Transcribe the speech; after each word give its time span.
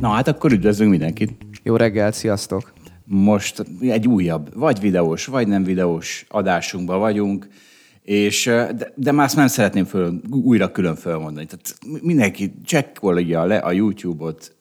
Na 0.00 0.08
hát 0.08 0.28
akkor 0.28 0.52
üdvözlünk 0.52 0.90
mindenkit. 0.90 1.32
Jó 1.62 1.76
reggelt, 1.76 2.14
sziasztok! 2.14 2.72
Most 3.04 3.64
egy 3.80 4.08
újabb, 4.08 4.54
vagy 4.54 4.80
videós, 4.80 5.26
vagy 5.26 5.48
nem 5.48 5.64
videós 5.64 6.24
adásunkban 6.28 6.98
vagyunk, 6.98 7.48
és, 8.02 8.44
de, 8.44 8.92
de 8.94 9.12
már 9.12 9.24
azt 9.24 9.36
nem 9.36 9.46
szeretném 9.46 9.84
föl, 9.84 10.20
újra 10.30 10.70
külön 10.70 10.96
fölmondani. 10.96 11.46
Tehát 11.46 11.78
mindenki 12.02 12.54
csekkolja 12.64 13.44
le 13.44 13.56
a 13.56 13.72
YouTube-ot, 13.72 14.56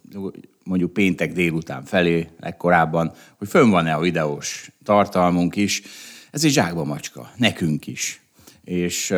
mondjuk 0.63 0.94
péntek 0.94 1.34
délután 1.34 1.84
felé, 1.84 2.27
legkorábban, 2.40 3.12
hogy 3.38 3.48
fönn 3.48 3.70
van-e 3.70 3.94
a 3.94 3.99
videós 3.99 4.72
tartalmunk 4.84 5.55
is. 5.55 5.82
Ez 6.32 6.44
egy 6.44 6.52
zsákba 6.52 6.84
macska, 6.84 7.32
nekünk 7.38 7.88
is. 7.88 8.22
És 8.63 9.13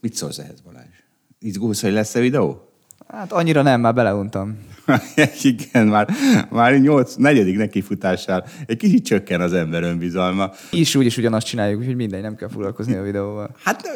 mit 0.00 0.14
szólsz 0.14 0.38
ehhez, 0.38 0.60
Balázs? 0.60 1.02
Izgulsz, 1.38 1.80
hogy 1.82 1.92
lesz-e 1.92 2.20
videó? 2.20 2.71
Hát 3.12 3.32
annyira 3.32 3.62
nem, 3.62 3.80
már 3.80 3.94
beleuntam. 3.94 4.58
Igen, 5.42 5.86
már, 5.86 6.08
már 6.50 6.80
nyolc, 6.80 7.14
negyedik 7.14 7.56
nekifutásával 7.56 8.48
egy 8.66 8.76
kicsit 8.76 9.04
csökken 9.04 9.40
az 9.40 9.52
ember 9.52 9.82
önbizalma. 9.82 10.50
Is 10.70 10.94
úgy 10.94 11.06
is 11.06 11.16
ugyanazt 11.16 11.46
csináljuk, 11.46 11.80
úgyhogy 11.80 11.96
mindegy, 11.96 12.22
nem 12.22 12.36
kell 12.36 12.48
foglalkozni 12.48 12.94
a 12.94 13.02
videóval. 13.02 13.56
Hát 13.64 13.88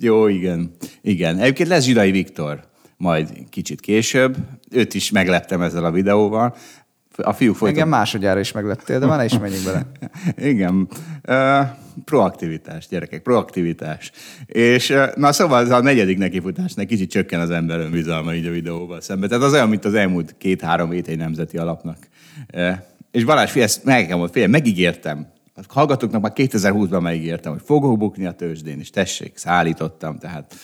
jó, 0.00 0.28
igen. 0.28 0.76
Igen. 1.02 1.38
Egyébként 1.38 1.68
lesz 1.68 1.84
Zsidai 1.84 2.10
Viktor 2.10 2.60
majd 2.96 3.28
kicsit 3.50 3.80
később. 3.80 4.36
Őt 4.70 4.94
is 4.94 5.10
megleptem 5.10 5.62
ezzel 5.62 5.84
a 5.84 5.90
videóval. 5.90 6.56
A 7.16 7.32
fiúk 7.32 7.56
folytat... 7.56 7.76
Engem 7.76 7.88
másodjára 7.88 8.40
is 8.40 8.52
meglettél, 8.52 8.98
de 8.98 9.06
már 9.06 9.18
ne 9.18 9.24
is 9.24 9.38
menjünk 9.38 9.64
bele. 9.64 9.86
Igen. 10.50 10.88
Uh, 11.28 11.66
proaktivitás, 12.04 12.88
gyerekek, 12.88 13.22
proaktivitás. 13.22 14.10
És 14.46 14.90
uh, 14.90 15.14
na 15.14 15.32
szóval 15.32 15.62
ez 15.62 15.70
a 15.70 15.80
negyedik 15.80 16.18
nekifutásnak 16.18 16.86
kicsit 16.86 17.10
csökken 17.10 17.40
az 17.40 17.50
ember 17.50 17.80
önbizalma 17.80 18.34
így 18.34 18.46
a 18.46 18.50
videóval 18.50 19.00
szemben. 19.00 19.28
Tehát 19.28 19.44
az 19.44 19.52
olyan, 19.52 19.68
mint 19.68 19.84
az 19.84 19.94
elmúlt 19.94 20.34
két-három 20.38 20.90
hét 20.90 21.08
egy 21.08 21.18
nemzeti 21.18 21.58
alapnak. 21.58 21.98
Uh, 22.54 22.70
és 23.10 23.24
Balázs, 23.24 23.50
figyelj, 23.50 23.64
ezt 23.68 23.84
meg, 23.84 24.14
figyelj, 24.32 24.50
megígértem. 24.50 25.26
A 25.54 25.60
hallgatóknak 25.68 26.22
már 26.22 26.32
2020-ban 26.34 27.00
megígértem, 27.00 27.52
hogy 27.52 27.62
fogok 27.64 27.98
bukni 27.98 28.26
a 28.26 28.32
tőzsdén, 28.32 28.78
és 28.78 28.90
tessék, 28.90 29.36
szállítottam, 29.36 30.18
tehát 30.18 30.54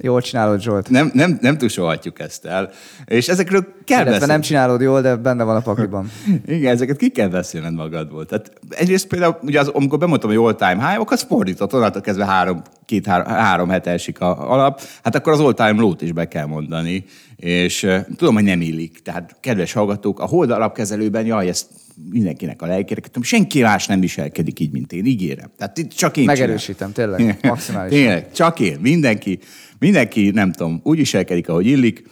Jól 0.00 0.20
csinálod, 0.20 0.60
Zsolt. 0.60 0.90
Nem, 0.90 1.10
nem, 1.14 1.38
nem 1.40 1.58
tusolhatjuk 1.58 2.20
ezt 2.20 2.44
el. 2.44 2.70
És 3.04 3.28
ezekről 3.28 3.66
kell 3.84 4.04
beszélni. 4.04 4.26
nem 4.26 4.40
csinálod 4.40 4.80
jól, 4.80 5.00
de 5.00 5.16
benne 5.16 5.44
van 5.44 5.56
a 5.56 5.60
pakliban. 5.60 6.10
Igen, 6.46 6.72
ezeket 6.72 6.96
ki 6.96 7.10
kell 7.10 7.28
beszélned 7.28 7.74
magadból. 7.74 8.26
Tehát 8.26 8.52
egyrészt 8.70 9.06
például, 9.06 9.38
ugye 9.42 9.60
az, 9.60 9.68
amikor 9.68 9.98
bemondtam, 9.98 10.30
hogy 10.30 10.38
all-time 10.38 10.88
high, 10.88 11.00
akkor 11.00 11.18
fordított, 11.18 11.74
onnantól 11.74 12.00
kezdve 12.00 12.24
három, 12.24 12.62
két, 12.84 13.06
három, 13.06 13.26
három 13.26 13.68
hete 13.68 13.90
esik 13.90 14.20
a 14.20 14.52
alap, 14.52 14.80
hát 15.02 15.14
akkor 15.14 15.32
az 15.32 15.40
all-time 15.40 15.80
low 15.80 15.92
is 15.98 16.12
be 16.12 16.28
kell 16.28 16.46
mondani. 16.46 17.04
És 17.36 17.82
uh, 17.82 17.98
tudom, 18.16 18.34
hogy 18.34 18.44
nem 18.44 18.60
illik. 18.60 19.02
Tehát, 19.02 19.36
kedves 19.40 19.72
hallgatók, 19.72 20.20
a 20.20 20.26
hold 20.26 20.50
alapkezelőben, 20.50 21.26
jaj, 21.26 21.48
ezt 21.48 21.66
mindenkinek 22.10 22.62
a 22.62 22.66
lelkéreket, 22.66 23.16
senki 23.22 23.62
más 23.62 23.86
nem 23.86 24.00
viselkedik 24.00 24.60
így, 24.60 24.72
mint 24.72 24.92
én, 24.92 25.04
ígérem. 25.04 25.50
Tehát 25.56 25.78
itt 25.78 25.90
csak 25.90 26.16
én 26.16 26.24
Megerősítem, 26.24 26.92
csinálom. 26.92 27.16
tényleg, 27.16 27.38
maximálisan. 27.52 27.98
tényleg, 27.98 28.32
csak 28.32 28.60
én, 28.60 28.78
mindenki, 28.80 29.38
mindenki, 29.78 30.30
nem 30.30 30.52
tudom, 30.52 30.80
úgy 30.82 30.98
viselkedik, 30.98 31.48
ahogy 31.48 31.66
illik, 31.66 32.04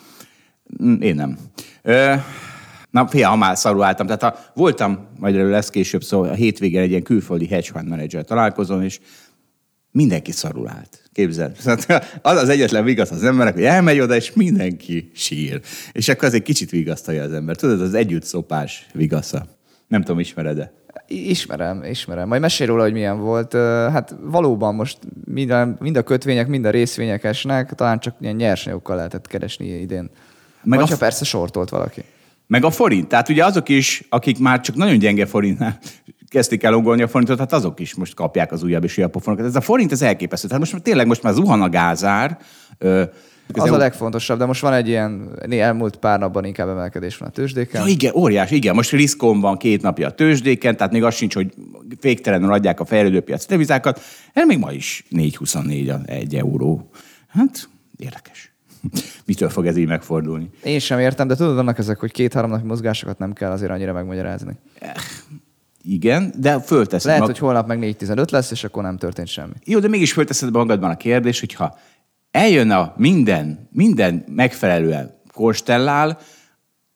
mm, 0.82 1.00
én 1.00 1.14
nem. 1.14 1.38
Ö, 1.82 2.14
na, 2.90 3.06
fia, 3.06 3.28
ha 3.28 3.36
már 3.36 3.56
szarul 3.56 3.82
álltam. 3.82 4.06
Tehát 4.06 4.22
ha 4.22 4.38
voltam, 4.54 5.06
majd 5.18 5.34
erről 5.34 5.50
lesz 5.50 5.70
később 5.70 6.02
szó, 6.02 6.22
a 6.22 6.32
hétvégén 6.32 6.80
egy 6.80 6.90
ilyen 6.90 7.02
külföldi 7.02 7.46
hedge 7.46 7.68
fund 7.72 7.88
manager 7.88 8.24
találkozom, 8.24 8.82
és 8.82 9.00
mindenki 9.90 10.32
szarul 10.32 10.68
állt. 10.68 11.02
Képzeld. 11.12 11.56
Az 12.22 12.36
az 12.36 12.48
egyetlen 12.48 12.84
vigasz 12.84 13.10
az 13.10 13.24
emberek, 13.24 13.54
hogy 13.54 13.64
elmegy 13.64 14.00
oda, 14.00 14.16
és 14.16 14.32
mindenki 14.32 15.10
sír. 15.14 15.60
És 15.92 16.08
akkor 16.08 16.28
az 16.28 16.34
egy 16.34 16.42
kicsit 16.42 16.70
vigasztalja 16.70 17.22
az 17.22 17.32
ember. 17.32 17.56
Tudod, 17.56 17.80
az 17.80 17.94
együtt 17.94 18.24
szopás 18.24 18.86
vigasza. 18.92 19.46
Nem 19.88 20.02
tudom, 20.02 20.20
ismered-e? 20.20 20.72
Ismerem, 21.06 21.84
ismerem. 21.84 22.28
Majd 22.28 22.40
mesélj 22.40 22.68
róla, 22.68 22.82
hogy 22.82 22.92
milyen 22.92 23.20
volt. 23.20 23.52
Hát 23.92 24.14
valóban 24.20 24.74
most 24.74 24.98
mind 25.24 25.50
a, 25.50 25.76
mind 25.78 25.96
a 25.96 26.02
kötvények, 26.02 26.46
mind 26.46 26.64
a 26.64 26.70
részvények 26.70 27.24
esnek, 27.24 27.72
talán 27.72 27.98
csak 27.98 28.14
ilyen 28.20 28.34
nyersanyagokkal 28.34 28.96
lehetett 28.96 29.26
keresni 29.26 29.66
idén. 29.66 30.10
Meg 30.62 30.78
Vagy 30.78 30.88
a... 30.88 30.92
ha 30.92 30.98
persze 30.98 31.24
sortolt 31.24 31.68
valaki. 31.68 32.04
Meg 32.46 32.64
a 32.64 32.70
forint. 32.70 33.08
Tehát 33.08 33.28
ugye 33.28 33.44
azok 33.44 33.68
is, 33.68 34.06
akik 34.08 34.38
már 34.38 34.60
csak 34.60 34.76
nagyon 34.76 34.98
gyenge 34.98 35.26
forintnál 35.26 35.78
kezdték 36.34 36.62
el 36.62 36.74
ongolni 36.74 37.02
a 37.02 37.08
forintot, 37.08 37.38
hát 37.38 37.52
azok 37.52 37.80
is 37.80 37.94
most 37.94 38.14
kapják 38.14 38.52
az 38.52 38.62
újabb 38.62 38.84
és 38.84 38.98
újabb 38.98 39.10
pofonokat. 39.10 39.46
Ez 39.46 39.56
a 39.56 39.60
forint, 39.60 39.92
ez 39.92 40.02
elképesztő. 40.02 40.48
Tehát 40.48 40.62
most 40.62 40.82
tényleg 40.82 41.06
most 41.06 41.22
már 41.22 41.32
zuhan 41.32 41.62
a 41.62 41.68
gázár, 41.68 42.38
az 43.52 43.70
a 43.70 43.76
legfontosabb, 43.76 44.38
de 44.38 44.44
most 44.44 44.60
van 44.60 44.72
egy 44.72 44.88
ilyen, 44.88 45.38
elmúlt 45.50 45.96
pár 45.96 46.18
napban 46.18 46.44
inkább 46.44 46.68
emelkedés 46.68 47.16
van 47.16 47.28
a 47.28 47.32
tőzsdéken. 47.32 47.82
Ja, 47.82 47.88
igen, 47.88 48.14
óriás, 48.14 48.50
igen. 48.50 48.74
Most 48.74 48.90
riszkon 48.90 49.40
van 49.40 49.56
két 49.56 49.82
napja 49.82 50.06
a 50.06 50.10
tőzsdéken, 50.10 50.76
tehát 50.76 50.92
még 50.92 51.04
az 51.04 51.14
sincs, 51.14 51.34
hogy 51.34 51.54
féktelenül 52.00 52.52
adják 52.52 52.80
a 52.80 52.84
fejlődőpiac 52.84 53.46
devizákat. 53.46 54.00
Ez 54.32 54.46
még 54.46 54.58
ma 54.58 54.72
is 54.72 55.04
4,24 55.10 56.08
egy 56.08 56.34
euró. 56.34 56.90
Hát, 57.28 57.68
érdekes. 57.96 58.54
Mitől 59.26 59.48
fog 59.48 59.66
ez 59.66 59.76
így 59.76 59.86
megfordulni? 59.86 60.50
Én 60.62 60.78
sem 60.78 60.98
értem, 60.98 61.26
de 61.26 61.34
tudod, 61.34 61.54
vannak 61.54 61.78
ezek, 61.78 61.98
hogy 61.98 62.12
két-három 62.12 62.50
napi 62.50 62.66
mozgásokat 62.66 63.18
nem 63.18 63.32
kell 63.32 63.50
azért 63.50 63.70
annyira 63.70 63.92
megmagyarázni. 63.92 64.56
Igen, 65.82 66.32
de 66.36 66.60
fölteszed. 66.60 67.06
Lehet, 67.06 67.20
mag... 67.20 67.30
hogy 67.30 67.38
holnap 67.38 67.66
meg 67.66 67.78
4-15 67.80 68.30
lesz, 68.30 68.50
és 68.50 68.64
akkor 68.64 68.82
nem 68.82 68.96
történt 68.96 69.28
semmi. 69.28 69.52
Jó, 69.64 69.78
de 69.78 69.88
mégis 69.88 70.12
fölteszed 70.12 70.52
magadban 70.52 70.90
a 70.90 70.96
kérdés, 70.96 71.40
hogy 71.40 71.54
ha 71.54 71.78
eljön 72.34 72.70
a 72.70 72.94
minden, 72.96 73.68
minden 73.72 74.24
megfelelően 74.28 75.20
konstellál, 75.32 76.18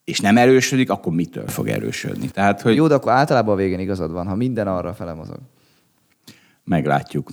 és 0.05 0.21
nem 0.21 0.37
erősödik, 0.37 0.91
akkor 0.91 1.13
mitől 1.13 1.49
fog 1.49 1.69
erősödni? 1.69 2.29
Tehát, 2.29 2.61
hogy... 2.61 2.75
Jó, 2.75 2.87
de 2.87 2.95
akkor 2.95 3.13
általában 3.13 3.55
a 3.55 3.57
végén 3.57 3.79
igazad 3.79 4.13
van, 4.13 4.27
ha 4.27 4.35
minden 4.35 4.67
arra 4.67 4.95
fele 4.95 5.13
mozog. 5.13 5.39
Meglátjuk. 6.65 7.31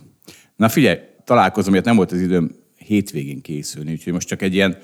Na 0.55 0.69
figyelj, 0.69 0.97
találkozom, 1.23 1.71
miért 1.71 1.85
nem 1.85 1.95
volt 1.95 2.11
az 2.11 2.19
időm 2.19 2.51
hétvégén 2.77 3.41
készülni, 3.41 3.91
úgyhogy 3.91 4.13
most 4.13 4.27
csak 4.27 4.41
egy 4.41 4.53
ilyen, 4.53 4.77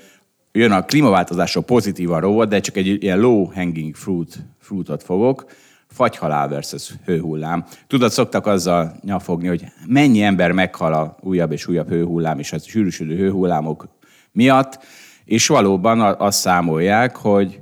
jön 0.52 0.72
a 0.72 0.84
klímaváltozásról 0.84 1.64
pozitívan 1.64 2.20
rovat, 2.20 2.48
de 2.48 2.60
csak 2.60 2.76
egy 2.76 3.02
ilyen 3.02 3.18
low 3.18 3.44
hanging 3.44 3.94
fruit, 3.94 4.38
fruitot 4.58 5.02
fogok 5.02 5.46
fagyhalál 5.92 6.48
versus 6.48 6.94
hőhullám. 7.04 7.64
Tudod, 7.86 8.10
szoktak 8.10 8.46
azzal 8.46 8.96
nyafogni, 9.02 9.48
hogy 9.48 9.64
mennyi 9.86 10.22
ember 10.22 10.52
meghal 10.52 10.92
a 10.92 11.16
újabb 11.20 11.52
és 11.52 11.66
újabb 11.66 11.88
hőhullám 11.88 12.38
és 12.38 12.52
a 12.52 12.58
sűrűsödő 12.58 13.16
hőhullámok 13.16 13.88
miatt, 14.32 14.78
és 15.24 15.46
valóban 15.46 16.00
azt 16.00 16.38
számolják, 16.38 17.16
hogy 17.16 17.60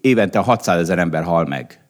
évente 0.00 0.38
600 0.38 0.80
ezer 0.80 0.98
ember 0.98 1.22
hal 1.22 1.44
meg 1.44 1.88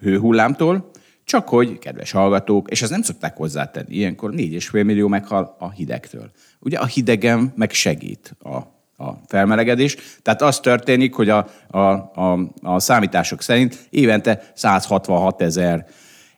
hőhullámtól, 0.00 0.90
csak 1.24 1.48
hogy, 1.48 1.78
kedves 1.78 2.10
hallgatók, 2.10 2.70
és 2.70 2.82
ezt 2.82 2.90
nem 2.90 3.02
szokták 3.02 3.36
hozzátenni, 3.36 3.94
ilyenkor 3.94 4.30
4,5 4.30 4.84
millió 4.84 5.08
meghal 5.08 5.56
a 5.58 5.70
hidegtől. 5.70 6.30
Ugye 6.60 6.78
a 6.78 6.86
hidegem 6.86 7.52
meg 7.56 7.70
segít 7.70 8.36
a 8.40 8.58
a 8.96 9.10
felmelegedés. 9.26 9.96
Tehát 10.22 10.42
az 10.42 10.60
történik, 10.60 11.14
hogy 11.14 11.28
a, 11.28 11.46
a, 11.68 11.78
a, 11.78 12.38
a 12.62 12.80
számítások 12.80 13.42
szerint 13.42 13.86
évente 13.90 14.50
166 14.54 15.42
ezer 15.42 15.86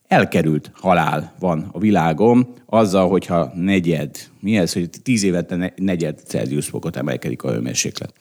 elkerült 0.08 0.70
halál 0.75 1.32
van 1.38 1.69
a 1.73 1.79
világon, 1.79 2.55
azzal, 2.67 3.08
hogyha 3.08 3.53
negyed, 3.55 4.17
mi 4.41 4.56
ez, 4.56 4.73
hogy 4.73 4.91
tíz 5.03 5.23
évente 5.23 5.73
negyed 5.76 6.20
Celsius 6.26 6.69
fokot 6.69 6.97
emelkedik 6.97 7.43
a 7.43 7.50
hőmérséklet. 7.50 8.12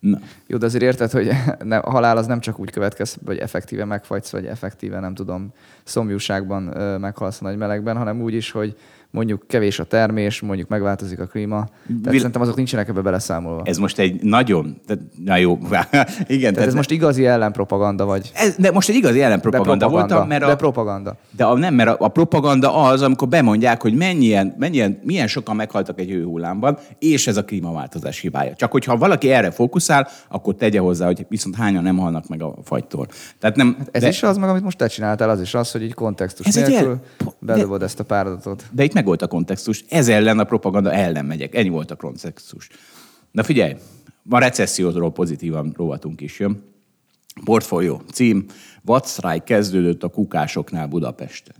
Na. 0.00 0.18
Jó, 0.46 0.56
de 0.56 0.66
azért 0.66 0.84
érted, 0.84 1.10
hogy 1.10 1.30
ne, 1.64 1.76
a 1.76 1.90
halál 1.90 2.16
az 2.16 2.26
nem 2.26 2.40
csak 2.40 2.58
úgy 2.58 2.70
következ, 2.70 3.18
hogy 3.24 3.38
effektíve 3.38 3.84
megfagysz, 3.84 4.30
vagy 4.30 4.46
effektíve, 4.46 5.00
nem 5.00 5.14
tudom, 5.14 5.52
szomjúságban 5.84 6.62
meghalsz 7.00 7.40
a 7.40 7.44
nagy 7.44 7.56
melegben, 7.56 7.96
hanem 7.96 8.22
úgy 8.22 8.34
is, 8.34 8.50
hogy 8.50 8.76
mondjuk 9.10 9.44
kevés 9.46 9.78
a 9.78 9.84
termés, 9.84 10.40
mondjuk 10.40 10.68
megváltozik 10.68 11.20
a 11.20 11.26
klíma. 11.26 11.56
Tehát 11.66 12.02
Vil- 12.02 12.16
szerintem 12.16 12.40
azok 12.40 12.56
nincsenek 12.56 12.88
ebbe 12.88 13.00
beleszámolva. 13.00 13.62
Ez 13.64 13.76
most 13.78 13.98
egy 13.98 14.22
nagyon, 14.22 14.80
de- 14.86 14.98
na 15.24 15.36
jó, 15.36 15.58
igen. 16.26 16.52
Tehát 16.54 16.68
ez 16.68 16.74
most 16.74 16.90
igazi 16.90 17.26
ellenpropaganda 17.26 18.04
vagy? 18.04 18.30
ez, 18.34 18.56
de 18.58 18.70
most 18.70 18.88
egy 18.88 18.94
igazi 18.94 19.22
ellenpropaganda 19.22 19.88
voltam, 19.88 20.28
mert 20.28 20.44
de 20.44 20.50
a, 20.50 20.56
propaganda. 20.56 21.16
de 21.36 21.44
a, 21.44 21.58
nem, 21.58 21.74
mert 21.74 21.88
a, 21.88 22.04
a 22.04 22.08
propaganda 22.08 22.74
az, 22.74 23.02
amikor 23.02 23.28
bemondják, 23.28 23.82
hogy 23.82 23.94
mennyien, 23.94 24.54
mennyien, 24.58 25.00
milyen 25.04 25.26
sokan 25.26 25.56
meghaltak 25.56 26.00
egy 26.00 26.08
hőhullámban, 26.10 26.78
és 26.98 27.26
ez 27.26 27.36
a 27.36 27.44
klímaváltozás 27.44 28.18
hibája. 28.20 28.54
Csak 28.54 28.70
hogyha 28.72 28.96
valaki 28.96 29.30
erre 29.30 29.50
fókuszál, 29.50 30.08
akkor 30.28 30.54
tegye 30.54 30.80
hozzá, 30.80 31.06
hogy 31.06 31.26
viszont 31.28 31.56
hányan 31.56 31.82
nem 31.82 31.96
halnak 31.96 32.28
meg 32.28 32.42
a 32.42 32.54
fagytól. 32.64 33.06
Tehát 33.38 33.56
nem, 33.56 33.76
Ez 33.90 34.02
de, 34.02 34.08
is 34.08 34.22
az 34.22 34.36
meg, 34.36 34.48
amit 34.48 34.62
most 34.62 34.78
te 34.78 34.86
csináltál, 34.86 35.30
az 35.30 35.40
is 35.40 35.54
az, 35.54 35.70
hogy 35.70 35.82
így 35.82 35.94
kontextus 35.94 36.46
Ez 36.46 36.54
nélkül 36.54 36.74
el- 36.88 37.00
de- 37.40 37.52
bedobod 37.54 37.82
ezt 37.82 38.00
a 38.00 38.04
páradatot. 38.04 38.64
de 38.72 38.84
itt 38.84 38.92
meg 39.00 39.08
volt 39.08 39.22
a 39.22 39.26
kontextus. 39.26 39.84
Ez 39.88 40.08
ellen 40.08 40.38
a 40.38 40.44
propaganda 40.44 40.92
ellen 40.92 41.24
megyek. 41.24 41.54
Ennyi 41.54 41.68
volt 41.68 41.90
a 41.90 41.96
kontextus. 41.96 42.68
Na 43.30 43.42
figyelj, 43.42 43.76
ma 44.22 44.38
recesszióról 44.38 45.12
pozitívan 45.12 45.74
rovatunk 45.76 46.20
is 46.20 46.38
jön. 46.38 46.62
Portfólió 47.44 48.02
cím. 48.12 48.44
Vadsztrájk 48.82 49.44
kezdődött 49.44 50.02
a 50.02 50.08
kukásoknál 50.08 50.86
Budapesten. 50.86 51.54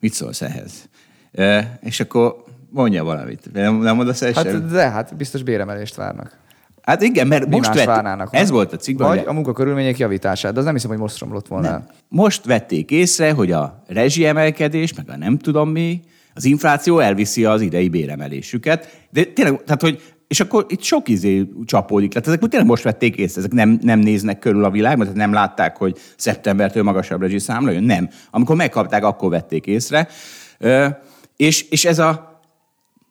Mit 0.00 0.12
szólsz 0.12 0.42
ehhez? 0.42 0.88
E, 1.32 1.78
és 1.82 2.00
akkor 2.00 2.44
mondja 2.70 3.04
valamit. 3.04 3.52
Nem, 3.52 3.76
nem 3.80 3.96
mondasz 3.96 4.22
el 4.22 4.32
Hát, 4.32 4.66
de 4.66 4.90
hát 4.90 5.16
biztos 5.16 5.42
béremelést 5.42 5.94
várnak. 5.94 6.38
hát 6.82 7.02
igen, 7.02 7.26
mert 7.26 7.46
Mi 7.48 7.56
most 7.56 7.74
vett, 7.74 8.28
ez 8.30 8.46
nem? 8.46 8.54
volt 8.54 8.72
a 8.72 8.76
cikkben, 8.76 9.08
Vagy 9.08 9.24
a 9.26 9.32
munkakörülmények 9.32 9.98
javítását, 9.98 10.52
de 10.52 10.58
az 10.58 10.64
nem 10.64 10.74
hiszem, 10.74 10.90
hogy 10.90 10.98
most 10.98 11.18
romlott 11.18 11.46
volna 11.46 11.68
el. 11.68 11.90
Most 12.08 12.44
vették 12.44 12.90
észre, 12.90 13.32
hogy 13.32 13.52
a 13.52 13.82
rezsiemelkedés, 13.86 14.94
meg 14.94 15.10
a 15.10 15.16
nem 15.16 15.38
tudom 15.38 15.70
mi, 15.70 16.02
az 16.38 16.44
infláció 16.44 16.98
elviszi 16.98 17.44
az 17.44 17.60
idei 17.60 17.88
béremelésüket. 17.88 19.06
De 19.10 19.24
tényleg, 19.24 19.64
tehát, 19.64 19.82
hogy 19.82 20.02
és 20.28 20.40
akkor 20.40 20.66
itt 20.68 20.82
sok 20.82 21.08
izé 21.08 21.48
csapódik 21.64 22.14
le. 22.14 22.20
Ezek 22.24 22.38
tényleg 22.38 22.68
most 22.68 22.82
vették 22.82 23.16
észre, 23.16 23.40
ezek 23.40 23.52
nem, 23.52 23.78
nem 23.82 23.98
néznek 23.98 24.38
körül 24.38 24.64
a 24.64 24.70
világban, 24.70 25.06
tehát 25.06 25.20
nem 25.20 25.32
látták, 25.32 25.76
hogy 25.76 25.98
szeptembertől 26.16 26.82
magasabb 26.82 27.30
számla 27.36 27.70
jön. 27.70 27.82
Nem. 27.82 28.08
Amikor 28.30 28.56
megkapták, 28.56 29.04
akkor 29.04 29.30
vették 29.30 29.66
észre. 29.66 30.08
Ö, 30.58 30.86
és, 31.36 31.62
és 31.62 31.84
ez 31.84 31.98
a 31.98 32.28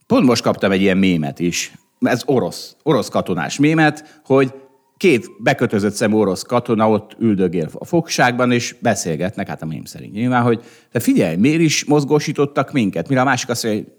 Pont 0.08 0.26
most 0.26 0.42
kaptam 0.42 0.72
egy 0.72 0.82
ilyen 0.82 0.98
mémet 0.98 1.40
is. 1.40 1.72
Ez 2.00 2.22
orosz, 2.26 2.76
orosz 2.84 3.10
katonás 3.10 3.58
mémet, 3.58 4.20
hogy 4.26 4.54
két 4.98 5.30
bekötözött 5.40 5.94
szemű 5.94 6.14
orosz 6.14 6.42
katona 6.42 6.90
ott 6.90 7.16
üldögél 7.20 7.70
a 7.74 7.86
fogságban, 7.86 8.52
és 8.52 8.76
beszélgetnek, 8.80 9.48
hát 9.48 9.62
a 9.62 9.66
mém 9.66 9.86
szerint 9.86 10.14
nyilván, 10.14 10.44
hogy 10.44 10.64
de 10.92 11.00
figyelj, 11.00 11.36
miért 11.36 11.62
is 11.62 11.86
mozgósítottak 11.86 12.72
minket? 12.72 13.08
Mire 13.08 13.22
a 13.22 13.24
másik 13.24 13.50
azt 13.50 13.64
mondja, 13.64 13.84
hogy 13.84 13.96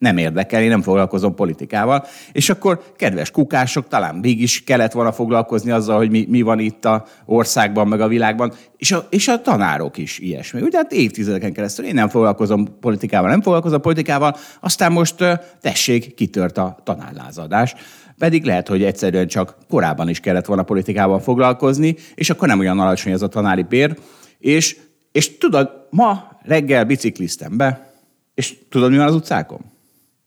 nem 0.00 0.16
érdekel, 0.16 0.62
én 0.62 0.68
nem 0.68 0.82
foglalkozom 0.82 1.34
politikával. 1.34 2.04
És 2.32 2.50
akkor, 2.50 2.82
kedves 2.96 3.30
kukások, 3.30 3.88
talán 3.88 4.14
mégis 4.14 4.64
kellett 4.64 4.92
volna 4.92 5.12
foglalkozni 5.12 5.70
azzal, 5.70 5.96
hogy 5.96 6.10
mi, 6.10 6.26
mi 6.28 6.42
van 6.42 6.58
itt 6.58 6.84
a 6.84 7.04
országban, 7.24 7.88
meg 7.88 8.00
a 8.00 8.08
világban, 8.08 8.52
és 8.76 8.92
a, 8.92 9.06
és 9.10 9.28
a 9.28 9.40
tanárok 9.40 9.98
is 9.98 10.18
ilyesmi. 10.18 10.60
Ugye 10.60 10.76
hát 10.76 10.92
évtizedeken 10.92 11.52
keresztül 11.52 11.84
én 11.84 11.94
nem 11.94 12.08
foglalkozom 12.08 12.78
politikával, 12.80 13.30
nem 13.30 13.42
foglalkozom 13.42 13.80
politikával, 13.80 14.36
aztán 14.60 14.92
most 14.92 15.24
tessék, 15.60 16.14
kitört 16.14 16.58
a 16.58 16.78
tanárlázadás. 16.84 17.74
Pedig 18.20 18.44
lehet, 18.44 18.68
hogy 18.68 18.82
egyszerűen 18.82 19.26
csak 19.26 19.56
korábban 19.68 20.08
is 20.08 20.20
kellett 20.20 20.46
volna 20.46 20.62
politikával 20.62 21.20
foglalkozni, 21.20 21.96
és 22.14 22.30
akkor 22.30 22.48
nem 22.48 22.58
olyan 22.58 22.80
alacsony 22.80 23.12
ez 23.12 23.22
a 23.22 23.28
tanári 23.28 23.62
bér. 23.62 23.98
És, 24.38 24.76
és 25.12 25.38
tudod, 25.38 25.70
ma 25.90 26.38
reggel 26.42 26.84
bicikliztem 26.84 27.56
be, 27.56 27.92
és 28.34 28.58
tudod, 28.68 28.90
mi 28.90 28.96
van 28.96 29.06
az 29.06 29.14
utcákon? 29.14 29.60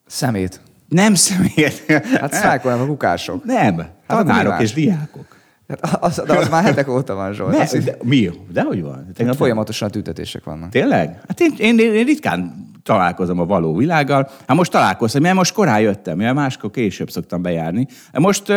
Szemét. 0.05 0.61
Nem 0.87 1.15
személyet. 1.15 1.83
Hát 2.19 2.33
sztrájkolnak 2.33 2.81
a 2.81 2.85
kukások. 2.85 3.43
Nem, 3.43 3.77
Hát 3.77 3.91
tanárok 4.07 4.61
és 4.61 4.73
diákok. 4.73 5.37
Hát 5.67 6.03
az, 6.03 6.21
de 6.25 6.37
az 6.37 6.49
már 6.49 6.63
hetek 6.63 6.89
óta 6.89 7.13
van, 7.13 7.33
Zsolt. 7.33 7.51
Ne, 7.51 7.61
Az, 7.61 7.71
de, 7.83 7.97
mi? 8.03 8.29
De 8.51 8.61
hogy 8.61 8.81
van? 8.81 9.11
Tegnap 9.13 9.35
folyamatosan 9.35 9.91
tüntetések 9.91 10.43
vannak. 10.43 10.69
Tényleg? 10.69 11.21
Hát 11.27 11.39
én, 11.39 11.53
én, 11.57 11.79
én 11.79 12.05
ritkán 12.05 12.71
találkozom 12.83 13.39
a 13.39 13.45
való 13.45 13.75
világgal. 13.75 14.29
Hát 14.47 14.57
most 14.57 14.71
találkoztam, 14.71 15.21
mert 15.21 15.35
most 15.35 15.53
korán 15.53 15.81
jöttem, 15.81 16.17
mert 16.17 16.35
máskor 16.35 16.71
később 16.71 17.09
szoktam 17.09 17.41
bejárni. 17.41 17.87
Most, 18.11 18.47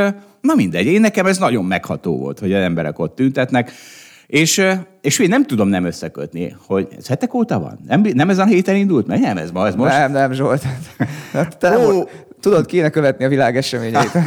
na 0.41 0.55
mindegy, 0.55 0.87
én 0.87 1.01
nekem 1.01 1.27
ez 1.27 1.39
nagyon 1.39 1.65
megható 1.65 2.19
volt, 2.19 2.39
hogy 2.39 2.53
az 2.53 2.63
emberek 2.63 2.99
ott 2.99 3.15
tüntetnek. 3.15 3.73
És, 4.27 4.67
és 5.07 5.19
én 5.19 5.29
nem 5.29 5.45
tudom 5.45 5.69
nem 5.69 5.85
összekötni, 5.85 6.57
hogy 6.67 6.89
ez 6.99 7.07
hetek 7.07 7.35
óta 7.35 7.59
van? 7.59 7.79
Nem, 7.87 8.03
nem 8.15 8.31
ez 8.31 8.39
a 8.39 8.45
héten 8.45 8.77
indult 8.77 9.07
meg? 9.07 9.21
Nem, 9.21 9.37
ez 9.37 9.51
ma, 9.51 9.67
ez 9.67 9.75
most. 9.75 9.93
Nem, 9.93 10.13
nem, 10.13 10.33
Zsolt. 10.33 10.63
Hát 11.33 11.59
te 11.59 11.69
nem, 11.69 11.81
volt- 11.81 12.27
tudod, 12.41 12.67
kéne 12.67 12.89
követni 12.89 13.25
a 13.25 13.29
világ 13.29 13.57
eseményeit. 13.57 14.11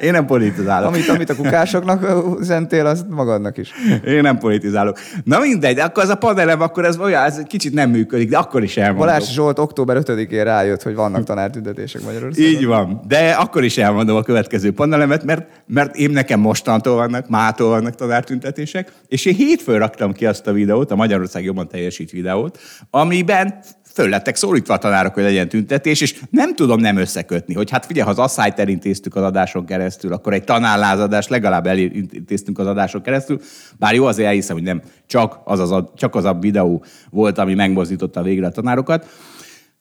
Én 0.00 0.12
nem 0.12 0.26
politizálok. 0.26 0.88
Amit, 0.88 1.08
amit 1.08 1.30
a 1.30 1.36
kukásoknak 1.36 2.24
üzentél, 2.40 2.86
azt 2.86 3.08
magadnak 3.08 3.58
is. 3.58 3.70
Én 4.04 4.20
nem 4.20 4.38
politizálok. 4.38 4.98
Na 5.24 5.38
mindegy, 5.38 5.78
akkor 5.78 6.02
az 6.02 6.08
a 6.08 6.14
panelem, 6.14 6.60
akkor 6.60 6.84
ez 6.84 6.98
olyan, 6.98 7.24
ez 7.24 7.40
kicsit 7.46 7.74
nem 7.74 7.90
működik, 7.90 8.28
de 8.28 8.38
akkor 8.38 8.62
is 8.62 8.76
elmondom. 8.76 9.06
Balázs 9.06 9.32
Zsolt 9.32 9.58
október 9.58 9.96
5-én 10.00 10.44
rájött, 10.44 10.82
hogy 10.82 10.94
vannak 10.94 11.24
tanártüntetések 11.24 12.02
Magyarországon. 12.02 12.50
Így 12.50 12.66
van. 12.66 13.00
De 13.08 13.30
akkor 13.30 13.64
is 13.64 13.78
elmondom 13.78 14.16
a 14.16 14.22
következő 14.22 14.72
panelemet, 14.72 15.24
mert, 15.24 15.46
mert 15.66 15.96
én 15.96 16.10
nekem 16.10 16.40
mostantól 16.40 16.94
vannak, 16.94 17.28
mától 17.28 17.68
vannak 17.68 17.94
tanártüntetések, 17.94 18.92
és 19.08 19.24
én 19.24 19.34
hétfőn 19.34 19.78
raktam 19.78 20.01
ki 20.10 20.26
azt 20.26 20.46
a 20.46 20.52
videót, 20.52 20.90
a 20.90 20.96
Magyarország 20.96 21.44
jobban 21.44 21.68
teljesít 21.68 22.10
videót, 22.10 22.58
amiben 22.90 23.58
föl 23.92 24.08
lettek 24.08 24.36
szólítva 24.36 24.74
a 24.74 24.78
tanárok, 24.78 25.14
hogy 25.14 25.22
legyen 25.22 25.48
tüntetés, 25.48 26.00
és 26.00 26.20
nem 26.30 26.54
tudom 26.54 26.80
nem 26.80 26.96
összekötni, 26.96 27.54
hogy 27.54 27.70
hát 27.70 27.86
figyelj, 27.86 28.04
ha 28.04 28.10
az 28.10 28.18
asszályt 28.18 28.58
elintéztük 28.58 29.16
az 29.16 29.22
adáson 29.22 29.66
keresztül, 29.66 30.12
akkor 30.12 30.32
egy 30.32 30.44
tanárlázadást 30.44 31.28
legalább 31.28 31.66
elintéztünk 31.66 32.58
az 32.58 32.66
adáson 32.66 33.02
keresztül, 33.02 33.40
bár 33.78 33.94
jó 33.94 34.04
azért 34.04 34.28
elhiszem, 34.28 34.56
hogy 34.56 34.64
nem 34.64 34.82
csak 35.06 35.40
az, 35.44 35.58
az 35.58 35.70
a, 35.70 35.92
csak 35.96 36.14
az 36.14 36.24
a 36.24 36.34
videó 36.34 36.84
volt, 37.10 37.38
ami 37.38 37.54
megmozdította 37.54 38.22
végre 38.22 38.46
a 38.46 38.50
tanárokat. 38.50 39.06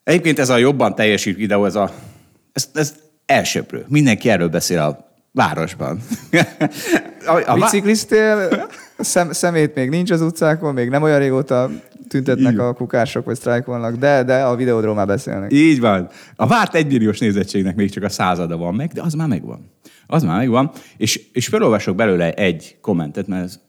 Egyébként 0.03 0.39
ez 0.39 0.50
a 0.50 0.57
jobban 0.57 0.95
teljesít 0.95 1.35
videó, 1.35 1.65
ez 1.65 1.75
a 1.75 1.91
ez, 2.53 2.69
ez 2.73 2.95
elsőprő. 3.25 3.85
Mindenki 3.88 4.29
erről 4.29 4.47
beszél 4.47 4.79
a 4.79 5.09
városban. 5.31 6.00
a, 7.25 7.51
a, 7.51 7.53
Bicikliztél, 7.53 8.47
szem, 9.03 9.31
szemét 9.31 9.75
még 9.75 9.89
nincs 9.89 10.12
az 10.12 10.21
utcákon, 10.21 10.74
még 10.74 10.89
nem 10.89 11.03
olyan 11.03 11.19
régóta 11.19 11.69
tüntetnek 12.07 12.59
a 12.59 12.74
kukások, 12.74 13.25
vagy 13.25 13.36
sztrájkolnak, 13.36 13.95
de, 13.95 14.24
de 14.24 14.44
a 14.44 14.56
videódról 14.56 14.94
már 14.94 15.07
beszélnek. 15.07 15.51
Így 15.51 15.80
van. 15.80 16.09
A 16.36 16.48
várt 16.48 16.75
egymilliós 16.75 17.19
nézettségnek 17.19 17.75
még 17.75 17.89
csak 17.89 18.03
a 18.03 18.09
százada 18.09 18.57
van 18.57 18.75
meg, 18.75 18.92
de 18.92 19.01
az 19.01 19.13
már 19.13 19.27
megvan. 19.27 19.71
Az 20.07 20.24
már 20.24 20.38
megvan. 20.38 20.71
És, 20.98 21.21
és 21.33 21.48
felolvasok 21.48 21.95
belőle 21.95 22.33
egy 22.33 22.77
kommentet, 22.81 23.27
mert 23.27 23.44
ez 23.44 23.59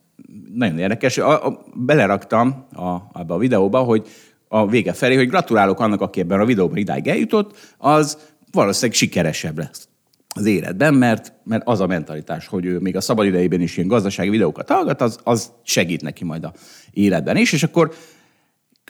nagyon 0.55 0.79
érdekes. 0.79 1.19
A, 1.19 1.47
a, 1.47 1.65
beleraktam 1.75 2.67
a, 2.73 2.97
abba 3.13 3.35
a 3.35 3.39
videóba, 3.39 3.79
hogy 3.79 4.09
a 4.49 4.67
vége 4.67 4.93
felé, 4.93 5.15
hogy 5.15 5.29
gratulálok 5.29 5.81
annak, 5.81 6.01
aki 6.01 6.21
ebben 6.21 6.41
a 6.41 6.45
videóban 6.45 6.77
idáig 6.77 7.09
eljutott, 7.09 7.75
az 7.79 8.19
valószínűleg 8.53 8.97
sikeresebb 8.97 9.59
lesz 9.59 9.89
az 10.35 10.47
életben, 10.47 10.95
mert, 10.95 11.33
mert 11.45 11.63
az 11.67 11.81
a 11.81 11.87
mentalitás, 11.87 12.47
hogy 12.47 12.65
ő 12.65 12.79
még 12.79 12.97
a 12.97 13.01
szabad 13.01 13.27
idejében 13.27 13.61
is 13.61 13.77
ilyen 13.77 13.89
gazdasági 13.89 14.29
videókat 14.29 14.71
hallgat, 14.71 15.01
az, 15.01 15.19
az 15.23 15.53
segít 15.63 16.03
neki 16.03 16.25
majd 16.25 16.45
a 16.45 16.53
életben 16.91 17.37
is, 17.37 17.53
és 17.53 17.63
akkor 17.63 17.95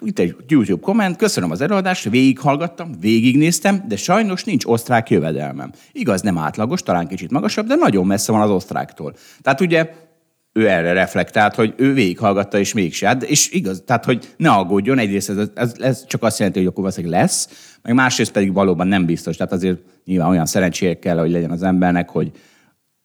itt 0.05 0.19
egy 0.19 0.37
YouTube 0.49 0.83
komment, 0.83 1.17
köszönöm 1.17 1.51
az 1.51 1.61
előadást, 1.61 2.11
végighallgattam, 2.11 2.95
végignéztem, 3.01 3.85
de 3.89 3.97
sajnos 3.97 4.45
nincs 4.45 4.65
osztrák 4.65 5.11
jövedelmem. 5.11 5.73
Igaz, 5.93 6.21
nem 6.21 6.39
átlagos, 6.39 6.83
talán 6.83 7.09
kicsit 7.09 7.31
magasabb, 7.31 7.67
de 7.67 7.75
nagyon 7.75 8.07
messze 8.07 8.33
van 8.33 8.41
az 8.41 8.51
osztráktól. 8.51 9.15
Tehát 9.43 9.61
ugye 9.61 9.91
ő 10.52 10.68
erre 10.68 10.92
reflektált, 10.92 11.54
hogy 11.54 11.75
ő 11.76 11.92
végighallgatta, 11.92 12.59
és 12.59 12.73
mégse. 12.73 13.06
Hát, 13.06 13.23
és 13.23 13.50
igaz, 13.50 13.82
tehát, 13.87 14.04
hogy 14.04 14.35
ne 14.37 14.50
aggódjon, 14.50 14.99
egyrészt 14.99 15.30
ez, 15.30 15.49
ez, 15.54 15.75
ez 15.78 16.06
csak 16.06 16.23
azt 16.23 16.38
jelenti, 16.38 16.59
hogy 16.59 16.68
akkor 16.68 16.82
valószínűleg 16.82 17.21
lesz, 17.21 17.49
meg 17.82 17.94
másrészt 17.94 18.32
pedig 18.32 18.52
valóban 18.52 18.87
nem 18.87 19.06
biztos. 19.06 19.37
Tehát 19.37 19.52
azért 19.52 19.78
nyilván 20.04 20.28
olyan 20.28 20.47
szerencséje 20.47 20.99
kell, 20.99 21.18
hogy 21.18 21.30
legyen 21.30 21.50
az 21.50 21.62
embernek, 21.62 22.09
hogy, 22.09 22.30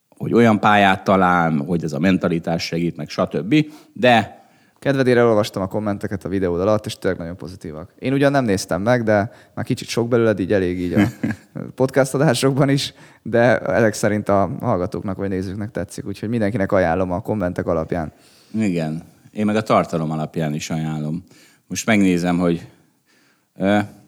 hogy 0.08 0.32
olyan 0.32 0.60
pályát 0.60 1.04
talál, 1.04 1.56
hogy 1.66 1.84
ez 1.84 1.92
a 1.92 1.98
mentalitás 1.98 2.62
segít, 2.62 2.96
meg 2.96 3.08
stb. 3.08 3.66
De 3.92 4.37
Kedvedére 4.78 5.24
olvastam 5.24 5.62
a 5.62 5.66
kommenteket 5.66 6.24
a 6.24 6.28
videód 6.28 6.60
alatt, 6.60 6.86
és 6.86 6.94
tényleg 6.94 7.20
nagyon 7.20 7.36
pozitívak. 7.36 7.92
Én 7.98 8.12
ugyan 8.12 8.30
nem 8.30 8.44
néztem 8.44 8.82
meg, 8.82 9.02
de 9.02 9.32
már 9.54 9.64
kicsit 9.64 9.88
sok 9.88 10.08
belőled, 10.08 10.40
így 10.40 10.52
elég 10.52 10.80
így 10.80 10.92
a 10.92 11.06
podcast 11.74 12.14
adásokban 12.14 12.68
is, 12.68 12.94
de 13.22 13.58
ezek 13.58 13.92
szerint 13.92 14.28
a 14.28 14.50
hallgatóknak 14.60 15.16
vagy 15.16 15.28
nézőknek 15.28 15.70
tetszik, 15.70 16.06
úgyhogy 16.06 16.28
mindenkinek 16.28 16.72
ajánlom 16.72 17.12
a 17.12 17.20
kommentek 17.20 17.66
alapján. 17.66 18.12
Igen, 18.54 19.02
én 19.32 19.44
meg 19.44 19.56
a 19.56 19.62
tartalom 19.62 20.10
alapján 20.10 20.54
is 20.54 20.70
ajánlom. 20.70 21.24
Most 21.66 21.86
megnézem, 21.86 22.38
hogy... 22.38 22.66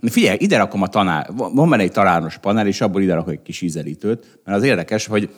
Figyelj, 0.02 0.36
ide 0.40 0.56
rakom 0.56 0.82
a 0.82 0.88
tanár... 0.88 1.30
Van 1.36 1.70
benne 1.70 1.82
egy 1.82 1.92
tanáros 1.92 2.38
panel, 2.38 2.66
és 2.66 2.80
abból 2.80 3.02
ide 3.02 3.14
rakok 3.14 3.32
egy 3.32 3.42
kis 3.42 3.60
ízelítőt, 3.60 4.40
mert 4.44 4.58
az 4.58 4.64
érdekes, 4.64 5.06
hogy 5.06 5.30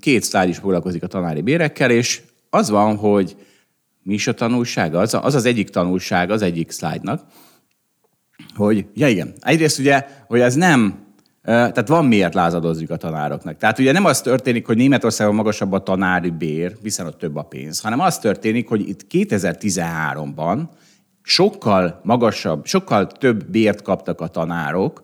két 0.00 0.22
szlájd 0.22 0.48
is 0.48 0.58
foglalkozik 0.58 1.02
a 1.02 1.06
tanári 1.06 1.40
bérekkel, 1.40 1.90
és 1.90 2.22
az 2.50 2.70
van, 2.70 2.96
hogy 2.96 3.36
mi 4.04 4.14
is 4.14 4.26
a 4.26 4.34
tanulsága? 4.34 4.98
Az 4.98 5.14
az, 5.14 5.34
az 5.34 5.44
egyik 5.44 5.68
tanulság 5.68 6.30
az 6.30 6.42
egyik 6.42 6.70
szlájdnak, 6.70 7.22
hogy, 8.54 8.86
ja 8.94 9.08
igen, 9.08 9.32
egyrészt 9.40 9.78
ugye, 9.78 10.06
hogy 10.26 10.40
ez 10.40 10.54
nem, 10.54 11.04
tehát 11.42 11.88
van 11.88 12.04
miért 12.04 12.34
lázadozzuk 12.34 12.90
a 12.90 12.96
tanároknak. 12.96 13.56
Tehát 13.56 13.78
ugye 13.78 13.92
nem 13.92 14.04
az 14.04 14.20
történik, 14.20 14.66
hogy 14.66 14.76
Németországon 14.76 15.34
magasabb 15.34 15.72
a 15.72 15.82
tanári 15.82 16.30
bér, 16.30 16.76
hiszen 16.82 17.06
ott 17.06 17.18
több 17.18 17.36
a 17.36 17.42
pénz, 17.42 17.80
hanem 17.80 18.00
az 18.00 18.18
történik, 18.18 18.68
hogy 18.68 18.88
itt 18.88 19.06
2013-ban 19.10 20.62
sokkal 21.22 22.00
magasabb, 22.02 22.66
sokkal 22.66 23.06
több 23.06 23.44
bért 23.50 23.82
kaptak 23.82 24.20
a 24.20 24.28
tanárok, 24.28 25.02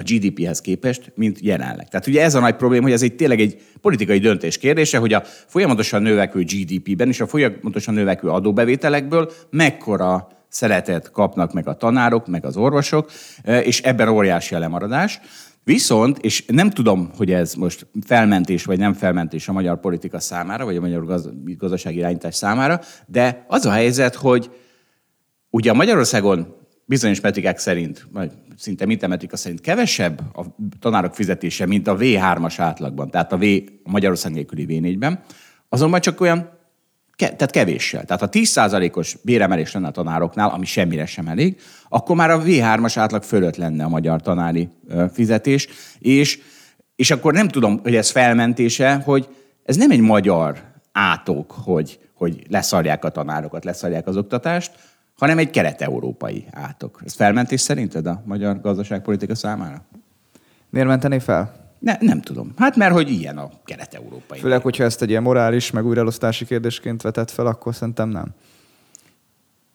a 0.00 0.02
GDP-hez 0.02 0.60
képest, 0.60 1.12
mint 1.14 1.38
jelenleg. 1.40 1.88
Tehát 1.88 2.06
ugye 2.06 2.22
ez 2.22 2.34
a 2.34 2.40
nagy 2.40 2.56
probléma, 2.56 2.82
hogy 2.82 2.92
ez 2.92 3.02
egy 3.02 3.14
tényleg 3.14 3.40
egy 3.40 3.62
politikai 3.80 4.18
döntés 4.18 4.58
kérdése, 4.58 4.98
hogy 4.98 5.12
a 5.12 5.22
folyamatosan 5.46 6.02
növekvő 6.02 6.42
GDP-ben 6.42 7.08
és 7.08 7.20
a 7.20 7.26
folyamatosan 7.26 7.94
növekvő 7.94 8.28
adóbevételekből 8.28 9.30
mekkora 9.50 10.28
szeretet 10.48 11.10
kapnak 11.10 11.52
meg 11.52 11.68
a 11.68 11.74
tanárok, 11.74 12.26
meg 12.26 12.44
az 12.44 12.56
orvosok, 12.56 13.10
e, 13.42 13.60
és 13.60 13.80
ebben 13.80 14.08
óriási 14.08 14.54
a 14.54 14.58
lemaradás. 14.58 15.20
Viszont, 15.64 16.18
és 16.18 16.44
nem 16.46 16.70
tudom, 16.70 17.10
hogy 17.16 17.32
ez 17.32 17.54
most 17.54 17.86
felmentés 18.06 18.64
vagy 18.64 18.78
nem 18.78 18.92
felmentés 18.92 19.48
a 19.48 19.52
magyar 19.52 19.80
politika 19.80 20.20
számára, 20.20 20.64
vagy 20.64 20.76
a 20.76 20.80
magyar 20.80 21.04
gaz- 21.04 21.56
gazdasági 21.56 21.98
irányítás 21.98 22.34
számára, 22.34 22.80
de 23.06 23.44
az 23.48 23.66
a 23.66 23.70
helyzet, 23.70 24.14
hogy 24.14 24.50
ugye 25.50 25.72
Magyarországon 25.72 26.59
bizonyos 26.90 27.20
metrikák 27.20 27.58
szerint, 27.58 28.06
vagy 28.12 28.32
szinte 28.56 28.86
minden 28.86 29.08
metrika 29.08 29.36
szerint 29.36 29.60
kevesebb 29.60 30.20
a 30.36 30.44
tanárok 30.80 31.14
fizetése, 31.14 31.66
mint 31.66 31.88
a 31.88 31.96
V3-as 31.96 32.54
átlagban, 32.56 33.10
tehát 33.10 33.32
a 33.32 33.36
V 33.36 33.42
a 33.84 33.90
Magyarország 33.90 34.32
nélküli 34.32 34.66
V4-ben, 34.68 35.22
azonban 35.68 36.00
csak 36.00 36.20
olyan, 36.20 36.50
tehát 37.16 37.50
kevéssel. 37.50 38.04
Tehát 38.04 38.20
ha 38.20 38.28
10%-os 38.32 39.16
béremelés 39.22 39.72
lenne 39.72 39.86
a 39.86 39.90
tanároknál, 39.90 40.48
ami 40.48 40.64
semmire 40.64 41.06
sem 41.06 41.26
elég, 41.26 41.60
akkor 41.88 42.16
már 42.16 42.30
a 42.30 42.42
V3-as 42.42 42.92
átlag 42.96 43.22
fölött 43.22 43.56
lenne 43.56 43.84
a 43.84 43.88
magyar 43.88 44.22
tanári 44.22 44.68
fizetés, 45.12 45.68
és, 45.98 46.38
és 46.96 47.10
akkor 47.10 47.32
nem 47.32 47.48
tudom, 47.48 47.80
hogy 47.82 47.94
ez 47.94 48.10
felmentése, 48.10 48.94
hogy 48.94 49.28
ez 49.64 49.76
nem 49.76 49.90
egy 49.90 50.00
magyar 50.00 50.62
átok, 50.92 51.52
hogy, 51.52 51.98
hogy 52.14 52.42
leszarják 52.48 53.04
a 53.04 53.10
tanárokat, 53.10 53.64
leszarják 53.64 54.06
az 54.06 54.16
oktatást, 54.16 54.72
hanem 55.20 55.38
egy 55.38 55.50
kelet-európai 55.50 56.44
átok. 56.52 57.00
Ez 57.04 57.14
felmentés 57.14 57.60
szerinted 57.60 58.06
a 58.06 58.22
magyar 58.24 58.60
gazdaságpolitika 58.60 59.34
számára? 59.34 59.82
Miért 60.70 60.88
mentené 60.88 61.18
fel? 61.18 61.54
Ne, 61.78 61.96
nem 62.00 62.20
tudom. 62.20 62.52
Hát 62.56 62.76
mert 62.76 62.92
hogy 62.92 63.10
ilyen 63.10 63.38
a 63.38 63.50
kelet-európai. 63.64 64.38
Főleg, 64.38 64.62
hogyha 64.62 64.84
ezt 64.84 65.02
egy 65.02 65.10
ilyen 65.10 65.22
morális, 65.22 65.70
meg 65.70 65.86
újraelosztási 65.86 66.44
kérdésként 66.44 67.02
vetett 67.02 67.30
fel, 67.30 67.46
akkor 67.46 67.74
szerintem 67.74 68.08
nem. 68.08 68.26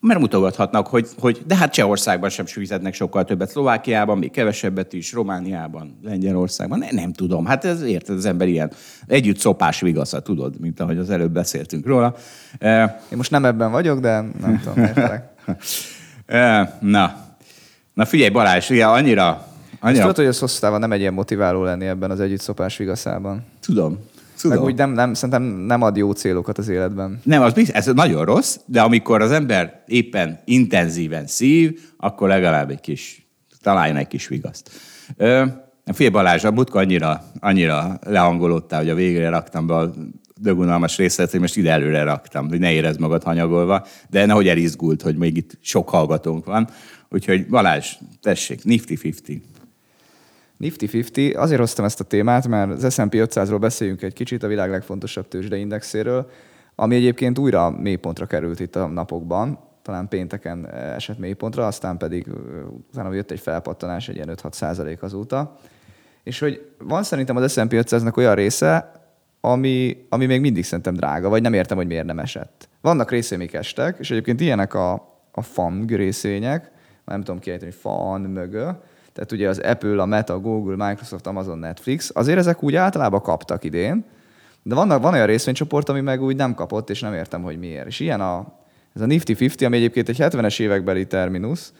Mert 0.00 0.20
mutogathatnak, 0.20 0.86
hogy, 0.86 1.08
hogy 1.18 1.42
de 1.46 1.56
hát 1.56 1.72
Csehországban 1.72 2.30
sem 2.30 2.46
fizetnek 2.46 2.94
sokkal 2.94 3.24
többet, 3.24 3.48
Szlovákiában 3.50 4.18
még 4.18 4.30
kevesebbet 4.30 4.92
is, 4.92 5.12
Romániában, 5.12 5.98
Lengyelországban, 6.02 6.78
ne, 6.78 6.90
nem 6.90 7.12
tudom. 7.12 7.44
Hát 7.44 7.64
ez 7.64 7.82
érted, 7.82 8.16
az 8.16 8.24
ember 8.24 8.48
ilyen 8.48 8.72
együtt 9.06 9.38
szopás 9.38 9.80
vigasza, 9.80 10.20
tudod, 10.20 10.60
mint 10.60 10.80
ahogy 10.80 10.98
az 10.98 11.10
előbb 11.10 11.32
beszéltünk 11.32 11.86
róla. 11.86 12.14
Én 13.10 13.16
most 13.16 13.30
nem 13.30 13.44
ebben 13.44 13.70
vagyok, 13.70 14.00
de 14.00 14.20
nem 14.40 14.60
tudom, 14.64 14.84
értelek. 14.84 15.34
Na, 16.80 17.16
na 17.94 18.04
figyelj 18.04 18.30
Balázs, 18.30 18.70
ugye 18.70 18.86
annyira... 18.86 19.46
annyira... 19.80 20.00
tudod, 20.00 20.16
hogy 20.16 20.26
az 20.26 20.38
hosszú 20.38 20.66
nem 20.66 20.92
egy 20.92 21.00
ilyen 21.00 21.12
motiváló 21.12 21.62
lenni 21.62 21.86
ebben 21.86 22.10
az 22.10 22.20
együttszopás 22.20 22.76
vigaszában. 22.76 23.44
Tudom. 23.60 23.98
Tudom. 24.40 24.56
Meg 24.56 24.66
úgy 24.66 24.74
nem, 24.74 24.90
nem, 24.90 25.14
szerintem 25.14 25.42
nem 25.42 25.82
ad 25.82 25.96
jó 25.96 26.12
célokat 26.12 26.58
az 26.58 26.68
életben. 26.68 27.20
Nem, 27.22 27.42
az 27.42 27.52
biztos, 27.52 27.76
ez 27.76 27.86
nagyon 27.86 28.24
rossz, 28.24 28.56
de 28.64 28.80
amikor 28.80 29.22
az 29.22 29.30
ember 29.30 29.82
éppen 29.86 30.40
intenzíven 30.44 31.26
szív, 31.26 31.80
akkor 31.96 32.28
legalább 32.28 32.70
egy 32.70 32.80
kis, 32.80 33.26
találjon 33.62 33.96
egy 33.96 34.06
kis 34.06 34.28
vigaszt. 34.28 34.70
Ö, 35.16 35.44
Fél 35.84 36.10
Balázs, 36.10 36.44
a 36.44 36.52
mutka 36.52 36.78
annyira, 36.78 37.22
annyira 37.40 37.98
lehangolódtál, 38.02 38.80
hogy 38.80 38.90
a 38.90 38.94
végre 38.94 39.28
raktam 39.28 39.66
be 39.66 39.74
a 39.74 39.92
dögunalmas 40.40 40.96
részlet, 40.96 41.30
hogy 41.30 41.40
most 41.40 41.56
ide 41.56 41.70
előre 41.70 42.02
raktam, 42.02 42.48
hogy 42.48 42.58
ne 42.58 42.72
érezd 42.72 43.00
magad 43.00 43.22
hanyagolva, 43.22 43.86
de 44.10 44.26
nehogy 44.26 44.48
elizgult, 44.48 45.02
hogy 45.02 45.16
még 45.16 45.36
itt 45.36 45.58
sok 45.60 45.88
hallgatónk 45.88 46.44
van. 46.44 46.68
Úgyhogy 47.08 47.46
Balázs, 47.46 47.92
tessék, 48.22 48.64
Nifty 48.64 48.92
50. 49.04 49.42
Nifty 50.56 50.98
50, 50.98 51.36
azért 51.36 51.60
hoztam 51.60 51.84
ezt 51.84 52.00
a 52.00 52.04
témát, 52.04 52.48
mert 52.48 52.82
az 52.82 52.94
S&P 52.94 53.14
500-ról 53.14 53.58
beszéljünk 53.60 54.02
egy 54.02 54.12
kicsit, 54.12 54.42
a 54.42 54.46
világ 54.46 54.70
legfontosabb 54.70 55.28
tőzsdeindexéről, 55.28 56.30
ami 56.74 56.94
egyébként 56.94 57.38
újra 57.38 57.70
mélypontra 57.70 58.26
került 58.26 58.60
itt 58.60 58.76
a 58.76 58.86
napokban, 58.86 59.58
talán 59.82 60.08
pénteken 60.08 60.70
esett 60.70 61.18
mélypontra, 61.18 61.66
aztán 61.66 61.96
pedig 61.96 62.26
utána 62.90 63.12
jött 63.12 63.30
egy 63.30 63.40
felpattanás, 63.40 64.08
egy 64.08 64.14
ilyen 64.14 64.38
5-6 64.42 64.52
százalék 64.52 65.02
azóta. 65.02 65.58
És 66.22 66.38
hogy 66.38 66.70
van 66.78 67.02
szerintem 67.02 67.36
az 67.36 67.52
S&P 67.52 67.72
500-nak 67.72 68.16
olyan 68.16 68.34
része, 68.34 68.95
ami, 69.50 70.06
ami 70.08 70.26
még 70.26 70.40
mindig 70.40 70.64
szerintem 70.64 70.94
drága, 70.94 71.28
vagy 71.28 71.42
nem 71.42 71.52
értem, 71.52 71.76
hogy 71.76 71.86
miért 71.86 72.04
nem 72.04 72.18
esett. 72.18 72.68
Vannak 72.80 73.10
részei, 73.10 73.36
amik 73.38 73.54
estek, 73.54 73.96
és 73.98 74.10
egyébként 74.10 74.40
ilyenek 74.40 74.74
a, 74.74 74.92
a 75.32 75.42
FANG 75.42 75.90
részvények, 75.90 76.70
nem 77.04 77.22
tudom 77.22 77.40
kiejteni, 77.40 77.70
FAN 77.70 78.20
mögö, 78.20 78.70
tehát 79.12 79.32
ugye 79.32 79.48
az 79.48 79.58
Apple, 79.58 80.02
a 80.02 80.06
Meta, 80.06 80.38
Google, 80.38 80.86
Microsoft, 80.88 81.26
Amazon, 81.26 81.58
Netflix, 81.58 82.10
azért 82.14 82.38
ezek 82.38 82.62
úgy 82.62 82.74
általában 82.74 83.20
kaptak 83.20 83.64
idén, 83.64 84.04
de 84.62 84.74
vannak, 84.74 85.02
van 85.02 85.12
olyan 85.12 85.26
részvénycsoport, 85.26 85.88
ami 85.88 86.00
meg 86.00 86.22
úgy 86.22 86.36
nem 86.36 86.54
kapott, 86.54 86.90
és 86.90 87.00
nem 87.00 87.14
értem, 87.14 87.42
hogy 87.42 87.58
miért. 87.58 87.86
És 87.86 88.00
ilyen 88.00 88.20
a, 88.20 88.46
ez 88.94 89.00
a 89.00 89.06
Nifty 89.06 89.32
50, 89.44 89.68
ami 89.68 89.76
egyébként 89.76 90.08
egy 90.08 90.18
70-es 90.20 90.60
évekbeli 90.60 91.06
terminus, 91.06 91.72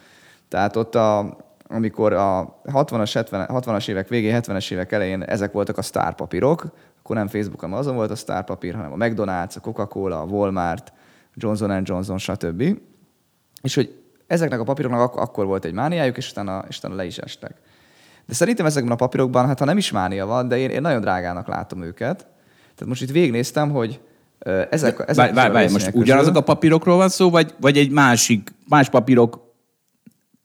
tehát 0.48 0.76
ott 0.76 0.94
a, 0.94 1.36
amikor 1.68 2.12
a 2.12 2.60
60-as, 2.64 3.10
70, 3.14 3.48
60-as 3.52 3.88
évek 3.88 4.08
végén, 4.08 4.40
70-es 4.42 4.72
évek 4.72 4.92
elején 4.92 5.22
ezek 5.22 5.52
voltak 5.52 5.78
a 5.78 5.82
sztárpapírok, 5.82 6.66
akkor 7.06 7.18
nem 7.18 7.28
Facebook, 7.28 7.60
hanem 7.60 7.78
azon 7.78 7.94
volt 7.94 8.10
a 8.10 8.16
sztárpapír, 8.16 8.74
hanem 8.74 8.92
a 8.92 8.96
McDonald's, 8.96 9.56
a 9.56 9.60
Coca-Cola, 9.60 10.20
a 10.20 10.24
Walmart, 10.24 10.92
Johnson 11.34 11.82
Johnson, 11.84 12.18
stb. 12.18 12.78
És 13.62 13.74
hogy 13.74 14.02
ezeknek 14.26 14.60
a 14.60 14.64
papíroknak 14.64 15.00
ak- 15.00 15.16
akkor 15.16 15.46
volt 15.46 15.64
egy 15.64 15.72
mániájuk, 15.72 16.16
és 16.16 16.30
utána, 16.30 16.64
és 16.68 16.78
utána 16.78 16.94
le 16.94 17.04
is 17.04 17.18
estek. 17.18 17.54
De 18.26 18.34
szerintem 18.34 18.66
ezekben 18.66 18.92
a 18.92 18.96
papírokban, 18.96 19.46
hát 19.46 19.58
ha 19.58 19.64
nem 19.64 19.76
is 19.76 19.90
mánia 19.90 20.26
van, 20.26 20.48
de 20.48 20.58
én, 20.58 20.70
én 20.70 20.80
nagyon 20.80 21.00
drágának 21.00 21.48
látom 21.48 21.82
őket. 21.82 22.16
Tehát 22.74 22.86
most 22.86 23.02
itt 23.02 23.10
végignéztem, 23.10 23.70
hogy 23.70 24.00
ezek, 24.70 25.04
ezek 25.06 25.16
várj, 25.16 25.32
várj, 25.32 25.52
várj, 25.52 25.72
most 25.72 25.90
ugyanazok 25.92 26.36
a 26.36 26.40
papírokról 26.40 26.96
van 26.96 27.08
szó, 27.08 27.30
vagy, 27.30 27.54
vagy 27.60 27.78
egy 27.78 27.90
másik, 27.90 28.54
más 28.68 28.88
papírok 28.88 29.45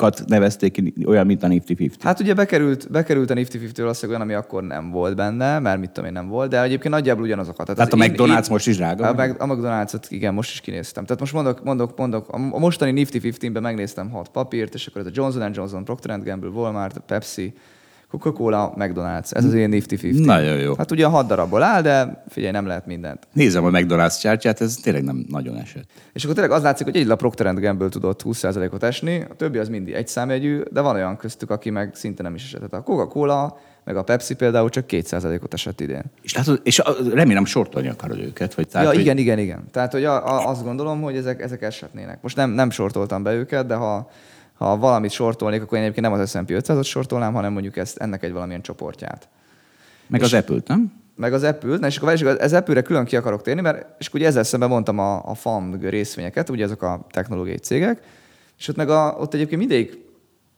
kat 0.02 0.24
nevezték 0.28 0.72
ki, 0.72 0.94
olyan, 1.06 1.26
mint 1.26 1.44
a 1.44 1.48
Nifty 1.48 1.72
50. 1.72 1.90
Hát 2.00 2.20
ugye 2.20 2.34
bekerült, 2.34 2.92
bekerült 2.92 3.30
a 3.30 3.34
Nifty 3.34 3.56
50 3.56 3.72
valószínűleg 3.78 4.22
olyan, 4.22 4.32
ami 4.32 4.44
akkor 4.44 4.64
nem 4.64 4.92
volt 4.92 5.16
benne, 5.16 5.60
mert 5.60 5.80
mit 5.80 5.90
tudom 5.90 6.06
én 6.06 6.14
nem 6.14 6.28
volt, 6.28 6.50
de 6.50 6.62
egyébként 6.62 6.94
nagyjából 6.94 7.24
ugyanazokat. 7.24 7.66
Tehát, 7.66 7.90
Tehát 7.90 8.12
a 8.12 8.14
McDonald's 8.14 8.46
én, 8.46 8.52
most 8.52 8.68
is 8.68 8.76
drága? 8.78 9.08
A, 9.08 9.36
a 9.38 9.46
McDonald's-ot 9.46 10.06
igen, 10.10 10.34
most 10.34 10.52
is 10.52 10.62
kinéztem. 10.62 11.06
Tehát 11.06 11.20
most 11.20 11.34
mondok, 11.34 11.64
mondok, 11.64 11.98
mondok 11.98 12.30
a 12.30 12.60
mostani 12.60 12.92
Nifty 12.92 13.18
15-ben 13.22 13.62
megnéztem 13.62 14.10
hat 14.10 14.30
papírt, 14.30 14.74
és 14.74 14.88
akkor 14.88 15.02
ez 15.02 15.08
a 15.08 15.12
Johnson 15.14 15.52
Johnson, 15.54 15.84
Procter 15.84 16.24
Gamble, 16.24 16.50
Walmart, 16.50 17.00
Pepsi, 17.00 17.54
Coca-Cola, 18.12 18.74
McDonald's. 18.78 19.34
Ez 19.36 19.46
az 19.46 19.54
én 19.54 19.70
Nifty 19.70 19.94
50. 19.94 20.12
Nagyon 20.12 20.58
jó. 20.58 20.74
Hát 20.78 20.92
ugye 20.92 21.06
a 21.06 21.10
hat 21.10 21.28
darabból 21.28 21.64
áll, 21.64 21.82
de 21.82 22.24
figyelj, 22.30 22.52
nem 22.52 22.66
lehet 22.66 22.86
mindent. 22.86 23.28
Nézem 23.34 23.66
a 23.66 23.70
McDonald's 23.70 24.20
csártyát, 24.20 24.62
ez 24.62 24.76
tényleg 24.76 25.04
nem 25.04 25.26
nagyon 25.30 25.58
esett. 25.58 25.90
És 26.14 26.24
akkor 26.24 26.36
tényleg 26.36 26.54
az 26.54 26.64
látszik, 26.64 26.86
hogy 26.86 26.96
egy 26.96 27.10
a 27.10 27.16
Procter 27.16 27.54
Gamble 27.54 27.90
tudott 27.90 28.22
20%-ot 28.26 28.84
esni, 28.84 29.26
a 29.30 29.34
többi 29.36 29.58
az 29.58 29.70
mindig 29.70 29.94
egy 29.94 30.08
számjegyű, 30.08 30.62
de 30.72 30.82
van 30.82 30.96
olyan 30.96 31.18
köztük, 31.18 31.50
aki 31.50 31.70
meg 31.70 31.92
szinte 31.94 32.24
nem 32.24 32.36
is 32.36 32.44
esett. 32.44 32.74
A 32.74 32.82
Coca-Cola, 32.82 33.58
meg 33.84 33.98
a 33.98 34.04
Pepsi 34.04 34.36
például 34.36 34.70
csak 34.70 34.86
2%-ot 34.88 35.54
esett 35.54 35.80
idén. 35.80 36.04
És, 36.22 36.36
látod, 36.36 36.60
és 36.64 36.82
remélem 37.14 37.46
sortolni 37.46 37.88
akarod 37.88 38.20
őket. 38.20 38.54
Vagy 38.54 38.68
tehát, 38.68 38.88
ja, 38.88 38.94
hogy... 38.94 39.02
igen, 39.02 39.18
igen, 39.18 39.40
igen. 39.40 39.64
Tehát, 39.72 39.92
hogy 39.92 40.06
a, 40.06 40.28
a, 40.28 40.50
azt 40.50 40.64
gondolom, 40.64 41.02
hogy 41.02 41.16
ezek, 41.16 41.42
ezek 41.42 41.62
esetnének. 41.62 42.22
Most 42.22 42.36
nem, 42.36 42.50
nem 42.50 42.70
sortoltam 42.70 43.24
be 43.24 43.34
őket, 43.34 43.66
de 43.66 43.76
ha 43.76 44.10
ha 44.66 44.78
valamit 44.78 45.12
sortolnék, 45.12 45.62
akkor 45.62 45.78
én 45.78 45.84
egyébként 45.84 46.10
nem 46.10 46.20
az 46.20 46.30
S&P 46.30 46.50
500-ot 46.50 46.86
sortolnám, 46.86 47.34
hanem 47.34 47.54
mondjuk 47.54 47.78
ezt, 47.78 47.98
ennek 47.98 48.24
egy 48.24 48.32
valamilyen 48.32 48.62
csoportját. 48.62 49.30
Meg 50.08 50.20
és 50.20 50.26
az 50.26 50.34
Apple-t, 50.34 50.68
nem? 50.68 50.94
Meg 51.16 51.34
az 51.34 51.44
Apple-t, 51.44 51.80
na 51.80 51.88
és 51.88 51.98
akkor 51.98 52.38
az 52.40 52.54
Apple-re 52.54 52.82
külön 52.82 53.06
ki 53.06 53.16
akarok 53.16 53.42
térni, 53.42 53.62
mert 53.62 53.86
és 54.00 54.14
ugye 54.14 54.28
ezzel 54.28 54.44
szemben 54.44 54.70
mondtam 54.70 55.00
a, 55.00 55.30
a 55.30 55.34
FANG 55.34 55.84
részvényeket, 55.84 56.50
ugye 56.50 56.64
ezek 56.64 56.82
a 56.82 57.08
technológiai 57.10 57.58
cégek, 57.58 58.02
és 58.58 58.68
ott 58.68 58.76
meg 58.76 58.90
a, 58.90 59.16
ott 59.20 59.34
egyébként 59.34 59.60
mindig, 59.60 59.98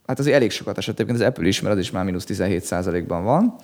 hát 0.06 0.20
azért 0.20 0.36
elég 0.36 0.52
sokat 0.52 0.78
esett, 0.78 0.94
egyébként 0.94 1.20
az 1.20 1.28
Apple 1.28 1.48
is, 1.48 1.62
mert 1.62 1.76
az 1.76 1.82
is 1.82 1.92
már 1.92 2.04
mínusz 2.04 2.26
17 2.26 3.08
ban 3.08 3.24
van, 3.24 3.56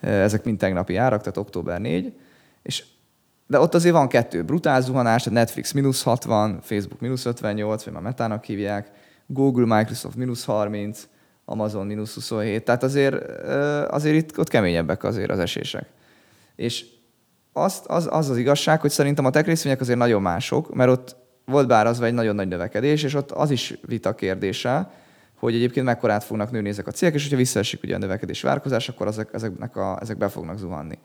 ezek 0.00 0.44
mind 0.44 0.58
tegnapi 0.58 0.96
árak, 0.96 1.20
tehát 1.20 1.36
október 1.36 1.80
4, 1.80 2.12
és 2.62 2.84
de 3.46 3.58
ott 3.58 3.74
azért 3.74 3.94
van 3.94 4.08
kettő. 4.08 4.42
Brutál 4.42 4.80
zuhanás, 4.80 5.22
tehát 5.22 5.38
Netflix 5.38 5.72
mínusz 5.72 6.02
60, 6.02 6.58
Facebook 6.62 7.00
mínusz 7.00 7.24
58, 7.24 7.84
vagy 7.84 7.92
már 7.92 8.02
metának 8.02 8.44
hívják, 8.44 8.90
Google, 9.34 9.76
Microsoft 9.76 10.16
mínusz 10.16 10.44
30, 10.44 11.08
Amazon 11.44 11.86
mínusz 11.86 12.14
27, 12.14 12.64
tehát 12.64 12.82
azért, 12.82 13.14
azért 13.90 14.16
itt 14.16 14.38
ott 14.38 14.48
keményebbek 14.48 15.04
azért 15.04 15.30
az 15.30 15.38
esések. 15.38 15.86
És 16.56 16.84
azt, 17.52 17.86
az, 17.86 18.08
az 18.10 18.30
az 18.30 18.36
igazság, 18.36 18.80
hogy 18.80 18.90
szerintem 18.90 19.24
a 19.24 19.30
tech 19.30 19.46
részvények 19.46 19.80
azért 19.80 19.98
nagyon 19.98 20.22
mások, 20.22 20.74
mert 20.74 20.90
ott 20.90 21.16
volt 21.44 21.66
bár 21.66 21.86
az 21.86 22.00
egy 22.00 22.14
nagyon 22.14 22.34
nagy 22.34 22.48
növekedés, 22.48 23.02
és 23.02 23.14
ott 23.14 23.30
az 23.30 23.50
is 23.50 23.74
vita 23.86 24.14
kérdése, 24.14 24.90
hogy 25.38 25.54
egyébként 25.54 25.86
mekkorát 25.86 26.24
fognak 26.24 26.50
nőni 26.50 26.68
ezek 26.68 26.86
a 26.86 26.90
cégek, 26.90 27.14
és 27.14 27.22
hogyha 27.22 27.36
visszaesik 27.36 27.82
ugye 27.82 27.94
a 27.94 27.98
növekedési 27.98 28.46
várkozás, 28.46 28.88
akkor 28.88 29.06
ezek, 29.06 29.28
ezeknek 29.32 29.76
a, 29.76 29.98
ezek 30.00 30.16
be 30.16 30.28
fognak 30.28 30.58
zuhanni. 30.58 30.98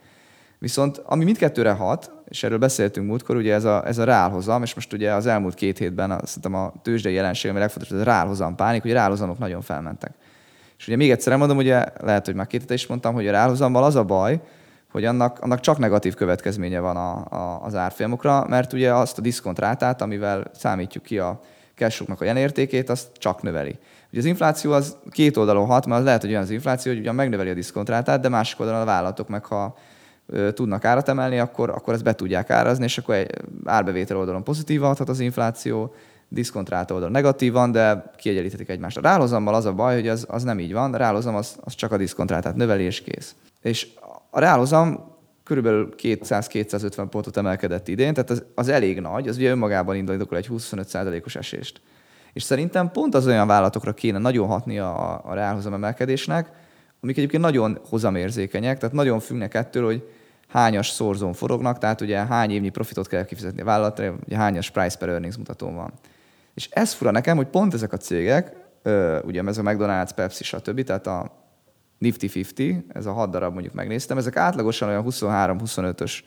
Viszont 0.59 1.01
ami 1.05 1.23
mindkettőre 1.23 1.71
hat, 1.71 2.11
és 2.29 2.43
erről 2.43 2.57
beszéltünk 2.57 3.07
múltkor, 3.07 3.35
ugye 3.35 3.53
ez 3.53 3.63
a, 3.63 3.87
ez 3.87 3.97
a 3.97 4.03
rálhozam, 4.03 4.63
és 4.63 4.73
most 4.73 4.93
ugye 4.93 5.13
az 5.13 5.25
elmúlt 5.25 5.53
két 5.53 5.77
hétben 5.77 6.11
azt 6.11 6.27
szerintem 6.27 6.53
a 6.53 6.73
tőzsdei 6.81 7.13
jelenség, 7.13 7.51
ami 7.51 7.59
legfontosabb, 7.59 7.97
ez 7.97 8.07
a 8.07 8.09
rálhozam 8.09 8.55
pánik, 8.55 8.81
hogy 8.81 8.91
a 8.91 8.93
rálhozamok 8.93 9.37
nagyon 9.37 9.61
felmentek. 9.61 10.11
És 10.77 10.87
ugye 10.87 10.95
még 10.95 11.11
egyszer 11.11 11.37
mondom, 11.37 11.57
ugye 11.57 11.85
lehet, 12.01 12.25
hogy 12.25 12.35
már 12.35 12.47
két 12.47 12.71
is 12.71 12.87
mondtam, 12.87 13.13
hogy 13.13 13.27
a 13.27 13.31
rálhozammal 13.31 13.83
az 13.83 13.95
a 13.95 14.03
baj, 14.03 14.41
hogy 14.91 15.05
annak, 15.05 15.39
annak 15.39 15.59
csak 15.59 15.77
negatív 15.77 16.13
következménye 16.13 16.79
van 16.79 16.97
a, 16.97 17.25
a, 17.29 17.63
az 17.63 17.75
árfolyamokra, 17.75 18.45
mert 18.47 18.73
ugye 18.73 18.93
azt 18.93 19.17
a 19.17 19.21
diszkontrátát, 19.21 20.01
amivel 20.01 20.43
számítjuk 20.53 21.03
ki 21.03 21.19
a 21.19 21.39
cashoknak 21.75 22.21
a 22.21 22.25
jelenértékét, 22.25 22.89
azt 22.89 23.07
csak 23.17 23.41
növeli. 23.41 23.79
Ugye 24.09 24.19
az 24.19 24.25
infláció 24.25 24.71
az 24.71 24.97
két 25.09 25.37
oldalon 25.37 25.65
hat, 25.65 25.85
mert 25.85 25.99
az 25.99 26.05
lehet, 26.05 26.21
hogy 26.21 26.29
olyan 26.29 26.41
az 26.41 26.49
infláció, 26.49 26.91
hogy 26.91 27.01
ugyan 27.01 27.15
megnöveli 27.15 27.49
a 27.49 27.53
diszkontrátát, 27.53 28.21
de 28.21 28.29
másik 28.29 28.59
oldalon 28.59 28.81
a 28.81 28.85
vállalatok 28.85 29.27
meg 29.27 29.45
ha 29.45 29.75
tudnak 30.53 30.85
árat 30.85 31.09
emelni, 31.09 31.39
akkor, 31.39 31.69
akkor 31.69 31.93
ezt 31.93 32.03
be 32.03 32.15
tudják 32.15 32.49
árazni, 32.49 32.83
és 32.83 32.97
akkor 32.97 33.15
egy 33.15 33.31
árbevétel 33.65 34.17
oldalon 34.17 34.43
pozitív 34.43 34.81
hathat 34.81 35.09
az 35.09 35.19
infláció, 35.19 35.93
diszkontrált 36.27 36.91
oldalon 36.91 37.11
negatívan, 37.11 37.71
de 37.71 38.11
kiegyenlíthetik 38.17 38.69
egymást. 38.69 38.97
A 38.97 39.01
rálozammal 39.01 39.53
az 39.53 39.65
a 39.65 39.73
baj, 39.73 39.95
hogy 39.95 40.07
az, 40.07 40.25
az 40.29 40.43
nem 40.43 40.59
így 40.59 40.73
van, 40.73 40.93
a 40.93 40.97
rálozam 40.97 41.35
az, 41.35 41.55
az 41.61 41.75
csak 41.75 41.91
a 41.91 41.97
diszkontrátát 41.97 42.55
növeli 42.55 42.83
és 42.83 43.01
kész. 43.01 43.35
És 43.61 43.87
a 44.29 44.39
reálhozam 44.39 45.17
körülbelül 45.43 45.93
200-250 45.97 47.07
pontot 47.09 47.37
emelkedett 47.37 47.87
idén, 47.87 48.13
tehát 48.13 48.29
az, 48.29 48.43
az 48.55 48.67
elég 48.67 48.99
nagy, 48.99 49.27
az 49.27 49.37
ugye 49.37 49.49
önmagában 49.49 49.95
indul 49.95 50.15
egy 50.15 50.47
25%-os 50.51 51.35
esést. 51.35 51.81
És 52.33 52.43
szerintem 52.43 52.91
pont 52.91 53.15
az 53.15 53.27
olyan 53.27 53.47
vállalatokra 53.47 53.93
kéne 53.93 54.17
nagyon 54.17 54.47
hatni 54.47 54.79
a, 54.79 55.21
a 55.25 55.33
reálhozam 55.33 55.73
emelkedésnek, 55.73 56.51
amik 57.01 57.17
egyébként 57.17 57.43
nagyon 57.43 57.79
hozamérzékenyek, 57.89 58.77
tehát 58.77 58.95
nagyon 58.95 59.19
függnek 59.19 59.53
ettől, 59.53 59.85
hogy 59.85 60.09
hányas 60.49 60.89
szorzón 60.89 61.33
forognak, 61.33 61.77
tehát 61.77 62.01
ugye 62.01 62.25
hány 62.25 62.51
évnyi 62.51 62.69
profitot 62.69 63.07
kell 63.07 63.25
kifizetni 63.25 63.61
a 63.61 63.65
vállalatra, 63.65 64.15
ugye 64.25 64.37
hányas 64.37 64.69
price 64.69 64.97
per 64.97 65.09
earnings 65.09 65.37
mutató 65.37 65.71
van. 65.71 65.91
És 66.53 66.69
ez 66.71 66.93
fura 66.93 67.11
nekem, 67.11 67.37
hogy 67.37 67.47
pont 67.47 67.73
ezek 67.73 67.93
a 67.93 67.97
cégek, 67.97 68.55
ugye 69.23 69.43
ez 69.45 69.57
a 69.57 69.61
McDonald's, 69.61 70.09
Pepsi, 70.15 70.43
stb., 70.43 70.83
tehát 70.83 71.07
a 71.07 71.37
Nifty 71.97 72.39
50, 72.39 72.85
ez 72.93 73.05
a 73.05 73.11
hat 73.11 73.29
darab 73.29 73.53
mondjuk 73.53 73.73
megnéztem, 73.73 74.17
ezek 74.17 74.35
átlagosan 74.35 74.89
olyan 74.89 75.03
23-25-ös 75.07 76.19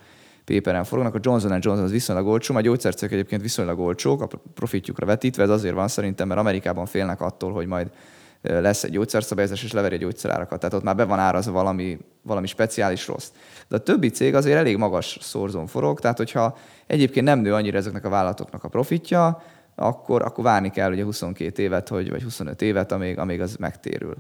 péperen 0.45 0.85
forognak, 0.85 1.15
a 1.15 1.19
Johnson 1.23 1.51
Johnson 1.51 1.85
az 1.85 1.91
viszonylag 1.91 2.27
olcsó, 2.27 2.55
a 2.55 2.61
gyógyszercégek 2.61 3.13
egyébként 3.13 3.43
viszonylag 3.43 3.79
olcsók, 3.79 4.23
a 4.23 4.29
profitjukra 4.55 5.07
vetítve, 5.07 5.43
ez 5.43 5.49
azért 5.49 5.75
van 5.75 5.89
szerintem, 5.89 6.29
mert 6.29 6.41
Amerikában 6.41 6.87
félnek 6.87 7.21
attól, 7.21 7.53
hogy 7.53 7.67
majd 7.67 7.91
lesz 8.43 8.85
egy 8.85 8.91
gyógyszerszabályozás, 8.91 9.63
és 9.63 9.73
leveri 9.73 9.95
a 9.95 9.99
gyógyszerárakat. 9.99 10.59
Tehát 10.59 10.75
ott 10.75 10.83
már 10.83 10.97
be 10.97 11.05
van 11.05 11.19
árazva 11.19 11.53
valami, 11.53 11.99
valami 12.23 12.47
speciális 12.47 13.07
rossz. 13.07 13.29
De 13.69 13.77
a 13.77 13.79
többi 13.79 14.09
cég 14.09 14.35
azért 14.35 14.59
elég 14.59 14.77
magas 14.77 15.19
szorzón 15.21 15.67
forog, 15.67 16.01
tehát 16.01 16.17
hogyha 16.17 16.57
egyébként 16.87 17.27
nem 17.27 17.39
nő 17.39 17.55
annyira 17.55 17.79
ezeknek 17.79 18.05
a 18.05 18.09
vállalatoknak 18.09 18.65
a 18.65 18.69
profitja, 18.69 19.43
akkor, 19.75 20.23
akkor 20.23 20.45
várni 20.45 20.71
kell 20.71 20.93
ugye 20.93 21.05
22 21.05 21.63
évet, 21.63 21.89
hogy, 21.89 22.11
vagy 22.11 22.23
25 22.23 22.63
évet, 22.63 22.93
amíg, 22.93 23.19
amíg 23.19 23.41
az 23.41 23.57
megtérül. 23.57 24.15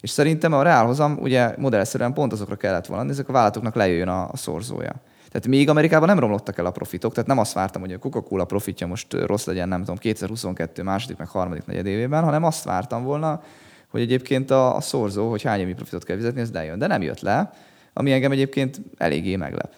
És 0.00 0.10
szerintem 0.10 0.52
a 0.52 0.62
reálhozam 0.62 1.18
ugye 1.20 1.54
modellszerűen 1.58 2.12
pont 2.12 2.32
azokra 2.32 2.56
kellett 2.56 2.86
volna, 2.86 3.10
ezek 3.10 3.28
a 3.28 3.32
vállalatoknak 3.32 3.74
lejöjjön 3.74 4.08
a, 4.08 4.28
a 4.30 4.36
szorzója. 4.36 4.94
Tehát 5.32 5.46
még 5.46 5.68
Amerikában 5.68 6.08
nem 6.08 6.18
romlottak 6.18 6.58
el 6.58 6.66
a 6.66 6.70
profitok, 6.70 7.12
tehát 7.12 7.28
nem 7.28 7.38
azt 7.38 7.52
vártam, 7.52 7.80
hogy 7.80 7.92
a 7.92 7.98
Coca-Cola 7.98 8.44
profitja 8.44 8.86
most 8.86 9.12
rossz 9.12 9.44
legyen, 9.44 9.68
nem 9.68 9.80
tudom, 9.80 9.96
2022 9.96 10.82
második, 10.82 11.16
meg 11.16 11.28
harmadik 11.28 11.66
negyed 11.66 11.86
évében, 11.86 12.24
hanem 12.24 12.44
azt 12.44 12.64
vártam 12.64 13.04
volna, 13.04 13.42
hogy 13.88 14.00
egyébként 14.00 14.50
a, 14.50 14.76
a 14.76 14.80
szorzó, 14.80 15.30
hogy 15.30 15.42
hány 15.42 15.60
évi 15.60 15.72
profitot 15.72 16.04
kell 16.04 16.16
fizetni, 16.16 16.40
ez 16.40 16.52
lejön. 16.52 16.78
De 16.78 16.86
nem 16.86 17.02
jött 17.02 17.20
le, 17.20 17.52
ami 17.92 18.12
engem 18.12 18.32
egyébként 18.32 18.80
eléggé 18.96 19.36
meglep. 19.36 19.72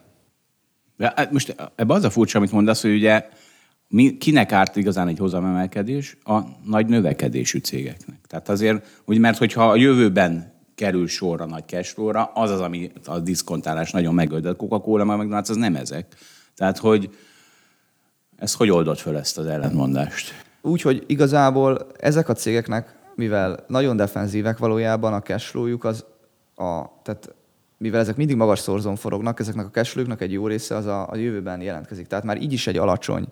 De 0.96 1.12
hát 1.16 1.32
most 1.32 1.54
ebben 1.74 1.96
az 1.96 2.04
a 2.04 2.10
furcsa, 2.10 2.38
amit 2.38 2.52
mondasz, 2.52 2.82
hogy 2.82 2.94
ugye 2.94 3.28
mi, 3.88 4.16
kinek 4.16 4.52
árt 4.52 4.76
igazán 4.76 5.08
egy 5.08 5.18
hozamemelkedés? 5.18 6.16
A 6.24 6.40
nagy 6.64 6.86
növekedésű 6.86 7.58
cégeknek. 7.58 8.18
Tehát 8.26 8.48
azért, 8.48 9.02
úgy, 9.04 9.18
mert 9.18 9.38
hogyha 9.38 9.70
a 9.70 9.76
jövőben 9.76 10.53
kerül 10.74 11.06
sorra 11.06 11.44
nagy 11.44 11.64
cashflow-ra, 11.66 12.24
az 12.34 12.50
az, 12.50 12.60
ami 12.60 12.92
a 13.06 13.18
diszkontálás 13.18 13.90
nagyon 13.90 14.14
megöld. 14.14 14.46
A 14.46 14.56
Coca-Cola, 14.56 15.04
meg 15.04 15.18
McDonald's, 15.20 15.50
az 15.50 15.56
nem 15.56 15.76
ezek. 15.76 16.14
Tehát, 16.56 16.78
hogy 16.78 17.10
ez 18.36 18.54
hogy 18.54 18.70
oldott 18.70 18.98
föl 18.98 19.16
ezt 19.16 19.38
az 19.38 19.46
ellentmondást? 19.46 20.44
Úgy, 20.62 20.82
hogy 20.82 21.04
igazából 21.06 21.86
ezek 21.98 22.28
a 22.28 22.32
cégeknek, 22.32 22.94
mivel 23.14 23.64
nagyon 23.66 23.96
defenzívek 23.96 24.58
valójában 24.58 25.12
a 25.12 25.22
cashflow-juk, 25.22 25.84
az 25.84 26.04
a, 26.54 26.82
tehát 27.02 27.34
mivel 27.78 28.00
ezek 28.00 28.16
mindig 28.16 28.36
magas 28.36 28.58
szorzón 28.58 28.96
forognak, 28.96 29.40
ezeknek 29.40 29.66
a 29.66 29.70
cashflow 29.70 30.04
egy 30.18 30.32
jó 30.32 30.46
része 30.46 30.76
az 30.76 30.86
a, 30.86 31.10
a 31.10 31.16
jövőben 31.16 31.60
jelentkezik. 31.60 32.06
Tehát 32.06 32.24
már 32.24 32.42
így 32.42 32.52
is 32.52 32.66
egy 32.66 32.76
alacsony 32.76 33.26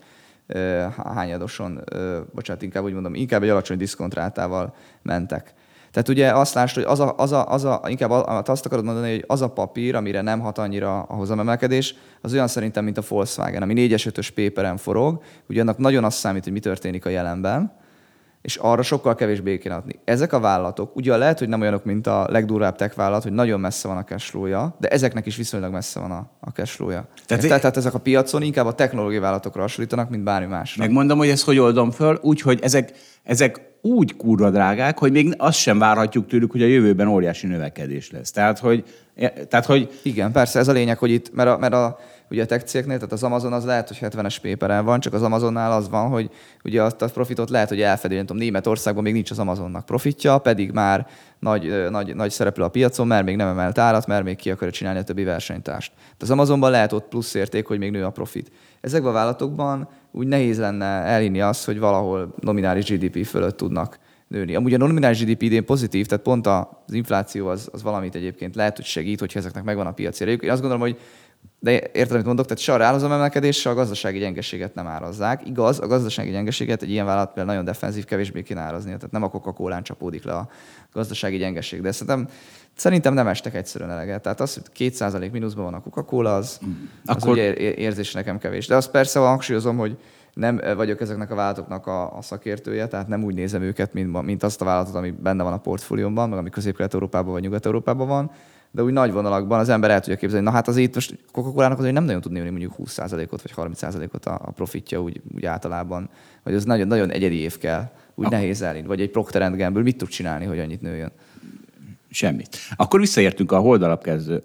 hányadoson, 0.97 1.85
bocsánat, 2.33 2.63
inkább 2.63 2.85
úgy 2.85 2.93
mondom, 2.93 3.15
inkább 3.15 3.43
egy 3.43 3.49
alacsony 3.49 3.77
diszkontrátával 3.77 4.75
mentek. 5.03 5.55
Tehát 5.93 6.09
ugye 6.09 6.33
azt 6.33 6.55
lásd, 6.55 6.75
hogy 6.75 6.85
az 6.85 7.01
a, 7.01 7.15
az 7.17 7.33
a, 7.33 7.49
az 7.49 7.65
a, 7.65 7.83
inkább 7.87 8.11
azt 8.49 8.67
akarod 8.67 8.85
mondani, 8.85 9.11
hogy 9.11 9.25
az 9.27 9.43
a 9.43 9.49
papír, 9.49 9.95
amire 9.95 10.21
nem 10.21 10.41
hat 10.41 10.59
annyira 10.59 11.03
a 11.03 11.15
hozamemelkedés, 11.15 11.95
az 12.21 12.33
olyan 12.33 12.49
szerintem, 12.49 12.85
mint 12.85 12.99
a 12.99 13.03
Volkswagen, 13.09 13.63
ami 13.63 13.75
4-es 13.77 14.11
5-ös 14.15 14.29
péperen 14.35 14.77
forog, 14.77 15.23
ugye 15.49 15.61
annak 15.61 15.79
nagyon 15.79 16.05
azt 16.05 16.19
számít, 16.19 16.45
hogy 16.45 16.53
mi 16.53 16.61
történik 16.61 17.07
a 17.07 17.09
jelenben, 17.09 17.73
és 18.43 18.57
arra 18.57 18.83
sokkal 18.83 19.15
kevésbé 19.15 19.59
kéne 19.59 19.75
adni. 19.75 20.01
Ezek 20.05 20.33
a 20.33 20.41
vállalatok, 20.41 20.97
ugye 20.97 21.17
lehet, 21.17 21.39
hogy 21.39 21.49
nem 21.49 21.61
olyanok, 21.61 21.85
mint 21.85 22.07
a 22.07 22.27
legdurvább 22.31 22.77
tech 22.77 22.97
vállalat, 22.97 23.23
hogy 23.23 23.33
nagyon 23.33 23.61
messze 23.61 23.89
van 23.89 23.97
a 23.97 24.05
cashflow 24.05 24.71
de 24.79 24.89
ezeknek 24.89 25.27
is 25.27 25.37
viszonylag 25.37 25.73
messze 25.73 26.01
van 26.01 26.11
a, 26.11 26.31
a 26.41 26.51
cashflow-ja. 26.51 27.07
Tehát, 27.27 27.45
tehát, 27.45 27.61
tehát 27.61 27.77
ezek 27.77 27.95
a 27.95 27.99
piacon 27.99 28.43
inkább 28.43 28.67
a 28.67 28.75
technológiai 28.75 29.21
vállalatokra 29.21 29.61
hasonlítanak, 29.61 30.11
mint 30.11 30.23
bármi 30.23 30.47
másra. 30.47 30.85
Megmondom, 30.85 31.19
hogy 31.19 31.29
ezt 31.29 31.45
hogy 31.45 31.59
oldom 31.59 31.91
föl, 31.91 32.19
úgy, 32.23 32.41
hogy 32.41 32.59
ezek, 32.63 32.93
ezek 33.23 33.71
úgy 33.83 34.17
kurva 34.17 34.51
drágák, 34.51 34.99
hogy 34.99 35.13
még 35.13 35.35
azt 35.37 35.59
sem 35.59 35.79
várhatjuk 35.79 36.27
tőlük, 36.27 36.51
hogy 36.51 36.63
a 36.63 36.67
jövőben 36.67 37.07
óriási 37.07 37.47
növekedés 37.47 38.11
lesz. 38.11 38.31
Tehát, 38.31 38.59
hogy, 38.59 38.85
tehát, 39.49 39.67
hogy... 39.67 40.01
Igen, 40.03 40.33
persze, 40.33 40.59
ez 40.59 40.69
a 40.69 40.73
lényeg, 40.73 40.99
hogy 40.99 41.11
itt, 41.11 41.35
mert 41.35 41.49
a, 41.49 41.59
mert 41.59 41.75
a 41.75 41.99
ugye 42.33 42.43
a 42.43 42.47
tech 42.47 42.65
cégnél, 42.65 42.95
tehát 42.95 43.13
az 43.13 43.23
Amazon 43.23 43.53
az 43.53 43.65
lehet, 43.65 43.89
hogy 43.89 43.99
70-es 44.01 44.37
péperen 44.43 44.85
van, 44.85 45.01
csak 45.01 45.13
az 45.13 45.23
Amazonnál 45.23 45.73
az 45.73 45.89
van, 45.89 46.09
hogy 46.09 46.31
ugye 46.65 46.83
azt 46.83 47.03
a 47.03 47.09
profitot 47.09 47.51
lehet, 47.51 47.69
hogy 47.69 47.81
elfedi, 47.81 48.15
nem 48.15 48.27
tudom, 48.27 48.43
Németországban 48.43 49.03
még 49.03 49.13
nincs 49.13 49.31
az 49.31 49.39
Amazonnak 49.39 49.87
profitja, 49.87 50.39
pedig 50.39 50.71
már 50.71 51.07
nagy, 51.39 51.91
nagy, 51.91 52.15
nagy 52.15 52.31
szereplő 52.31 52.65
a 52.65 52.69
piacon, 52.69 53.07
mert 53.07 53.25
még 53.25 53.37
nem 53.37 53.49
emelt 53.49 53.79
árat, 53.79 54.07
mert 54.07 54.25
még 54.25 54.37
ki 54.37 54.51
akarja 54.51 54.73
csinálni 54.73 54.99
a 54.99 55.05
többi 55.05 55.25
versenytást. 55.25 55.93
De 55.97 56.25
az 56.25 56.31
Amazonban 56.31 56.71
lehet 56.71 56.93
ott 56.93 57.09
plusz 57.09 57.35
érték, 57.35 57.67
hogy 57.67 57.79
még 57.79 57.91
nő 57.91 58.05
a 58.05 58.11
profit. 58.11 58.51
Ezekben 58.81 59.11
a 59.11 59.15
vállalatokban 59.15 59.89
úgy 60.11 60.27
nehéz 60.27 60.59
lenne 60.59 60.85
elhinni 60.85 61.41
azt, 61.41 61.65
hogy 61.65 61.79
valahol 61.79 62.35
nominális 62.41 62.85
GDP 62.85 63.25
fölött 63.25 63.57
tudnak 63.57 63.99
nőni. 64.33 64.55
Amúgy 64.55 64.75
a 64.75 64.79
nominális 64.79 65.25
GDP 65.25 65.43
idén 65.43 65.65
pozitív, 65.65 66.07
tehát 66.07 66.25
pont 66.25 66.47
az 66.47 66.93
infláció 66.93 67.49
az, 67.49 67.69
az 67.73 67.83
valamit 67.83 68.15
egyébként 68.15 68.55
lehet, 68.55 68.77
hogy 68.77 68.85
segít, 68.85 69.21
hogyha 69.21 69.39
ezeknek 69.39 69.65
megvan 69.65 69.87
a 69.87 69.93
piaci 69.93 70.25
Én 70.25 70.51
azt 70.51 70.61
gondolom, 70.61 70.81
hogy 70.81 70.99
de 71.63 71.73
érted, 71.73 72.13
amit 72.13 72.27
mondok, 72.27 72.47
tehát 72.47 72.63
se 72.63 72.73
a 72.73 72.77
reálhozam 72.77 73.13
emelkedés, 73.13 73.61
se 73.61 73.71
a 73.71 73.75
gazdasági 73.75 74.19
gyengeséget 74.19 74.75
nem 74.75 74.87
árazzák. 74.87 75.47
Igaz, 75.47 75.81
a 75.81 75.87
gazdasági 75.87 76.31
gyengeséget 76.31 76.83
egy 76.83 76.91
ilyen 76.91 77.07
vállalat 77.07 77.27
például 77.27 77.47
nagyon 77.47 77.65
defenzív, 77.65 78.05
kevésbé 78.05 78.43
kéne 78.43 78.61
árazni, 78.61 78.93
tehát 78.97 79.11
nem 79.11 79.23
a 79.23 79.29
coca 79.29 79.83
csapódik 79.83 80.25
le 80.25 80.33
a 80.33 80.49
gazdasági 80.93 81.37
gyengeség. 81.37 81.81
De 81.81 81.93
szerintem, 81.93 82.29
szerintem 82.75 83.15
nem 83.15 83.27
estek 83.27 83.55
egyszerűen 83.55 83.91
eleget. 83.91 84.23
Tehát 84.23 84.41
az, 84.41 84.55
hogy 84.55 84.93
2% 84.93 85.31
mínuszban 85.31 85.65
van 85.65 85.75
a 85.75 85.81
Coca-Cola, 85.81 86.37
az, 86.37 86.59
az 87.07 87.17
Akkor... 87.17 87.33
ugye 87.33 87.57
érzés 87.57 88.13
nekem 88.13 88.39
kevés. 88.39 88.67
De 88.67 88.77
azt 88.77 88.91
persze 88.91 89.19
hangsúlyozom, 89.19 89.77
hogy 89.77 89.97
nem 90.35 90.61
vagyok 90.77 91.01
ezeknek 91.01 91.31
a 91.31 91.35
vállalatoknak 91.35 91.87
a, 91.87 92.17
a 92.17 92.23
szakértője, 92.23 92.87
tehát 92.87 93.09
nem 93.09 93.25
úgy 93.25 93.35
nézem 93.35 93.63
őket, 93.63 93.93
mint, 93.93 94.23
mint 94.23 94.43
azt 94.43 94.61
a 94.61 94.65
vállalatot, 94.65 94.95
ami 94.95 95.11
benne 95.11 95.43
van 95.43 95.53
a 95.53 95.61
portfóliómban, 95.61 96.29
meg 96.29 96.39
ami 96.39 96.51
közép-kelet-európában 96.51 97.33
vagy 97.33 97.43
nyugat-európában 97.43 98.09
van, 98.09 98.31
de 98.75 98.83
úgy 98.83 98.93
nagy 98.93 99.13
vonalakban 99.13 99.59
az 99.59 99.69
ember 99.69 99.91
el 99.91 100.01
tudja 100.01 100.17
képzelni. 100.17 100.45
Na 100.45 100.51
hát 100.51 100.69
az 100.69 100.77
itt 100.77 100.95
most 100.95 101.19
Coca-Cola-nak 101.33 101.79
azért 101.79 101.95
nem 101.95 102.05
nagyon 102.05 102.21
tudni 102.21 102.39
nőni 102.39 102.51
mondjuk 102.51 102.75
20%-ot 102.79 103.43
vagy 103.43 103.71
30%-ot 103.73 104.27
a, 104.27 104.41
a 104.45 104.51
profitja 104.51 105.03
úgy, 105.03 105.21
úgy 105.35 105.45
általában, 105.45 106.09
vagy 106.43 106.55
az 106.55 106.65
nagyon, 106.65 106.87
nagyon 106.87 107.11
egyedi 107.11 107.37
év 107.37 107.59
kell, 107.59 107.91
úgy 108.15 108.27
a... 108.27 108.29
nehéz 108.29 108.63
elindni. 108.63 108.89
Vagy 108.89 109.01
egy 109.01 109.11
Procter 109.11 109.57
Gamble 109.57 109.83
mit 109.83 109.97
tud 109.97 110.09
csinálni, 110.09 110.45
hogy 110.45 110.59
annyit 110.59 110.81
nőjön? 110.81 111.13
Semmit. 112.11 112.57
Akkor 112.77 113.01
visszaértünk 113.01 113.53
a 113.53 113.59
holdalapkezelő 113.59 114.43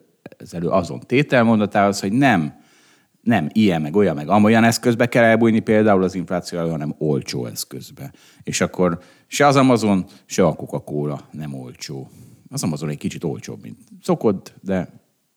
azon 0.61 0.99
tételmondatához, 0.99 1.99
hogy 1.99 2.11
nem 2.11 2.65
nem 3.21 3.49
ilyen, 3.51 3.81
meg 3.81 3.95
olyan, 3.95 4.15
meg 4.15 4.29
amolyan 4.29 4.63
eszközbe 4.63 5.05
kell 5.05 5.23
elbújni 5.23 5.59
például 5.59 6.03
az 6.03 6.15
infláció, 6.15 6.69
hanem 6.69 6.95
olcsó 6.97 7.45
eszközbe. 7.45 8.11
És 8.43 8.61
akkor 8.61 8.99
se 9.27 9.47
az 9.47 9.55
Amazon, 9.55 10.05
se 10.25 10.45
a 10.45 10.53
Coca-Cola 10.53 11.19
nem 11.31 11.53
olcsó. 11.53 12.09
Az 12.49 12.63
Amazon 12.63 12.89
egy 12.89 12.97
kicsit 12.97 13.23
olcsóbb, 13.23 13.61
mint 13.61 13.77
szokott, 14.01 14.53
de 14.61 14.89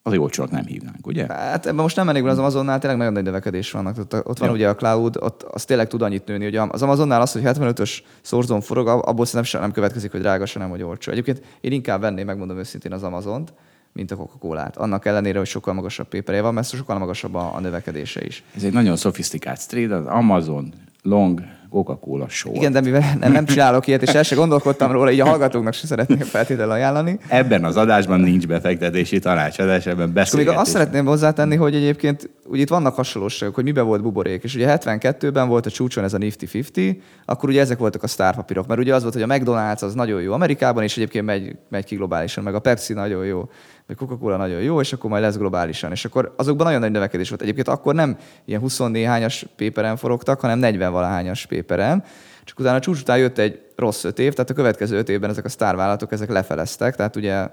az 0.03 0.17
olcsónak 0.17 0.51
nem 0.51 0.65
hívnánk, 0.65 1.07
ugye? 1.07 1.27
Hát 1.27 1.67
ebben 1.67 1.83
most 1.83 1.97
nem 1.97 2.07
mennék 2.07 2.25
az 2.25 2.39
Amazonnál, 2.39 2.79
tényleg 2.79 2.99
nagyon 2.99 3.13
nagy 3.13 3.23
növekedés 3.23 3.71
vannak. 3.71 3.99
Ott, 3.99 4.15
ott 4.15 4.39
van 4.39 4.49
ja. 4.49 4.55
ugye 4.55 4.69
a 4.69 4.75
cloud, 4.75 5.17
ott 5.21 5.43
az 5.43 5.65
tényleg 5.65 5.89
tud 5.89 6.03
annyit 6.03 6.27
nőni, 6.27 6.45
hogy 6.45 6.57
az 6.57 6.83
Amazonnál 6.83 7.21
az, 7.21 7.33
hogy 7.33 7.43
75-ös 7.45 7.99
szorzón 8.21 8.61
forog, 8.61 8.89
abból 8.89 9.27
szerintem 9.27 9.61
nem 9.61 9.73
következik, 9.73 10.11
hogy 10.11 10.21
drága, 10.21 10.47
se 10.47 10.59
nem, 10.59 10.71
hogy 10.71 10.83
olcsó. 10.83 11.13
Egyébként 11.13 11.43
én 11.61 11.73
inkább 11.73 12.01
venném, 12.01 12.27
megmondom 12.27 12.59
őszintén 12.59 12.93
az 12.93 13.03
Amazont, 13.03 13.53
mint 13.93 14.11
a 14.11 14.17
Coca-Colát. 14.17 14.77
Annak 14.77 15.07
ellenére, 15.07 15.39
hogy 15.39 15.47
sokkal 15.47 15.75
magasabb 15.75 16.09
péperje 16.09 16.43
van, 16.43 16.55
mert 16.55 16.69
sokkal 16.69 16.99
magasabb 16.99 17.35
a, 17.35 17.55
a 17.55 17.61
növekedése 17.61 18.25
is. 18.25 18.45
Ez 18.57 18.65
egy 18.65 18.73
nagyon 18.73 18.97
szofisztikált 18.97 19.69
trade, 19.69 19.95
az 19.95 20.07
Amazon, 20.07 20.73
Long, 21.03 21.41
Coca-Cola 21.71 22.29
sor. 22.29 22.55
Igen, 22.55 22.73
de 22.73 22.81
mivel 22.81 23.17
nem, 23.21 23.33
nem 23.33 23.45
csinálok 23.45 23.87
ilyet, 23.87 24.03
és 24.03 24.09
el 24.09 24.23
se 24.23 24.35
gondolkodtam 24.35 24.93
róla, 24.93 25.11
így 25.11 25.21
a 25.21 25.27
hallgatóknak 25.27 25.73
se 25.73 25.87
szeretnék 25.87 26.25
feltétlenül 26.25 26.73
ajánlani. 26.73 27.19
Ebben 27.29 27.65
az 27.65 27.77
adásban 27.77 28.21
nincs 28.21 28.47
befektetési 28.47 29.19
tanácsadás, 29.19 29.87
ebben 29.87 30.13
beszélgetés. 30.13 30.55
Még 30.55 30.63
azt 30.63 30.73
szeretném 30.73 31.05
hozzátenni, 31.05 31.57
hogy 31.57 31.75
egyébként 31.75 32.31
ugye 32.45 32.63
itt 32.63 32.69
vannak 32.69 32.95
hasonlóságok, 32.95 33.55
hogy 33.55 33.65
miben 33.65 33.87
volt 33.87 34.03
buborék. 34.03 34.43
És 34.43 34.55
ugye 34.55 34.79
72-ben 34.79 35.49
volt 35.49 35.67
a 35.67 35.71
csúcson 35.71 36.05
ez 36.05 36.15
a 36.15 36.19
Nifty 36.19 36.59
50, 36.59 36.97
akkor 37.25 37.49
ugye 37.49 37.61
ezek 37.61 37.79
voltak 37.79 38.03
a 38.03 38.07
sztárpapírok. 38.07 38.67
Mert 38.67 38.81
ugye 38.81 38.95
az 38.95 39.03
volt, 39.03 39.15
hogy 39.15 39.23
a 39.23 39.27
McDonald's 39.27 39.83
az 39.83 39.95
nagyon 39.95 40.21
jó 40.23 40.33
Amerikában, 40.33 40.83
és 40.83 40.97
egyébként 40.97 41.25
megy, 41.25 41.57
megy 41.69 41.85
ki 41.85 41.95
globálisan, 41.95 42.45
meg 42.45 42.55
a 42.55 42.59
Pepsi 42.59 42.93
nagyon 42.93 43.25
jó 43.25 43.49
vagy 43.91 43.99
Coca-Cola 43.99 44.37
nagyon 44.37 44.61
jó, 44.61 44.81
és 44.81 44.93
akkor 44.93 45.11
majd 45.11 45.23
lesz 45.23 45.37
globálisan. 45.37 45.91
És 45.91 46.05
akkor 46.05 46.35
azokban 46.37 46.67
nagyon 46.67 46.81
nagy 46.81 46.91
növekedés 46.91 47.29
volt. 47.29 47.43
Egyébként 47.43 47.69
akkor 47.69 47.95
nem 47.95 48.17
ilyen 48.45 48.61
20 48.61 48.79
néhányas 48.79 49.47
péperen 49.57 49.97
forogtak, 49.97 50.41
hanem 50.41 50.59
40 50.59 50.93
valahányas 50.93 51.47
péperen. 51.47 52.05
Csak 52.45 52.59
utána 52.59 52.77
a 52.77 52.81
csúcs 52.81 53.01
után 53.01 53.19
jött 53.19 53.39
egy 53.39 53.61
rossz 53.77 54.05
öt 54.05 54.19
év, 54.19 54.33
tehát 54.33 54.51
a 54.51 54.55
következő 54.55 54.97
öt 54.97 55.09
évben 55.09 55.31
ezek 55.31 55.45
a 55.45 55.49
sztárvállalatok 55.49 56.13
ezek 56.13 56.31
lefeleztek, 56.31 56.97
tehát 56.97 57.17
ugye 57.17 57.49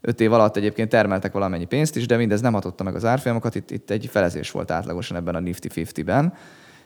öt 0.00 0.20
év 0.20 0.32
alatt 0.32 0.56
egyébként 0.56 0.88
termeltek 0.88 1.32
valamennyi 1.32 1.64
pénzt 1.64 1.96
is, 1.96 2.06
de 2.06 2.16
mindez 2.16 2.40
nem 2.40 2.52
hatotta 2.52 2.84
meg 2.84 2.94
az 2.94 3.04
árfolyamokat, 3.04 3.54
itt, 3.54 3.70
itt 3.70 3.90
egy 3.90 4.08
felezés 4.12 4.50
volt 4.50 4.70
átlagosan 4.70 5.16
ebben 5.16 5.34
a 5.34 5.40
Nifty 5.40 5.68
50-ben. 5.74 6.34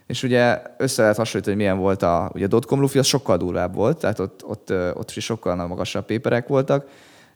És 0.06 0.22
ugye 0.22 0.62
össze 0.76 1.02
lehet 1.02 1.16
hasonlítani, 1.16 1.56
hogy 1.56 1.64
milyen 1.64 1.82
volt 1.82 2.02
a, 2.02 2.30
ugye 2.34 2.44
a 2.44 2.48
dotcom 2.48 2.80
lufi, 2.80 2.98
az 2.98 3.06
sokkal 3.06 3.36
durvább 3.36 3.74
volt, 3.74 3.98
tehát 3.98 4.18
ott, 4.18 4.44
ott, 4.46 4.72
ott 4.94 5.12
is 5.14 5.24
sokkal 5.24 5.66
magasabb 5.66 6.04
péperek 6.04 6.48
voltak, 6.48 6.86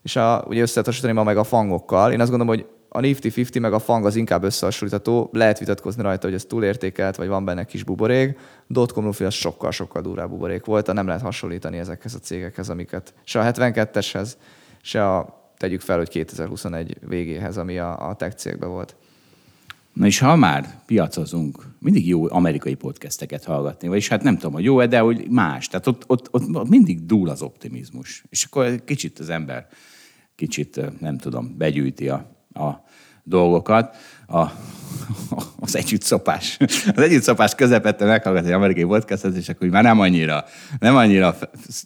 és 0.02 0.16
a, 0.16 0.44
ugye 0.48 0.60
összehasonlítani 0.60 1.12
ma 1.12 1.22
meg 1.22 1.36
a 1.36 1.44
fangokkal. 1.44 2.12
Én 2.12 2.20
azt 2.20 2.30
gondolom, 2.30 2.54
hogy 2.54 2.66
a 2.88 3.00
Nifty 3.00 3.40
50 3.40 3.62
meg 3.62 3.72
a 3.72 3.78
fang 3.78 4.06
az 4.06 4.16
inkább 4.16 4.42
összehasonlítható, 4.42 5.30
lehet 5.32 5.58
vitatkozni 5.58 6.02
rajta, 6.02 6.26
hogy 6.26 6.34
ez 6.34 6.44
túlértékelt, 6.44 7.16
vagy 7.16 7.28
van 7.28 7.44
benne 7.44 7.64
kis 7.64 7.82
buborék. 7.82 8.38
Dotcom 8.66 9.04
Luffy 9.04 9.24
az 9.24 9.34
sokkal-sokkal 9.34 10.02
durvább 10.02 10.28
buborék 10.28 10.64
volt, 10.64 10.92
nem 10.92 11.06
lehet 11.06 11.22
hasonlítani 11.22 11.78
ezekhez 11.78 12.14
a 12.14 12.18
cégekhez, 12.18 12.68
amiket 12.68 13.14
se 13.24 13.40
a 13.40 13.52
72-eshez, 13.52 14.32
se 14.82 15.14
a 15.14 15.38
tegyük 15.56 15.80
fel, 15.80 15.96
hogy 15.96 16.08
2021 16.08 16.96
végéhez, 17.00 17.56
ami 17.56 17.78
a, 17.78 18.08
a 18.08 18.14
tech 18.14 18.36
cégben 18.36 18.70
volt. 18.70 18.96
Na 19.98 20.06
és 20.06 20.18
ha 20.18 20.36
már 20.36 20.82
piacozunk, 20.86 21.66
mindig 21.78 22.08
jó 22.08 22.30
amerikai 22.30 22.74
podcasteket 22.74 23.44
hallgatni, 23.44 23.88
vagyis 23.88 24.08
hát 24.08 24.22
nem 24.22 24.34
tudom, 24.34 24.52
hogy 24.52 24.64
jó 24.64 24.86
de 24.86 24.98
hogy 24.98 25.26
más. 25.30 25.68
Tehát 25.68 25.86
ott, 25.86 26.04
ott, 26.06 26.28
ott 26.32 26.68
mindig 26.68 27.06
dúl 27.06 27.28
az 27.28 27.42
optimizmus. 27.42 28.24
És 28.30 28.44
akkor 28.44 28.84
kicsit 28.84 29.18
az 29.18 29.30
ember, 29.30 29.66
kicsit 30.34 31.00
nem 31.00 31.18
tudom, 31.18 31.54
begyűjti 31.56 32.08
a, 32.08 32.14
a 32.52 32.84
dolgokat. 33.22 33.96
A, 34.26 34.46
az 35.60 35.76
együttszopás. 35.76 36.56
Az 36.94 37.02
együttszopás 37.02 37.54
közepette 37.54 38.04
meghallgatni 38.04 38.48
egy 38.48 38.54
amerikai 38.54 38.84
podcastet, 38.84 39.36
és 39.36 39.48
akkor 39.48 39.68
már 39.68 39.82
nem 39.82 40.00
annyira, 40.00 40.44
nem 40.78 40.96
annyira 40.96 41.38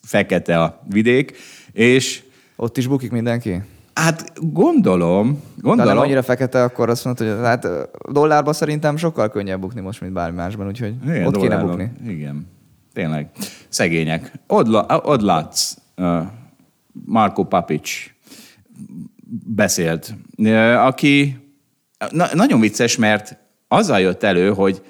fekete 0.02 0.62
a 0.62 0.82
vidék, 0.88 1.36
és 1.72 2.22
ott 2.56 2.76
is 2.76 2.86
bukik 2.86 3.10
mindenki? 3.10 3.62
Hát 3.94 4.32
gondolom, 4.52 5.42
gondolom. 5.56 5.94
De 5.94 6.00
annyira 6.00 6.22
fekete, 6.22 6.62
akkor 6.62 6.88
azt 6.88 7.04
mondta, 7.04 7.24
hogy 7.24 7.44
hát 7.44 7.68
dollárban 8.12 8.52
szerintem 8.52 8.96
sokkal 8.96 9.28
könnyebb 9.28 9.60
bukni 9.60 9.80
most, 9.80 10.00
mint 10.00 10.12
bármi 10.12 10.36
másban, 10.36 10.66
úgyhogy 10.66 10.94
igen, 11.04 11.26
ott 11.26 11.36
kéne 11.36 11.56
bukni. 11.56 11.92
Igen, 12.06 12.46
tényleg. 12.92 13.30
Szegények. 13.68 14.32
Ott 14.46 15.20
látsz, 15.20 15.74
uh, 15.96 16.20
Marko 16.92 17.44
Papics 17.44 18.14
beszélt, 19.46 20.14
uh, 20.36 20.86
aki 20.86 21.42
na, 22.10 22.26
nagyon 22.34 22.60
vicces, 22.60 22.96
mert 22.96 23.38
azzal 23.68 24.00
jött 24.00 24.22
elő, 24.22 24.52
hogy 24.52 24.82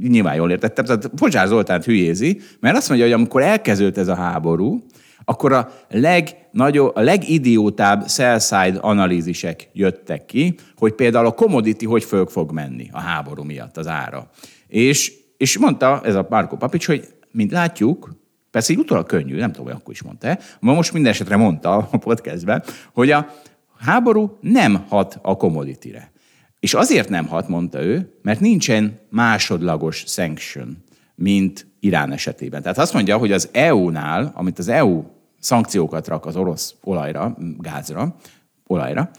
nyilván 0.00 0.34
jól 0.34 0.50
értettem, 0.50 0.84
tehát 0.84 1.06
Pozsár 1.06 1.46
Zoltán 1.46 1.82
hülyézi, 1.82 2.40
mert 2.60 2.76
azt 2.76 2.88
mondja, 2.88 3.06
hogy 3.06 3.14
amikor 3.14 3.42
elkezdődött 3.42 3.96
ez 3.96 4.08
a 4.08 4.14
háború, 4.14 4.82
akkor 5.24 5.52
a 5.52 5.72
legnagyobb, 5.88 6.96
a 6.96 7.00
legidiótább 7.00 8.08
sell-side 8.08 8.78
analízisek 8.78 9.68
jöttek 9.72 10.24
ki, 10.24 10.54
hogy 10.76 10.92
például 10.92 11.26
a 11.26 11.32
commodity 11.32 11.84
hogy 11.84 12.04
föl 12.04 12.26
fog 12.26 12.52
menni 12.52 12.88
a 12.92 13.00
háború 13.00 13.42
miatt 13.42 13.76
az 13.76 13.86
ára. 13.86 14.30
És, 14.68 15.12
és 15.36 15.58
mondta 15.58 16.00
ez 16.04 16.14
a 16.14 16.26
Marko 16.30 16.56
Papics, 16.56 16.86
hogy 16.86 17.08
mint 17.30 17.50
látjuk, 17.50 18.14
persze 18.50 18.72
így 18.72 18.78
utólag 18.78 19.06
könnyű, 19.06 19.36
nem 19.36 19.50
tudom, 19.52 19.66
hogy 19.66 19.76
akkor 19.80 19.94
is 19.94 20.02
mondta 20.02 20.38
ma 20.60 20.74
most 20.74 20.92
minden 20.92 21.12
esetre 21.12 21.36
mondta 21.36 21.88
a 21.90 21.98
podcastben, 21.98 22.62
hogy 22.92 23.10
a 23.10 23.26
háború 23.78 24.38
nem 24.40 24.84
hat 24.88 25.18
a 25.22 25.36
commodity-re. 25.36 26.10
És 26.60 26.74
azért 26.74 27.08
nem 27.08 27.26
hat, 27.26 27.48
mondta 27.48 27.82
ő, 27.82 28.18
mert 28.22 28.40
nincsen 28.40 29.00
másodlagos 29.10 30.04
sanction, 30.06 30.76
mint 31.14 31.66
Irán 31.84 32.12
esetében. 32.12 32.62
Tehát 32.62 32.78
azt 32.78 32.92
mondja, 32.92 33.16
hogy 33.16 33.32
az 33.32 33.48
EU-nál, 33.52 34.32
amit 34.34 34.58
az 34.58 34.68
EU 34.68 35.02
szankciókat 35.40 36.08
rak 36.08 36.26
az 36.26 36.36
orosz 36.36 36.74
olajra, 36.84 37.36
gázra, 37.58 38.14
olajra, 38.66 39.10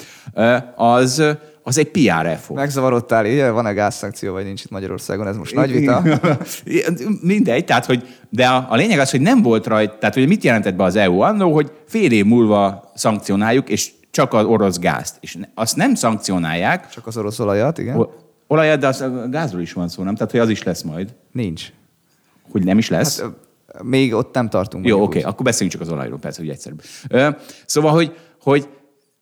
az, 0.75 1.23
az 1.63 1.77
egy 1.77 1.91
PR 1.91 2.25
effort. 2.25 2.59
Megzavarodtál, 2.59 3.25
így? 3.25 3.49
Van-e 3.49 3.73
gázszankció, 3.73 4.33
vagy 4.33 4.43
nincs 4.45 4.63
itt 4.63 4.69
Magyarországon? 4.69 5.27
Ez 5.27 5.37
most 5.37 5.55
nagy 5.55 5.71
vita. 5.71 6.03
Mindegy, 7.21 7.65
tehát, 7.65 7.85
hogy, 7.85 8.07
de 8.29 8.47
a, 8.47 8.67
a 8.69 8.75
lényeg 8.75 8.99
az, 8.99 9.11
hogy 9.11 9.21
nem 9.21 9.41
volt 9.41 9.67
rajta, 9.67 9.97
tehát 9.97 10.15
hogy 10.15 10.27
mit 10.27 10.43
jelentett 10.43 10.75
be 10.75 10.83
az 10.83 10.95
EU 10.95 11.19
annó, 11.19 11.53
hogy 11.53 11.71
fél 11.87 12.11
év 12.11 12.25
múlva 12.25 12.91
szankcionáljuk, 12.95 13.69
és 13.69 13.91
csak 14.11 14.33
az 14.33 14.45
orosz 14.45 14.79
gázt. 14.79 15.17
És 15.19 15.37
azt 15.53 15.75
nem 15.75 15.95
szankcionálják. 15.95 16.89
Csak 16.89 17.07
az 17.07 17.17
orosz 17.17 17.39
olajat, 17.39 17.77
igen. 17.77 18.07
Olajat, 18.47 18.79
de 18.79 18.87
az, 18.87 19.01
a 19.01 19.27
gázról 19.29 19.61
is 19.61 19.73
van 19.73 19.89
szó, 19.89 20.03
nem? 20.03 20.15
Tehát, 20.15 20.31
hogy 20.31 20.39
az 20.39 20.49
is 20.49 20.63
lesz 20.63 20.81
majd. 20.81 21.13
Nincs. 21.31 21.71
Hogy 22.53 22.63
nem 22.63 22.77
is 22.77 22.89
lesz? 22.89 23.21
Hát, 23.21 23.31
még 23.83 24.13
ott 24.13 24.33
nem 24.33 24.49
tartunk. 24.49 24.87
Jó, 24.87 25.01
oké, 25.01 25.19
okay. 25.19 25.31
akkor 25.31 25.45
beszéljünk 25.45 25.79
csak 25.79 25.87
az 25.87 25.93
olajról, 25.93 26.19
persze, 26.19 26.41
hogy 26.41 26.49
egyszerűbb. 26.49 26.81
Szóval, 27.65 27.91
hogy, 27.91 28.15
hogy 28.41 28.69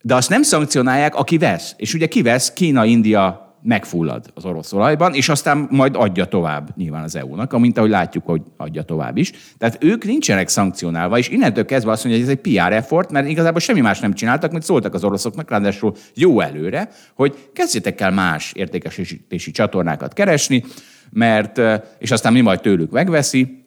de 0.01 0.15
azt 0.15 0.29
nem 0.29 0.43
szankcionálják, 0.43 1.15
aki 1.15 1.37
vesz. 1.37 1.73
És 1.77 1.93
ugye 1.93 2.07
ki 2.07 2.21
vesz? 2.21 2.53
Kína, 2.53 2.85
India 2.85 3.50
megfullad 3.63 4.31
az 4.33 4.45
orosz 4.45 4.73
olajban, 4.73 5.13
és 5.13 5.29
aztán 5.29 5.67
majd 5.71 5.95
adja 5.95 6.25
tovább 6.25 6.69
nyilván 6.75 7.03
az 7.03 7.15
EU-nak, 7.15 7.53
amint 7.53 7.77
ahogy 7.77 7.89
látjuk, 7.89 8.25
hogy 8.25 8.41
adja 8.57 8.83
tovább 8.83 9.17
is. 9.17 9.31
Tehát 9.57 9.83
ők 9.83 10.05
nincsenek 10.05 10.47
szankcionálva, 10.47 11.17
és 11.17 11.29
innentől 11.29 11.65
kezdve 11.65 11.91
azt 11.91 12.03
mondja, 12.03 12.23
hogy 12.23 12.31
ez 12.31 12.37
egy 12.43 12.53
PR 12.53 12.73
effort, 12.73 13.11
mert 13.11 13.27
igazából 13.27 13.59
semmi 13.59 13.81
más 13.81 13.99
nem 13.99 14.13
csináltak, 14.13 14.51
mint 14.51 14.63
szóltak 14.63 14.93
az 14.93 15.03
oroszoknak, 15.03 15.49
ráadásul 15.49 15.95
jó 16.15 16.39
előre, 16.39 16.89
hogy 17.15 17.49
kezdjétek 17.53 18.01
el 18.01 18.11
más 18.11 18.51
értékesítési 18.53 19.51
csatornákat 19.51 20.13
keresni, 20.13 20.63
mert, 21.09 21.61
és 21.99 22.11
aztán 22.11 22.33
mi 22.33 22.41
majd 22.41 22.61
tőlük 22.61 22.91
megveszi, 22.91 23.59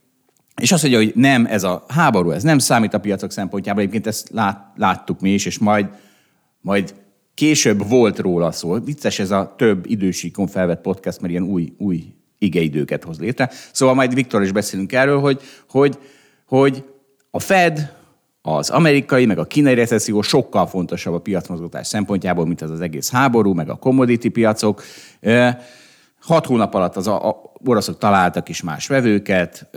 és 0.61 0.73
azt 0.73 0.83
mondja, 0.83 1.01
hogy 1.01 1.13
nem, 1.15 1.47
ez 1.47 1.63
a 1.63 1.85
háború, 1.89 2.31
ez 2.31 2.43
nem 2.43 2.59
számít 2.59 2.95
a 2.95 3.01
piacok 3.01 3.31
szempontjából, 3.31 3.81
egyébként 3.81 4.07
ezt 4.07 4.29
lát, 4.33 4.67
láttuk 4.77 5.21
mi 5.21 5.31
is, 5.31 5.47
és 5.47 5.59
majd, 5.59 5.87
majd 6.61 6.95
később 7.35 7.89
volt 7.89 8.19
róla 8.19 8.53
szó. 8.53 8.79
Vicces 8.81 9.19
ez 9.19 9.31
a 9.31 9.55
több 9.57 9.87
idősíkon 9.87 10.47
felvett 10.47 10.81
podcast, 10.81 11.21
mert 11.21 11.33
ilyen 11.33 11.45
új, 11.45 11.73
új 11.79 12.05
igeidőket 12.39 13.05
hoz 13.05 13.19
létre. 13.19 13.51
Szóval 13.73 13.95
majd 13.95 14.15
Viktor 14.15 14.43
is 14.43 14.53
beszélünk 14.53 14.93
erről, 14.93 15.21
hogy, 15.21 15.41
hogy, 15.69 15.99
hogy 16.47 16.85
a 17.31 17.39
Fed, 17.39 17.93
az 18.43 18.71
amerikai, 18.71 19.27
meg 19.27 19.39
a 19.39 19.45
kínai 19.45 19.75
recesszió 19.75 20.23
sokkal 20.23 20.67
fontosabb 20.67 21.15
a 21.15 21.21
piacmozgatás 21.21 21.87
szempontjából, 21.87 22.47
mint 22.47 22.63
az 22.63 22.71
az 22.71 22.81
egész 22.81 23.11
háború, 23.11 23.53
meg 23.53 23.69
a 23.69 23.75
commodity 23.75 24.29
piacok. 24.29 24.83
Hat 26.21 26.47
hónap 26.47 26.75
alatt 26.75 26.97
az 26.97 27.07
a, 27.07 27.29
a 27.29 27.53
oroszok 27.65 27.99
találtak 27.99 28.49
is 28.49 28.63
más 28.63 28.87
vevőket. 28.87 29.71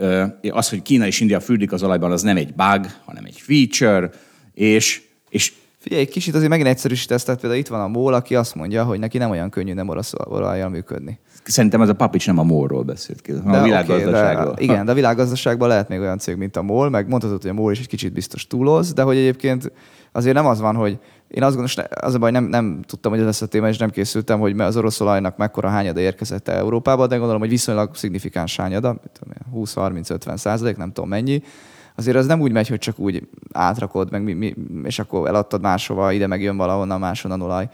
Az, 0.50 0.68
hogy 0.68 0.82
Kína 0.82 1.06
és 1.06 1.20
India 1.20 1.40
fürdik 1.40 1.72
az 1.72 1.82
olajban, 1.82 2.12
az 2.12 2.22
nem 2.22 2.36
egy 2.36 2.54
bug, 2.54 2.86
hanem 3.04 3.24
egy 3.24 3.40
feature, 3.40 4.10
és, 4.54 5.02
és 5.28 5.52
Figyelj, 5.80 6.02
egy 6.02 6.08
kicsit 6.08 6.34
azért 6.34 6.50
megint 6.50 6.68
egyszerűsítesz, 6.68 7.22
tehát 7.24 7.40
például 7.40 7.60
itt 7.60 7.68
van 7.68 7.80
a 7.80 7.88
MOL, 7.88 8.14
aki 8.14 8.34
azt 8.34 8.54
mondja, 8.54 8.84
hogy 8.84 8.98
neki 8.98 9.18
nem 9.18 9.30
olyan 9.30 9.50
könnyű 9.50 9.72
nem 9.72 9.88
orosz 9.88 10.12
olajjal 10.24 10.68
működni. 10.68 11.18
Szerintem 11.44 11.82
ez 11.82 11.88
a 11.88 11.94
papics 11.94 12.26
nem 12.26 12.38
a 12.38 12.42
MOL-ról 12.42 12.82
beszélt 12.82 13.20
ki, 13.20 13.32
hanem 13.32 13.60
a 13.60 13.64
világgazdaságról. 13.64 14.52
Okay, 14.52 14.66
de, 14.66 14.72
igen, 14.72 14.84
de 14.84 14.90
a 14.90 14.94
világgazdaságban 14.94 15.68
lehet 15.68 15.88
még 15.88 16.00
olyan 16.00 16.18
cég, 16.18 16.36
mint 16.36 16.56
a 16.56 16.62
MOL, 16.62 16.90
meg 16.90 17.08
mondhatod, 17.08 17.42
hogy 17.42 17.50
a 17.50 17.54
MOL 17.54 17.72
is 17.72 17.78
egy 17.78 17.86
kicsit 17.86 18.12
biztos 18.12 18.46
túloz, 18.46 18.92
de 18.92 19.02
hogy 19.02 19.16
egyébként 19.16 19.72
azért 20.12 20.34
nem 20.34 20.46
az 20.46 20.60
van, 20.60 20.74
hogy 20.74 20.98
én 21.28 21.42
azt 21.42 21.56
gondolom, 21.56 21.86
az 22.00 22.14
a 22.14 22.18
baj, 22.18 22.30
nem, 22.30 22.44
nem 22.44 22.82
tudtam, 22.86 23.10
hogy 23.10 23.20
ez 23.20 23.26
lesz 23.26 23.42
a 23.42 23.46
téma, 23.46 23.68
és 23.68 23.78
nem 23.78 23.90
készültem, 23.90 24.40
hogy 24.40 24.60
az 24.60 24.76
orosz 24.76 25.00
olajnak 25.00 25.36
mekkora 25.36 25.68
hányada 25.68 26.00
érkezett 26.00 26.48
Európába, 26.48 27.06
de 27.06 27.16
gondolom, 27.16 27.40
hogy 27.40 27.50
viszonylag 27.50 27.96
szignifikáns 27.96 28.56
hányada, 28.56 29.00
20-30-50 29.54 30.36
százalék, 30.36 30.76
nem 30.76 30.92
tudom 30.92 31.08
mennyi. 31.08 31.42
Azért 31.98 32.16
az 32.16 32.26
nem 32.26 32.40
úgy 32.40 32.52
megy, 32.52 32.68
hogy 32.68 32.78
csak 32.78 32.98
úgy 32.98 33.28
átrakod, 33.52 34.10
meg 34.10 34.22
mi, 34.22 34.32
mi, 34.32 34.54
és 34.84 34.98
akkor 34.98 35.28
eladtad 35.28 35.60
máshova, 35.60 36.12
ide 36.12 36.26
meg 36.26 36.42
jön 36.42 36.56
valahonnan 36.56 37.00
máshonnan 37.00 37.40
olaj. 37.40 37.68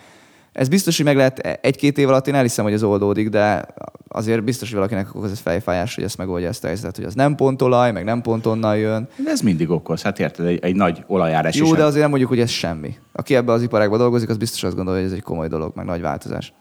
Ez 0.52 0.68
biztos, 0.68 0.96
hogy 0.96 1.06
meg 1.06 1.16
lehet 1.16 1.38
egy-két 1.38 1.98
év 1.98 2.08
alatt, 2.08 2.26
én 2.26 2.34
elhiszem, 2.34 2.64
hogy 2.64 2.72
ez 2.72 2.82
oldódik, 2.82 3.28
de 3.28 3.66
azért 4.08 4.44
biztos, 4.44 4.68
hogy 4.68 4.76
valakinek 4.76 5.14
okoz 5.14 5.30
ez 5.30 5.38
fejfájás, 5.38 5.94
hogy 5.94 6.04
ezt 6.04 6.16
megoldja 6.16 6.48
ezt 6.48 6.64
a 6.64 6.66
helyzetet, 6.66 6.96
hogy 6.96 7.04
az 7.04 7.14
nem 7.14 7.34
pontolaj, 7.34 7.92
meg 7.92 8.04
nem 8.04 8.22
pont 8.22 8.46
onnan 8.46 8.76
jön. 8.76 9.08
De 9.24 9.30
ez 9.30 9.40
mindig 9.40 9.70
okoz, 9.70 10.02
hát 10.02 10.18
érted, 10.18 10.46
egy, 10.46 10.58
egy 10.62 10.74
nagy 10.74 11.04
olajárás 11.06 11.56
Jó, 11.56 11.74
de 11.74 11.84
azért 11.84 12.00
nem 12.00 12.08
mondjuk, 12.08 12.30
hogy 12.30 12.40
ez 12.40 12.50
semmi. 12.50 12.94
Aki 13.12 13.34
ebbe 13.34 13.52
az 13.52 13.62
iparágban 13.62 13.98
dolgozik, 13.98 14.28
az 14.28 14.36
biztos 14.36 14.62
azt 14.62 14.76
gondolja, 14.76 15.00
hogy 15.00 15.10
ez 15.10 15.16
egy 15.16 15.22
komoly 15.22 15.48
dolog, 15.48 15.72
meg 15.74 15.84
nagy 15.84 16.00
változás. 16.00 16.52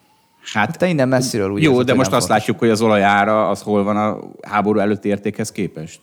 Hát, 0.53 0.67
hát 0.67 0.77
te 0.77 0.87
innen 0.87 1.07
messziről 1.07 1.49
úgy 1.49 1.63
Jó, 1.63 1.71
érzed, 1.71 1.85
de 1.85 1.93
most 1.93 2.11
azt 2.11 2.11
fontos. 2.11 2.37
látjuk, 2.37 2.59
hogy 2.59 2.69
az 2.69 2.81
olajára 2.81 3.49
az 3.49 3.61
hol 3.61 3.83
van 3.83 3.97
a 3.97 4.19
háború 4.47 4.79
előtti 4.79 5.07
értékhez 5.07 5.51
képest. 5.51 5.99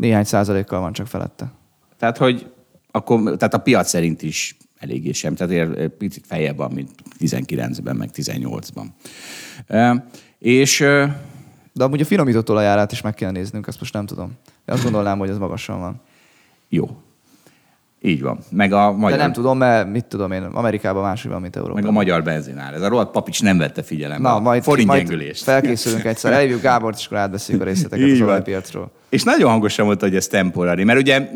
Néhány 0.00 0.24
százalékkal 0.24 0.80
van 0.80 0.92
csak 0.92 1.06
felette. 1.06 1.52
Tehát, 1.98 2.16
hogy 2.16 2.52
akkor, 2.90 3.22
tehát 3.22 3.54
a 3.54 3.58
piac 3.58 3.88
szerint 3.88 4.22
is 4.22 4.56
eléggé 4.78 5.12
sem, 5.12 5.34
tehát 5.34 5.52
ér, 5.52 5.88
picit 5.88 6.26
feljebb 6.26 6.56
van, 6.56 6.72
mint 6.72 6.90
19-ben, 7.18 7.96
meg 7.96 8.10
18-ban. 8.14 8.84
E, 9.66 10.06
és 10.38 10.78
De 11.72 11.84
amúgy 11.84 12.00
a 12.00 12.04
finomított 12.04 12.50
olajárát 12.50 12.92
is 12.92 13.00
meg 13.00 13.14
kell 13.14 13.30
néznünk, 13.30 13.66
azt 13.66 13.80
most 13.80 13.92
nem 13.92 14.06
tudom. 14.06 14.32
De 14.64 14.72
azt 14.72 14.82
gondolnám, 14.82 15.18
hogy 15.18 15.28
ez 15.28 15.38
magasan 15.38 15.80
van. 15.80 16.00
Jó. 16.68 16.96
Így 18.02 18.22
van. 18.22 18.38
Meg 18.50 18.72
a 18.72 18.92
magyar... 18.92 19.16
De 19.16 19.22
nem 19.22 19.32
tudom, 19.32 19.58
mert 19.58 19.90
mit 19.92 20.04
tudom 20.04 20.32
én, 20.32 20.42
Amerikában 20.42 21.02
máshogy 21.02 21.30
van, 21.30 21.40
mint 21.40 21.56
Európában. 21.56 21.82
Meg 21.82 21.92
a 21.92 21.94
magyar 21.94 22.22
benzinár. 22.22 22.74
Ez 22.74 22.82
a 22.82 22.88
rohadt 22.88 23.10
papics 23.10 23.42
nem 23.42 23.58
vette 23.58 23.82
figyelembe 23.82 24.28
Na, 24.28 24.38
majd, 24.38 24.86
majd 24.86 25.36
felkészülünk 25.36 26.04
egyszer. 26.04 26.32
Elhívjuk 26.32 26.62
Gábort, 26.62 26.98
és 26.98 27.06
akkor 27.06 27.18
átbeszéljük 27.18 27.64
a 27.64 27.66
részleteket 27.66 28.06
Így 28.06 28.12
az 28.12 28.20
olajpiacról. 28.20 28.90
És 29.08 29.22
nagyon 29.22 29.50
hangosan 29.50 29.86
mondta, 29.86 30.06
hogy 30.06 30.16
ez 30.16 30.26
temporary. 30.26 30.84
Mert 30.84 30.98
ugye 30.98 31.28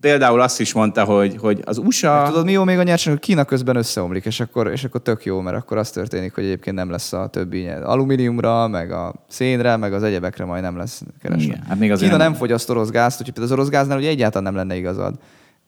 például 0.00 0.40
azt 0.40 0.60
is 0.60 0.72
mondta, 0.72 1.04
hogy, 1.04 1.36
hogy 1.40 1.60
az 1.64 1.78
USA... 1.78 2.24
Tudod, 2.26 2.44
mi 2.44 2.52
jó 2.52 2.64
még 2.64 2.78
a 2.78 2.82
nyersanyag? 2.82 3.18
Kína 3.18 3.44
közben 3.44 3.76
összeomlik, 3.76 4.24
és 4.24 4.40
akkor, 4.40 4.70
és 4.70 4.84
akkor 4.84 5.00
tök 5.02 5.24
jó, 5.24 5.40
mert 5.40 5.56
akkor 5.56 5.76
az 5.76 5.90
történik, 5.90 6.34
hogy 6.34 6.44
egyébként 6.44 6.76
nem 6.76 6.90
lesz 6.90 7.12
a 7.12 7.26
többi 7.26 7.68
alumíniumra, 7.68 8.68
meg 8.68 8.90
a 8.90 9.14
szénre, 9.28 9.76
meg 9.76 9.92
az 9.92 10.02
egyebekre 10.02 10.44
majd 10.44 10.62
nem 10.62 10.76
lesz 10.76 11.02
keresve. 11.22 11.44
Igen, 11.44 11.64
hát 11.68 11.78
még 11.78 11.90
azért 11.90 12.10
Kína 12.10 12.22
nem- 12.22 12.30
nem 12.30 12.40
fogyaszt 12.40 12.70
orosz 12.70 12.90
gázt, 12.90 13.20
úgyhogy 13.20 13.42
az 13.42 13.52
orosz 13.52 13.68
gáznál 13.68 13.98
ugye 13.98 14.08
egyáltalán 14.08 14.52
nem 14.52 14.54
lenne 14.54 14.76
igazad. 14.76 15.14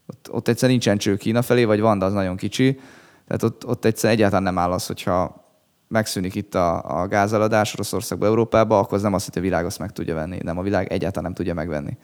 Ott, 0.06 0.28
ott 0.30 0.48
egyszer 0.48 0.68
nincsen 0.68 0.98
cső 0.98 1.16
Kína 1.16 1.42
felé, 1.42 1.64
vagy 1.64 1.80
van, 1.80 1.98
de 1.98 2.04
az 2.04 2.12
nagyon 2.12 2.36
kicsi. 2.36 2.80
Tehát 3.26 3.42
ott, 3.42 3.66
ott 3.66 3.84
egyszer 3.84 4.10
egyáltalán 4.10 4.42
nem 4.42 4.58
áll 4.58 4.72
az, 4.72 4.86
hogyha 4.86 5.44
megszűnik 5.88 6.34
itt 6.34 6.54
a, 6.54 7.00
a 7.00 7.08
gázeladás 7.08 7.74
Oroszországba, 7.74 8.26
Európába, 8.26 8.78
akkor 8.78 8.96
az 8.96 9.02
nem 9.02 9.14
azt, 9.14 9.24
hogy 9.28 9.38
a 9.38 9.44
világ 9.44 9.64
azt 9.64 9.78
meg 9.78 9.92
tudja 9.92 10.14
venni. 10.14 10.38
Nem, 10.42 10.58
a 10.58 10.62
világ 10.62 10.92
egyáltalán 10.92 11.24
nem 11.24 11.34
tudja 11.34 11.54
megvenni. 11.54 11.96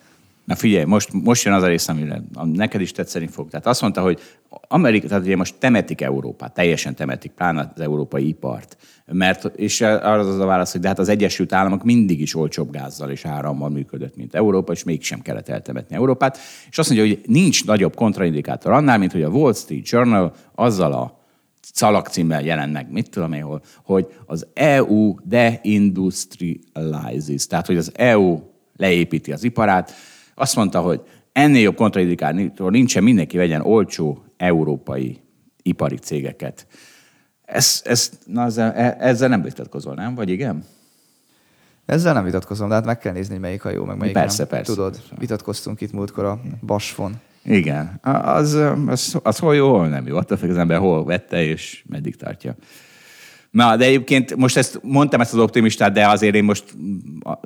Na 0.44 0.54
figyelj, 0.54 0.84
most, 0.84 1.12
most 1.12 1.44
jön 1.44 1.54
az 1.54 1.62
a 1.62 1.66
rész, 1.66 1.88
amire 1.88 2.22
neked 2.52 2.80
is 2.80 2.92
tetszeni 2.92 3.26
fog. 3.26 3.50
Tehát 3.50 3.66
azt 3.66 3.80
mondta, 3.80 4.02
hogy 4.02 4.20
Amerika, 4.48 5.08
tehát 5.08 5.24
ugye 5.24 5.36
most 5.36 5.54
temetik 5.58 6.00
Európát, 6.00 6.54
teljesen 6.54 6.94
temetik, 6.94 7.30
pláne 7.30 7.72
az 7.74 7.80
európai 7.80 8.28
ipart. 8.28 8.76
Mert, 9.06 9.44
és 9.56 9.80
arra 9.80 10.18
az 10.18 10.38
a 10.38 10.44
válasz, 10.44 10.72
hogy 10.72 10.80
de 10.80 10.88
hát 10.88 10.98
az 10.98 11.08
Egyesült 11.08 11.52
Államok 11.52 11.84
mindig 11.84 12.20
is 12.20 12.34
olcsóbb 12.34 12.72
gázzal 12.72 13.10
és 13.10 13.24
árammal 13.24 13.68
működött, 13.68 14.16
mint 14.16 14.34
Európa, 14.34 14.72
és 14.72 14.84
mégsem 14.84 15.20
kellett 15.20 15.48
eltemetni 15.48 15.96
Európát. 15.96 16.38
És 16.70 16.78
azt 16.78 16.90
mondja, 16.90 17.08
hogy 17.08 17.20
nincs 17.26 17.64
nagyobb 17.64 17.94
kontraindikátor 17.94 18.72
annál, 18.72 18.98
mint 18.98 19.12
hogy 19.12 19.22
a 19.22 19.28
Wall 19.28 19.54
Street 19.54 19.88
Journal 19.88 20.32
azzal 20.54 20.92
a 20.92 21.18
szalagcímmel 21.72 22.42
jelent 22.42 22.72
meg, 22.72 22.90
mit 22.90 23.10
tudom 23.10 23.32
én 23.32 23.60
hogy 23.84 24.06
az 24.26 24.46
EU 24.54 25.14
deindustrializes, 25.24 27.46
tehát 27.46 27.66
hogy 27.66 27.76
az 27.76 27.92
EU 27.94 28.40
leépíti 28.76 29.32
az 29.32 29.44
iparát. 29.44 29.92
Azt 30.40 30.56
mondta, 30.56 30.80
hogy 30.80 31.00
ennél 31.32 31.62
jobb 31.62 31.76
kontraindikátor 31.76 32.70
nincsen, 32.70 33.02
mindenki 33.02 33.36
vegyen 33.36 33.60
olcsó 33.60 34.24
európai 34.36 35.20
ipari 35.62 35.96
cégeket. 35.96 36.66
Ez, 37.44 37.80
ez, 37.84 38.10
na, 38.26 38.44
ezzel, 38.44 38.72
e- 38.72 38.96
ezzel 38.98 39.28
nem 39.28 39.42
vitatkozol, 39.42 39.94
nem? 39.94 40.14
Vagy 40.14 40.28
igen? 40.30 40.64
Ezzel 41.86 42.12
nem 42.12 42.24
vitatkozom, 42.24 42.68
de 42.68 42.74
hát 42.74 42.84
meg 42.84 42.98
kell 42.98 43.12
nézni, 43.12 43.32
hogy 43.32 43.42
melyik 43.42 43.64
a 43.64 43.70
jó, 43.70 43.84
meg 43.84 43.96
melyik 43.96 44.14
Persze, 44.14 44.42
nem. 44.42 44.48
persze, 44.48 44.72
Tudod, 44.74 44.92
persze. 44.92 45.14
vitatkoztunk 45.18 45.80
itt 45.80 45.92
múltkor 45.92 46.24
a 46.24 46.40
Basfon. 46.66 47.20
Igen. 47.44 47.98
Az, 48.22 48.52
az, 48.86 49.18
az 49.22 49.38
hol 49.38 49.54
jó, 49.54 49.70
hol 49.70 49.88
nem 49.88 50.06
jó. 50.06 50.16
Attól 50.16 50.36
függ 50.36 50.50
az 50.50 50.56
ember 50.56 50.78
hol 50.78 51.04
vette, 51.04 51.42
és 51.42 51.84
meddig 51.88 52.16
tartja. 52.16 52.54
Na, 53.50 53.76
de 53.76 53.84
egyébként 53.84 54.36
most 54.36 54.56
ezt 54.56 54.80
mondtam 54.82 55.20
ezt 55.20 55.32
az 55.32 55.38
optimistát, 55.38 55.92
de 55.92 56.08
azért 56.08 56.34
én 56.34 56.44
most 56.44 56.64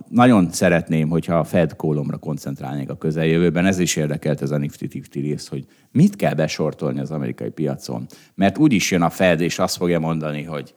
nagyon 0.08 0.50
szeretném, 0.50 1.08
hogyha 1.08 1.38
a 1.38 1.44
Fed 1.44 1.76
kólomra 1.76 2.16
koncentrálnék 2.16 2.90
a 2.90 2.96
közeljövőben. 2.96 3.66
Ez 3.66 3.78
is 3.78 3.96
érdekelt 3.96 4.42
ez 4.42 4.50
a 4.50 4.56
Nifty 4.56 4.86
Tifty 4.86 5.20
rész, 5.20 5.48
hogy 5.48 5.64
mit 5.90 6.16
kell 6.16 6.34
besortolni 6.34 7.00
az 7.00 7.10
amerikai 7.10 7.50
piacon. 7.50 8.06
Mert 8.34 8.58
úgy 8.58 8.72
is 8.72 8.90
jön 8.90 9.02
a 9.02 9.10
Fed, 9.10 9.40
és 9.40 9.58
azt 9.58 9.76
fogja 9.76 9.98
mondani, 9.98 10.42
hogy 10.42 10.74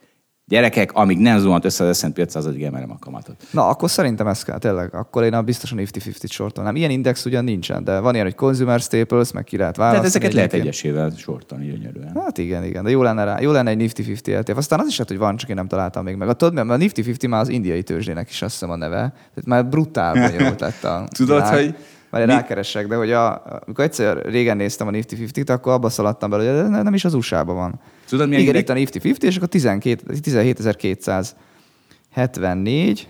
gyerekek, 0.48 0.92
amíg 0.92 1.18
nem 1.18 1.38
zuhant 1.38 1.64
össze 1.64 1.84
az 1.84 1.98
S&P 1.98 2.18
500, 2.18 2.46
addig 2.46 2.62
emelem 2.62 2.90
a 2.90 2.98
kamatot. 3.00 3.34
Na, 3.50 3.68
akkor 3.68 3.90
szerintem 3.90 4.26
ez 4.26 4.42
kell, 4.42 4.58
tényleg. 4.58 4.94
Akkor 4.94 5.22
én 5.24 5.34
a 5.34 5.42
biztosan 5.42 5.78
50-50-t 5.80 6.30
sortolnám. 6.30 6.76
Ilyen 6.76 6.90
index 6.90 7.24
ugyan 7.24 7.44
nincsen, 7.44 7.84
de 7.84 7.98
van 7.98 8.12
ilyen, 8.14 8.26
hogy 8.26 8.34
consumer 8.34 8.80
staples, 8.80 9.32
meg 9.32 9.44
ki 9.44 9.56
lehet 9.56 9.76
választani. 9.76 10.08
Tehát 10.10 10.24
ezeket 10.24 10.36
lehet 10.36 10.52
egyesével 10.64 11.12
sortolni 11.16 11.66
gyönyörűen. 11.66 12.12
Hát 12.24 12.38
igen, 12.38 12.64
igen, 12.64 12.84
de 12.84 12.90
jó 12.90 13.02
lenne, 13.02 13.24
rá, 13.24 13.40
jó 13.40 13.50
lenne 13.50 13.70
egy 13.70 13.76
Nifty 13.76 14.10
50 14.10 14.34
ETF. 14.36 14.56
Aztán 14.56 14.80
az 14.80 14.86
is 14.86 14.92
lehet, 14.92 15.08
hogy 15.08 15.18
van, 15.18 15.36
csak 15.36 15.48
én 15.48 15.56
nem 15.56 15.68
találtam 15.68 16.04
még 16.04 16.16
meg. 16.16 16.28
A, 16.28 16.32
tudod, 16.32 16.54
mert 16.54 16.68
a 16.70 16.76
Nifty 16.76 17.00
50 17.10 17.30
már 17.30 17.40
az 17.40 17.48
indiai 17.48 17.82
tőzsdének 17.82 18.28
is 18.30 18.42
azt 18.42 18.52
hiszem 18.52 18.70
a 18.70 18.76
neve. 18.76 18.96
Tehát 18.98 19.46
már 19.46 19.66
brutál 19.66 20.12
bonyolult 20.30 20.60
lett 20.60 20.84
a 20.84 21.04
Tudod, 21.16 21.36
világ. 21.36 21.54
hogy 21.64 21.74
Már 22.10 22.26
mi- 22.26 22.32
rákeresek, 22.32 22.86
de 22.86 22.96
hogy 22.96 23.12
a, 23.12 23.42
amikor 23.66 23.84
egyszer 23.84 24.24
régen 24.24 24.56
néztem 24.56 24.86
a 24.86 24.90
Nifty 24.90 25.14
50-t, 25.18 25.50
akkor 25.50 25.72
abba 25.72 25.88
szaladtam 25.88 26.30
bele, 26.30 26.50
hogy 26.50 26.60
ez 26.60 26.68
nem 26.68 26.94
is 26.94 27.04
az 27.04 27.14
USA-ban 27.14 27.54
van. 27.54 27.80
Tudod, 28.08 28.28
milyen 28.28 28.42
Igen, 28.42 28.54
index- 28.54 28.70
itt 28.70 28.76
a 28.76 28.78
Nifty 28.78 29.08
50, 29.08 29.30
és 29.30 29.36
akkor 29.36 29.48
12 29.48 30.02
17.274, 30.22 33.06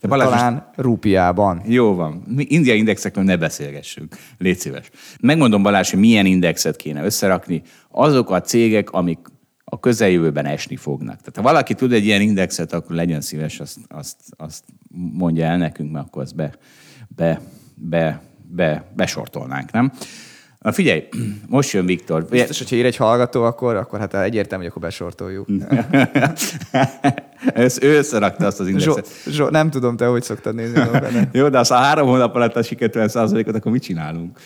Te 0.00 0.08
Balázs, 0.08 0.28
most- 0.28 0.38
talán 0.40 0.70
rupiában. 0.76 1.62
Jó 1.66 1.94
van. 1.94 2.22
Mi 2.26 2.44
India 2.48 2.74
indexekről 2.74 3.24
ne 3.24 3.36
beszélgessünk. 3.36 4.16
Légy 4.38 4.58
szíves. 4.58 4.90
Megmondom 5.20 5.62
Balázs, 5.62 5.90
hogy 5.90 5.98
milyen 6.00 6.26
indexet 6.26 6.76
kéne 6.76 7.04
összerakni. 7.04 7.62
Azok 7.90 8.30
a 8.30 8.40
cégek, 8.40 8.90
amik 8.90 9.18
a 9.64 9.80
közeljövőben 9.80 10.46
esni 10.46 10.76
fognak. 10.76 11.16
Tehát 11.18 11.36
ha 11.36 11.42
valaki 11.42 11.74
tud 11.74 11.92
egy 11.92 12.04
ilyen 12.04 12.20
indexet, 12.20 12.72
akkor 12.72 12.96
legyen 12.96 13.20
szíves, 13.20 13.60
azt, 13.60 13.78
azt, 13.88 14.16
azt 14.36 14.64
mondja 15.12 15.44
el 15.44 15.56
nekünk, 15.56 15.92
mert 15.92 16.06
akkor 16.06 16.22
azt 16.22 16.34
be, 16.34 16.52
be, 17.08 17.40
be, 17.74 18.22
be, 18.48 18.84
besortolnánk, 18.96 19.70
nem? 19.72 19.92
Na 20.58 20.72
figyelj, 20.72 21.08
most 21.46 21.72
jön 21.72 21.86
Viktor. 21.86 22.24
Biztos, 22.30 22.58
hogyha 22.58 22.76
ír 22.76 22.84
egy 22.84 22.96
hallgató, 22.96 23.42
akkor, 23.42 23.76
akkor 23.76 23.98
hát 23.98 24.14
egyértelmű, 24.14 24.64
hogy 24.64 24.72
akkor 24.72 24.88
besortoljuk. 24.88 25.48
Ezt 27.54 27.84
ő 27.84 27.96
összerakta 27.96 28.46
azt 28.46 28.60
az 28.60 28.68
indexet. 28.68 29.08
Zso, 29.26 29.50
nem 29.50 29.70
tudom, 29.70 29.96
te 29.96 30.06
hogy 30.06 30.22
szoktad 30.22 30.54
nézni 30.54 30.80
a. 30.80 31.02
Jó, 31.32 31.48
de 31.48 31.58
azt 31.58 31.70
a 31.70 31.74
három 31.74 32.08
hónap 32.08 32.34
alatt 32.34 32.56
a 32.56 32.62
sikertelen 32.62 33.08
százalékot, 33.08 33.54
akkor 33.54 33.72
mit 33.72 33.82
csinálunk? 33.82 34.38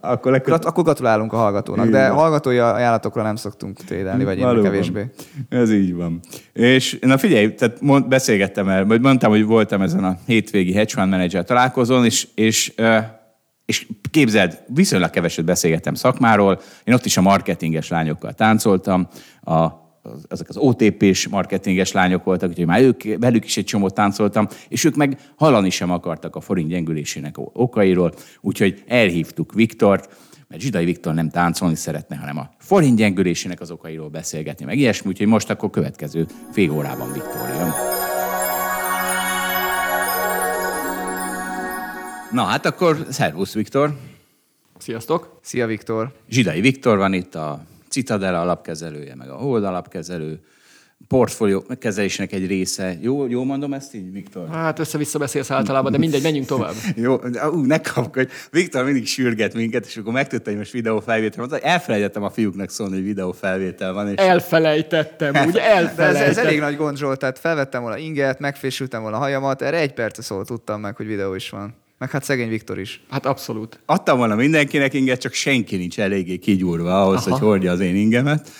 Akkor 0.00 0.20
Grat- 0.20 0.24
legközelebb... 0.24 0.64
akkor 0.64 0.84
gratulálunk 0.84 1.32
a 1.32 1.36
hallgatónak, 1.36 1.88
de 1.88 2.08
hallgatói 2.08 2.58
ajánlatokra 2.58 3.22
nem 3.22 3.36
szoktunk 3.36 3.76
trédelni, 3.76 4.24
vagy 4.24 4.38
én 4.38 4.62
kevésbé. 4.62 5.10
Ez 5.48 5.72
így 5.72 5.94
van. 5.94 6.20
És 6.52 6.98
na 7.00 7.18
figyelj, 7.18 7.54
tehát 7.54 7.80
mond, 7.80 8.08
beszélgettem 8.08 8.68
el, 8.68 8.84
vagy 8.86 9.00
mondtam, 9.00 9.30
hogy 9.30 9.44
voltam 9.44 9.82
ezen 9.82 10.04
a 10.04 10.16
hétvégi 10.26 10.72
hedge 10.72 10.92
fund 10.94 11.10
manager 11.10 11.44
találkozón, 11.44 12.04
és, 12.04 12.28
és, 12.34 12.72
és 13.72 13.86
képzeld, 14.10 14.62
viszonylag 14.66 15.10
keveset 15.10 15.44
beszélgettem 15.44 15.94
szakmáról. 15.94 16.60
Én 16.84 16.94
ott 16.94 17.04
is 17.04 17.16
a 17.16 17.20
marketinges 17.20 17.88
lányokkal 17.88 18.32
táncoltam, 18.32 19.08
a, 19.40 19.52
az- 19.52 20.26
ezek 20.28 20.48
az 20.48 20.56
OTP-s 20.56 21.28
marketinges 21.28 21.92
lányok 21.92 22.24
voltak, 22.24 22.48
úgyhogy 22.48 22.66
már 22.66 22.80
ők, 22.80 23.02
velük 23.18 23.44
is 23.44 23.56
egy 23.56 23.64
csomót 23.64 23.94
táncoltam, 23.94 24.48
és 24.68 24.84
ők 24.84 24.96
meg 24.96 25.18
hallani 25.36 25.70
sem 25.70 25.90
akartak 25.90 26.36
a 26.36 26.40
forint 26.40 26.68
gyengülésének 26.68 27.34
okairól, 27.36 28.14
úgyhogy 28.40 28.82
elhívtuk 28.86 29.52
Viktort, 29.52 30.16
mert 30.48 30.62
Zsidai 30.62 30.84
Viktor 30.84 31.14
nem 31.14 31.30
táncolni 31.30 31.76
szeretne, 31.76 32.16
hanem 32.16 32.38
a 32.38 32.50
forint 32.58 32.96
gyengülésének 32.96 33.60
az 33.60 33.70
okairól 33.70 34.08
beszélgetni, 34.08 34.64
meg 34.64 34.78
ilyesmi, 34.78 35.08
úgyhogy 35.08 35.26
most 35.26 35.50
akkor 35.50 35.70
következő 35.70 36.26
fél 36.50 36.70
órában 36.70 37.12
Viktor 37.12 37.48
jön. 37.48 37.91
Na 42.32 42.42
hát 42.42 42.66
akkor 42.66 43.06
szervusz 43.10 43.54
Viktor. 43.54 43.94
Sziasztok! 44.78 45.38
Szia, 45.42 45.66
Viktor! 45.66 46.12
Zsidai 46.28 46.60
Viktor 46.60 46.98
van 46.98 47.12
itt 47.12 47.34
a 47.34 47.64
Citadel 47.88 48.34
alapkezelője, 48.34 49.14
meg 49.14 49.30
a 49.30 49.34
Hold 49.34 49.64
alapkezelő, 49.64 50.40
portfólió 51.08 51.64
kezelésének 51.78 52.32
egy 52.32 52.46
része. 52.46 52.96
Jó, 53.00 53.26
jó 53.26 53.44
mondom 53.44 53.72
ezt 53.72 53.94
így, 53.94 54.12
Viktor? 54.12 54.48
Hát 54.48 54.78
össze-vissza 54.78 55.18
beszélsz 55.18 55.50
általában, 55.50 55.92
de 55.92 55.98
mindegy, 55.98 56.22
menjünk 56.22 56.46
tovább. 56.46 56.74
Jó, 56.96 57.20
ú, 57.50 57.60
ne 57.64 57.80
kapk, 57.80 58.14
hogy 58.14 58.28
Viktor 58.50 58.84
mindig 58.84 59.06
sürget 59.06 59.54
minket, 59.54 59.86
és 59.86 59.96
akkor 59.96 60.12
megtudta, 60.12 60.50
hogy 60.50 60.58
most 60.58 60.72
videófelvétel 60.72 61.46
van. 61.46 61.58
Elfelejtettem 61.62 62.22
a 62.22 62.30
fiúknak 62.30 62.70
szólni, 62.70 62.94
hogy 62.94 63.04
videófelvétel 63.04 63.92
van. 63.92 64.08
És... 64.08 64.14
Elfelejtettem, 64.16 65.46
úgy 65.46 65.52
De 65.62 65.70
ez, 65.70 65.82
ez 65.82 65.88
elfelejtettem. 65.88 66.46
elég 66.46 66.60
nagy 66.60 66.76
gond, 66.76 66.96
Zsolt, 66.96 67.18
tehát 67.18 67.38
felvettem 67.38 67.82
volna 67.82 67.96
inget, 67.96 68.38
megfésültem 68.38 69.02
volna 69.02 69.16
a 69.16 69.20
hajamat, 69.20 69.62
erre 69.62 69.78
egy 69.78 69.94
perc 69.94 70.22
szól 70.22 70.44
tudtam 70.44 70.80
meg, 70.80 70.96
hogy 70.96 71.06
videó 71.06 71.34
is 71.34 71.50
van. 71.50 71.80
Meg 72.02 72.10
hát 72.10 72.24
szegény 72.24 72.48
Viktor 72.48 72.78
is. 72.78 73.00
Hát 73.10 73.26
abszolút. 73.26 73.78
Adtam 73.86 74.18
volna 74.18 74.34
mindenkinek 74.34 74.94
inget, 74.94 75.20
csak 75.20 75.32
senki 75.32 75.76
nincs 75.76 76.00
eléggé 76.00 76.36
kigyúrva 76.36 77.02
ahhoz, 77.02 77.26
Aha. 77.26 77.30
hogy 77.30 77.40
hordja 77.40 77.72
az 77.72 77.80
én 77.80 77.96
ingemet. 77.96 78.50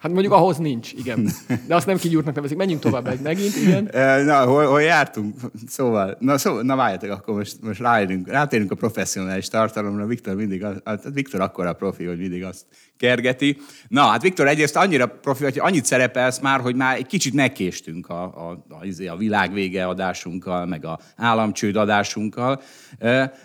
Hát 0.00 0.12
mondjuk 0.12 0.32
ahhoz 0.32 0.56
nincs, 0.56 0.92
igen. 0.92 1.30
De 1.66 1.74
azt 1.74 1.86
nem 1.86 1.96
kigyúrtnak 1.96 2.34
nevezik. 2.34 2.56
Menjünk 2.56 2.80
tovább 2.80 3.06
egy 3.06 3.20
megint, 3.20 3.56
igen. 3.56 3.90
Na, 4.30 4.44
hol, 4.44 4.66
hol 4.66 4.82
jártunk? 4.82 5.36
Szóval, 5.66 6.16
na, 6.18 6.38
szóval, 6.38 6.62
na 6.62 6.76
várjatok, 6.76 7.10
akkor 7.10 7.34
most, 7.34 7.56
most 7.62 7.80
ráérünk, 7.80 8.28
rátérünk 8.28 8.70
a 8.70 8.74
professzionális 8.74 9.48
tartalomra. 9.48 10.06
Viktor 10.06 10.34
mindig, 10.34 10.64
az, 10.64 10.76
hát 10.84 11.04
Viktor 11.12 11.40
akkor 11.40 11.66
a 11.66 11.72
profi, 11.72 12.04
hogy 12.04 12.18
mindig 12.18 12.44
azt 12.44 12.66
kergeti. 12.96 13.56
Na, 13.88 14.02
hát 14.02 14.22
Viktor 14.22 14.48
egyrészt 14.48 14.76
annyira 14.76 15.06
profi, 15.06 15.44
hogy 15.44 15.58
annyit 15.58 15.84
szerepelsz 15.84 16.38
már, 16.38 16.60
hogy 16.60 16.74
már 16.74 16.96
egy 16.96 17.06
kicsit 17.06 17.34
megkéstünk 17.34 18.08
a, 18.08 18.22
a, 18.22 18.64
a, 18.68 18.84
izé, 18.84 19.06
a 19.06 19.16
világvége 19.16 19.86
adásunkkal, 19.86 20.66
meg 20.66 20.84
a 20.84 20.98
államcsőd 21.16 21.76
adásunkkal, 21.76 22.62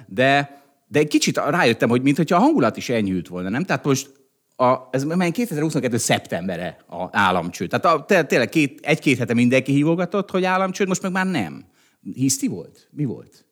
de, 0.08 0.62
de 0.88 1.00
egy 1.00 1.08
kicsit 1.08 1.38
rájöttem, 1.38 1.89
hogy 1.89 2.02
mintha 2.02 2.36
a 2.36 2.39
hangulat 2.39 2.78
is 2.78 2.89
enyhült 2.89 3.28
volna, 3.28 3.50
nem? 3.50 3.63
Tehát 3.63 3.86
most 3.86 4.24
a, 4.56 4.88
ez 4.91 5.04
már 5.04 5.32
2022. 5.32 5.98
szeptembere 5.98 6.78
a 6.88 7.08
államcsőd. 7.12 7.70
Tehát 7.70 7.98
a, 7.98 8.26
tényleg 8.26 8.50
két, 8.50 8.80
egy-két 8.82 9.18
hete 9.18 9.34
mindenki 9.34 9.72
hívogatott, 9.72 10.32
hogy 10.32 10.44
államcsőd, 10.44 10.88
most 10.88 11.02
meg 11.02 11.12
már 11.12 11.26
nem. 11.26 11.65
Hiszti 12.13 12.48
volt? 12.48 12.88
Mi 12.91 13.06
volt? 13.06 13.46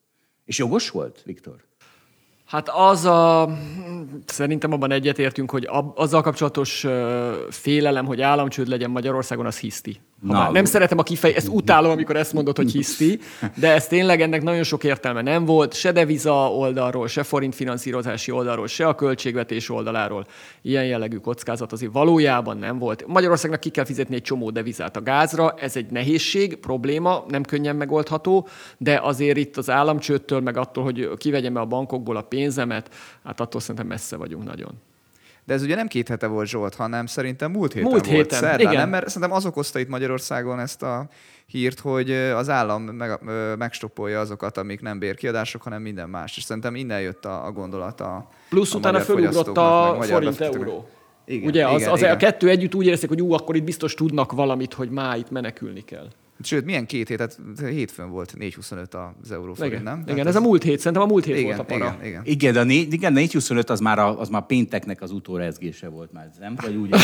És 0.46 0.58
jogos 0.58 0.89
volt, 0.89 1.22
Viktor? 1.26 1.56
Hát 2.46 2.70
az 2.70 3.06
a, 3.06 3.50
szerintem 4.26 4.72
abban 4.72 4.92
egyetértünk, 4.92 5.52
hogy 5.52 5.68
azzal 5.96 6.22
kapcsolatos 6.22 6.86
félelem, 7.50 8.06
hogy 8.06 8.22
államcsőd 8.22 8.68
legyen 8.68 8.89
Magyarországon, 8.89 9.46
az 9.46 9.58
hiszti. 9.58 10.02
Na, 10.24 10.52
nem 10.52 10.66
szeretem 10.66 10.98
a 10.98 11.04
kifej, 11.04 11.36
ezt 11.36 11.48
utálom, 11.48 11.92
amikor 11.92 12.16
ezt 12.16 12.34
mondod, 12.34 12.58
hogy 12.58 12.72
hiszti, 12.72 13.20
de 13.56 13.74
ez 13.74 13.88
tényleg 13.88 14.22
ennek 14.22 14.44
nagyon 14.44 14.64
sok 14.64 14.84
értelme 14.84 15.22
nem 15.22 15.46
volt, 15.46 15.74
se 15.74 15.92
deviza 15.92 16.52
oldalról, 16.52 17.08
se 17.08 17.24
forint 17.24 17.56
finanszírozási 17.56 18.32
oldalról, 18.32 18.68
se 18.68 18.88
a 18.88 18.96
költségvetés 18.96 19.70
oldaláról. 19.70 20.26
Ilyen 20.62 20.86
jellegű 20.86 21.18
kockázat 21.18 21.72
azért 21.72 21.92
valójában 21.92 22.58
nem 22.58 22.78
volt. 22.78 23.08
Magyarországnak 23.08 23.60
ki 23.60 23.70
kell 23.70 23.86
fizetni 23.86 24.16
egy 24.16 24.22
csomó 24.22 24.50
devizát 24.50 24.98
a 24.98 25.02
gázra, 25.02 25.54
ez 25.58 25.76
egy 25.76 25.92
nehézség, 25.92 26.56
probléma, 26.56 27.26
nem 27.28 27.44
könnyen 27.44 27.76
megoldható, 27.76 28.48
de 28.78 29.00
azért 29.04 29.38
itt 29.38 29.58
az 29.58 29.70
államcsőttől, 29.70 30.40
meg 30.40 30.58
attól, 30.58 30.84
hogy 30.84 31.10
kivegyem 31.18 31.56
a 31.56 31.66
bankokból 31.66 32.16
a 32.16 32.22
pénzemet, 32.22 32.90
hát 33.24 33.40
attól 33.40 33.62
szerintem 33.62 33.88
messze 33.88 34.16
vagyunk 34.16 34.44
nagyon. 34.44 34.72
De 35.45 35.53
ez 35.53 35.62
ugye 35.62 35.75
nem 35.75 35.88
két 35.88 36.08
hete 36.08 36.27
volt 36.27 36.47
Zsolt, 36.47 36.75
hanem 36.75 37.06
szerintem 37.06 37.51
múlt 37.51 37.73
héten 37.73 37.89
múlt 37.89 38.06
volt. 38.06 38.17
Héten, 38.17 38.39
szerdán, 38.39 38.60
igen. 38.60 38.73
Nem? 38.73 38.89
Mert 38.89 39.08
szerintem 39.08 39.32
az 39.32 39.45
okozta 39.45 39.79
itt 39.79 39.88
Magyarországon 39.88 40.60
ezt 40.60 40.84
a 40.84 41.08
hírt, 41.45 41.79
hogy 41.79 42.12
az 42.12 42.49
állam 42.49 42.84
meg, 42.84 43.19
megstoppolja 43.58 44.19
azokat, 44.19 44.58
amik 44.58 44.82
nem 44.82 44.99
bérkiadások, 44.99 45.62
hanem 45.62 45.82
minden 45.82 46.10
más. 46.10 46.38
És 46.38 46.43
szerintem 46.43 46.75
innen 46.75 47.01
jött 47.01 47.25
a, 47.25 47.45
a 47.45 47.51
gondolat 47.51 48.01
a 48.01 48.27
Plusz 48.49 48.73
a 48.73 48.77
utána 48.77 48.99
fölugrott 48.99 49.58
a 49.58 49.97
forint 50.01 50.41
euró. 50.41 50.89
Igen, 51.25 51.47
Ugye, 51.47 51.67
az, 51.67 51.79
igen, 51.82 51.91
az 51.91 51.99
igen. 51.99 52.13
a 52.13 52.17
kettő 52.17 52.49
együtt 52.49 52.75
úgy 52.75 52.86
érezték, 52.86 53.10
hogy 53.10 53.21
ú, 53.21 53.34
akkor 53.34 53.56
itt 53.56 53.63
biztos 53.63 53.93
tudnak 53.93 54.32
valamit, 54.32 54.73
hogy 54.73 54.89
má 54.89 55.15
itt 55.15 55.29
menekülni 55.32 55.82
kell. 55.82 56.08
Sőt, 56.41 56.65
milyen 56.65 56.86
két 56.86 57.08
hét? 57.08 57.19
Hát 57.19 57.38
hétfőn 57.60 58.10
volt 58.10 58.34
4,25 58.39 59.12
az 59.22 59.32
euróforint, 59.32 59.74
igen. 59.74 59.84
nem? 59.84 60.04
Igen, 60.08 60.19
ez, 60.19 60.26
ez 60.26 60.36
a 60.36 60.41
múlt 60.41 60.63
hét, 60.63 60.78
szerintem 60.78 61.02
a 61.02 61.06
múlt 61.06 61.26
hét 61.26 61.36
igen, 61.36 61.46
volt 61.46 61.60
a 61.60 61.63
para. 61.63 61.96
Igen, 62.00 62.08
igen. 62.08 62.22
igen 62.26 62.54
de 62.54 62.60
a 62.60 62.63
4, 62.63 62.93
igen, 62.93 63.13
4,25 63.15 63.69
az 63.69 63.80
már, 63.80 64.00
a, 64.00 64.19
az 64.19 64.30
már 64.30 64.46
pénteknek 64.46 65.02
az 65.02 65.12
utórezgése 65.12 65.88
volt 65.88 66.12
már, 66.12 66.32
nem? 66.39 66.56
Vagy 66.62 66.76
úgy? 66.76 66.96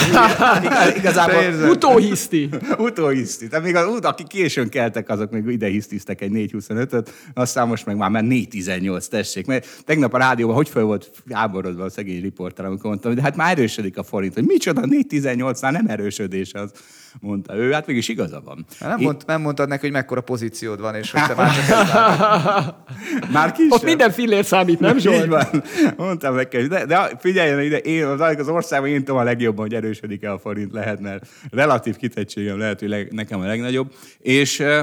igazából... 1.00 1.70
Utóhiszti. 1.70 2.50
Utóhiszti. 2.78 3.48
Tehát 3.48 3.66
még 3.66 3.76
az, 3.76 4.00
aki 4.02 4.24
későn 4.28 4.70
keltek, 4.70 5.10
azok 5.10 5.32
még 5.32 5.46
ide 5.48 5.68
hisztiztek 5.68 6.22
egy 6.22 6.32
4,25-öt, 6.32 7.14
aztán 7.34 7.68
most 7.68 7.86
meg 7.86 7.98
már 7.98 8.12
4,18, 8.12 9.08
tessék. 9.08 9.46
Mert 9.46 9.84
tegnap 9.86 10.14
a 10.14 10.18
rádióban 10.18 10.56
hogy 10.56 10.70
föl 10.70 10.84
volt 10.84 11.12
háborodva 11.32 11.84
a 11.84 11.90
szegény 11.90 12.22
riporter, 12.22 12.66
amikor 12.66 12.90
mondtam, 12.90 13.14
hogy 13.14 13.22
hát 13.22 13.36
már 13.36 13.58
erősödik 13.58 13.98
a 13.98 14.04
forint, 14.04 14.34
hogy 14.34 14.46
micsoda 14.46 14.82
4,18-nál 14.82 15.72
nem 15.72 15.88
erősödés 15.88 16.54
az 16.54 16.72
mondta 17.20 17.56
ő, 17.56 17.72
hát 17.72 17.88
mégis 17.88 18.08
igaza 18.08 18.42
van. 18.46 18.66
Hát 18.80 18.90
nem, 18.90 19.00
mond, 19.00 19.24
nem 19.26 19.42
mondtad 19.42 19.68
neki, 19.68 19.82
hogy 19.82 19.92
mekkora 19.92 20.22
pozíciód 20.22 20.80
van, 20.80 20.96
és 20.96 21.12
hogy 21.12 21.22
te 21.28 21.36
már 21.36 21.56
Már 23.34 23.52
kis 23.52 23.66
Ott 23.70 23.84
minden 23.84 24.12
fillér 24.12 24.46
számít, 24.46 24.80
nem 24.80 24.98
Zsolt? 24.98 25.24
Így 25.24 25.28
van. 25.28 25.64
Mondtam 25.98 26.36
neki, 26.36 26.58
de, 26.58 26.86
de 26.86 27.12
figyeljen 27.20 27.62
ide, 27.62 27.78
én 27.78 28.06
az, 28.06 28.22
az 28.22 28.48
országban 28.48 28.90
én 28.90 29.04
tudom 29.04 29.20
a 29.20 29.24
legjobban, 29.24 29.66
hogy 29.66 29.76
erősödik-e 29.76 30.32
a 30.32 30.40
forint 30.40 30.72
lehet, 30.72 31.00
mert 31.00 31.28
relatív 31.52 31.96
kitettségem 31.96 32.58
lehet, 32.58 32.80
hogy 32.80 32.90
leg, 32.90 33.12
nekem 33.12 33.40
a 33.40 33.46
legnagyobb. 33.46 33.94
És 34.20 34.60
ö, 34.60 34.82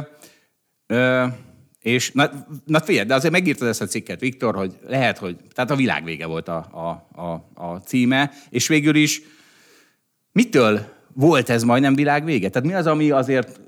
ö, 0.87 1.25
és 1.81 2.13
na, 2.13 2.31
na 2.65 2.81
figyelj, 2.81 3.07
de 3.07 3.15
azért 3.15 3.33
megírtad 3.33 3.69
ezt 3.69 3.83
a 3.83 3.87
cikket, 3.87 4.21
Viktor, 4.21 4.55
hogy 4.55 4.79
lehet, 4.87 5.19
hogy, 5.19 5.37
tehát 5.53 5.71
a 5.71 5.77
világ 5.77 6.05
vége 6.05 6.27
volt 6.27 6.49
a, 6.49 6.57
a, 6.57 7.21
a, 7.23 7.51
a 7.55 7.77
címe, 7.77 8.33
és 8.51 8.69
végül 8.69 8.95
is 8.95 9.23
mitől 10.33 10.96
volt 11.17 11.51
ez 11.51 11.63
majdnem 11.63 11.95
világ 11.95 12.25
vége? 12.25 12.49
Tehát 12.49 12.69
mi 12.69 12.75
az, 12.75 12.87
ami 12.87 13.11
azért 13.11 13.61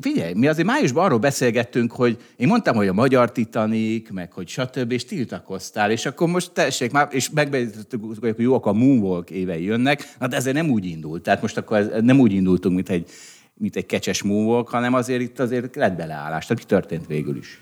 Figyelj, 0.00 0.32
mi 0.34 0.46
azért 0.46 0.66
májusban 0.66 1.04
arról 1.04 1.18
beszélgettünk, 1.18 1.92
hogy 1.92 2.16
én 2.36 2.46
mondtam, 2.46 2.76
hogy 2.76 2.88
a 2.88 2.92
magyar 2.92 3.32
Titanic, 3.32 4.10
meg 4.10 4.32
hogy 4.32 4.48
stb. 4.48 4.92
és 4.92 5.04
tiltakoztál, 5.04 5.90
és 5.90 6.06
akkor 6.06 6.28
most 6.28 6.52
tessék 6.52 6.92
már, 6.92 7.08
és 7.10 7.30
megbeszéltük, 7.30 8.04
hogy 8.20 8.34
jó, 8.38 8.54
akkor 8.54 8.72
a 8.72 8.74
Moonwalk 8.74 9.30
évei 9.30 9.64
jönnek, 9.64 10.14
na 10.18 10.26
de 10.26 10.36
ezért 10.36 10.56
nem 10.56 10.70
úgy 10.70 10.84
indult. 10.84 11.22
Tehát 11.22 11.42
most 11.42 11.56
akkor 11.56 11.76
ez, 11.76 11.88
nem 12.00 12.20
úgy 12.20 12.32
indultunk, 12.32 12.74
mint 12.74 12.88
egy, 12.88 13.10
mint 13.54 13.76
egy 13.76 13.86
kecses 13.86 14.22
Moonwalk, 14.22 14.68
hanem 14.68 14.94
azért 14.94 15.20
itt 15.20 15.38
azért 15.38 15.76
lett 15.76 15.96
beleállás. 15.96 16.46
Tehát 16.46 16.62
mi 16.62 16.68
történt 16.68 17.06
végül 17.06 17.36
is? 17.36 17.60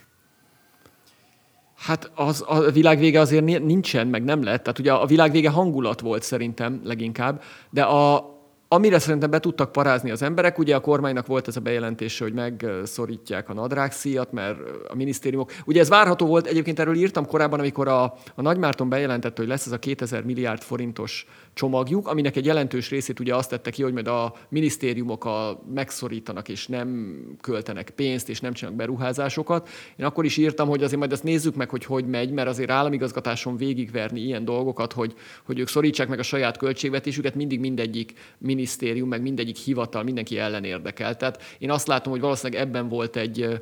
Hát 1.76 2.10
az, 2.14 2.44
a 2.46 2.70
világ 2.70 2.98
vége 2.98 3.20
azért 3.20 3.44
nincsen, 3.44 4.06
meg 4.06 4.24
nem 4.24 4.42
lett. 4.42 4.62
Tehát 4.62 4.78
ugye 4.78 4.92
a 4.92 5.06
világ 5.06 5.32
vége 5.32 5.50
hangulat 5.50 6.00
volt 6.00 6.22
szerintem 6.22 6.80
leginkább, 6.84 7.42
de 7.70 7.82
a, 7.82 8.35
Amire 8.68 8.98
szerintem 8.98 9.30
be 9.30 9.40
tudtak 9.40 9.72
parázni 9.72 10.10
az 10.10 10.22
emberek, 10.22 10.58
ugye 10.58 10.74
a 10.74 10.80
kormánynak 10.80 11.26
volt 11.26 11.48
ez 11.48 11.56
a 11.56 11.60
bejelentése, 11.60 12.24
hogy 12.24 12.32
megszorítják 12.32 13.48
a 13.48 13.54
nadrágszíjat, 13.54 14.32
mert 14.32 14.58
a 14.88 14.94
minisztériumok... 14.94 15.52
Ugye 15.64 15.80
ez 15.80 15.88
várható 15.88 16.26
volt, 16.26 16.46
egyébként 16.46 16.78
erről 16.78 16.94
írtam 16.94 17.26
korábban, 17.26 17.58
amikor 17.58 17.88
a, 17.88 18.02
a 18.34 18.42
Nagymárton 18.42 18.88
bejelentette, 18.88 19.40
hogy 19.40 19.50
lesz 19.50 19.66
ez 19.66 19.72
a 19.72 19.78
2000 19.78 20.24
milliárd 20.24 20.62
forintos 20.62 21.26
csomagjuk, 21.56 22.08
aminek 22.08 22.36
egy 22.36 22.44
jelentős 22.44 22.90
részét 22.90 23.20
ugye 23.20 23.34
azt 23.34 23.50
tette 23.50 23.70
ki, 23.70 23.82
hogy 23.82 23.92
majd 23.92 24.06
a 24.06 24.34
minisztériumok 24.48 25.24
a 25.24 25.62
megszorítanak, 25.74 26.48
és 26.48 26.66
nem 26.66 27.18
költenek 27.40 27.90
pénzt, 27.90 28.28
és 28.28 28.40
nem 28.40 28.52
csinálnak 28.52 28.80
beruházásokat. 28.80 29.68
Én 29.96 30.06
akkor 30.06 30.24
is 30.24 30.36
írtam, 30.36 30.68
hogy 30.68 30.82
azért 30.82 30.98
majd 30.98 31.12
ezt 31.12 31.22
nézzük 31.22 31.54
meg, 31.54 31.68
hogy 31.68 31.84
hogy 31.84 32.06
megy, 32.06 32.30
mert 32.30 32.48
azért 32.48 32.70
államigazgatáson 32.70 33.56
végigverni 33.56 34.20
ilyen 34.20 34.44
dolgokat, 34.44 34.92
hogy, 34.92 35.14
hogy 35.44 35.58
ők 35.58 35.68
szorítsák 35.68 36.08
meg 36.08 36.18
a 36.18 36.22
saját 36.22 36.56
költségvetésüket, 36.56 37.34
mindig 37.34 37.60
mindegyik 37.60 38.12
minisztérium, 38.38 39.08
meg 39.08 39.22
mindegyik 39.22 39.56
hivatal, 39.56 40.02
mindenki 40.02 40.38
ellen 40.38 40.64
érdekel. 40.64 41.16
Tehát 41.16 41.42
én 41.58 41.70
azt 41.70 41.86
látom, 41.86 42.12
hogy 42.12 42.20
valószínűleg 42.20 42.62
ebben 42.62 42.88
volt 42.88 43.16
egy, 43.16 43.60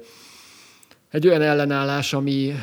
egy 1.14 1.28
olyan 1.28 1.42
ellenállás, 1.42 2.12
ami, 2.12 2.54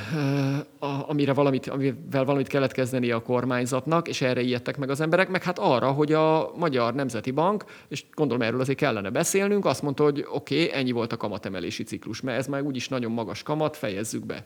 amire 0.79 1.33
valamit, 1.33 1.67
amivel 1.67 2.23
valamit 2.23 2.47
kellett 2.47 2.71
kezdeni 2.71 3.11
a 3.11 3.21
kormányzatnak, 3.21 4.07
és 4.07 4.21
erre 4.21 4.41
ijedtek 4.41 4.77
meg 4.77 4.89
az 4.89 5.01
emberek, 5.01 5.29
meg 5.29 5.43
hát 5.43 5.59
arra, 5.59 5.91
hogy 5.91 6.13
a 6.13 6.51
Magyar 6.57 6.93
Nemzeti 6.93 7.31
Bank, 7.31 7.65
és 7.87 8.05
gondolom 8.13 8.41
erről 8.41 8.59
azért 8.59 8.77
kellene 8.77 9.09
beszélnünk, 9.09 9.65
azt 9.65 9.81
mondta, 9.81 10.03
hogy 10.03 10.25
oké, 10.31 10.63
okay, 10.63 10.79
ennyi 10.79 10.91
volt 10.91 11.11
a 11.13 11.17
kamatemelési 11.17 11.83
ciklus, 11.83 12.21
mert 12.21 12.37
ez 12.37 12.47
már 12.47 12.61
úgyis 12.61 12.87
nagyon 12.87 13.11
magas 13.11 13.43
kamat, 13.43 13.77
fejezzük 13.77 14.25
be. 14.25 14.45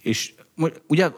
És 0.00 0.34
ugye, 0.86 1.10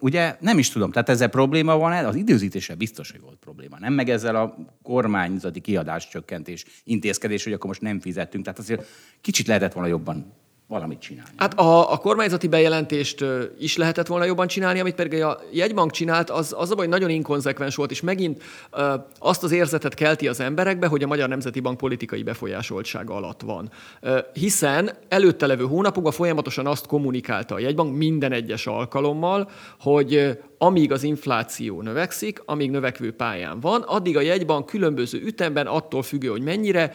ugye 0.00 0.36
nem 0.40 0.58
is 0.58 0.70
tudom, 0.70 0.90
tehát 0.90 1.08
ezzel 1.08 1.28
probléma 1.28 1.76
van, 1.76 2.04
az 2.04 2.14
időzítése 2.14 2.74
biztos, 2.74 3.10
hogy 3.10 3.20
volt 3.20 3.38
probléma. 3.38 3.78
Nem 3.78 3.92
meg 3.92 4.08
ezzel 4.08 4.36
a 4.36 4.56
kormányzati 4.82 5.60
kiadás 5.60 6.08
csökkentés 6.08 6.64
intézkedés, 6.84 7.44
hogy 7.44 7.52
akkor 7.52 7.66
most 7.66 7.80
nem 7.80 8.00
fizettünk. 8.00 8.44
Tehát 8.44 8.58
azért 8.58 8.86
kicsit 9.20 9.46
lehetett 9.46 9.72
volna 9.72 9.88
jobban 9.88 10.46
valamit 10.68 10.98
csinálni. 10.98 11.30
Hát 11.36 11.58
a, 11.58 11.92
a 11.92 11.96
kormányzati 11.96 12.48
bejelentést 12.48 13.24
is 13.58 13.76
lehetett 13.76 14.06
volna 14.06 14.24
jobban 14.24 14.46
csinálni, 14.46 14.80
amit 14.80 14.94
pedig 14.94 15.22
a 15.22 15.40
jegybank 15.52 15.90
csinált, 15.90 16.30
az, 16.30 16.54
az 16.58 16.70
a 16.70 16.74
baj, 16.74 16.86
nagyon 16.86 17.10
inkonzekvens 17.10 17.74
volt, 17.74 17.90
és 17.90 18.00
megint 18.00 18.42
ö, 18.72 18.94
azt 19.18 19.42
az 19.42 19.52
érzetet 19.52 19.94
kelti 19.94 20.28
az 20.28 20.40
emberekbe, 20.40 20.86
hogy 20.86 21.02
a 21.02 21.06
Magyar 21.06 21.28
Nemzeti 21.28 21.60
Bank 21.60 21.76
politikai 21.76 22.22
befolyásoltsága 22.22 23.14
alatt 23.14 23.40
van. 23.40 23.70
Ö, 24.00 24.18
hiszen 24.32 24.90
előtte 25.08 25.46
levő 25.46 25.64
hónapokban 25.64 26.12
folyamatosan 26.12 26.66
azt 26.66 26.86
kommunikálta 26.86 27.54
a 27.54 27.58
jegybank 27.58 27.96
minden 27.96 28.32
egyes 28.32 28.66
alkalommal, 28.66 29.50
hogy 29.80 30.38
amíg 30.58 30.92
az 30.92 31.02
infláció 31.02 31.82
növekszik, 31.82 32.42
amíg 32.44 32.70
növekvő 32.70 33.12
pályán 33.12 33.60
van, 33.60 33.82
addig 33.82 34.16
a 34.16 34.20
jegybank 34.20 34.66
különböző 34.66 35.20
ütemben 35.20 35.66
attól 35.66 36.02
függő, 36.02 36.28
hogy 36.28 36.42
mennyire 36.42 36.94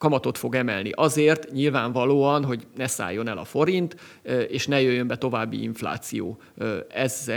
kamatot 0.00 0.38
fog 0.38 0.54
emelni. 0.54 0.90
Azért 0.94 1.52
nyilvánvalóan, 1.52 2.44
hogy 2.44 2.66
ne 2.76 2.86
szálljon 2.86 3.28
el 3.28 3.38
a 3.38 3.44
forint, 3.44 3.96
és 4.48 4.66
ne 4.66 4.80
jöjjön 4.80 5.06
be 5.06 5.16
további 5.16 5.62
infláció 5.62 6.40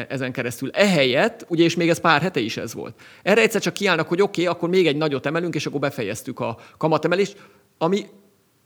ezen 0.08 0.32
keresztül. 0.32 0.70
Ehelyett, 0.72 1.46
ugye, 1.48 1.64
és 1.64 1.76
még 1.76 1.90
ez 1.90 2.00
pár 2.00 2.22
hete 2.22 2.40
is 2.40 2.58
ez 2.58 2.74
volt. 2.74 3.02
Erre 3.24 3.42
egyszer 3.42 3.62
csak 3.62 3.74
kiállnak, 3.74 4.08
hogy 4.08 4.22
oké, 4.22 4.42
okay, 4.42 4.54
akkor 4.54 4.70
még 4.70 4.88
egy 4.88 4.98
nagyot 4.98 5.26
emelünk, 5.26 5.56
és 5.56 5.66
akkor 5.66 5.80
befejeztük 5.80 6.40
a 6.40 6.58
kamatemelést, 6.78 7.38
ami 7.78 8.06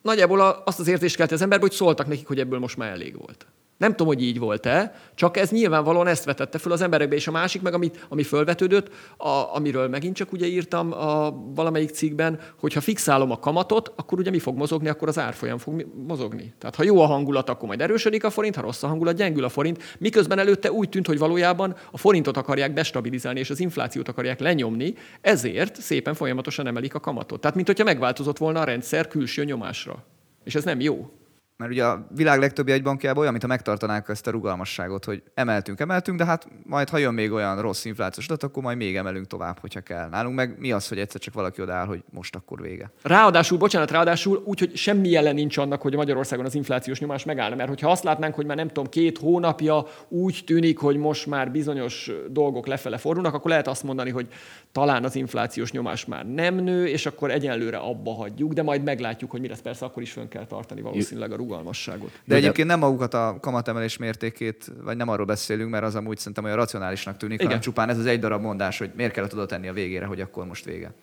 nagyjából 0.01 0.39
azt 0.39 0.79
az 0.79 0.87
érzést 0.87 1.15
kelti 1.15 1.33
az 1.33 1.41
emberbe, 1.41 1.65
hogy 1.65 1.75
szóltak 1.75 2.07
nekik, 2.07 2.27
hogy 2.27 2.39
ebből 2.39 2.59
most 2.59 2.77
már 2.77 2.91
elég 2.91 3.17
volt. 3.17 3.47
Nem 3.77 3.89
tudom, 3.89 4.07
hogy 4.07 4.23
így 4.23 4.39
volt-e, 4.39 4.95
csak 5.15 5.37
ez 5.37 5.49
nyilvánvalóan 5.49 6.07
ezt 6.07 6.25
vetette 6.25 6.57
föl 6.57 6.71
az 6.71 6.81
emberekbe, 6.81 7.15
és 7.15 7.27
a 7.27 7.31
másik 7.31 7.61
meg, 7.61 7.73
amit, 7.73 8.05
ami 8.09 8.23
fölvetődött, 8.23 8.89
a, 9.17 9.55
amiről 9.55 9.87
megint 9.87 10.15
csak 10.15 10.31
ugye 10.31 10.45
írtam 10.45 10.91
a 10.93 11.31
valamelyik 11.55 11.89
cikkben, 11.89 12.39
hogy 12.59 12.73
ha 12.73 12.81
fixálom 12.81 13.31
a 13.31 13.39
kamatot, 13.39 13.93
akkor 13.95 14.19
ugye 14.19 14.29
mi 14.29 14.39
fog 14.39 14.57
mozogni, 14.57 14.87
akkor 14.89 15.07
az 15.07 15.19
árfolyam 15.19 15.57
fog 15.57 15.85
mozogni. 16.07 16.53
Tehát 16.57 16.75
ha 16.75 16.83
jó 16.83 17.01
a 17.01 17.05
hangulat, 17.05 17.49
akkor 17.49 17.67
majd 17.67 17.81
erősödik 17.81 18.23
a 18.23 18.29
forint, 18.29 18.55
ha 18.55 18.61
rossz 18.61 18.83
a 18.83 18.87
hangulat, 18.87 19.15
gyengül 19.15 19.43
a 19.43 19.49
forint, 19.49 19.83
miközben 19.99 20.39
előtte 20.39 20.71
úgy 20.71 20.89
tűnt, 20.89 21.07
hogy 21.07 21.19
valójában 21.19 21.75
a 21.91 21.97
forintot 21.97 22.37
akarják 22.37 22.73
destabilizálni, 22.73 23.39
és 23.39 23.49
az 23.49 23.59
inflációt 23.59 24.07
akarják 24.07 24.39
lenyomni, 24.39 24.93
ezért 25.21 25.81
szépen 25.81 26.13
folyamatosan 26.13 26.67
emelik 26.67 26.95
a 26.95 26.99
kamatot. 26.99 27.39
Tehát, 27.39 27.55
mint 27.55 27.67
hogyha 27.67 27.83
megváltozott 27.83 28.37
volna 28.37 28.59
a 28.59 28.63
rendszer 28.63 29.07
külső 29.07 29.43
nyomásra. 29.43 30.05
És 30.43 30.55
ez 30.55 30.63
nem 30.63 30.79
jó. 30.79 31.09
Mert 31.57 31.71
ugye 31.71 31.85
a 31.85 32.07
világ 32.15 32.39
legtöbb 32.39 32.67
jegybankjában 32.67 33.19
olyan, 33.19 33.31
mintha 33.31 33.49
megtartanák 33.49 34.09
ezt 34.09 34.27
a 34.27 34.31
rugalmasságot, 34.31 35.05
hogy 35.05 35.23
emeltünk, 35.33 35.79
emeltünk, 35.79 36.17
de 36.17 36.25
hát 36.25 36.47
majd 36.63 36.89
ha 36.89 36.97
jön 36.97 37.13
még 37.13 37.31
olyan 37.31 37.61
rossz 37.61 37.85
inflációs 37.85 38.25
adat, 38.25 38.43
akkor 38.43 38.63
majd 38.63 38.77
még 38.77 38.95
emelünk 38.95 39.27
tovább, 39.27 39.59
hogyha 39.59 39.81
kell. 39.81 40.09
Nálunk 40.09 40.35
meg 40.35 40.59
mi 40.59 40.71
az, 40.71 40.87
hogy 40.87 40.99
egyszer 40.99 41.21
csak 41.21 41.33
valaki 41.33 41.61
odáll, 41.61 41.85
hogy 41.85 42.03
most 42.09 42.35
akkor 42.35 42.61
vége. 42.61 42.91
Ráadásul, 43.01 43.57
bocsánat, 43.57 43.91
ráadásul 43.91 44.41
úgy, 44.45 44.59
hogy 44.59 44.75
semmi 44.75 45.09
jelen 45.09 45.35
nincs 45.35 45.57
annak, 45.57 45.81
hogy 45.81 45.95
Magyarországon 45.95 46.45
az 46.45 46.55
inflációs 46.55 46.99
nyomás 46.99 47.23
megállna. 47.23 47.55
Mert 47.55 47.69
hogyha 47.69 47.91
azt 47.91 48.03
látnánk, 48.03 48.35
hogy 48.35 48.45
már 48.45 48.57
nem 48.57 48.67
tudom, 48.67 48.89
két 48.89 49.17
hónapja 49.17 49.85
úgy 50.07 50.43
tűnik, 50.45 50.77
hogy 50.77 50.97
most 50.97 51.25
már 51.25 51.51
bizonyos 51.51 52.11
dolgok 52.29 52.67
lefele 52.67 52.97
fordulnak, 52.97 53.33
akkor 53.33 53.49
lehet 53.49 53.67
azt 53.67 53.83
mondani, 53.83 54.09
hogy 54.09 54.27
talán 54.71 55.03
az 55.03 55.15
inflációs 55.15 55.71
nyomás 55.71 56.05
már 56.05 56.25
nem 56.25 56.55
nő, 56.55 56.87
és 56.87 57.05
akkor 57.05 57.31
egyenlőre 57.31 57.77
abba 57.77 58.13
hagyjuk, 58.13 58.53
de 58.53 58.63
majd 58.63 58.83
meglátjuk, 58.83 59.31
hogy 59.31 59.41
mi 59.41 59.47
lesz. 59.47 59.61
Persze 59.61 59.85
akkor 59.85 60.01
is 60.01 60.11
fönn 60.11 60.27
kell 60.27 60.45
tartani 60.45 60.81
valószínűleg 60.81 61.31
a 61.31 61.35
rugalmasságot. 61.47 62.09
De, 62.09 62.17
de 62.25 62.35
egyébként 62.35 62.67
nem 62.67 62.79
magukat 62.79 63.13
a 63.13 63.37
kamatemelés 63.41 63.97
mértékét, 63.97 64.71
vagy 64.83 64.97
nem 64.97 65.09
arról 65.09 65.25
beszélünk, 65.25 65.69
mert 65.69 65.83
az 65.83 65.95
amúgy 65.95 66.17
szerintem 66.17 66.43
olyan 66.43 66.55
racionálisnak 66.55 67.17
tűnik, 67.17 67.35
Igen. 67.35 67.47
hanem 67.47 67.61
csupán 67.61 67.89
ez 67.89 67.97
az 67.97 68.05
egy 68.05 68.19
darab 68.19 68.41
mondás, 68.41 68.77
hogy 68.77 68.91
miért 68.95 69.11
kellett 69.13 69.33
oda 69.33 69.45
tenni 69.45 69.67
a 69.67 69.73
végére, 69.73 70.05
hogy 70.05 70.21
akkor 70.21 70.45
most 70.45 70.65
vége. 70.65 70.93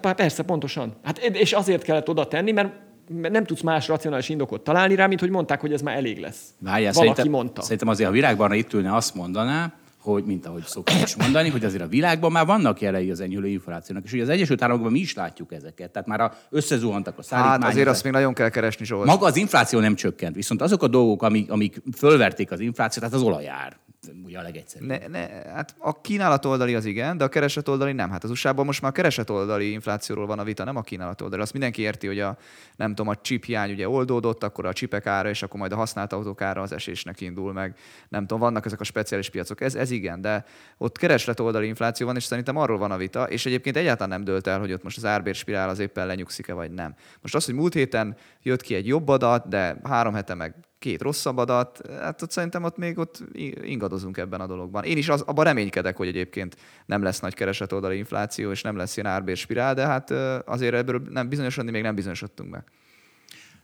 Persze, 0.00 0.42
pontosan. 0.42 0.94
Hát, 1.02 1.18
és 1.18 1.52
azért 1.52 1.82
kellett 1.82 2.08
oda 2.08 2.28
tenni, 2.28 2.52
mert 2.52 2.72
nem 3.08 3.44
tudsz 3.44 3.60
más 3.60 3.88
racionális 3.88 4.28
indokot 4.28 4.64
találni 4.64 4.94
rá, 4.94 5.06
mint 5.06 5.20
hogy 5.20 5.30
mondták, 5.30 5.60
hogy 5.60 5.72
ez 5.72 5.80
már 5.80 5.96
elég 5.96 6.18
lesz. 6.18 6.40
Várjál, 6.58 6.92
Valaki 6.92 7.14
szerintem, 7.14 7.40
mondta. 7.40 7.62
Szerintem 7.62 7.88
azért, 7.88 8.08
ha 8.08 8.14
világban 8.14 8.52
itt 8.52 8.72
ülne, 8.72 8.94
azt 8.94 9.14
mondaná, 9.14 9.72
hogy, 10.12 10.24
mint 10.24 10.46
ahogy 10.46 10.62
szoktam 10.62 11.02
is 11.02 11.16
mondani, 11.16 11.48
hogy 11.48 11.64
azért 11.64 11.82
a 11.82 11.86
világban 11.86 12.32
már 12.32 12.46
vannak 12.46 12.80
jelei 12.80 13.10
az 13.10 13.20
enyhülő 13.20 13.48
inflációnak, 13.48 14.04
és 14.04 14.12
ugye 14.12 14.22
az 14.22 14.28
Egyesült 14.28 14.62
Államokban 14.62 14.92
mi 14.92 14.98
is 14.98 15.14
látjuk 15.14 15.52
ezeket. 15.52 15.90
Tehát 15.90 16.08
már 16.08 16.20
a, 16.20 16.32
összezuhantak 16.50 17.18
a 17.18 17.22
szállítmányok. 17.22 17.62
Hát 17.62 17.72
azért 17.72 17.88
azt 17.88 18.04
még 18.04 18.12
nagyon 18.12 18.34
kell 18.34 18.48
keresni, 18.48 18.84
Zsolt. 18.84 19.06
Maga 19.06 19.26
az 19.26 19.36
infláció 19.36 19.78
nem 19.78 19.94
csökkent, 19.94 20.34
viszont 20.34 20.62
azok 20.62 20.82
a 20.82 20.88
dolgok, 20.88 21.22
amik, 21.22 21.50
amik 21.50 21.82
fölverték 21.96 22.50
az 22.50 22.60
inflációt, 22.60 23.04
tehát 23.04 23.20
az 23.20 23.28
olajár, 23.28 23.76
ugye 24.24 24.38
a 24.38 24.42
legegyszerűbb. 24.42 24.88
Ne, 24.88 25.06
ne, 25.06 25.28
hát 25.28 25.74
a 25.78 26.00
kínálat 26.00 26.44
oldali 26.44 26.74
az 26.74 26.84
igen, 26.84 27.16
de 27.16 27.24
a 27.24 27.28
kereset 27.28 27.68
oldali 27.68 27.92
nem. 27.92 28.10
Hát 28.10 28.24
az 28.24 28.30
usa 28.30 28.52
most 28.52 28.82
már 28.82 28.90
a 28.90 28.94
kereset 28.94 29.30
oldali 29.30 29.70
inflációról 29.70 30.26
van 30.26 30.38
a 30.38 30.44
vita, 30.44 30.64
nem 30.64 30.76
a 30.76 30.80
kínálat 30.80 31.20
oldali. 31.20 31.42
Azt 31.42 31.52
mindenki 31.52 31.82
érti, 31.82 32.06
hogy 32.06 32.20
a, 32.20 32.38
nem 32.76 32.88
tudom, 32.88 33.08
a 33.08 33.14
chip 33.14 33.44
hiány 33.44 33.70
ugye 33.72 33.88
oldódott, 33.88 34.42
akkor 34.42 34.66
a 34.66 34.72
csipek 34.72 35.06
ára, 35.06 35.28
és 35.28 35.42
akkor 35.42 35.60
majd 35.60 35.72
a 35.72 35.76
használt 35.76 36.12
autók 36.12 36.40
ára 36.40 36.62
az 36.62 36.72
esésnek 36.72 37.20
indul 37.20 37.52
meg. 37.52 37.76
Nem 38.08 38.20
tudom, 38.20 38.38
vannak 38.38 38.66
ezek 38.66 38.80
a 38.80 38.84
speciális 38.84 39.30
piacok, 39.30 39.60
ez, 39.60 39.74
ez 39.74 39.90
igen, 39.90 40.20
de 40.20 40.44
ott 40.78 40.98
kereslet 40.98 41.40
oldali 41.40 41.66
infláció 41.66 42.06
van, 42.06 42.16
és 42.16 42.24
szerintem 42.24 42.56
arról 42.56 42.78
van 42.78 42.90
a 42.90 42.96
vita, 42.96 43.24
és 43.24 43.46
egyébként 43.46 43.76
egyáltalán 43.76 44.08
nem 44.08 44.24
dölt 44.24 44.46
el, 44.46 44.58
hogy 44.58 44.72
ott 44.72 44.82
most 44.82 44.96
az 44.96 45.04
árbérspirál 45.04 45.68
az 45.68 45.78
éppen 45.78 46.06
lenyugszik-e 46.06 46.52
vagy 46.52 46.70
nem. 46.70 46.94
Most 47.20 47.34
az, 47.34 47.44
hogy 47.44 47.54
múlt 47.54 47.74
héten 47.74 48.16
jött 48.42 48.60
ki 48.60 48.74
egy 48.74 48.86
jobb 48.86 49.08
adat, 49.08 49.48
de 49.48 49.80
három 49.84 50.14
hete 50.14 50.34
meg 50.34 50.54
két 50.86 51.02
rosszabb 51.02 51.36
adat, 51.36 51.80
hát 52.00 52.22
ott 52.22 52.30
szerintem 52.30 52.62
ott 52.62 52.76
még 52.76 52.98
ott 52.98 53.24
ingadozunk 53.62 54.16
ebben 54.16 54.40
a 54.40 54.46
dologban. 54.46 54.84
Én 54.84 54.96
is 54.96 55.08
az, 55.08 55.20
abban 55.20 55.44
reménykedek, 55.44 55.96
hogy 55.96 56.06
egyébként 56.06 56.56
nem 56.86 57.02
lesz 57.02 57.20
nagy 57.20 57.34
keresetoldali 57.34 57.96
infláció, 57.96 58.50
és 58.50 58.62
nem 58.62 58.76
lesz 58.76 58.96
ilyen 58.96 59.12
árbérspirál, 59.12 59.74
de 59.74 59.86
hát 59.86 60.10
azért 60.48 60.74
ebből 60.74 61.02
nem 61.10 61.28
bizonyosodni 61.28 61.70
még 61.70 61.82
nem 61.82 61.94
bizonyosodtunk 61.94 62.50
meg. 62.50 62.64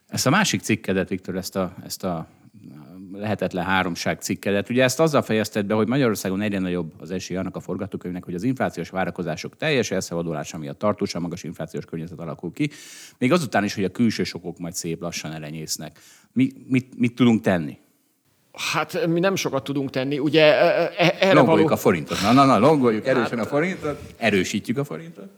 Ezt 0.09 0.27
a 0.27 0.31
másik 0.31 0.61
cikkedet, 0.61 1.09
Viktor, 1.09 1.37
ezt 1.37 1.57
a, 1.57 1.75
ezt 1.85 2.05
a 2.05 2.27
lehetetlen 3.13 3.65
háromság 3.65 4.21
cikkedet. 4.21 4.71
Ugye 4.71 4.83
ezt 4.83 5.01
azzal 5.01 5.23
fejezted 5.23 5.67
be, 5.67 5.75
hogy 5.75 5.89
Magyarországon 5.89 6.41
egyre 6.41 6.59
nagyobb 6.59 6.93
az 6.99 7.11
esély 7.11 7.37
annak 7.37 7.57
a 7.57 7.61
forgatókönyvnek, 7.61 8.25
hogy 8.25 8.35
az 8.35 8.43
inflációs 8.43 8.91
várakozások 8.91 9.57
teljes 9.57 9.91
elszavadulása 9.91 10.59
miatt 10.59 10.79
tartósan 10.79 11.23
magas 11.23 11.43
inflációs 11.43 11.85
környezet 11.85 12.19
alakul 12.19 12.53
ki, 12.53 12.71
még 13.19 13.33
azután 13.33 13.65
is, 13.65 13.75
hogy 13.75 13.85
a 13.85 13.91
külső 13.91 14.25
sokok 14.25 14.59
majd 14.59 14.75
szép 14.75 15.01
lassan 15.01 15.33
elenyésznek. 15.33 16.01
Mi, 16.33 16.53
mit, 16.69 16.99
mit 16.99 17.15
tudunk 17.15 17.41
tenni? 17.41 17.79
Hát 18.53 19.07
mi 19.07 19.21
nem 19.21 19.35
sokat 19.35 19.65
tudunk 19.65 19.91
tenni. 19.91 20.19
Ugye 20.19 20.43
e, 20.43 20.93
e, 20.97 21.17
erre 21.21 21.35
longoljuk 21.35 21.69
való... 21.69 21.75
a 21.75 21.83
forintot. 21.83 22.23
Na, 22.23 22.33
na, 22.33 22.45
na, 22.45 22.59
longoljuk 22.59 23.07
erősen 23.07 23.39
hát, 23.39 23.47
a 23.47 23.49
forintot, 23.49 23.99
erősítjük 24.17 24.79
a 24.79 24.85
forintot. 24.85 25.29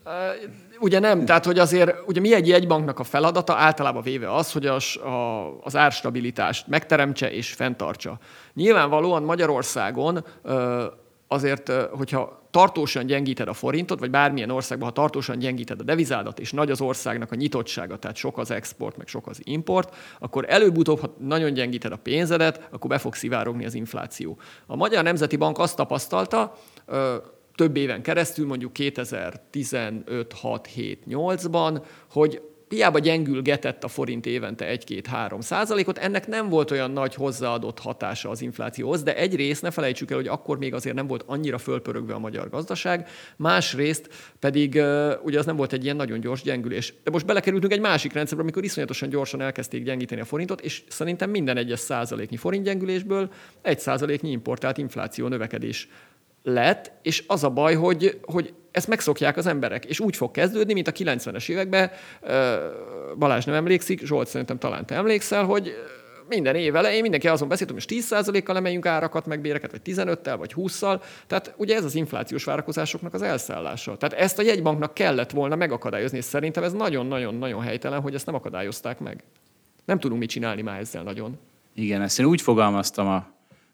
Ugye 0.81 0.99
nem, 0.99 1.25
tehát 1.25 1.45
hogy 1.45 1.59
azért, 1.59 1.95
ugye 2.07 2.21
mi 2.21 2.35
egy 2.35 2.49
jegybanknak 2.49 2.99
a 2.99 3.05
feladata 3.05 3.55
általában 3.55 4.03
véve 4.03 4.35
az, 4.35 4.53
hogy 4.53 4.67
az, 4.67 4.97
a, 4.97 5.49
az 5.62 5.77
árstabilitást 5.77 6.67
megteremtse 6.67 7.33
és 7.33 7.53
fenntartsa. 7.53 8.19
Nyilvánvalóan 8.55 9.23
Magyarországon 9.23 10.25
azért, 11.35 11.72
hogyha 11.72 12.49
tartósan 12.51 13.07
gyengíted 13.07 13.49
a 13.49 13.53
forintot, 13.53 13.99
vagy 13.99 14.11
bármilyen 14.11 14.51
országban, 14.51 14.89
ha 14.89 14.95
tartósan 14.95 15.39
gyengíted 15.39 15.80
a 15.80 15.85
devizádat, 15.85 16.39
és 16.39 16.53
nagy 16.53 16.70
az 16.70 16.80
országnak 16.80 17.32
a 17.32 17.35
nyitottsága, 17.35 17.99
tehát 17.99 18.16
sok 18.16 18.39
az 18.39 18.51
export, 18.51 18.97
meg 18.97 19.07
sok 19.07 19.26
az 19.26 19.41
import, 19.43 19.97
akkor 20.18 20.45
előbb-utóbb, 20.49 21.01
ha 21.01 21.14
nagyon 21.18 21.53
gyengíted 21.53 21.93
a 21.93 21.97
pénzedet, 21.97 22.68
akkor 22.70 22.91
be 22.91 22.99
fog 22.99 23.14
szivárogni 23.14 23.64
az 23.64 23.74
infláció. 23.74 24.39
A 24.66 24.76
Magyar 24.76 25.03
Nemzeti 25.03 25.37
Bank 25.37 25.59
azt 25.59 25.76
tapasztalta, 25.76 26.55
több 27.55 27.76
éven 27.76 28.03
keresztül, 28.03 28.47
mondjuk 28.47 28.72
2015, 28.72 30.32
6, 30.32 30.66
7, 30.66 31.03
8-ban, 31.09 31.82
hogy 32.11 32.43
hiába 32.75 32.99
gyengülgetett 32.99 33.85
a 33.85 33.89
forint 33.89 34.27
évente 34.27 34.77
1-2-3 34.87 35.41
százalékot, 35.41 35.99
ennek 35.99 36.27
nem 36.27 36.49
volt 36.49 36.70
olyan 36.70 36.91
nagy 36.91 37.14
hozzáadott 37.14 37.79
hatása 37.79 38.31
az 38.31 38.43
inflációhoz, 38.43 39.03
de 39.03 39.16
egyrészt 39.16 39.62
ne 39.62 39.70
felejtsük 39.70 40.11
el, 40.11 40.16
hogy 40.16 40.27
akkor 40.27 40.59
még 40.59 40.75
azért 40.75 40.95
nem 40.95 41.07
volt 41.07 41.25
annyira 41.27 41.59
fölpörögve 41.59 42.14
a 42.14 42.18
magyar 42.18 42.51
gazdaság, 42.51 43.09
másrészt 43.37 44.09
pedig 44.39 44.83
ugye 45.22 45.39
az 45.39 45.47
nem 45.47 45.57
volt 45.57 45.72
egy 45.72 45.85
ilyen 45.85 45.97
nagyon 45.97 46.20
gyors 46.20 46.43
gyengülés. 46.43 46.95
De 47.05 47.11
most 47.11 47.27
belekerültünk 47.27 47.72
egy 47.72 47.81
másik 47.81 48.12
rendszerbe, 48.12 48.43
amikor 48.43 48.64
iszonyatosan 48.64 49.09
gyorsan 49.09 49.41
elkezdték 49.41 49.85
gyengíteni 49.85 50.20
a 50.20 50.25
forintot, 50.25 50.61
és 50.61 50.83
szerintem 50.89 51.31
minden 51.31 51.57
egyes 51.57 51.81
százaléknyi 51.81 52.37
forintgyengülésből 52.37 53.33
egy 53.62 53.81
százaléknyi 53.81 54.31
importált 54.31 54.79
infláció 54.79 55.29
növekedés 55.29 55.89
lett, 56.45 56.93
és 57.03 57.25
az 57.27 57.45
a 57.45 57.51
baj, 57.51 57.75
hogy, 57.75 58.21
hogy 58.23 58.55
ezt 58.71 58.89
megszokják 58.89 59.37
az 59.37 59.47
emberek, 59.47 59.85
és 59.85 60.01
úgy 60.01 60.17
fog 60.17 60.31
kezdődni, 60.31 60.73
mint 60.73 60.89
a 60.89 60.93
90-es 60.93 61.49
években, 61.49 61.91
Balázs 63.19 63.45
nem 63.45 63.55
emlékszik, 63.55 64.07
Zsolt 64.07 64.29
szerintem 64.29 64.59
talán 64.59 64.87
te 64.87 64.95
emlékszel, 64.95 65.45
hogy 65.45 65.75
minden 66.29 66.55
év 66.55 66.77
elején 66.77 67.03
mindenki 67.03 67.29
azon 67.29 67.49
beszélt, 67.49 67.71
hogy 67.71 67.85
most 67.89 68.11
10%-kal 68.11 68.57
emeljünk 68.57 68.87
árakat, 68.87 69.27
meg 69.27 69.41
béreket, 69.41 69.71
vagy 69.71 69.81
15-tel, 69.85 70.35
vagy 70.39 70.53
20-szal. 70.57 71.03
Tehát 71.27 71.55
ugye 71.57 71.77
ez 71.77 71.85
az 71.85 71.95
inflációs 71.95 72.45
várakozásoknak 72.45 73.15
az 73.15 73.23
elszállása. 73.23 73.97
Tehát 73.97 74.25
ezt 74.25 74.39
a 74.39 74.43
jegybanknak 74.43 74.95
kellett 74.95 75.31
volna 75.31 75.57
megakadályozni, 75.57 76.19
és 76.19 76.25
szerintem 76.25 76.63
ez 76.63 76.73
nagyon-nagyon-nagyon 76.73 77.63
helytelen, 77.63 78.01
hogy 78.01 78.15
ezt 78.15 78.27
nem 78.27 78.35
akadályozták 78.35 78.99
meg. 78.99 79.25
Nem 79.85 79.99
tudunk 79.99 80.21
mit 80.21 80.31
csinálni 80.31 80.63
már 80.63 80.81
ezzel 80.81 81.03
nagyon. 81.03 81.39
Igen, 81.75 82.03
ezt 82.03 82.21
én 82.21 82.27
úgy 82.27 82.41
fogalmaztam 82.41 83.07
a 83.07 83.27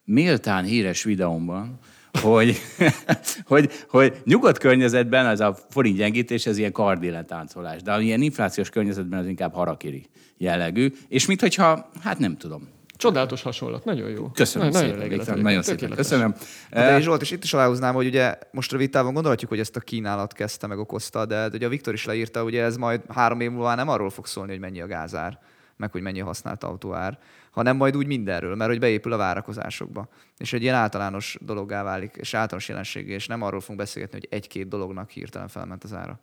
méltán 0.04 0.64
híres 0.64 1.02
videómban, 1.02 1.78
hogy, 2.12 2.60
hogy, 3.46 3.70
hogy 3.88 4.16
nyugodt 4.24 4.58
környezetben 4.58 5.26
ez 5.26 5.40
a 5.40 5.56
forint 5.70 5.96
gyengítés, 5.96 6.46
ez 6.46 6.58
ilyen 6.58 6.72
kardilletáncolás, 6.72 7.82
de 7.82 8.00
ilyen 8.00 8.22
inflációs 8.22 8.70
környezetben 8.70 9.18
az 9.18 9.26
inkább 9.26 9.54
harakiri 9.54 10.06
jellegű, 10.36 10.92
és 11.08 11.26
minthogyha, 11.26 11.90
hát 12.02 12.18
nem 12.18 12.36
tudom, 12.36 12.68
Csodálatos 13.00 13.42
hasonlat, 13.42 13.84
nagyon 13.84 14.10
jó. 14.10 14.30
Köszönöm 14.34 14.68
nagyon, 14.68 14.82
szépen, 14.82 14.98
nagyon, 14.98 15.18
Viktor, 15.18 15.38
nagyon 15.38 15.62
szépen. 15.62 15.90
Köszönöm. 15.90 16.34
De 16.70 16.96
és 16.96 17.04
Zsolt, 17.04 17.22
és 17.22 17.30
itt 17.30 17.44
is 17.44 17.52
aláhúznám, 17.52 17.94
hogy 17.94 18.06
ugye 18.06 18.38
most 18.50 18.72
rövid 18.72 18.90
távon 18.90 19.12
gondolhatjuk, 19.12 19.50
hogy 19.50 19.60
ezt 19.60 19.76
a 19.76 19.80
kínálat 19.80 20.32
kezdte 20.32 20.66
meg 20.66 20.78
okozta, 20.78 21.26
de, 21.26 21.48
de 21.48 21.56
ugye 21.56 21.66
a 21.66 21.68
Viktor 21.68 21.94
is 21.94 22.04
leírta, 22.04 22.42
hogy 22.42 22.56
ez 22.56 22.76
majd 22.76 23.00
három 23.08 23.40
év 23.40 23.50
múlva 23.50 23.74
nem 23.74 23.88
arról 23.88 24.10
fog 24.10 24.26
szólni, 24.26 24.50
hogy 24.50 24.60
mennyi 24.60 24.80
a 24.80 24.86
gázár, 24.86 25.38
meg 25.76 25.92
hogy 25.92 26.02
mennyi 26.02 26.20
a 26.20 26.24
használt 26.24 26.64
autóár, 26.64 27.18
hanem 27.50 27.76
majd 27.76 27.96
úgy 27.96 28.06
mindenről, 28.06 28.54
mert 28.54 28.70
hogy 28.70 28.78
beépül 28.78 29.12
a 29.12 29.16
várakozásokba. 29.16 30.08
És 30.36 30.52
egy 30.52 30.62
ilyen 30.62 30.74
általános 30.74 31.38
dologgá 31.40 31.82
válik, 31.82 32.16
és 32.16 32.34
általános 32.34 32.68
jelenség, 32.68 33.08
és 33.08 33.26
nem 33.26 33.42
arról 33.42 33.60
fogunk 33.60 33.78
beszélgetni, 33.78 34.18
hogy 34.18 34.28
egy-két 34.38 34.68
dolognak 34.68 35.10
hirtelen 35.10 35.48
felment 35.48 35.84
az 35.84 35.92
ára. 35.92 36.20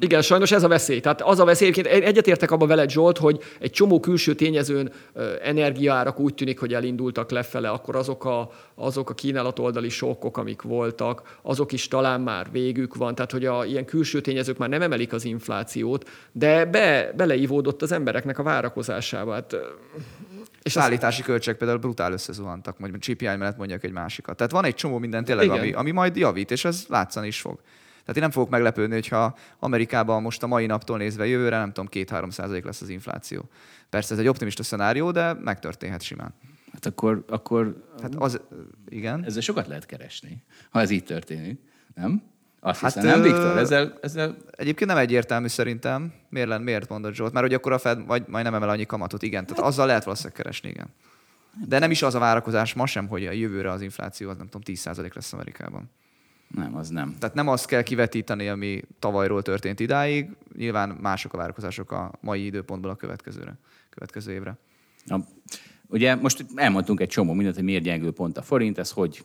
Igen, 0.00 0.22
sajnos 0.22 0.52
ez 0.52 0.62
a 0.62 0.68
veszély. 0.68 1.00
Tehát 1.00 1.22
az 1.22 1.38
a 1.38 1.44
veszély, 1.44 1.68
egyébként 1.68 2.04
egyetértek 2.04 2.50
abba 2.50 2.66
veled, 2.66 2.90
Zsolt, 2.90 3.18
hogy 3.18 3.42
egy 3.60 3.70
csomó 3.70 4.00
külső 4.00 4.34
tényezőn 4.34 4.92
energiárak 5.42 6.18
úgy 6.18 6.34
tűnik, 6.34 6.58
hogy 6.58 6.74
elindultak 6.74 7.30
lefele, 7.30 7.68
akkor 7.68 7.96
azok 7.96 8.24
a, 8.24 8.50
azok 8.74 9.10
a 9.10 9.14
kínálat 9.14 9.58
oldali 9.58 9.88
sokkok, 9.88 10.36
amik 10.36 10.62
voltak, 10.62 11.38
azok 11.42 11.72
is 11.72 11.88
talán 11.88 12.20
már 12.20 12.46
végük 12.50 12.94
van. 12.94 13.14
Tehát, 13.14 13.32
hogy 13.32 13.44
a 13.44 13.64
ilyen 13.64 13.84
külső 13.84 14.20
tényezők 14.20 14.58
már 14.58 14.68
nem 14.68 14.82
emelik 14.82 15.12
az 15.12 15.24
inflációt, 15.24 16.08
de 16.32 16.64
be, 16.64 17.12
beleívódott 17.16 17.82
az 17.82 17.92
embereknek 17.92 18.38
a 18.38 18.42
várakozásába. 18.42 19.32
Hát, 19.32 19.56
és 20.62 20.72
szállítási 20.72 21.20
az... 21.20 21.26
költségek 21.26 21.58
például 21.58 21.78
brutál 21.78 22.12
összezuhantak, 22.12 22.78
vagy 22.78 23.00
CPI 23.00 23.24
mellett 23.24 23.56
mondjak 23.56 23.84
egy 23.84 23.92
másikat. 23.92 24.36
Tehát 24.36 24.52
van 24.52 24.64
egy 24.64 24.74
csomó 24.74 24.98
minden 24.98 25.24
tényleg, 25.24 25.50
ami, 25.50 25.72
ami 25.72 25.90
majd 25.90 26.16
javít, 26.16 26.50
és 26.50 26.64
ez 26.64 26.84
látszani 26.88 27.26
is 27.26 27.40
fog. 27.40 27.58
Tehát 28.06 28.16
én 28.16 28.22
nem 28.22 28.30
fogok 28.30 28.50
meglepődni, 28.50 28.94
hogyha 28.94 29.36
Amerikában 29.58 30.22
most 30.22 30.42
a 30.42 30.46
mai 30.46 30.66
naptól 30.66 30.98
nézve 30.98 31.26
jövőre, 31.26 31.58
nem 31.58 31.72
tudom, 31.72 31.88
2-3 31.92 32.30
százalék 32.30 32.64
lesz 32.64 32.80
az 32.80 32.88
infláció. 32.88 33.48
Persze 33.90 34.14
ez 34.14 34.20
egy 34.20 34.28
optimista 34.28 34.62
szenárió, 34.62 35.10
de 35.10 35.32
megtörténhet 35.32 36.02
simán. 36.02 36.34
Hát 36.72 36.86
akkor, 36.86 37.24
akkor 37.28 37.84
hát 38.02 38.14
az, 38.14 38.40
igen. 38.88 39.24
ezzel 39.24 39.40
sokat 39.40 39.66
lehet 39.66 39.86
keresni, 39.86 40.42
ha 40.70 40.80
ez 40.80 40.90
így 40.90 41.04
történik, 41.04 41.60
nem? 41.94 42.22
Azt 42.60 42.80
hát, 42.80 42.92
hiszem, 42.92 43.08
nem, 43.08 43.22
Viktor? 43.22 43.58
Ezzel, 43.58 43.98
ezzel... 44.02 44.36
Egyébként 44.50 44.90
nem 44.90 44.98
egyértelmű 44.98 45.46
szerintem. 45.46 46.12
Miért, 46.28 46.48
lenne, 46.48 46.64
miért 46.64 46.88
mondod 46.88 47.14
Zsolt? 47.14 47.32
Mert 47.32 47.46
hogy 47.46 47.54
akkor 47.54 47.72
a 47.72 47.78
Fed 47.78 48.06
majd, 48.06 48.28
majd 48.28 48.44
nem 48.44 48.54
emel 48.54 48.68
annyi 48.68 48.86
kamatot, 48.86 49.22
igen. 49.22 49.46
Tehát 49.46 49.64
azzal 49.64 49.86
lehet 49.86 50.04
valószínűleg 50.04 50.36
keresni, 50.36 50.68
igen. 50.68 50.88
De 51.66 51.78
nem 51.78 51.90
is 51.90 52.02
az 52.02 52.14
a 52.14 52.18
várakozás 52.18 52.74
ma 52.74 52.86
sem, 52.86 53.06
hogy 53.06 53.26
a 53.26 53.30
jövőre 53.30 53.70
az 53.70 53.80
infláció 53.80 54.28
az 54.28 54.36
nem 54.36 54.48
tudom 54.48 54.76
10% 54.76 55.14
lesz 55.14 55.32
Amerikában. 55.32 55.90
Nem, 56.48 56.76
az 56.76 56.88
nem. 56.88 57.16
Tehát 57.18 57.34
nem 57.34 57.48
azt 57.48 57.66
kell 57.66 57.82
kivetíteni, 57.82 58.48
ami 58.48 58.82
tavalyról 58.98 59.42
történt 59.42 59.80
idáig. 59.80 60.30
Nyilván 60.56 60.88
mások 60.88 61.32
a 61.32 61.36
várakozások 61.36 61.90
a 61.90 62.12
mai 62.20 62.44
időpontból 62.44 62.90
a 62.90 62.96
következőre, 62.96 63.58
következő 63.90 64.32
évre. 64.32 64.58
Na, 65.04 65.24
ugye 65.86 66.14
most 66.14 66.44
elmondtunk 66.54 67.00
egy 67.00 67.08
csomó 67.08 67.32
mindent, 67.32 67.54
hogy 67.54 67.64
miért 67.64 67.82
gyengül 67.82 68.12
pont 68.12 68.38
a 68.38 68.42
forint, 68.42 68.78
ez 68.78 68.90
hogy 68.90 69.24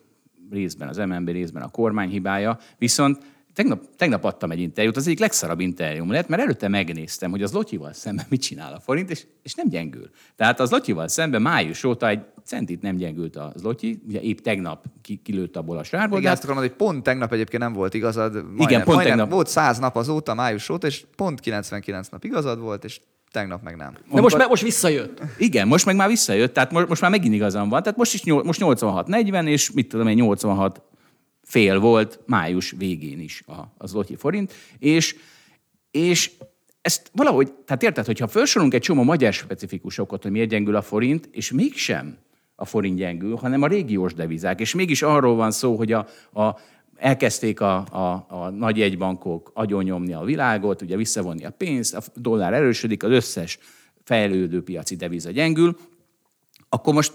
részben 0.49 0.87
az 0.87 0.97
MNB, 0.97 1.29
részben 1.29 1.63
a 1.63 1.69
kormány 1.69 2.09
hibája, 2.09 2.57
viszont 2.77 3.23
Tegnap, 3.53 3.83
tegnap 3.95 4.23
adtam 4.23 4.51
egy 4.51 4.59
interjút, 4.59 4.97
az 4.97 5.05
egyik 5.05 5.19
legszarabb 5.19 5.59
interjúm 5.59 6.11
lett, 6.11 6.27
mert 6.27 6.41
előtte 6.41 6.67
megnéztem, 6.67 7.31
hogy 7.31 7.43
az 7.43 7.51
Lotyival 7.51 7.93
szemben 7.93 8.25
mit 8.29 8.41
csinál 8.41 8.73
a 8.73 8.79
forint, 8.79 9.09
és, 9.09 9.25
és 9.43 9.53
nem 9.53 9.67
gyengül. 9.69 10.09
Tehát 10.35 10.59
az 10.59 10.71
Lotyival 10.71 11.07
szemben 11.07 11.41
május 11.41 11.83
óta 11.83 12.07
egy 12.07 12.19
centit 12.45 12.81
nem 12.81 12.95
gyengült 12.95 13.35
a 13.35 13.53
Lotyi, 13.61 14.01
ugye 14.07 14.21
épp 14.21 14.39
tegnap 14.39 14.85
ki, 15.01 15.21
kilőtt 15.23 15.57
abból 15.57 15.77
a 15.77 15.83
sárból. 15.83 16.19
Igen, 16.19 16.31
azt 16.31 16.43
akarom 16.43 16.61
hogy 16.61 16.71
pont 16.71 17.03
tegnap 17.03 17.33
egyébként 17.33 17.61
nem 17.61 17.73
volt 17.73 17.93
igazad. 17.93 18.33
Majdnem, 18.33 18.57
Igen, 18.57 18.83
pont 18.83 18.95
majdnem, 18.95 19.17
tegnap. 19.17 19.33
Volt 19.33 19.47
100 19.47 19.79
nap 19.79 19.95
azóta, 19.95 20.33
május 20.33 20.69
óta, 20.69 20.87
és 20.87 21.05
pont 21.15 21.39
99 21.39 22.07
nap 22.07 22.23
igazad 22.23 22.59
volt, 22.59 22.83
és 22.83 23.01
tegnap 23.31 23.63
meg 23.63 23.75
nem. 23.75 23.93
De 24.13 24.21
most, 24.21 24.47
most 24.47 24.63
visszajött. 24.63 25.21
Igen, 25.37 25.67
most 25.67 25.85
meg 25.85 25.95
már 25.95 26.07
visszajött, 26.07 26.53
tehát 26.53 26.71
most, 26.71 26.87
most 26.87 27.01
már 27.01 27.11
megint 27.11 27.33
igazam 27.33 27.69
van. 27.69 27.81
Tehát 27.81 27.97
most 27.97 28.13
is 28.13 28.23
most 28.23 28.61
86-40, 28.63 29.47
és 29.47 29.71
mit 29.71 29.87
tudom 29.87 30.07
én, 30.07 30.15
86 30.15 30.81
fél 31.51 31.79
volt 31.79 32.19
május 32.25 32.73
végén 32.77 33.19
is 33.19 33.43
a, 33.47 33.73
az 33.77 33.93
Lotyi 33.93 34.15
forint, 34.15 34.53
és, 34.79 35.15
és 35.91 36.31
ezt 36.81 37.11
valahogy, 37.13 37.51
tehát 37.65 37.83
érted, 37.83 38.05
hogyha 38.05 38.27
felsorolunk 38.27 38.73
egy 38.73 38.81
csomó 38.81 39.03
magyar 39.03 39.33
specifikus 39.33 39.97
okot, 39.97 40.23
hogy 40.23 40.31
miért 40.31 40.49
gyengül 40.49 40.75
a 40.75 40.81
forint, 40.81 41.29
és 41.31 41.51
mégsem 41.51 42.17
a 42.55 42.65
forint 42.65 42.97
gyengül, 42.97 43.35
hanem 43.35 43.61
a 43.61 43.67
régiós 43.67 44.13
devizák, 44.13 44.59
és 44.59 44.75
mégis 44.75 45.01
arról 45.01 45.35
van 45.35 45.51
szó, 45.51 45.75
hogy 45.75 45.91
a, 45.91 46.07
a 46.33 46.59
elkezdték 46.95 47.61
a, 47.61 47.75
a, 47.77 48.25
a 48.27 48.49
nagy 48.49 48.77
jegybankok 48.77 49.51
agyonnyomni 49.53 50.13
a 50.13 50.23
világot, 50.23 50.81
ugye 50.81 50.95
visszavonni 50.95 51.45
a 51.45 51.51
pénzt, 51.51 51.95
a 51.95 52.01
dollár 52.15 52.53
erősödik, 52.53 53.03
az 53.03 53.11
összes 53.11 53.59
fejlődő 54.03 54.63
piaci 54.63 54.95
deviza 54.95 55.31
gyengül, 55.31 55.77
akkor 56.69 56.93
most 56.93 57.13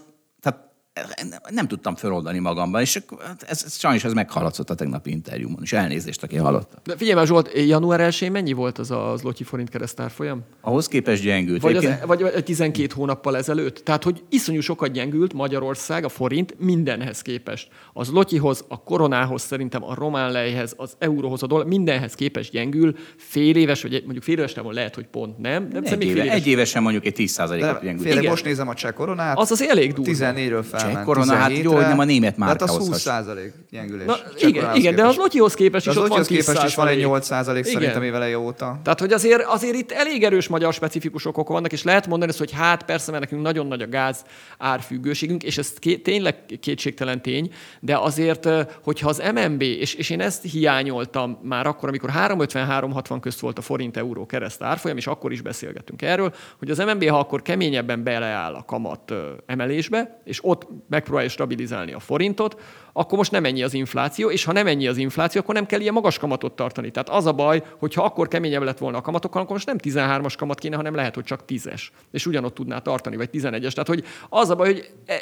nem 1.51 1.69
tudtam 1.69 1.95
feloldani 1.95 2.39
magamban, 2.39 2.81
és 2.81 3.03
hát 3.27 3.43
ez, 3.43 3.63
ez 3.65 3.79
sajnos 3.79 4.05
ez 4.05 4.13
meghaladszott 4.13 4.71
a 4.71 4.75
tegnapi 4.75 5.11
interjúmon, 5.11 5.59
és 5.63 5.73
elnézést, 5.73 6.23
aki 6.23 6.37
hallotta. 6.37 6.79
De 6.85 6.97
figyelj 6.97 7.17
már, 7.17 7.27
Zsolt, 7.27 7.51
január 7.55 8.01
1 8.01 8.31
mennyi 8.31 8.53
volt 8.53 8.79
az 8.79 8.91
a 8.91 9.17
Lotyi 9.23 9.45
forint 9.45 9.69
keresztárfolyam? 9.69 10.45
Ahhoz 10.61 10.89
képest 10.89 11.23
gyengült. 11.23 11.63
Vagy, 11.63 11.77
az, 11.77 11.95
vagy 12.07 12.45
12 12.45 12.93
hónappal 12.95 13.37
ezelőtt. 13.37 13.79
Tehát, 13.85 14.05
hogy 14.05 14.23
iszonyú 14.29 14.61
sokat 14.61 14.93
gyengült 14.93 15.33
Magyarország, 15.33 16.05
a 16.05 16.09
forint 16.09 16.55
mindenhez 16.59 17.23
képest. 17.23 17.69
Az 17.93 18.11
Lotyihoz, 18.11 18.65
a 18.69 18.83
koronához, 18.83 19.43
szerintem 19.43 19.85
a 19.85 19.95
román 19.95 20.33
lejhez, 20.33 20.75
az 20.77 20.97
euróhoz, 20.99 21.43
a 21.43 21.47
dollár, 21.47 21.67
mindenhez 21.67 22.15
képest 22.15 22.51
gyengül. 22.51 22.97
Fél 23.17 23.57
éves, 23.57 23.83
vagy 23.83 24.03
mondjuk 24.05 24.25
fél 24.25 24.39
éves 24.39 24.53
távon 24.53 24.75
lehet, 24.75 24.95
hogy 24.95 25.07
pont 25.07 25.39
nem. 25.39 25.69
De 25.69 25.81
egy, 25.83 26.03
éve, 26.03 26.31
egy 26.31 26.47
évesen 26.47 26.83
mondjuk 26.83 27.07
egy 27.07 27.15
10%-ot 27.17 27.83
gyengült. 27.83 28.09
Fél, 28.09 28.29
most 28.29 28.45
nézem 28.45 28.69
a 28.69 28.75
cseh 28.75 28.93
koronát. 28.93 29.39
Az 29.39 29.51
az 29.51 29.63
elég 29.63 29.93
durva. 29.93 30.13
14-ről 30.13 30.65
fel 30.69 30.86
cseh 30.93 31.05
korona, 31.05 31.35
hát 31.35 31.57
jó, 31.57 31.75
hogy 31.75 31.87
nem 31.87 31.99
a 31.99 32.05
német 32.05 32.37
márkához 32.37 32.71
Hát 32.71 32.81
az 32.81 32.89
20 32.89 33.01
százalék 33.01 33.53
gyengülés. 33.71 34.07
Na, 34.07 34.17
igen, 34.39 34.75
igen 34.75 34.95
de 34.95 35.07
az 35.07 35.17
Lotyihoz 35.17 35.55
képest 35.55 35.87
is 35.87 35.91
az 35.91 36.03
ott 36.03 36.09
van 36.09 36.23
képest 36.23 36.65
is 36.65 36.75
van 36.75 36.87
egy 36.87 36.99
8 36.99 37.27
százalék 37.27 37.65
szerintem 37.65 38.03
éveleje 38.03 38.39
óta. 38.39 38.81
Tehát, 38.83 39.01
hogy 39.01 39.13
azért, 39.13 39.43
azért 39.43 39.75
itt 39.75 39.93
elég 39.93 40.23
erős 40.25 40.49
magyar 40.49 40.73
specifikus 40.73 41.27
okok 41.27 41.49
vannak, 41.49 41.73
és 41.73 41.83
lehet 41.83 42.07
mondani 42.07 42.31
ezt, 42.31 42.39
hogy 42.39 42.53
hát 42.53 42.83
persze, 42.83 43.11
mert 43.11 43.23
nekünk 43.23 43.43
nagyon 43.43 43.67
nagy 43.67 43.83
a 43.83 43.89
gáz 43.89 44.25
árfüggőségünk, 44.59 45.43
és 45.43 45.59
ez 45.59 45.73
ké, 45.73 45.97
tényleg 45.97 46.37
kétségtelen 46.61 47.23
tény, 47.23 47.53
de 47.81 47.97
azért, 47.97 48.49
hogyha 48.83 49.09
az 49.09 49.23
MNB, 49.35 49.63
és, 49.63 49.95
és 49.95 50.11
én 50.11 50.21
ezt 50.21 50.43
hiányoltam 50.43 51.39
már 51.43 51.67
akkor, 51.67 51.89
amikor 51.89 52.11
350-360 52.15 53.19
közt 53.21 53.41
volt 53.41 53.59
a 53.59 53.63
forint-euró 53.63 54.27
kereszt 54.27 54.63
árfolyam, 54.63 54.97
és 54.97 55.07
akkor 55.07 55.33
is 55.33 55.41
beszélgettünk 55.41 56.03
erről, 56.03 56.35
hogy 56.59 56.71
az 56.71 56.79
MNB, 56.79 57.09
ha 57.09 57.19
akkor 57.19 57.43
keményebben 57.43 58.03
beleáll 58.03 58.55
a 58.55 58.65
kamat 58.65 59.13
emelésbe, 59.47 60.21
és 60.25 60.39
ott 60.43 60.67
megpróbálja 60.89 61.29
stabilizálni 61.29 61.93
a 61.93 61.99
forintot, 61.99 62.61
akkor 62.93 63.19
most 63.19 63.31
nem 63.31 63.45
ennyi 63.45 63.63
az 63.63 63.75
infláció, 63.75 64.31
és 64.31 64.45
ha 64.45 64.53
nem 64.53 64.67
ennyi 64.67 64.87
az 64.87 64.97
infláció, 64.97 65.41
akkor 65.41 65.55
nem 65.55 65.67
kell 65.67 65.81
ilyen 65.81 65.93
magas 65.93 66.19
kamatot 66.19 66.57
tartani. 66.57 66.91
Tehát 66.91 67.09
az 67.09 67.27
a 67.27 67.33
baj, 67.33 67.63
hogy 67.79 67.95
ha 67.95 68.05
akkor 68.05 68.29
keményebb 68.29 68.63
lett 68.63 68.79
volna 68.79 68.99
a 68.99 69.01
kamatokkal, 69.01 69.41
akkor 69.43 69.53
most 69.53 69.67
nem 69.67 69.77
13-as 69.83 70.35
kamat 70.39 70.59
kéne, 70.59 70.77
hanem 70.77 70.95
lehet, 70.95 71.15
hogy 71.15 71.25
csak 71.25 71.43
10-es. 71.49 71.83
És 72.11 72.27
ugyanott 72.27 72.55
tudná 72.55 72.79
tartani, 72.79 73.17
vagy 73.17 73.29
11-es. 73.33 73.71
Tehát, 73.71 73.89
hogy 73.89 74.05
az 74.29 74.51
a 74.51 74.55
baj, 74.55 74.73
hogy 74.73 74.91
e, 75.07 75.17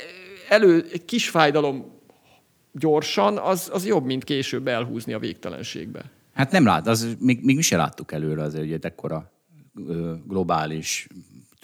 elő 0.49 0.87
egy 0.93 1.05
kis 1.05 1.29
fájdalom 1.29 1.93
gyorsan, 2.73 3.39
az, 3.39 3.71
az 3.73 3.87
jobb, 3.87 4.05
mint 4.05 4.25
később 4.25 4.69
elhúzni 4.69 5.13
a 5.13 5.19
végtelenségbe. 5.19 6.11
Hát 6.35 6.51
nem 6.51 6.65
lát, 6.65 6.87
az, 6.87 7.17
még, 7.19 7.45
még 7.45 7.57
mi 7.57 7.63
se 7.63 7.77
láttuk 7.77 8.13
előre 8.13 8.43
azért, 8.43 8.63
hogy 8.63 8.73
egy 8.73 8.85
ekkora 8.85 9.33
globális 10.27 11.09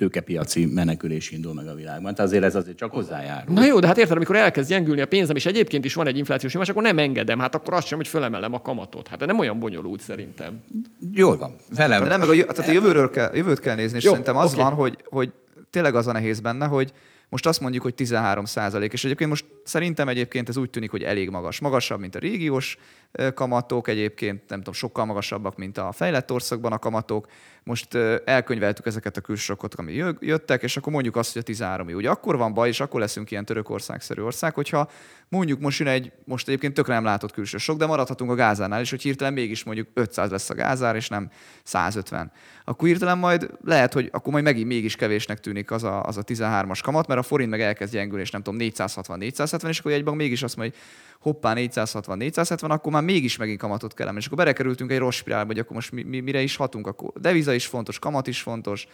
tőkepiaci 0.00 0.66
menekülés 0.66 1.30
indul 1.30 1.54
meg 1.54 1.68
a 1.68 1.74
világban. 1.74 2.14
Tehát 2.14 2.30
azért 2.30 2.44
ez 2.44 2.54
azért 2.54 2.76
csak 2.76 2.92
hozzájárul. 2.92 3.54
Na 3.54 3.64
jó, 3.64 3.78
de 3.78 3.86
hát 3.86 3.98
érted, 3.98 4.16
amikor 4.16 4.36
elkezd 4.36 4.68
gyengülni 4.68 5.00
a 5.00 5.06
pénzem, 5.06 5.36
és 5.36 5.46
egyébként 5.46 5.84
is 5.84 5.94
van 5.94 6.06
egy 6.06 6.18
inflációs 6.18 6.52
nyomás, 6.52 6.68
akkor 6.68 6.82
nem 6.82 6.98
engedem. 6.98 7.38
Hát 7.38 7.54
akkor 7.54 7.74
azt 7.74 7.86
sem, 7.86 7.98
hogy 7.98 8.08
fölemelem 8.08 8.54
a 8.54 8.62
kamatot. 8.62 9.08
Hát 9.08 9.26
nem 9.26 9.38
olyan 9.38 9.58
bonyolult 9.58 10.00
szerintem. 10.00 10.62
Jól 11.12 11.36
van. 11.36 11.56
Velem. 11.76 12.06
Nem, 12.06 12.20
meg 12.20 12.28
a, 12.28 12.52
tehát 12.52 12.70
a 12.70 12.72
jövőről 12.72 13.10
kell, 13.10 13.30
jövőt 13.34 13.60
kell 13.60 13.74
nézni, 13.74 13.96
és 13.96 14.04
jó, 14.04 14.10
szerintem 14.10 14.36
az 14.36 14.52
okay. 14.52 14.64
van, 14.64 14.72
hogy, 14.72 14.98
hogy 15.04 15.32
tényleg 15.70 15.94
az 15.94 16.06
a 16.06 16.12
nehéz 16.12 16.40
benne, 16.40 16.66
hogy 16.66 16.92
most 17.28 17.46
azt 17.46 17.60
mondjuk, 17.60 17.82
hogy 17.82 17.94
13 17.94 18.44
százalék, 18.44 18.92
és 18.92 19.04
egyébként 19.04 19.30
most 19.30 19.44
szerintem 19.64 20.08
egyébként 20.08 20.48
ez 20.48 20.56
úgy 20.56 20.70
tűnik, 20.70 20.90
hogy 20.90 21.02
elég 21.02 21.30
magas. 21.30 21.60
Magasabb, 21.60 22.00
mint 22.00 22.14
a 22.14 22.18
régiós 22.18 22.78
kamatok, 23.34 23.88
egyébként 23.88 24.48
nem 24.48 24.58
tudom, 24.58 24.74
sokkal 24.74 25.04
magasabbak, 25.04 25.56
mint 25.56 25.78
a 25.78 25.92
fejlett 25.92 26.32
országban 26.32 26.72
a 26.72 26.78
kamatok. 26.78 27.26
Most 27.62 27.94
elkönyveltük 28.24 28.86
ezeket 28.86 29.16
a 29.16 29.20
külsorokat, 29.20 29.74
ami 29.74 30.04
jöttek, 30.20 30.62
és 30.62 30.76
akkor 30.76 30.92
mondjuk 30.92 31.16
azt, 31.16 31.32
hogy 31.32 31.42
a 31.42 31.44
13 31.44 31.86
Ugye 31.86 32.10
akkor 32.10 32.36
van 32.36 32.54
baj, 32.54 32.68
és 32.68 32.80
akkor 32.80 33.00
leszünk 33.00 33.30
ilyen 33.30 33.44
Törökország-szerű 33.44 34.22
ország, 34.22 34.54
hogyha 34.54 34.90
mondjuk 35.28 35.60
most 35.60 35.78
jön 35.78 35.88
egy, 35.88 36.12
most 36.24 36.48
egyébként 36.48 36.74
tökre 36.74 36.94
nem 36.94 37.04
látott 37.04 37.32
külső 37.32 37.58
sok, 37.58 37.78
de 37.78 37.86
maradhatunk 37.86 38.30
a 38.30 38.34
gázánál 38.34 38.80
is, 38.80 38.90
hogy 38.90 39.02
hirtelen 39.02 39.32
mégis 39.32 39.64
mondjuk 39.64 39.88
500 39.94 40.30
lesz 40.30 40.50
a 40.50 40.54
gázár, 40.54 40.96
és 40.96 41.08
nem 41.08 41.30
150. 41.62 42.32
Akkor 42.64 42.88
hirtelen 42.88 43.18
majd 43.18 43.50
lehet, 43.64 43.92
hogy 43.92 44.08
akkor 44.12 44.32
majd 44.32 44.44
megint 44.44 44.66
mégis 44.66 44.96
kevésnek 44.96 45.40
tűnik 45.40 45.70
az 45.70 45.84
a, 45.84 46.02
az 46.02 46.16
a 46.16 46.24
13-as 46.24 46.80
kamat, 46.82 47.06
mert 47.06 47.20
a 47.20 47.22
forint 47.22 47.50
meg 47.50 47.60
elkezd 47.60 47.92
gyengülni, 47.92 48.22
és 48.22 48.30
nem 48.30 48.42
tudom, 48.42 48.60
460-470, 48.62 49.68
és 49.68 49.78
akkor 49.78 49.92
egyben 49.92 50.14
mégis 50.14 50.42
azt 50.42 50.56
mondja, 50.56 50.78
hogy 50.78 50.88
hoppá 51.20 51.52
460-470, 51.56 52.68
akkor 52.68 52.92
már 52.92 53.02
mégis 53.02 53.36
megint 53.36 53.58
kamatot 53.58 53.94
kell 53.94 54.02
emelni. 54.02 54.20
És 54.20 54.26
akkor 54.26 54.38
berekerültünk 54.38 54.90
egy 54.90 54.98
rossz 54.98 55.16
spirálba, 55.16 55.46
hogy 55.46 55.58
akkor 55.58 55.74
most 55.74 55.92
mi, 55.92 56.02
mi, 56.02 56.20
mire 56.20 56.40
is 56.40 56.56
hatunk, 56.56 56.86
akkor 56.86 57.12
deviza 57.20 57.52
is 57.52 57.66
fontos, 57.66 57.98
kamat 57.98 58.26
is 58.26 58.42
fontos, 58.42 58.86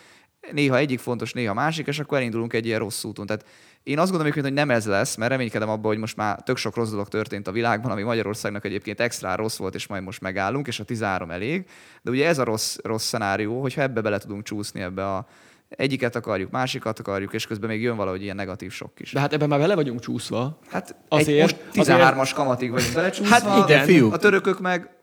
néha 0.52 0.76
egyik 0.76 0.98
fontos, 0.98 1.32
néha 1.32 1.54
másik, 1.54 1.86
és 1.86 1.98
akkor 1.98 2.18
elindulunk 2.18 2.52
egy 2.52 2.66
ilyen 2.66 2.78
rossz 2.78 3.04
úton. 3.04 3.26
Tehát 3.26 3.44
én 3.82 3.98
azt 3.98 4.10
gondolom, 4.10 4.34
hogy 4.42 4.52
nem 4.52 4.70
ez 4.70 4.86
lesz, 4.86 5.16
mert 5.16 5.30
reménykedem 5.30 5.68
abban, 5.68 5.86
hogy 5.90 5.98
most 5.98 6.16
már 6.16 6.42
tök 6.42 6.56
sok 6.56 6.76
rossz 6.76 6.90
dolog 6.90 7.08
történt 7.08 7.46
a 7.46 7.52
világban, 7.52 7.90
ami 7.90 8.02
Magyarországnak 8.02 8.64
egyébként 8.64 9.00
extra 9.00 9.36
rossz 9.36 9.56
volt, 9.56 9.74
és 9.74 9.86
majd 9.86 10.02
most 10.02 10.20
megállunk, 10.20 10.66
és 10.66 10.80
a 10.80 10.84
13 10.84 11.30
elég. 11.30 11.66
De 12.02 12.10
ugye 12.10 12.26
ez 12.26 12.38
a 12.38 12.44
rossz, 12.44 12.76
rossz 12.82 13.06
szenárió, 13.06 13.60
hogyha 13.60 13.82
ebbe 13.82 14.00
bele 14.00 14.18
tudunk 14.18 14.42
csúszni 14.42 14.80
ebbe 14.80 15.06
a, 15.06 15.26
egyiket 15.68 16.16
akarjuk, 16.16 16.50
másikat 16.50 16.98
akarjuk, 16.98 17.32
és 17.32 17.46
közben 17.46 17.68
még 17.68 17.82
jön 17.82 17.96
valahogy 17.96 18.22
ilyen 18.22 18.36
negatív 18.36 18.72
sok 18.72 19.00
is. 19.00 19.12
De 19.12 19.20
hát 19.20 19.32
ebben 19.32 19.48
már 19.48 19.58
vele 19.58 19.74
vagyunk 19.74 20.00
csúszva. 20.00 20.58
Hát 20.68 20.94
azért, 21.08 21.28
egy, 21.28 21.40
most 21.74 21.88
13-as 21.88 22.18
azért... 22.18 22.34
kamatig 22.34 22.70
vagyunk 22.70 22.94
belecsúszva. 22.94 23.34
Hát 23.34 23.68
igen. 23.68 23.84
Fiúk. 23.84 24.12
A 24.12 24.16
törökök 24.16 24.60
meg 24.60 24.95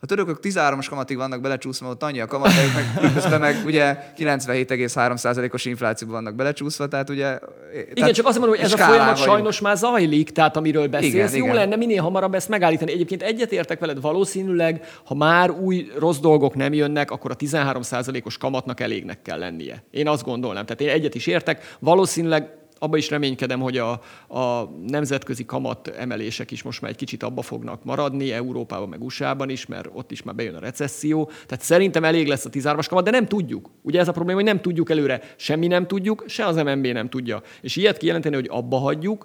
a 0.00 0.06
törökök 0.06 0.38
13-as 0.42 0.86
kamatig 0.88 1.16
vannak 1.16 1.40
belecsúszva, 1.40 1.88
ott 1.88 2.02
annyi 2.02 2.20
a 2.20 2.26
kamatjuk, 2.26 2.74
meg 2.74 3.12
közben 3.12 3.40
meg 3.40 3.62
ugye 3.64 4.12
97,3%-os 4.18 5.64
inflációban 5.64 6.22
vannak 6.22 6.34
belecsúszva, 6.34 6.88
tehát 6.88 7.10
ugye... 7.10 7.38
Igen, 7.72 7.94
tehát 7.94 8.14
csak 8.14 8.26
azt 8.26 8.38
mondom, 8.38 8.56
hogy 8.56 8.64
ez 8.64 8.72
a 8.72 8.76
folyamat 8.76 9.08
vagyunk. 9.08 9.28
sajnos 9.28 9.60
már 9.60 9.76
zajlik, 9.76 10.30
tehát 10.30 10.56
amiről 10.56 10.88
beszélsz. 10.88 11.12
Igen, 11.12 11.36
Jó 11.36 11.44
igen. 11.44 11.56
lenne 11.56 11.76
minél 11.76 12.02
hamarabb 12.02 12.34
ezt 12.34 12.48
megállítani. 12.48 12.92
Egyébként 12.92 13.22
egyetértek 13.22 13.78
veled, 13.78 14.00
valószínűleg, 14.00 14.84
ha 15.04 15.14
már 15.14 15.50
új 15.50 15.90
rossz 15.98 16.18
dolgok 16.18 16.54
nem 16.54 16.72
jönnek, 16.72 17.10
akkor 17.10 17.30
a 17.30 17.36
13%-os 17.36 18.38
kamatnak 18.38 18.80
elégnek 18.80 19.22
kell 19.22 19.38
lennie. 19.38 19.82
Én 19.90 20.08
azt 20.08 20.24
gondolnám. 20.24 20.64
Tehát 20.64 20.80
én 20.80 20.88
egyet 20.88 21.14
is 21.14 21.26
értek. 21.26 21.76
Valószínűleg 21.78 22.58
abba 22.82 22.96
is 22.96 23.10
reménykedem, 23.10 23.60
hogy 23.60 23.78
a, 23.78 23.90
a 24.28 24.70
nemzetközi 24.86 25.44
kamat 25.44 25.88
emelések 25.88 26.50
is 26.50 26.62
most 26.62 26.80
már 26.80 26.90
egy 26.90 26.96
kicsit 26.96 27.22
abba 27.22 27.42
fognak 27.42 27.84
maradni, 27.84 28.32
Európában 28.32 28.88
meg 28.88 29.02
USA-ban 29.02 29.50
is, 29.50 29.66
mert 29.66 29.88
ott 29.92 30.10
is 30.10 30.22
már 30.22 30.34
bejön 30.34 30.54
a 30.54 30.60
recesszió. 30.60 31.30
Tehát 31.46 31.64
szerintem 31.64 32.04
elég 32.04 32.26
lesz 32.26 32.44
a 32.44 32.50
13-as 32.50 32.86
kamat, 32.88 33.04
de 33.04 33.10
nem 33.10 33.26
tudjuk. 33.26 33.70
Ugye 33.82 34.00
ez 34.00 34.08
a 34.08 34.12
probléma, 34.12 34.38
hogy 34.38 34.48
nem 34.48 34.60
tudjuk 34.60 34.90
előre, 34.90 35.20
semmi 35.36 35.66
nem 35.66 35.86
tudjuk, 35.86 36.24
se 36.26 36.46
az 36.46 36.56
MNB 36.56 36.86
nem 36.86 37.08
tudja. 37.08 37.42
És 37.60 37.76
ilyet 37.76 37.96
kijelenteni, 37.96 38.34
hogy 38.34 38.48
abba 38.50 38.76
hagyjuk, 38.76 39.24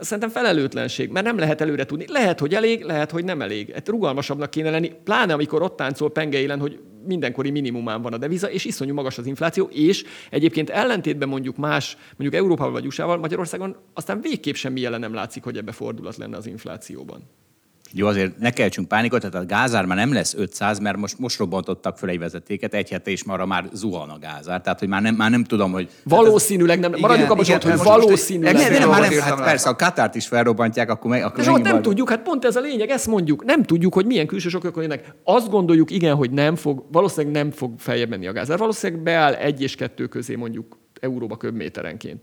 Szerintem 0.00 0.28
felelőtlenség, 0.28 1.10
mert 1.10 1.26
nem 1.26 1.38
lehet 1.38 1.60
előre 1.60 1.84
tudni. 1.84 2.04
Lehet, 2.08 2.40
hogy 2.40 2.54
elég, 2.54 2.82
lehet, 2.82 3.10
hogy 3.10 3.24
nem 3.24 3.40
elég. 3.40 3.72
Hát 3.72 3.88
rugalmasabbnak 3.88 4.50
kéne 4.50 4.70
lenni, 4.70 4.92
pláne 5.04 5.32
amikor 5.32 5.62
ott 5.62 5.76
táncol 5.76 6.10
pengeilen, 6.10 6.60
hogy 6.60 6.80
mindenkori 7.06 7.50
minimumán 7.50 8.02
van 8.02 8.12
a 8.12 8.18
deviza, 8.18 8.50
és 8.50 8.64
iszonyú 8.64 8.94
magas 8.94 9.18
az 9.18 9.26
infláció, 9.26 9.64
és 9.64 10.04
egyébként 10.30 10.70
ellentétben 10.70 11.28
mondjuk 11.28 11.56
más, 11.56 11.96
mondjuk 12.16 12.42
Európával 12.42 12.72
vagy 12.72 12.86
USA-val, 12.86 13.18
Magyarországon 13.18 13.76
aztán 13.94 14.20
végképp 14.20 14.54
semmi 14.54 14.80
jelen 14.80 15.00
nem 15.00 15.14
látszik, 15.14 15.42
hogy 15.42 15.56
ebbe 15.56 15.72
fordulat 15.72 16.16
lenne 16.16 16.36
az 16.36 16.46
inflációban. 16.46 17.22
Jó, 17.96 18.06
azért 18.06 18.38
ne 18.38 18.50
keltsünk 18.50 18.88
pánikot, 18.88 19.20
tehát 19.20 19.34
a 19.34 19.46
gázár 19.46 19.84
már 19.84 19.96
nem 19.96 20.12
lesz 20.12 20.34
500, 20.34 20.78
mert 20.78 20.96
most, 20.96 21.18
most 21.18 21.38
robbantottak 21.38 21.98
föl 21.98 22.08
egy 22.08 22.18
vezetéket, 22.18 22.74
egy 22.74 22.90
hete 22.90 23.10
és 23.10 23.24
marra 23.24 23.46
már 23.46 23.68
zuhan 23.72 24.08
a 24.08 24.18
gázár. 24.18 24.60
Tehát, 24.60 24.78
hogy 24.78 24.88
már 24.88 25.02
nem, 25.02 25.14
már 25.14 25.30
nem 25.30 25.44
tudom, 25.44 25.72
hogy... 25.72 25.88
Valószínűleg 26.02 26.78
nem. 26.78 26.92
Maradjunk 27.00 27.30
abban, 27.30 27.44
hogy 27.44 27.64
most 27.64 27.82
valószínűleg. 27.82 28.54
Nem, 28.54 28.72
nem, 28.72 28.88
nem, 28.88 29.20
hát 29.20 29.44
persze, 29.44 29.68
a 29.68 29.76
Katárt 29.76 30.14
is 30.14 30.26
felrobbantják, 30.26 30.90
akkor 30.90 31.10
meg... 31.10 31.22
Akkor 31.22 31.44
De 31.44 31.50
nem 31.50 31.62
van? 31.62 31.82
tudjuk, 31.82 32.08
hát 32.08 32.22
pont 32.22 32.44
ez 32.44 32.56
a 32.56 32.60
lényeg, 32.60 32.90
ezt 32.90 33.06
mondjuk. 33.06 33.44
Nem 33.44 33.62
tudjuk, 33.62 33.94
hogy 33.94 34.06
milyen 34.06 34.26
külső 34.26 34.48
okok 34.56 34.76
jönnek. 34.76 35.14
Azt 35.24 35.50
gondoljuk, 35.50 35.90
igen, 35.90 36.14
hogy 36.14 36.30
nem 36.30 36.56
fog, 36.56 36.84
valószínűleg 36.92 37.42
nem 37.42 37.50
fog 37.50 37.72
feljebb 37.78 38.08
menni 38.08 38.26
a 38.26 38.32
gázár. 38.32 38.58
Valószínűleg 38.58 39.02
beáll 39.02 39.34
egy 39.34 39.62
és 39.62 39.74
kettő 39.74 40.06
közé 40.06 40.34
mondjuk 40.34 40.78
euróba 41.00 41.36
köbméterenként. 41.36 42.22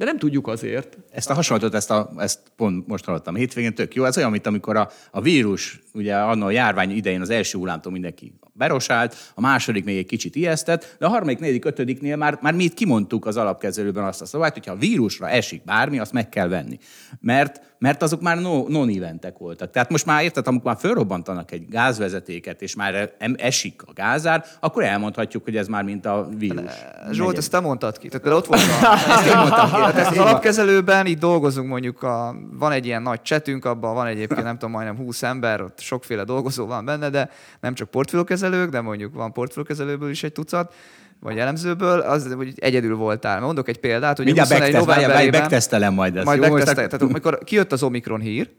De 0.00 0.06
nem 0.06 0.18
tudjuk 0.18 0.46
azért. 0.46 0.98
Ezt 1.10 1.30
a 1.30 1.34
hasonlatot, 1.34 1.74
ezt, 1.74 1.90
a, 1.90 2.12
ezt 2.16 2.38
pont 2.56 2.86
most 2.86 3.04
hallottam 3.04 3.34
hétvégén, 3.34 3.74
tök 3.74 3.94
jó. 3.94 4.04
Ez 4.04 4.16
olyan, 4.16 4.30
mint 4.30 4.46
amikor 4.46 4.76
a, 4.76 4.90
a 5.10 5.20
vírus, 5.20 5.80
ugye 5.94 6.16
anno 6.16 6.46
a 6.46 6.50
járvány 6.50 6.90
idején 6.90 7.20
az 7.20 7.30
első 7.30 7.58
hullámtól 7.58 7.92
mindenki 7.92 8.32
berosált, 8.52 9.16
a 9.34 9.40
második 9.40 9.84
még 9.84 9.96
egy 9.96 10.06
kicsit 10.06 10.36
ijesztett, 10.36 10.96
de 10.98 11.06
a 11.06 11.08
harmadik, 11.08 11.38
negyedik, 11.38 11.64
ötödiknél 11.64 12.16
már, 12.16 12.38
már 12.42 12.54
mi 12.54 12.64
itt 12.64 12.74
kimondtuk 12.74 13.26
az 13.26 13.36
alapkezelőben 13.36 14.04
azt 14.04 14.22
a 14.22 14.26
szavát, 14.26 14.52
hogyha 14.52 14.72
a 14.72 14.76
vírusra 14.76 15.28
esik 15.28 15.64
bármi, 15.64 15.98
azt 15.98 16.12
meg 16.12 16.28
kell 16.28 16.48
venni. 16.48 16.78
Mert 17.20 17.69
mert 17.80 18.02
azok 18.02 18.20
már 18.20 18.38
no, 18.40 18.64
non-eventek 18.68 19.38
voltak. 19.38 19.70
Tehát 19.70 19.90
most 19.90 20.06
már 20.06 20.22
érted, 20.22 20.46
amikor 20.46 20.66
már 20.72 20.80
fölrobbantanak 20.80 21.50
egy 21.50 21.68
gázvezetéket, 21.68 22.62
és 22.62 22.74
már 22.74 23.14
esik 23.36 23.82
a 23.86 23.92
gázár, 23.92 24.44
akkor 24.60 24.84
elmondhatjuk, 24.84 25.44
hogy 25.44 25.56
ez 25.56 25.68
már 25.68 25.82
mint 25.82 26.06
a 26.06 26.28
vírus. 26.38 26.62
De, 26.62 27.08
Zsolt, 27.12 27.36
ezt 27.36 27.50
te 27.50 27.60
mondtad 27.60 27.98
ki. 27.98 28.08
Tehát 28.08 28.38
ott 28.38 28.46
volt 28.46 28.60
a, 28.60 29.10
ezt 29.12 29.26
én 29.26 29.36
mondtam 29.36 29.64
ki. 29.64 29.70
Tehát 29.70 29.96
ezt 29.96 30.10
az 30.10 30.18
alapkezelőben 30.18 31.06
így 31.06 31.18
dolgozunk 31.18 31.68
mondjuk, 31.68 32.02
a, 32.02 32.36
van 32.52 32.72
egy 32.72 32.86
ilyen 32.86 33.02
nagy 33.02 33.22
csetünk, 33.22 33.64
abban 33.64 33.94
van 33.94 34.06
egyébként 34.06 34.42
nem 34.42 34.58
tudom, 34.58 34.70
majdnem 34.70 34.96
20 34.96 35.22
ember, 35.22 35.60
ott 35.60 35.80
sokféle 35.80 36.24
dolgozó 36.24 36.66
van 36.66 36.84
benne, 36.84 37.10
de 37.10 37.30
nem 37.60 37.74
csak 37.74 37.90
portfóliókezelők, 37.90 38.70
de 38.70 38.80
mondjuk 38.80 39.14
van 39.14 39.32
portfóliókezelőből 39.32 40.10
is 40.10 40.22
egy 40.22 40.32
tucat, 40.32 40.74
vagy 41.20 41.38
elemzőből, 41.38 42.00
az, 42.00 42.32
hogy 42.36 42.52
egyedül 42.56 42.96
voltál. 42.96 43.40
Mondok 43.40 43.68
egy 43.68 43.78
példát, 43.78 44.16
hogy 44.16 44.24
Mindjárt 44.24 44.50
21 44.50 44.72
novemberében... 44.72 45.40
Megtesztelem 45.40 45.94
majd 45.94 46.16
ezt. 46.16 46.24
Majd 46.24 46.42
jó, 46.44 46.58
Tehát 46.58 46.92
amikor 46.92 47.38
kijött 47.44 47.72
az 47.72 47.82
Omikron 47.82 48.20
hír, 48.20 48.50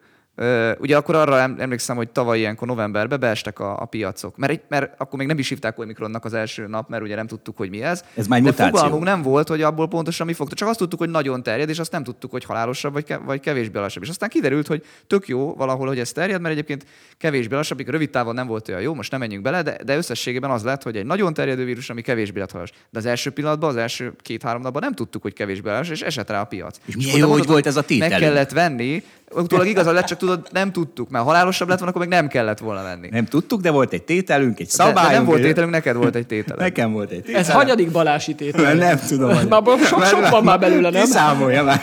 ugye 0.80 0.98
akkor 0.98 1.16
arra 1.16 1.40
emlékszem, 1.40 1.96
hogy 1.96 2.10
tavaly 2.10 2.40
ilyenkor 2.40 2.68
novemberben 2.68 3.20
beestek 3.20 3.60
a, 3.60 3.82
a 3.82 3.86
piacok. 3.86 4.38
Mert, 4.38 4.62
mert 4.68 4.94
akkor 4.98 5.20
még 5.20 5.28
nem 5.28 5.38
is 5.38 5.50
hívták 5.50 5.80
Omikronnak 5.80 6.26
az 6.26 6.34
első 6.34 6.68
nap, 6.68 6.90
mert 6.90 7.04
ugye 7.04 7.16
nem 7.16 7.28
tudtuk, 7.28 7.58
hogy 7.58 7.70
mi 7.70 7.84
ez. 7.84 8.04
Ez 8.16 8.28
már 8.28 8.42
De 8.42 8.52
fogalmunk 8.52 9.04
nem 9.04 9.22
volt, 9.22 9.48
hogy 9.48 9.62
abból 9.62 9.88
pontosan 9.88 10.26
mi 10.26 10.34
fog. 10.34 10.54
Csak 10.54 10.68
azt 10.68 10.78
tudtuk, 10.78 11.00
hogy 11.00 11.10
nagyon 11.10 11.44
terjed, 11.44 11.70
és 11.70 11.80
azt 11.80 11.92
nem 11.92 12.04
tudtuk, 12.04 12.32
hogy 12.32 12.44
halálosabb 12.44 12.94
vagy, 12.94 13.16
vagy 13.26 13.40
kevésbé 13.40 13.80
lassabb. 13.80 14.04
És 14.04 14.10
aztán 14.10 14.30
kiderült, 14.30 14.68
hogy 14.68 14.86
tök 15.08 15.28
jó 15.28 15.54
valahol, 15.54 15.88
hogy 15.88 16.00
ez 16.00 16.12
terjed, 16.12 16.42
mert 16.42 16.54
egyébként 16.54 16.86
kevésbé 17.18 17.56
lassabb, 17.56 17.90
rövid 17.90 18.10
távon 18.10 18.34
nem 18.34 18.48
volt 18.48 18.70
olyan 18.70 18.82
jó, 18.82 18.94
most 18.94 19.12
nem 19.12 19.20
menjünk 19.20 19.44
bele, 19.44 19.62
de, 19.62 19.78
de 19.86 19.98
összességében 19.98 20.50
az 20.50 20.64
lett, 20.64 20.84
hogy 20.84 20.96
egy 20.96 21.06
nagyon 21.06 21.34
terjedő 21.34 21.66
vírus, 21.66 21.90
ami 21.90 22.02
kevésbé 22.02 22.40
lett 22.40 22.52
halas. 22.52 22.72
De 22.90 23.00
az 23.00 23.06
első 23.06 23.30
pillanatban, 23.30 23.70
az 23.70 23.76
első 23.76 24.14
két-három 24.22 24.62
napban 24.62 24.82
nem 24.82 24.94
tudtuk, 24.94 25.22
hogy 25.22 25.34
kevésbé 25.34 25.70
lassú, 25.70 25.92
és 25.92 26.02
esett 26.02 26.30
rá 26.30 26.42
a 26.42 26.46
piac. 26.46 26.78
És 26.86 26.96
milyen 26.96 27.18
jó, 27.18 27.32
hogy 27.32 27.46
volt 27.46 27.66
ez 27.66 27.76
a 27.76 27.82
tétel. 27.82 28.10
Meg 28.10 28.20
kellett 28.20 28.52
venni, 28.52 29.04
utólag 29.34 29.68
igazad 29.68 29.94
lett, 29.94 30.06
csak 30.06 30.18
tudod, 30.18 30.48
nem 30.52 30.72
tudtuk, 30.72 31.10
mert 31.10 31.26
halálosabb 31.26 31.68
lett 31.68 31.78
volna, 31.78 31.94
akkor 31.94 32.08
meg 32.08 32.20
nem 32.20 32.28
kellett 32.28 32.60
volna 32.60 32.84
menni. 32.84 33.08
Nem 33.12 33.26
tudtuk, 33.26 33.62
de 33.62 33.72
volt 33.72 33.94
egy 33.94 34.04
tételünk, 34.04 34.60
egy 34.60 34.70
szabályunk. 34.70 35.02
De, 35.02 35.10
de 35.10 35.16
nem 35.18 35.26
volt 35.26 35.42
tételünk, 35.42 35.72
neked 35.72 35.96
volt 35.96 36.16
egy 36.16 36.28
tétel. 36.28 36.56
Nekem 36.60 36.92
volt 36.92 37.12
egy 37.12 37.22
tétel. 37.22 37.40
Ez 37.40 37.50
hanyadik 37.50 37.92
balási 37.92 38.36
tétel? 38.36 38.74
Nem 38.74 39.00
tudom. 39.08 39.30
Már 39.50 39.62
sok, 39.84 40.06
sok 40.06 40.30
van 40.30 40.44
már 40.44 40.60
belőle, 40.60 40.90
nem? 40.90 41.02
Kiszámolja 41.04 41.64
már. 41.64 41.82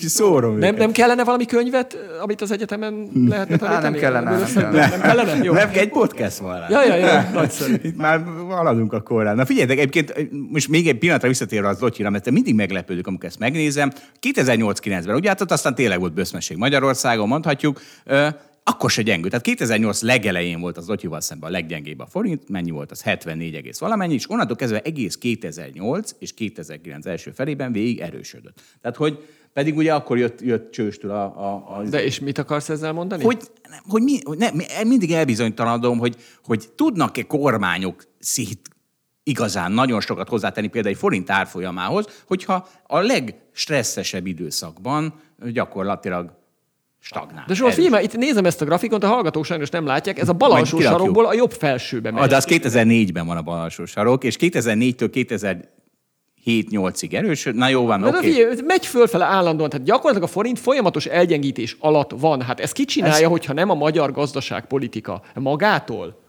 Szórom 0.00 0.58
nem, 0.58 0.74
nem 0.74 0.92
kellene 0.92 1.24
valami 1.24 1.44
könyvet, 1.44 1.98
amit 2.22 2.40
az 2.40 2.50
egyetemen 2.50 3.10
lehetne 3.28 3.56
tanítani? 3.56 3.82
Nem 3.82 3.92
kellene. 3.92 4.30
Nem, 4.30 4.48
nem, 4.54 4.90
nem 4.90 5.00
kellene? 5.00 5.44
Jó. 5.44 5.52
Nem, 5.52 5.70
egy 5.72 5.88
podcast 5.88 6.38
van 6.38 6.58
rá. 6.58 6.66
Ja, 6.68 6.84
ja, 6.84 6.96
ja, 6.96 7.30
nagyszerű. 7.32 7.74
Itt 7.82 7.96
már 7.96 8.24
haladunk 8.48 8.92
a 8.92 9.00
korán. 9.00 9.36
Na 9.36 9.44
figyeljetek, 9.44 9.78
egyébként 9.78 10.30
most 10.50 10.68
még 10.68 10.88
egy 10.88 10.98
pillanatra 10.98 11.28
visszatérve 11.28 11.68
az 11.68 11.80
Lotyira, 11.80 12.10
mert 12.10 12.30
mindig 12.30 12.54
meglepődök, 12.54 13.06
amikor 13.06 13.28
ezt 13.28 13.38
megnézem. 13.38 13.92
2008-9-ben, 14.26 15.14
ugye 15.14 15.28
hát 15.28 15.40
ott 15.40 15.50
aztán 15.50 15.74
tényleg 15.74 15.98
volt 15.98 16.12
bőszmesség 16.12 16.29
Magyarország, 16.32 16.58
Magyarországon 16.58 17.28
mondhatjuk, 17.28 17.80
akkor 18.64 18.90
se 18.90 19.02
gyengült. 19.02 19.30
Tehát 19.30 19.44
2008 19.44 20.02
legelején 20.02 20.60
volt 20.60 20.76
az 20.76 20.86
Lotyival 20.86 21.20
szemben 21.20 21.48
a 21.48 21.52
leggyengébb 21.52 21.98
a 21.98 22.06
forint, 22.06 22.48
mennyi 22.48 22.70
volt 22.70 22.90
az 22.90 23.02
74 23.02 23.54
egész 23.54 23.78
valamennyi, 23.78 24.14
és 24.14 24.30
onnantól 24.30 24.56
kezdve 24.56 24.80
egész 24.80 25.16
2008 25.16 26.10
és 26.18 26.34
2009 26.34 27.06
első 27.06 27.30
felében 27.30 27.72
végig 27.72 28.00
erősödött. 28.00 28.60
Tehát, 28.80 28.96
hogy 28.96 29.18
pedig 29.52 29.76
ugye 29.76 29.94
akkor 29.94 30.18
jött, 30.18 30.40
jött 30.40 30.70
csőstől 30.70 31.10
a, 31.10 31.24
a, 31.24 31.78
a... 31.78 31.82
De 31.82 32.04
és 32.04 32.20
mit 32.20 32.38
akarsz 32.38 32.68
ezzel 32.68 32.92
mondani? 32.92 33.24
Hogy, 33.24 33.38
hogy, 33.88 34.02
mi, 34.02 34.18
ne, 34.36 34.48
mindig 34.84 35.12
elbizonytalanodom, 35.12 35.98
hogy, 35.98 36.16
hogy 36.44 36.68
tudnak-e 36.76 37.22
kormányok 37.22 38.04
szét 38.18 38.70
igazán 39.22 39.72
nagyon 39.72 40.00
sokat 40.00 40.28
hozzátenni 40.28 40.68
például 40.68 40.94
egy 40.94 41.00
forint 41.00 41.30
árfolyamához, 41.30 42.22
hogyha 42.26 42.68
a 42.86 42.98
legstresszesebb 42.98 44.26
időszakban 44.26 45.14
gyakorlatilag 45.52 46.30
stagnál. 47.00 47.44
De 47.46 47.54
Zsolt, 47.54 47.74
figyelj, 47.74 48.04
itt 48.04 48.16
nézem 48.16 48.44
ezt 48.44 48.60
a 48.60 48.64
grafikont, 48.64 49.04
a 49.04 49.06
hallgatók 49.06 49.44
sajnos 49.44 49.70
nem 49.70 49.86
látják, 49.86 50.18
ez 50.18 50.28
a 50.28 50.32
bal 50.32 50.50
alsó 50.50 50.80
sarokból 50.80 51.26
a 51.26 51.34
jobb 51.34 51.52
felsőbe 51.52 52.10
megy. 52.10 52.22
Ah, 52.22 52.28
de 52.28 52.36
az 52.36 52.46
2004-ben 52.48 53.26
van 53.26 53.36
a 53.36 53.42
bal 53.42 53.60
alsó 53.60 53.84
sarok, 53.84 54.24
és 54.24 54.36
2004-től 54.40 55.08
2000 55.10 55.68
7-8-ig 56.46 57.14
erős. 57.14 57.48
Na 57.52 57.68
jó 57.68 57.86
van, 57.86 58.02
oké. 58.02 58.16
Okay. 58.16 58.30
Figyelj, 58.30 58.54
megy 58.64 58.86
fölfele 58.86 59.24
állandóan, 59.24 59.70
tehát 59.70 59.86
gyakorlatilag 59.86 60.28
a 60.28 60.32
forint 60.32 60.58
folyamatos 60.58 61.06
elgyengítés 61.06 61.76
alatt 61.80 62.10
van. 62.10 62.42
Hát 62.42 62.60
ezt 62.60 62.72
ki 62.72 62.84
csinálja, 62.84 63.24
ez... 63.24 63.30
hogyha 63.30 63.52
nem 63.52 63.70
a 63.70 63.74
magyar 63.74 64.12
gazdaságpolitika? 64.12 65.22
Magától? 65.34 66.20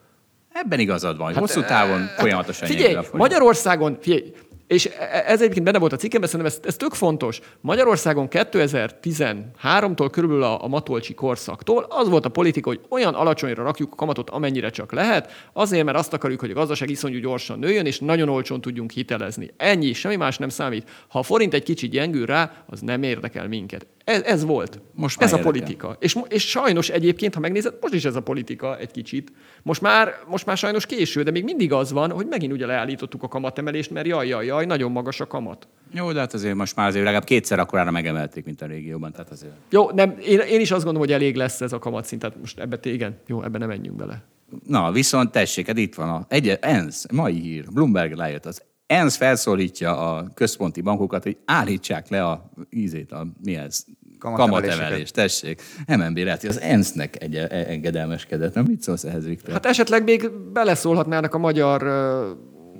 Ebben 0.54 0.80
igazad 0.80 1.18
van, 1.18 1.28
hát, 1.28 1.38
hosszú 1.38 1.62
távon 1.62 2.08
folyamatosan 2.18 2.68
Figyelj, 2.68 2.94
a 2.94 3.04
Magyarországon, 3.14 3.98
figyelj, 4.02 4.34
és 4.72 4.86
e- 4.86 4.92
e- 5.00 5.24
ez 5.26 5.42
egyébként 5.42 5.66
benne 5.66 5.80
volt 5.80 5.94
a 5.94 5.96
cikkemben, 5.96 6.30
szerintem 6.30 6.56
ez, 6.58 6.68
ez 6.68 6.76
tök 6.76 6.94
fontos. 6.94 7.40
Magyarországon 7.62 8.28
2013-tól 8.30 10.08
körülbelül 10.12 10.44
a, 10.44 10.64
a 10.64 10.68
Matolcsi 10.68 11.14
korszaktól 11.14 11.86
az 11.90 12.10
volt 12.10 12.26
a 12.26 12.30
politika, 12.30 12.70
hogy 12.70 12.80
olyan 12.90 13.14
alacsonyra 13.14 13.64
rakjuk 13.64 13.92
a 13.92 13.96
kamatot, 13.96 14.30
amennyire 14.30 14.70
csak 14.70 14.92
lehet, 14.92 15.50
azért, 15.54 15.86
mert 15.86 15.98
azt 15.98 16.14
akarjuk, 16.14 16.40
hogy 16.40 16.52
a 16.52 16.54
gazdaság 16.54 16.90
iszonyú 16.90 17.20
gyorsan 17.20 17.60
nőjön, 17.60 17.86
és 17.86 18.00
nagyon 18.00 18.30
olcsón 18.30 18.62
tudjunk 18.62 18.92
hitelezni. 18.92 19.54
Ennyi, 19.58 19.94
semmi 19.94 20.16
más 20.16 20.38
nem 20.38 20.50
számít. 20.50 20.90
Ha 21.08 21.20
a 21.20 21.24
forint 21.24 21.54
egy 21.54 21.64
kicsit 21.64 21.92
gyengül 21.92 22.26
rá, 22.26 22.64
az 22.68 22.80
nem 22.80 23.04
érdekel 23.04 23.48
minket. 23.48 23.86
Ez, 24.12 24.22
ez 24.22 24.46
volt. 24.46 24.80
Most 24.94 25.22
ez 25.22 25.34
a 25.34 25.40
politika. 25.40 25.96
És, 26.00 26.18
és 26.28 26.50
sajnos 26.50 26.90
egyébként, 26.90 27.34
ha 27.34 27.40
megnézed, 27.40 27.74
most 27.82 27.94
is 27.94 28.06
ez 28.06 28.16
a 28.16 28.22
politika 28.22 28.78
egy 28.78 28.92
kicsit. 28.92 29.32
Most 29.64 29.82
már, 29.82 30.14
most 30.28 30.46
már 30.46 30.58
sajnos 30.58 30.86
késő, 30.86 31.24
de 31.24 31.32
még 31.32 31.44
mindig 31.44 31.74
az 31.74 31.92
van, 31.92 32.12
hogy 32.12 32.28
megint 32.30 32.54
ugye 32.54 32.66
leállítottuk 32.66 33.24
a 33.24 33.28
kamatemelést, 33.28 33.92
mert 33.92 34.08
jaj, 34.08 34.28
jaj, 34.28 34.46
jaj, 34.46 34.66
nagyon 34.66 34.92
magas 34.92 35.20
a 35.20 35.28
kamat. 35.28 35.68
Jó, 35.94 36.12
de 36.12 36.20
hát 36.20 36.34
azért 36.34 36.56
most 36.56 36.76
már 36.76 36.88
azért 36.88 37.04
legalább 37.04 37.26
kétszer 37.26 37.60
akkorára 37.60 37.92
megemelték, 37.92 38.46
mint 38.46 38.62
a 38.62 38.66
régióban. 38.66 39.12
Tehát 39.12 39.32
azért... 39.32 39.54
Jó, 39.70 39.90
nem, 39.90 40.16
én, 40.28 40.40
én, 40.40 40.60
is 40.60 40.72
azt 40.72 40.84
gondolom, 40.84 41.08
hogy 41.08 41.16
elég 41.16 41.36
lesz 41.36 41.62
ez 41.62 41.74
a 41.74 41.80
kamatszint. 41.80 42.22
Tehát 42.22 42.38
most 42.40 42.60
ebbe 42.60 42.80
igen, 42.84 43.18
jó, 43.28 43.44
ebbe 43.44 43.58
nem 43.58 43.68
menjünk 43.68 43.98
bele. 43.98 44.24
Na, 44.68 44.92
viszont 44.92 45.32
tessék, 45.32 45.68
hát 45.68 45.78
itt 45.78 45.96
van 45.96 46.10
a 46.10 46.26
egy, 46.28 46.58
ENSZ, 46.62 47.06
mai 47.12 47.40
hír, 47.40 47.66
Bloomberg 47.72 48.14
lejött, 48.14 48.46
az 48.46 48.62
ENSZ 48.92 49.16
felszólítja 49.16 50.16
a 50.16 50.28
központi 50.34 50.82
bankokat, 50.82 51.24
hogy 51.24 51.38
állítsák 51.46 52.10
le 52.10 52.26
a 52.26 52.52
ízét, 52.70 53.12
a, 53.12 53.28
mi 53.44 53.56
ez, 53.56 53.86
kamatemelés, 54.30 55.12
tessék. 55.12 55.62
MNB 55.88 56.18
lehet, 56.18 56.44
az 56.44 56.60
ENSZ-nek 56.60 57.24
egy 57.24 57.36
engedelmeskedett. 57.36 58.54
Nem 58.54 58.66
mit 58.68 58.82
szólsz 58.82 59.04
ehhez, 59.04 59.26
Viktor? 59.26 59.54
Hát 59.54 59.66
esetleg 59.66 60.04
még 60.04 60.32
beleszólhatnának 60.54 61.34
a 61.34 61.38
magyar 61.38 61.84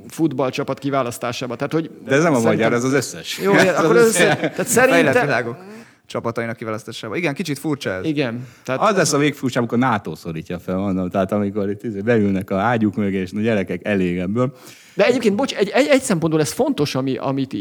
futballcsapat 0.08 0.80
kiválasztásába. 0.80 1.56
Tehát, 1.56 1.74
hogy 1.74 1.92
De 2.06 2.16
ez 2.16 2.24
nem 2.24 2.34
a 2.34 2.40
magyar, 2.40 2.74
ez 2.74 2.84
az 2.84 2.94
összes. 2.94 3.40
Jó, 3.44 3.54
akkor 3.78 3.96
az 3.96 4.08
összes. 4.08 4.36
Tehát 4.36 4.68
szerintem, 4.68 5.56
csapatainak 6.12 6.56
kiválasztásában. 6.56 7.18
Igen, 7.18 7.34
kicsit 7.34 7.60
furcsa 7.60 7.90
ez. 7.90 8.06
Igen. 8.06 8.48
Tehát 8.64 8.82
az 8.82 8.96
lesz 8.96 9.14
a 9.14 9.18
végfurcsa, 9.18 9.60
amikor 9.60 9.78
NATO 9.78 10.16
szorítja 10.16 10.60
fel, 10.60 10.78
mondom. 10.78 11.10
Tehát 11.10 11.32
amikor 11.32 11.70
itt 11.70 11.84
izé 11.84 12.00
beülnek 12.00 12.50
a 12.50 12.58
ágyuk 12.58 12.96
mögé, 12.96 13.18
és 13.18 13.32
a 13.36 13.40
gyerekek 13.40 13.86
elég 13.88 14.18
ebből. 14.18 14.54
De 14.94 15.06
egyébként, 15.06 15.36
bocs, 15.36 15.54
egy, 15.54 15.70
egy, 15.70 15.88
egy 15.88 16.02
szempontból 16.02 16.42
ez 16.42 16.52
fontos, 16.52 16.96
ami, 16.96 17.18
amit 17.18 17.56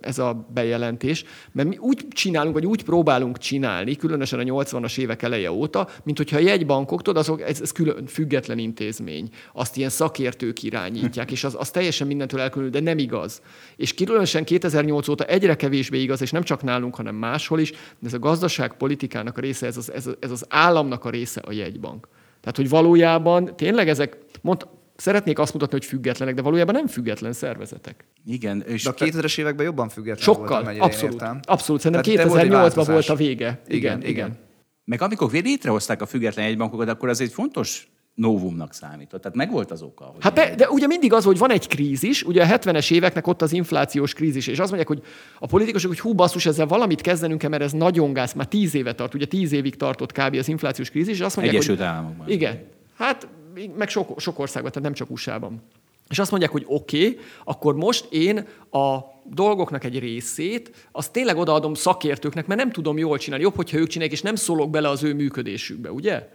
ez 0.00 0.18
a 0.18 0.46
bejelentés, 0.54 1.24
mert 1.52 1.68
mi 1.68 1.76
úgy 1.76 2.06
csinálunk, 2.08 2.54
vagy 2.54 2.66
úgy 2.66 2.84
próbálunk 2.84 3.38
csinálni, 3.38 3.96
különösen 3.96 4.38
a 4.38 4.42
80-as 4.42 4.98
évek 4.98 5.22
eleje 5.22 5.52
óta, 5.52 5.88
mint 6.02 6.16
hogyha 6.16 6.36
a 6.36 6.40
jegybankok, 6.40 7.02
tudod, 7.02 7.22
azok, 7.22 7.40
ez, 7.40 7.60
ez 7.60 7.72
külön, 7.72 8.06
független 8.06 8.58
intézmény, 8.58 9.28
azt 9.52 9.76
ilyen 9.76 9.90
szakértők 9.90 10.62
irányítják, 10.62 11.30
és 11.30 11.44
az, 11.44 11.56
az 11.58 11.70
teljesen 11.70 12.06
mindentől 12.06 12.40
elkülönül, 12.40 12.72
de 12.72 12.80
nem 12.80 12.98
igaz. 12.98 13.42
És 13.76 13.94
különösen 13.94 14.44
2008 14.44 15.08
óta 15.08 15.24
egyre 15.24 15.54
kevésbé 15.54 16.00
igaz, 16.00 16.22
és 16.22 16.30
nem 16.30 16.42
csak 16.42 16.62
nálunk, 16.62 16.94
hanem 16.94 17.14
máshol 17.14 17.60
is, 17.60 17.70
de 17.70 18.06
ez 18.06 18.14
a 18.14 18.18
gazdaságpolitikának 18.18 19.36
a 19.36 19.40
része, 19.40 19.66
ez 19.66 19.76
az, 19.76 19.92
ez, 19.92 20.08
ez 20.20 20.30
az 20.30 20.44
államnak 20.48 21.04
a 21.04 21.10
része 21.10 21.40
a 21.40 21.52
jegybank. 21.52 22.08
Tehát, 22.40 22.56
hogy 22.56 22.68
valójában 22.68 23.56
tényleg 23.56 23.88
ezek, 23.88 24.16
mond, 24.40 24.66
szeretnék 25.00 25.38
azt 25.38 25.52
mutatni, 25.52 25.78
hogy 25.78 25.86
függetlenek, 25.86 26.34
de 26.34 26.42
valójában 26.42 26.74
nem 26.74 26.86
független 26.86 27.32
szervezetek. 27.32 28.04
Igen. 28.26 28.62
És 28.66 28.82
de 28.82 28.90
a 28.90 28.94
2000-es 28.94 29.38
években 29.38 29.64
jobban 29.64 29.88
független 29.88 30.24
Sokkal, 30.24 30.62
volt, 30.62 30.78
abszolút. 30.78 31.14
Értem. 31.14 31.40
Abszolút, 31.42 31.80
szerintem 31.80 32.28
2008-ban 32.28 32.84
volt 32.86 33.08
a 33.08 33.14
vége. 33.14 33.60
Igen, 33.66 33.98
igen. 33.98 34.10
igen. 34.10 34.38
Meg 34.84 35.02
amikor 35.02 35.30
létrehozták 35.32 36.02
a 36.02 36.06
független 36.06 36.46
egybankokat, 36.46 36.88
akkor 36.88 37.08
az 37.08 37.20
egy 37.20 37.32
fontos 37.32 37.88
novumnak 38.14 38.72
számított. 38.72 39.20
Tehát 39.22 39.36
megvolt 39.36 39.70
az 39.70 39.82
oka. 39.82 40.14
Hát 40.20 40.34
be, 40.34 40.54
de 40.54 40.68
ugye 40.68 40.86
mindig 40.86 41.12
az, 41.12 41.24
hogy 41.24 41.38
van 41.38 41.50
egy 41.50 41.68
krízis, 41.68 42.22
ugye 42.22 42.42
a 42.44 42.58
70-es 42.58 42.92
éveknek 42.92 43.26
ott 43.26 43.42
az 43.42 43.52
inflációs 43.52 44.12
krízis, 44.12 44.46
és 44.46 44.58
azt 44.58 44.68
mondják, 44.68 44.88
hogy 44.88 45.02
a 45.38 45.46
politikusok, 45.46 45.90
hogy 45.90 46.00
hú 46.00 46.12
basszus, 46.12 46.46
ezzel 46.46 46.66
valamit 46.66 47.00
kezdenünk 47.00 47.48
mert 47.48 47.62
ez 47.62 47.72
nagyon 47.72 48.12
gáz, 48.12 48.32
már 48.32 48.46
tíz 48.46 48.74
éve 48.74 48.94
tart, 48.94 49.14
ugye 49.14 49.26
tíz 49.26 49.52
évig 49.52 49.76
tartott 49.76 50.12
kb. 50.12 50.34
az 50.34 50.48
inflációs 50.48 50.90
krízis, 50.90 51.14
és 51.14 51.20
azt 51.20 51.36
mondják, 51.36 51.56
Egyesült 51.56 51.78
hogy, 51.78 51.86
Államokban. 51.86 52.28
Igen. 52.28 52.62
Hát 52.96 53.28
meg 53.76 53.88
sok, 53.88 54.20
sok 54.20 54.38
országban, 54.38 54.72
tehát 54.72 54.88
nem 54.88 54.96
csak 54.96 55.10
USA-ban. 55.10 55.62
És 56.08 56.18
azt 56.18 56.30
mondják, 56.30 56.52
hogy 56.52 56.64
oké, 56.66 57.08
okay, 57.08 57.18
akkor 57.44 57.74
most 57.74 58.06
én 58.10 58.46
a 58.70 58.98
dolgoknak 59.24 59.84
egy 59.84 59.98
részét, 59.98 60.88
azt 60.92 61.12
tényleg 61.12 61.36
odaadom 61.36 61.74
szakértőknek, 61.74 62.46
mert 62.46 62.60
nem 62.60 62.72
tudom 62.72 62.98
jól 62.98 63.18
csinálni. 63.18 63.44
Jobb, 63.44 63.54
hogyha 63.54 63.78
ők 63.78 63.86
csinálják, 63.86 64.16
és 64.16 64.22
nem 64.22 64.34
szólok 64.34 64.70
bele 64.70 64.88
az 64.88 65.02
ő 65.02 65.14
működésükbe, 65.14 65.92
ugye? 65.92 66.28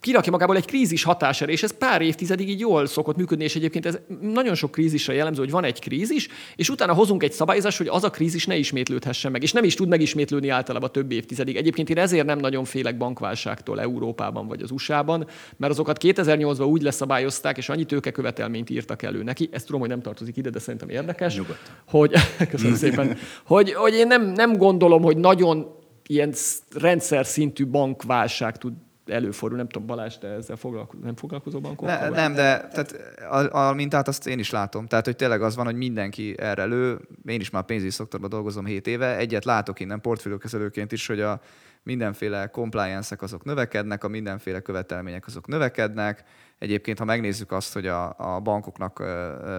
Kirakja 0.00 0.32
magából 0.32 0.56
egy 0.56 0.64
krízis 0.64 1.02
hatására, 1.02 1.52
és 1.52 1.62
ez 1.62 1.78
pár 1.78 2.02
évtizedig 2.02 2.48
így 2.48 2.60
jól 2.60 2.86
szokott 2.86 3.16
működni, 3.16 3.44
és 3.44 3.56
egyébként 3.56 3.86
ez 3.86 3.98
nagyon 4.20 4.54
sok 4.54 4.70
krízisre 4.70 5.14
jellemző, 5.14 5.40
hogy 5.40 5.50
van 5.50 5.64
egy 5.64 5.80
krízis, 5.80 6.28
és 6.56 6.68
utána 6.68 6.92
hozunk 6.92 7.22
egy 7.22 7.32
szabályozást, 7.32 7.78
hogy 7.78 7.86
az 7.86 8.04
a 8.04 8.10
krízis 8.10 8.46
ne 8.46 8.56
ismétlődhessen 8.56 9.30
meg, 9.30 9.42
és 9.42 9.52
nem 9.52 9.64
is 9.64 9.74
tud 9.74 9.88
megismétlődni 9.88 10.48
általában 10.48 10.92
több 10.92 11.12
évtizedig. 11.12 11.56
Egyébként 11.56 11.90
én 11.90 11.98
ezért 11.98 12.26
nem 12.26 12.38
nagyon 12.38 12.64
félek 12.64 12.96
bankválságtól 12.96 13.80
Európában 13.80 14.46
vagy 14.46 14.62
az 14.62 14.70
USA-ban, 14.70 15.26
mert 15.56 15.72
azokat 15.72 15.98
2008-ban 16.00 16.66
úgy 16.66 16.82
leszabályozták, 16.82 17.56
és 17.56 17.68
annyi 17.68 17.84
tőkekövetelményt 17.84 18.70
írtak 18.70 19.02
elő 19.02 19.22
neki, 19.22 19.48
ezt 19.52 19.66
tudom, 19.66 19.80
hogy 19.80 19.90
nem 19.90 20.02
tartozik 20.02 20.36
ide, 20.36 20.50
de 20.50 20.58
szerintem 20.58 20.88
érdekes, 20.88 21.36
Nyugodt. 21.36 21.72
hogy, 21.86 22.12
köszönöm 22.50 22.76
szépen, 22.76 23.16
hogy, 23.44 23.72
hogy 23.72 23.94
én 23.94 24.06
nem, 24.06 24.26
nem 24.26 24.56
gondolom, 24.56 25.02
hogy 25.02 25.16
nagyon 25.16 25.80
ilyen 26.06 26.32
rendszer 26.74 27.26
szintű 27.26 27.66
bankválság 27.66 28.58
tud 28.58 28.72
előfordul, 29.06 29.58
nem 29.58 29.68
tudom, 29.68 29.86
Balázs, 29.86 30.18
te 30.18 30.28
ezzel 30.28 30.56
foglalkozó, 30.56 31.02
nem 31.04 31.16
foglalkozó 31.16 31.60
bankokkal? 31.60 31.98
Ne, 31.98 32.08
nem, 32.08 32.34
de 32.34 32.68
tehát 32.68 32.94
a, 33.30 33.68
a, 33.68 33.72
mintát 33.72 34.08
azt 34.08 34.26
én 34.26 34.38
is 34.38 34.50
látom. 34.50 34.86
Tehát, 34.86 35.04
hogy 35.04 35.16
tényleg 35.16 35.42
az 35.42 35.56
van, 35.56 35.64
hogy 35.64 35.76
mindenki 35.76 36.34
erre 36.38 36.64
lő. 36.64 37.00
Én 37.26 37.40
is 37.40 37.50
már 37.50 37.62
pénzügyi 37.62 37.90
szektorban 37.90 38.30
dolgozom 38.30 38.64
7 38.64 38.86
éve. 38.86 39.16
Egyet 39.16 39.44
látok 39.44 39.80
innen 39.80 40.00
portfóliókezelőként 40.00 40.92
is, 40.92 41.06
hogy 41.06 41.20
a 41.20 41.40
mindenféle 41.82 42.46
compliance-ek 42.46 43.22
azok 43.22 43.44
növekednek, 43.44 44.04
a 44.04 44.08
mindenféle 44.08 44.60
követelmények 44.60 45.26
azok 45.26 45.46
növekednek, 45.46 46.24
Egyébként, 46.62 46.98
ha 46.98 47.04
megnézzük 47.04 47.52
azt, 47.52 47.72
hogy 47.72 47.86
a, 47.86 48.14
a 48.18 48.40
bankoknak 48.40 49.02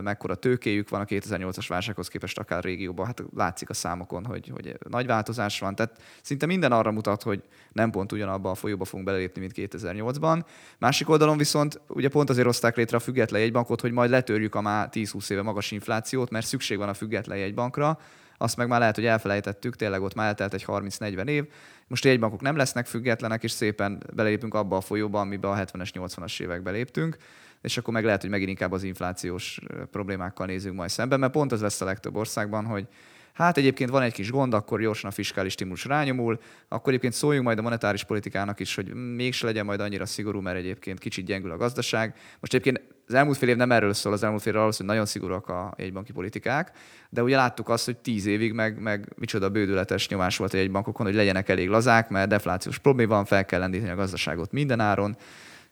mekkora 0.02 0.36
tőkéjük 0.36 0.90
van 0.90 1.02
a 1.02 1.06
2008-as 1.06 1.66
válsághoz 1.68 2.08
képest 2.08 2.40
akár 2.40 2.64
régióban, 2.64 3.06
hát 3.06 3.24
látszik 3.36 3.70
a 3.70 3.74
számokon, 3.74 4.26
hogy, 4.26 4.52
hogy 4.54 4.78
nagy 4.90 5.06
változás 5.06 5.60
van. 5.60 5.76
Tehát 5.76 6.02
szinte 6.22 6.46
minden 6.46 6.72
arra 6.72 6.92
mutat, 6.92 7.24
hogy 7.24 7.44
nem 7.72 7.92
pont 7.92 8.12
ugyanabba 8.12 8.50
a 8.50 8.56
folyóba 8.56 8.86
fogunk 8.86 9.08
belépni, 9.08 9.42
mint 9.42 9.54
2008-ban. 9.56 10.44
Másik 10.80 11.10
oldalon 11.10 11.38
viszont 11.38 11.82
ugye 11.88 12.10
pont 12.10 12.30
azért 12.30 12.46
hozták 12.46 12.76
létre 12.76 12.98
a 12.98 13.00
független 13.00 13.42
jegybankot, 13.42 13.82
hogy 13.82 13.92
majd 13.92 14.10
letörjük 14.10 14.56
a 14.56 14.62
már 14.62 14.90
10-20 14.92 15.30
éve 15.30 15.42
magas 15.42 15.72
inflációt, 15.72 16.30
mert 16.30 16.46
szükség 16.46 16.78
van 16.78 16.90
a 16.90 16.94
független 16.94 17.38
jegybankra, 17.38 18.00
azt 18.38 18.58
meg 18.58 18.68
már 18.68 18.80
lehet, 18.80 18.96
hogy 18.96 19.06
elfelejtettük, 19.06 19.76
tényleg 19.76 20.02
ott 20.02 20.14
már 20.14 20.28
eltelt 20.28 20.54
egy 20.54 20.66
30-40 20.68 21.28
év. 21.28 21.46
Most 21.88 22.06
jegybankok 22.06 22.42
nem 22.42 22.56
lesznek 22.56 22.86
függetlenek, 22.86 23.44
és 23.44 23.52
szépen 23.52 24.04
belépünk 24.14 24.54
abba 24.54 24.78
a 24.78 24.82
folyóba, 24.82 25.20
amiben 25.20 25.52
a 25.52 25.56
70-es, 25.56 25.90
80-as 25.94 26.42
évekbe 26.42 26.72
léptünk, 26.72 27.18
és 27.62 27.78
akkor 27.78 27.94
meg 27.94 28.04
lehet, 28.06 28.22
hogy 28.22 28.30
megint 28.30 28.50
inkább 28.50 28.72
az 28.72 28.84
inflációs 28.84 29.60
problémákkal 29.92 30.46
nézünk 30.46 30.76
majd 30.76 30.90
szemben, 30.90 31.20
mert 31.20 31.32
pont 31.32 31.52
az 31.52 31.62
lesz 31.62 31.82
a 31.82 31.86
legtöbb 31.86 32.16
országban, 32.16 32.66
hogy 32.66 32.88
Hát 33.34 33.58
egyébként 33.58 33.90
van 33.90 34.02
egy 34.02 34.14
kis 34.14 34.32
gond, 34.32 34.54
akkor 34.54 34.82
gyorsan 34.82 35.10
a 35.10 35.14
fiskális 35.14 35.52
stimulus 35.52 35.86
rányomul, 35.86 36.40
akkor 36.68 36.88
egyébként 36.90 37.14
szóljunk 37.14 37.46
majd 37.46 37.58
a 37.58 37.62
monetáris 37.62 38.04
politikának 38.04 38.60
is, 38.60 38.76
hogy 38.76 38.94
mégse 38.94 39.46
legyen 39.46 39.66
majd 39.66 39.80
annyira 39.80 40.06
szigorú, 40.06 40.40
mert 40.42 40.58
egyébként 40.58 41.00
kicsit 41.00 41.26
gyengül 41.26 41.52
a 41.52 41.58
gazdaság. 41.58 42.16
Most 42.40 42.54
egyébként 42.54 42.82
az 43.08 43.14
elmúlt 43.14 43.38
fél 43.38 43.50
év 43.50 43.56
nem 43.56 43.72
erről 43.72 43.94
szól, 43.94 44.14
az 44.14 44.24
elmúlt 44.24 44.42
fél 44.42 44.54
év 44.54 44.60
arról 44.60 44.72
szól, 44.72 44.86
hogy 44.86 44.96
nagyon 44.96 45.10
szigorúak 45.10 45.50
a 45.50 45.74
jegybanki 45.78 46.12
politikák, 46.12 46.72
de 47.10 47.24
ugye 47.24 47.36
láttuk 47.36 47.70
azt, 47.70 47.86
hogy 47.86 47.98
tíz 47.98 48.26
évig 48.26 48.54
meg, 48.54 48.82
meg 48.82 49.14
micsoda 49.16 49.50
bődületes 49.50 50.08
nyomás 50.08 50.38
volt 50.38 50.54
a 50.54 50.58
jegybankokon, 50.58 51.06
hogy 51.06 51.16
legyenek 51.16 51.50
elég 51.50 51.70
lazák, 51.70 52.10
mert 52.10 52.30
deflációs 52.30 52.78
probléma 52.78 53.16
van, 53.16 53.26
fel 53.26 53.46
kell 53.46 53.60
lendíteni 53.60 53.92
a 53.92 53.96
gazdaságot 53.96 54.52
minden 54.52 54.80
áron. 54.80 55.18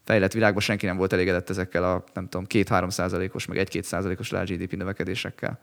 Fejlett 0.03 0.33
világban 0.33 0.61
senki 0.61 0.85
nem 0.85 0.97
volt 0.97 1.13
elégedett 1.13 1.49
ezekkel 1.49 1.83
a, 1.83 2.03
nem 2.13 2.27
tudom, 2.27 2.45
2-3 2.49 2.89
százalékos, 2.89 3.45
meg 3.45 3.67
1-2 3.71 3.81
százalékos 3.81 4.29
GDP 4.29 4.75
növekedésekkel. 4.75 5.59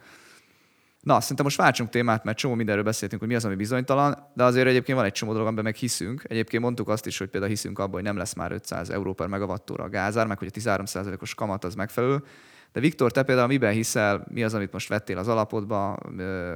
Na, 1.09 1.21
szerintem 1.21 1.45
most 1.45 1.57
váltsunk 1.57 1.91
témát, 1.91 2.25
mert 2.25 2.39
csomó 2.39 2.55
mindenről 2.55 2.85
beszéltünk, 2.85 3.21
hogy 3.21 3.31
mi 3.31 3.37
az, 3.37 3.45
ami 3.45 3.55
bizonytalan, 3.55 4.17
de 4.35 4.45
azért 4.45 4.67
egyébként 4.67 4.99
van 4.99 5.07
egy 5.07 5.13
csomó 5.13 5.31
dolog, 5.33 5.47
amiben 5.47 5.65
meg 5.65 5.75
hiszünk. 5.75 6.25
Egyébként 6.29 6.63
mondtuk 6.63 6.89
azt 6.89 7.07
is, 7.07 7.19
hogy 7.19 7.29
például 7.29 7.53
hiszünk 7.53 7.79
abban, 7.79 7.93
hogy 7.93 8.03
nem 8.03 8.17
lesz 8.17 8.35
már 8.35 8.53
500 8.53 8.91
euró 8.91 9.13
per 9.13 9.27
megawattóra 9.27 9.85
a 9.85 9.89
gázár, 9.89 10.27
meg 10.27 10.39
hogy 10.39 10.51
a 10.55 10.59
13%-os 10.61 11.35
kamat 11.35 11.65
az 11.65 11.75
megfelelő. 11.75 12.25
De 12.73 12.81
Viktor, 12.81 13.13
te 13.13 13.23
például 13.23 13.47
miben 13.47 13.73
hiszel, 13.73 14.27
mi 14.31 14.43
az, 14.43 14.55
amit 14.55 14.73
most 14.73 14.89
vettél 14.89 15.19
az 15.19 15.29
alapodba, 15.29 15.93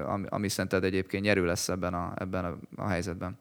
ami, 0.07 0.27
ami 0.29 0.49
szerinted 0.49 0.85
egyébként 0.85 1.25
nyerő 1.25 1.45
lesz 1.45 1.69
ebben 1.69 1.95
a, 1.95 2.13
ebben 2.17 2.45
a, 2.45 2.57
a 2.77 2.89
helyzetben? 2.89 3.39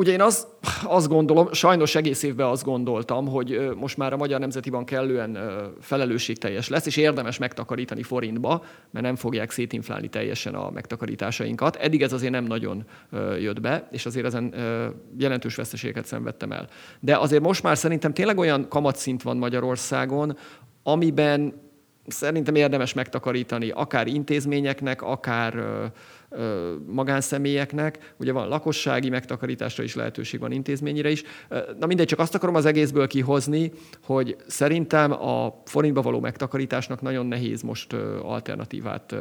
Ugye 0.00 0.12
én 0.12 0.20
az, 0.20 0.46
azt 0.84 1.08
gondolom, 1.08 1.52
sajnos 1.52 1.94
egész 1.94 2.22
évben 2.22 2.46
azt 2.46 2.64
gondoltam, 2.64 3.28
hogy 3.28 3.70
most 3.76 3.96
már 3.96 4.12
a 4.12 4.16
Magyar 4.16 4.40
Nemzeti 4.40 4.70
Bank 4.70 4.86
kellően 4.86 5.38
felelősségteljes 5.80 6.68
lesz, 6.68 6.86
és 6.86 6.96
érdemes 6.96 7.38
megtakarítani 7.38 8.02
forintba, 8.02 8.64
mert 8.90 9.04
nem 9.04 9.16
fogják 9.16 9.50
szétinflálni 9.50 10.08
teljesen 10.08 10.54
a 10.54 10.70
megtakarításainkat. 10.70 11.76
Eddig 11.76 12.02
ez 12.02 12.12
azért 12.12 12.32
nem 12.32 12.44
nagyon 12.44 12.84
jött 13.40 13.60
be, 13.60 13.88
és 13.90 14.06
azért 14.06 14.26
ezen 14.26 14.54
jelentős 15.18 15.54
veszteségeket 15.54 16.06
szenvedtem 16.06 16.52
el. 16.52 16.68
De 17.00 17.16
azért 17.16 17.42
most 17.42 17.62
már 17.62 17.78
szerintem 17.78 18.12
tényleg 18.12 18.38
olyan 18.38 18.68
kamatszint 18.68 19.22
van 19.22 19.36
Magyarországon, 19.36 20.36
amiben 20.82 21.54
szerintem 22.06 22.54
érdemes 22.54 22.92
megtakarítani 22.92 23.70
akár 23.70 24.06
intézményeknek, 24.06 25.02
akár 25.02 25.64
magánszemélyeknek, 26.86 28.14
ugye 28.16 28.32
van 28.32 28.48
lakossági 28.48 29.08
megtakarításra 29.08 29.82
is 29.82 29.94
lehetőség, 29.94 30.40
van 30.40 30.52
intézményire 30.52 31.10
is. 31.10 31.22
Na 31.78 31.86
mindegy, 31.86 32.06
csak 32.06 32.18
azt 32.18 32.34
akarom 32.34 32.54
az 32.54 32.64
egészből 32.64 33.06
kihozni, 33.06 33.72
hogy 34.04 34.36
szerintem 34.46 35.12
a 35.12 35.62
forintba 35.64 36.02
való 36.02 36.20
megtakarításnak 36.20 37.02
nagyon 37.02 37.26
nehéz 37.26 37.62
most 37.62 37.92
alternatívát 38.22 39.14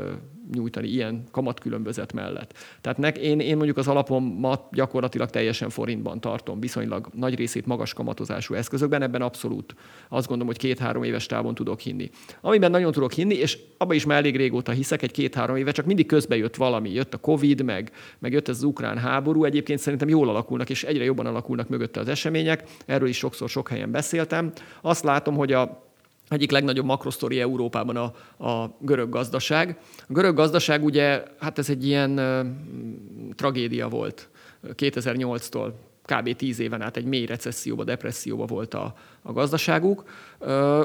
nyújtani 0.53 0.87
ilyen 0.87 1.23
kamatkülönbözet 1.31 2.13
mellett. 2.13 2.53
Tehát 2.81 2.97
nek, 2.97 3.17
én, 3.17 3.39
én 3.39 3.55
mondjuk 3.55 3.77
az 3.77 3.87
alapomat 3.87 4.63
gyakorlatilag 4.71 5.29
teljesen 5.29 5.69
forintban 5.69 6.21
tartom, 6.21 6.59
viszonylag 6.59 7.09
nagy 7.13 7.35
részét 7.35 7.65
magas 7.65 7.93
kamatozású 7.93 8.53
eszközökben, 8.53 9.01
ebben 9.01 9.21
abszolút 9.21 9.75
azt 10.09 10.27
gondolom, 10.27 10.53
hogy 10.53 10.61
két-három 10.61 11.03
éves 11.03 11.25
távon 11.25 11.55
tudok 11.55 11.79
hinni. 11.79 12.09
Amiben 12.41 12.71
nagyon 12.71 12.91
tudok 12.91 13.11
hinni, 13.11 13.35
és 13.35 13.59
abban 13.77 13.95
is 13.95 14.05
már 14.05 14.17
elég 14.17 14.35
régóta 14.35 14.71
hiszek, 14.71 15.01
egy 15.01 15.11
két-három 15.11 15.55
éve, 15.55 15.71
csak 15.71 15.85
mindig 15.85 16.05
közbe 16.05 16.37
jött 16.37 16.55
valami, 16.55 16.89
jött 16.99 17.13
a 17.13 17.17
Covid, 17.17 17.63
meg, 17.63 17.91
meg 18.19 18.31
jött 18.31 18.47
ez 18.47 18.55
az 18.55 18.63
ukrán 18.63 18.97
háború, 18.97 19.43
egyébként 19.43 19.79
szerintem 19.79 20.09
jól 20.09 20.29
alakulnak, 20.29 20.69
és 20.69 20.83
egyre 20.83 21.03
jobban 21.03 21.25
alakulnak 21.25 21.69
mögötte 21.69 21.99
az 21.99 22.07
események, 22.07 22.63
erről 22.85 23.07
is 23.07 23.17
sokszor 23.17 23.49
sok 23.49 23.69
helyen 23.69 23.91
beszéltem. 23.91 24.51
Azt 24.81 25.03
látom, 25.03 25.35
hogy 25.35 25.53
a 25.53 25.87
egyik 26.29 26.51
legnagyobb 26.51 26.85
makrosztori 26.85 27.39
Európában 27.39 27.95
a, 27.95 28.03
a 28.45 28.75
görög 28.79 29.09
gazdaság. 29.09 29.77
A 29.97 30.13
görög 30.13 30.35
gazdaság 30.35 30.83
ugye, 30.83 31.23
hát 31.39 31.57
ez 31.57 31.69
egy 31.69 31.85
ilyen 31.85 32.19
uh, 32.19 33.35
tragédia 33.35 33.87
volt 33.87 34.29
2008-tól 34.63 35.71
kb. 36.05 36.35
10 36.35 36.59
éven 36.59 36.81
át 36.81 36.97
egy 36.97 37.05
mély 37.05 37.25
recesszióba, 37.25 37.83
depresszióba 37.83 38.45
volt 38.45 38.73
a, 38.73 38.93
a 39.21 39.31
gazdaságuk. 39.31 40.03
Uh, 40.39 40.81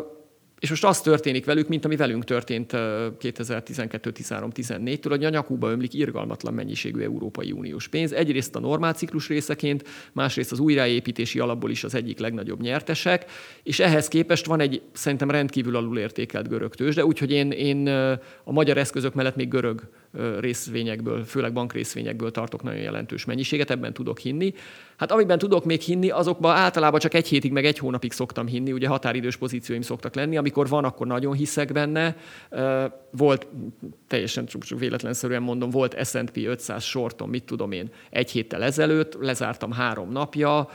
És 0.64 0.70
most 0.70 0.84
az 0.84 1.00
történik 1.00 1.44
velük, 1.44 1.68
mint 1.68 1.84
ami 1.84 1.96
velünk 1.96 2.24
történt 2.24 2.72
2012-13-14-től, 2.74 5.08
hogy 5.08 5.24
a 5.24 5.28
nyakúba 5.28 5.70
ömlik 5.70 5.94
irgalmatlan 5.94 6.54
mennyiségű 6.54 7.00
Európai 7.00 7.52
Uniós 7.52 7.88
pénz. 7.88 8.12
Egyrészt 8.12 8.56
a 8.56 8.60
normál 8.60 8.92
ciklus 8.92 9.28
részeként, 9.28 9.84
másrészt 10.12 10.52
az 10.52 10.58
újraépítési 10.58 11.38
alapból 11.38 11.70
is 11.70 11.84
az 11.84 11.94
egyik 11.94 12.18
legnagyobb 12.18 12.60
nyertesek, 12.60 13.30
és 13.62 13.80
ehhez 13.80 14.08
képest 14.08 14.46
van 14.46 14.60
egy 14.60 14.82
szerintem 14.92 15.30
rendkívül 15.30 15.76
alulértékelt 15.76 16.48
görög 16.48 16.74
tőzsde, 16.74 17.04
úgyhogy 17.04 17.30
én, 17.30 17.50
én 17.50 17.86
a 18.44 18.52
magyar 18.52 18.76
eszközök 18.76 19.14
mellett 19.14 19.36
még 19.36 19.48
görög 19.48 19.88
részvényekből, 20.40 21.24
főleg 21.24 21.52
bankrészvényekből 21.52 22.30
tartok 22.30 22.62
nagyon 22.62 22.80
jelentős 22.80 23.24
mennyiséget, 23.24 23.70
ebben 23.70 23.92
tudok 23.92 24.18
hinni. 24.18 24.54
Hát 24.96 25.12
amiben 25.12 25.38
tudok 25.38 25.64
még 25.64 25.80
hinni, 25.80 26.10
azokban 26.10 26.56
általában 26.56 27.00
csak 27.00 27.14
egy 27.14 27.28
hétig, 27.28 27.52
meg 27.52 27.64
egy 27.64 27.78
hónapig 27.78 28.12
szoktam 28.12 28.46
hinni, 28.46 28.72
ugye 28.72 28.88
határidős 28.88 29.36
pozícióim 29.36 29.82
szoktak 29.82 30.14
lenni, 30.14 30.36
amikor 30.36 30.68
van, 30.68 30.84
akkor 30.84 31.06
nagyon 31.06 31.34
hiszek 31.34 31.72
benne. 31.72 32.16
Volt, 33.10 33.46
teljesen 34.06 34.46
csak 34.46 34.78
véletlenszerűen 34.78 35.42
mondom, 35.42 35.70
volt 35.70 36.06
S&P 36.06 36.36
500 36.36 36.82
sortom, 36.82 37.30
mit 37.30 37.44
tudom 37.44 37.72
én, 37.72 37.90
egy 38.10 38.30
héttel 38.30 38.62
ezelőtt, 38.62 39.16
lezártam 39.20 39.72
három 39.72 40.12
napja, 40.12 40.68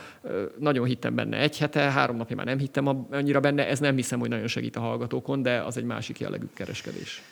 nagyon 0.58 0.86
hittem 0.86 1.14
benne 1.14 1.36
egy 1.36 1.58
hete, 1.58 1.80
három 1.80 2.16
napja 2.16 2.36
már 2.36 2.46
nem 2.46 2.58
hittem 2.58 3.06
annyira 3.10 3.40
benne, 3.40 3.68
ez 3.68 3.78
nem 3.78 3.96
hiszem, 3.96 4.18
hogy 4.18 4.28
nagyon 4.28 4.46
segít 4.46 4.76
a 4.76 4.80
hallgatókon, 4.80 5.42
de 5.42 5.60
az 5.60 5.76
egy 5.76 5.84
másik 5.84 6.18
jellegű 6.18 6.46
kereskedés. 6.54 7.22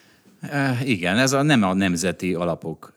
Igen, 0.85 1.19
ez 1.19 1.33
a, 1.33 1.43
nem 1.43 1.63
a 1.63 1.75
nemzeti 1.75 2.35
alapok 2.35 2.93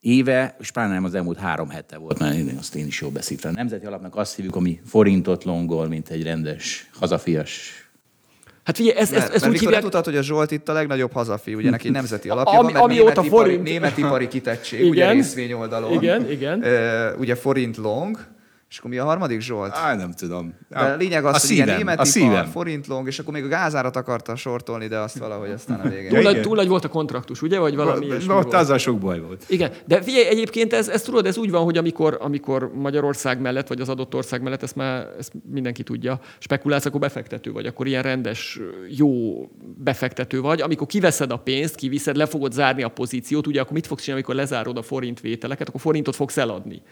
éve, 0.00 0.56
és 0.60 0.70
pláne 0.70 0.92
nem 0.92 1.04
az 1.04 1.14
elmúlt 1.14 1.38
három 1.38 1.68
hete 1.68 1.96
volt, 1.96 2.18
mert 2.18 2.34
én 2.34 2.56
azt 2.58 2.74
én 2.74 2.86
is 2.86 3.00
jól 3.00 3.10
beszéltem. 3.10 3.50
A 3.50 3.54
nemzeti 3.54 3.86
alapnak 3.86 4.16
azt 4.16 4.36
hívjuk, 4.36 4.56
ami 4.56 4.80
forintot 4.84 5.44
longol, 5.44 5.88
mint 5.88 6.08
egy 6.08 6.22
rendes, 6.22 6.90
hazafias 6.92 7.82
Hát 8.64 8.76
figyelj, 8.76 8.98
ez, 8.98 9.12
ez, 9.12 9.30
ez 9.30 9.46
úgy 9.46 9.58
hívják... 9.58 9.82
tudod, 9.82 10.04
hogy 10.04 10.16
a 10.16 10.22
Zsolt 10.22 10.50
itt 10.50 10.68
a 10.68 10.72
legnagyobb 10.72 11.12
hazafi, 11.12 11.54
ugye 11.54 11.70
neki 11.70 11.90
nemzeti 11.90 12.28
alapja 12.28 12.58
ami, 12.58 12.72
van, 12.72 12.88
mert 12.88 12.98
német, 12.98 13.26
forint... 13.26 13.62
német 13.62 13.98
ipari 13.98 14.28
kitettség, 14.28 14.80
igen, 14.80 14.90
ugye 14.90 15.10
részvény 15.10 15.52
oldalon. 15.52 15.92
Igen, 15.92 16.30
igen. 16.30 16.58
Uh, 16.58 17.20
ugye 17.20 17.34
forint 17.34 17.76
long, 17.76 18.18
és 18.72 18.78
akkor 18.78 18.90
mi 18.90 18.98
a 18.98 19.04
harmadik 19.04 19.40
Zsolt? 19.40 19.72
Á, 19.74 19.94
nem 19.94 20.12
tudom. 20.12 20.54
De 20.68 20.78
a 20.78 20.96
lényeg 20.96 21.24
az, 21.24 21.28
a 21.28 21.30
hogy 21.30 21.40
szívem, 21.40 21.64
igen, 21.64 21.76
német 21.76 22.00
a 22.00 22.04
szívem. 22.04 22.46
forintlong, 22.46 23.06
és 23.06 23.18
akkor 23.18 23.32
még 23.32 23.44
a 23.44 23.48
gázárat 23.48 23.96
akarta 23.96 24.36
sortolni, 24.36 24.86
de 24.86 24.98
azt 24.98 25.18
valahogy 25.18 25.50
aztán 25.50 25.80
a 25.80 25.88
végén. 25.88 26.22
túl, 26.22 26.40
túl 26.40 26.56
nagy 26.56 26.68
volt 26.68 26.84
a 26.84 26.88
kontraktus, 26.88 27.42
ugye? 27.42 27.58
Vagy 27.58 27.76
valami 27.76 28.06
ilyesmi 28.06 28.34
Ott 28.34 28.42
volt. 28.42 28.54
azzal 28.54 28.78
sok 28.78 28.98
baj 28.98 29.20
volt. 29.20 29.44
Igen, 29.48 29.72
de 29.86 30.02
figyelj, 30.02 30.26
egyébként 30.26 30.72
ez, 30.72 30.88
ez 30.88 31.02
tudod, 31.02 31.26
ez 31.26 31.36
úgy 31.36 31.50
van, 31.50 31.64
hogy 31.64 31.78
amikor, 31.78 32.18
amikor 32.20 32.70
Magyarország 32.74 33.40
mellett, 33.40 33.66
vagy 33.68 33.80
az 33.80 33.88
adott 33.88 34.14
ország 34.14 34.42
mellett, 34.42 34.62
ezt 34.62 34.76
már 34.76 35.08
ezt 35.18 35.32
mindenki 35.50 35.82
tudja, 35.82 36.20
spekulálsz, 36.38 36.84
akkor 36.84 37.00
befektető 37.00 37.52
vagy, 37.52 37.66
akkor 37.66 37.86
ilyen 37.86 38.02
rendes, 38.02 38.60
jó 38.88 39.12
befektető 39.76 40.40
vagy. 40.40 40.60
Amikor 40.60 40.86
kiveszed 40.86 41.30
a 41.30 41.36
pénzt, 41.36 41.74
kiviszed, 41.74 42.16
le 42.16 42.26
fogod 42.26 42.52
zárni 42.52 42.82
a 42.82 42.88
pozíciót, 42.88 43.46
ugye 43.46 43.60
akkor 43.60 43.72
mit 43.72 43.86
fogsz 43.86 44.02
csinálni, 44.02 44.24
amikor 44.24 44.42
lezárod 44.42 44.76
a 44.76 44.82
forint 44.82 45.20
vételeket, 45.20 45.68
akkor 45.68 45.80
forintot 45.80 46.16
fogsz 46.16 46.36
eladni. 46.36 46.82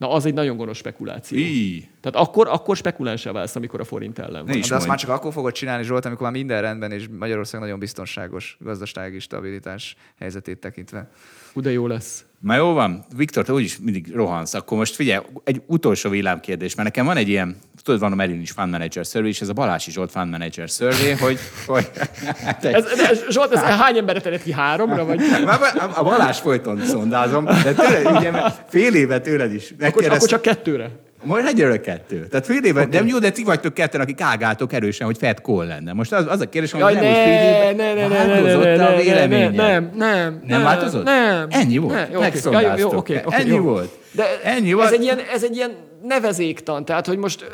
Na, 0.00 0.10
az 0.10 0.26
egy 0.26 0.34
nagyon 0.34 0.56
gonosz 0.56 0.76
spekuláció. 0.76 1.38
Í. 1.38 1.88
Tehát 2.00 2.28
akkor, 2.28 2.48
akkor 2.48 2.76
spekulánsá 2.76 3.32
válsz, 3.32 3.56
amikor 3.56 3.80
a 3.80 3.84
forint 3.84 4.18
ellen 4.18 4.46
van. 4.46 4.60
De 4.68 4.74
azt 4.74 4.86
már 4.86 4.98
csak 4.98 5.10
akkor 5.10 5.32
fogod 5.32 5.52
csinálni, 5.52 5.84
Zsolt, 5.84 6.04
amikor 6.04 6.22
már 6.22 6.32
minden 6.32 6.60
rendben, 6.60 6.92
és 6.92 7.08
Magyarország 7.18 7.60
nagyon 7.60 7.78
biztonságos 7.78 8.56
gazdasági 8.60 9.18
stabilitás 9.18 9.96
helyzetét 10.18 10.58
tekintve. 10.58 11.10
Hú, 11.52 11.60
de 11.60 11.70
jó 11.70 11.86
lesz. 11.86 12.24
Na 12.40 12.56
jó 12.56 12.72
van, 12.72 13.04
Viktor, 13.16 13.44
te 13.44 13.52
úgyis 13.52 13.78
mindig 13.78 14.14
rohansz. 14.14 14.54
Akkor 14.54 14.78
most 14.78 14.94
figyelj, 14.94 15.24
egy 15.44 15.62
utolsó 15.66 16.10
villámkérdés, 16.10 16.74
mert 16.74 16.88
nekem 16.88 17.06
van 17.06 17.16
egy 17.16 17.28
ilyen, 17.28 17.56
tudod, 17.82 18.00
van 18.00 18.12
a 18.12 18.14
Merrill 18.14 18.40
is 18.40 18.50
Fund 18.50 18.70
Manager 18.70 19.04
Survey, 19.04 19.30
és 19.30 19.40
ez 19.40 19.48
a 19.48 19.52
Balási 19.52 19.90
Zsolt 19.90 20.10
Fund 20.10 20.30
Manager 20.30 20.68
Survey, 20.68 21.12
hogy... 21.12 21.38
hogy 21.66 21.90
ez, 22.60 22.84
ez, 22.84 23.24
Zsolt, 23.28 23.52
ez 23.52 23.60
hány 23.60 23.96
emberre 23.96 24.20
terjed 24.20 24.42
ki? 24.42 24.52
Háromra? 24.52 25.04
Vagy? 25.04 25.20
A 25.94 26.02
Balázs 26.02 26.38
folyton 26.38 26.84
szondázom, 26.84 27.44
de 27.44 27.72
tőle, 27.74 28.10
ugye, 28.10 28.32
fél 28.68 28.94
éve 28.94 29.20
tőled 29.20 29.54
is. 29.54 29.74
Akkor, 29.80 30.04
akkor 30.04 30.28
csak 30.28 30.42
kettőre? 30.42 30.90
Majd 31.22 31.46
egyről 31.46 31.80
kettő. 31.80 32.26
Tehát 32.26 32.46
fél 32.46 32.64
éve, 32.64 32.80
okay. 32.80 32.98
nem 32.98 33.06
jó, 33.06 33.18
de 33.18 33.30
ti 33.30 33.44
vagytok 33.44 33.74
ketten, 33.74 34.00
akik 34.00 34.20
ágáltok 34.20 34.72
erősen, 34.72 35.06
hogy 35.06 35.18
Fed 35.18 35.38
Call 35.38 35.66
lenne. 35.66 35.92
Most 35.92 36.12
az, 36.12 36.26
az 36.28 36.40
a 36.40 36.48
kérdés, 36.48 36.72
hogy 36.72 36.80
nem 36.80 36.94
ne, 36.94 37.00
fél 37.00 37.32
éve 37.32 37.72
ne, 37.76 37.94
ne, 37.94 38.08
változott 38.08 38.62
ne, 38.62 38.76
ne, 38.76 38.86
a 38.86 38.96
véleménye. 38.96 39.50
Nem, 39.50 39.90
nem, 39.94 40.42
nem. 40.46 40.62
változott? 40.62 41.04
Nem. 41.04 41.46
Ennyi 41.50 41.76
volt. 41.76 41.94
Nem, 41.94 42.08
jó, 42.12 42.20
ja, 42.52 42.76
jó, 42.76 42.88
okay, 42.88 43.16
okay, 43.16 43.40
Ennyi 43.40 43.54
jó. 43.54 43.62
volt. 43.62 43.98
De 44.12 44.40
Ennyi 44.44 44.72
volt. 44.72 44.86
Ez 44.86 44.92
egy 44.92 45.02
ilyen, 45.02 45.18
ez 45.32 45.44
egy 45.44 45.56
ilyen 45.56 45.72
nevezéktan, 46.02 46.84
tehát 46.84 47.06
hogy 47.06 47.18
most 47.18 47.46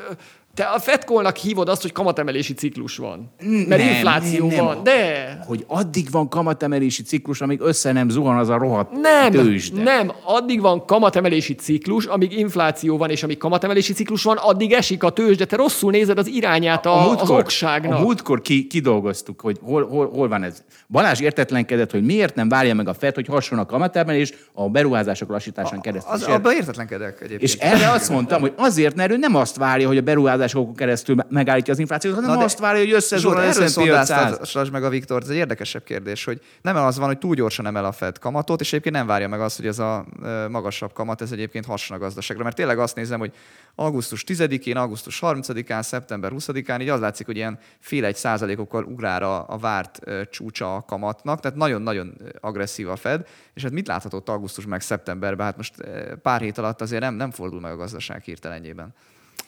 te 0.56 0.64
a 0.64 0.78
fetkolnak 0.78 1.36
hívod 1.36 1.68
azt, 1.68 1.82
hogy 1.82 1.92
kamatemelési 1.92 2.54
ciklus 2.54 2.96
van. 2.96 3.34
Mert 3.40 3.68
nem, 3.68 3.88
infláció 3.88 4.46
nem, 4.46 4.56
nem. 4.56 4.64
van. 4.64 4.82
De. 4.82 5.38
Hogy 5.46 5.64
addig 5.66 6.10
van 6.10 6.28
kamatemelési 6.28 7.02
ciklus, 7.02 7.40
amíg 7.40 7.60
össze 7.60 7.92
nem 7.92 8.08
zuhan 8.08 8.36
az 8.36 8.48
a 8.48 8.58
rohadt 8.58 8.92
nem, 9.00 9.30
tőzsde. 9.30 9.82
Nem, 9.82 10.12
addig 10.24 10.60
van 10.60 10.84
kamatemelési 10.84 11.54
ciklus, 11.54 12.04
amíg 12.04 12.38
infláció 12.38 12.96
van, 12.96 13.10
és 13.10 13.22
amíg 13.22 13.38
kamatemelési 13.38 13.92
ciklus 13.92 14.22
van, 14.22 14.36
addig 14.36 14.72
esik 14.72 15.02
a 15.02 15.10
tőzsde. 15.10 15.44
Te 15.44 15.56
rosszul 15.56 15.90
nézed 15.90 16.18
az 16.18 16.26
irányát 16.26 16.86
a, 16.86 17.00
a 17.00 17.06
múltkor, 17.06 17.22
az 17.22 17.30
okságnak. 17.30 17.98
A 17.98 18.02
múltkor 18.02 18.40
ki, 18.40 18.66
kidolgoztuk, 18.66 19.40
hogy 19.40 19.58
hol, 19.62 19.86
hol, 19.86 20.10
hol 20.10 20.28
van 20.28 20.42
ez. 20.42 20.62
Balázs 20.88 21.20
értetlenkedett, 21.20 21.90
hogy 21.90 22.04
miért 22.04 22.34
nem 22.34 22.48
várja 22.48 22.74
meg 22.74 22.88
a 22.88 22.94
FED, 22.94 23.14
hogy 23.14 23.26
hasonló 23.26 23.62
a 23.62 23.66
kamatemelés 23.66 24.32
a 24.52 24.68
beruházások 24.68 25.28
lassításán 25.28 25.80
keresztül. 25.80 26.12
Az, 26.12 26.22
abban 26.22 26.52
értetlenkedek 26.52 27.16
egyébként. 27.16 27.42
És 27.42 27.54
erre 27.54 27.90
azt 27.90 28.10
mondtam, 28.10 28.40
hogy 28.40 28.52
azért, 28.56 28.94
mert 28.94 29.10
ő 29.10 29.16
nem 29.16 29.34
azt 29.34 29.56
várja, 29.56 29.86
hogy 29.86 29.96
a 29.96 30.02
beruházásokon 30.46 30.74
keresztül 30.74 31.16
megállítja 31.28 31.72
az 31.72 31.78
inflációt, 31.78 32.14
hanem 32.14 32.30
Na 32.30 32.44
azt 32.44 32.58
várja, 32.58 32.80
hogy 32.80 32.92
összezúr 32.92 33.36
a 33.36 33.52
S&P 33.52 34.70
meg 34.70 34.84
a 34.84 34.88
Viktor, 34.88 35.22
ez 35.22 35.28
egy 35.28 35.36
érdekesebb 35.36 35.84
kérdés, 35.84 36.24
hogy 36.24 36.40
nem 36.62 36.76
az 36.76 36.98
van, 36.98 37.06
hogy 37.06 37.18
túl 37.18 37.34
gyorsan 37.34 37.66
emel 37.66 37.84
a 37.84 37.92
Fed 37.92 38.18
kamatot, 38.18 38.60
és 38.60 38.68
egyébként 38.72 38.94
nem 38.94 39.06
várja 39.06 39.28
meg 39.28 39.40
azt, 39.40 39.56
hogy 39.56 39.66
ez 39.66 39.78
a 39.78 40.06
magasabb 40.48 40.92
kamat, 40.92 41.20
ez 41.20 41.32
egyébként 41.32 41.64
hason 41.64 41.96
a 41.96 42.00
gazdaságra. 42.00 42.42
Mert 42.42 42.56
tényleg 42.56 42.78
azt 42.78 42.96
nézem, 42.96 43.18
hogy 43.18 43.32
augusztus 43.74 44.24
10-én, 44.26 44.76
augusztus 44.76 45.18
30-án, 45.22 45.82
szeptember 45.82 46.32
20-án, 46.34 46.80
így 46.80 46.88
az 46.88 47.00
látszik, 47.00 47.26
hogy 47.26 47.36
ilyen 47.36 47.58
fél 47.80 48.04
egy 48.04 48.16
százalékokkal 48.16 48.84
ugrál 48.84 49.22
a, 49.22 49.44
a 49.48 49.58
várt 49.58 50.00
csúcsa 50.30 50.74
a 50.74 50.82
kamatnak, 50.82 51.40
tehát 51.40 51.56
nagyon-nagyon 51.56 52.14
agresszív 52.40 52.88
a 52.88 52.96
Fed, 52.96 53.26
és 53.54 53.62
hát 53.62 53.72
mit 53.72 53.86
láthatott 53.86 54.28
augusztus 54.28 54.66
meg 54.66 54.80
szeptemberben? 54.80 55.46
Hát 55.46 55.56
most 55.56 55.74
pár 56.22 56.40
hét 56.40 56.58
alatt 56.58 56.80
azért 56.80 57.02
nem, 57.02 57.14
nem 57.14 57.30
fordul 57.30 57.60
meg 57.60 57.72
a 57.72 57.76
gazdaság 57.76 58.22
hirtelenjében. 58.22 58.94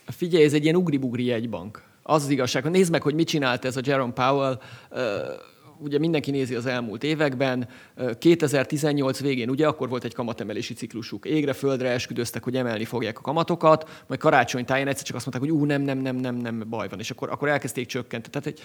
Figyelj, 0.09 0.45
ez 0.45 0.53
egy 0.53 0.63
ilyen 0.63 0.77
ugri-bugri 0.77 1.25
jegybank. 1.25 1.83
Az 2.03 2.23
az 2.23 2.31
igazság. 2.31 2.71
Nézd 2.71 2.91
meg, 2.91 3.03
hogy 3.03 3.15
mit 3.15 3.29
csinált 3.29 3.65
ez 3.65 3.77
a 3.77 3.81
Jerome 3.85 4.13
Powell. 4.13 4.61
Ugye 5.81 5.99
mindenki 5.99 6.31
nézi 6.31 6.55
az 6.55 6.67
elmúlt 6.67 7.05
években. 7.05 7.69
2018 8.19 9.21
végén, 9.21 9.51
ugye 9.51 9.67
akkor 9.67 9.89
volt 9.89 10.05
egy 10.05 10.15
kamatemelési 10.15 10.75
ciklusuk. 10.75 11.27
Égre, 11.27 11.53
földre 11.53 11.91
esküdöztek, 11.91 12.45
hogy 12.45 12.57
emelni 12.57 12.85
fogják 12.85 13.19
a 13.19 13.23
kamatokat, 13.23 14.05
majd 14.07 14.21
karácsony 14.21 14.65
táján 14.65 14.89
egyszer 14.89 15.07
csak 15.07 15.17
azt 15.17 15.27
mondták, 15.27 15.51
hogy 15.51 15.61
ú, 15.61 15.65
nem, 15.65 15.83
nem, 15.83 15.99
nem, 15.99 16.17
nem, 16.17 16.37
nem, 16.37 16.65
baj 16.69 16.89
van. 16.89 16.99
És 16.99 17.11
akkor, 17.11 17.31
akkor 17.31 17.49
elkezdték 17.49 17.87
csökkenteni. 17.87 18.33
Tehát 18.33 18.47
egy, 18.47 18.61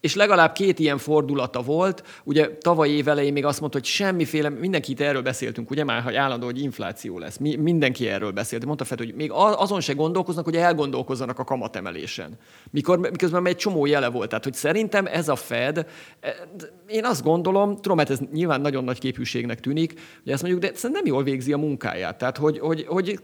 és 0.00 0.14
legalább 0.14 0.52
két 0.52 0.78
ilyen 0.78 0.98
fordulata 0.98 1.62
volt. 1.62 2.02
Ugye 2.24 2.56
tavaly 2.60 2.90
év 2.90 3.08
elején 3.08 3.32
még 3.32 3.44
azt 3.44 3.60
mondta, 3.60 3.78
hogy 3.78 3.86
semmiféle, 3.86 4.48
mindenki 4.48 4.90
itt 4.90 5.00
erről 5.00 5.22
beszéltünk, 5.22 5.70
ugye 5.70 5.84
már, 5.84 6.02
hogy 6.02 6.14
állandó, 6.14 6.46
hogy 6.46 6.62
infláció 6.62 7.18
lesz. 7.18 7.36
Mi, 7.36 7.56
mindenki 7.56 8.08
erről 8.08 8.30
beszélt. 8.30 8.64
Mondta 8.64 8.84
fel, 8.84 8.96
hogy 8.96 9.14
még 9.14 9.30
azon 9.32 9.80
se 9.80 9.92
gondolkoznak, 9.92 10.44
hogy 10.44 10.56
elgondolkozzanak 10.56 11.38
a 11.38 11.44
kamatemelésen. 11.44 12.38
Mikor, 12.70 12.98
miközben 12.98 13.46
egy 13.46 13.56
csomó 13.56 13.86
jele 13.86 14.08
volt. 14.08 14.28
Tehát, 14.28 14.44
hogy 14.44 14.54
szerintem 14.54 15.06
ez 15.06 15.28
a 15.28 15.36
Fed, 15.36 15.86
e, 16.20 16.34
én 16.86 17.04
azt 17.04 17.22
gondolom, 17.22 17.76
tudom, 17.76 17.98
hát 17.98 18.10
ez 18.10 18.18
nyilván 18.32 18.60
nagyon 18.60 18.84
nagy 18.84 18.98
képűségnek 18.98 19.60
tűnik, 19.60 19.92
hogy 20.22 20.32
ezt 20.32 20.42
mondjuk, 20.42 20.62
de 20.62 20.70
szerintem 20.74 20.92
nem 20.92 21.12
jól 21.12 21.22
végzi 21.22 21.52
a 21.52 21.56
munkáját. 21.56 22.18
Tehát, 22.18 22.36
hogy, 22.36 22.58
hogy, 22.58 22.84
hogy 22.88 23.18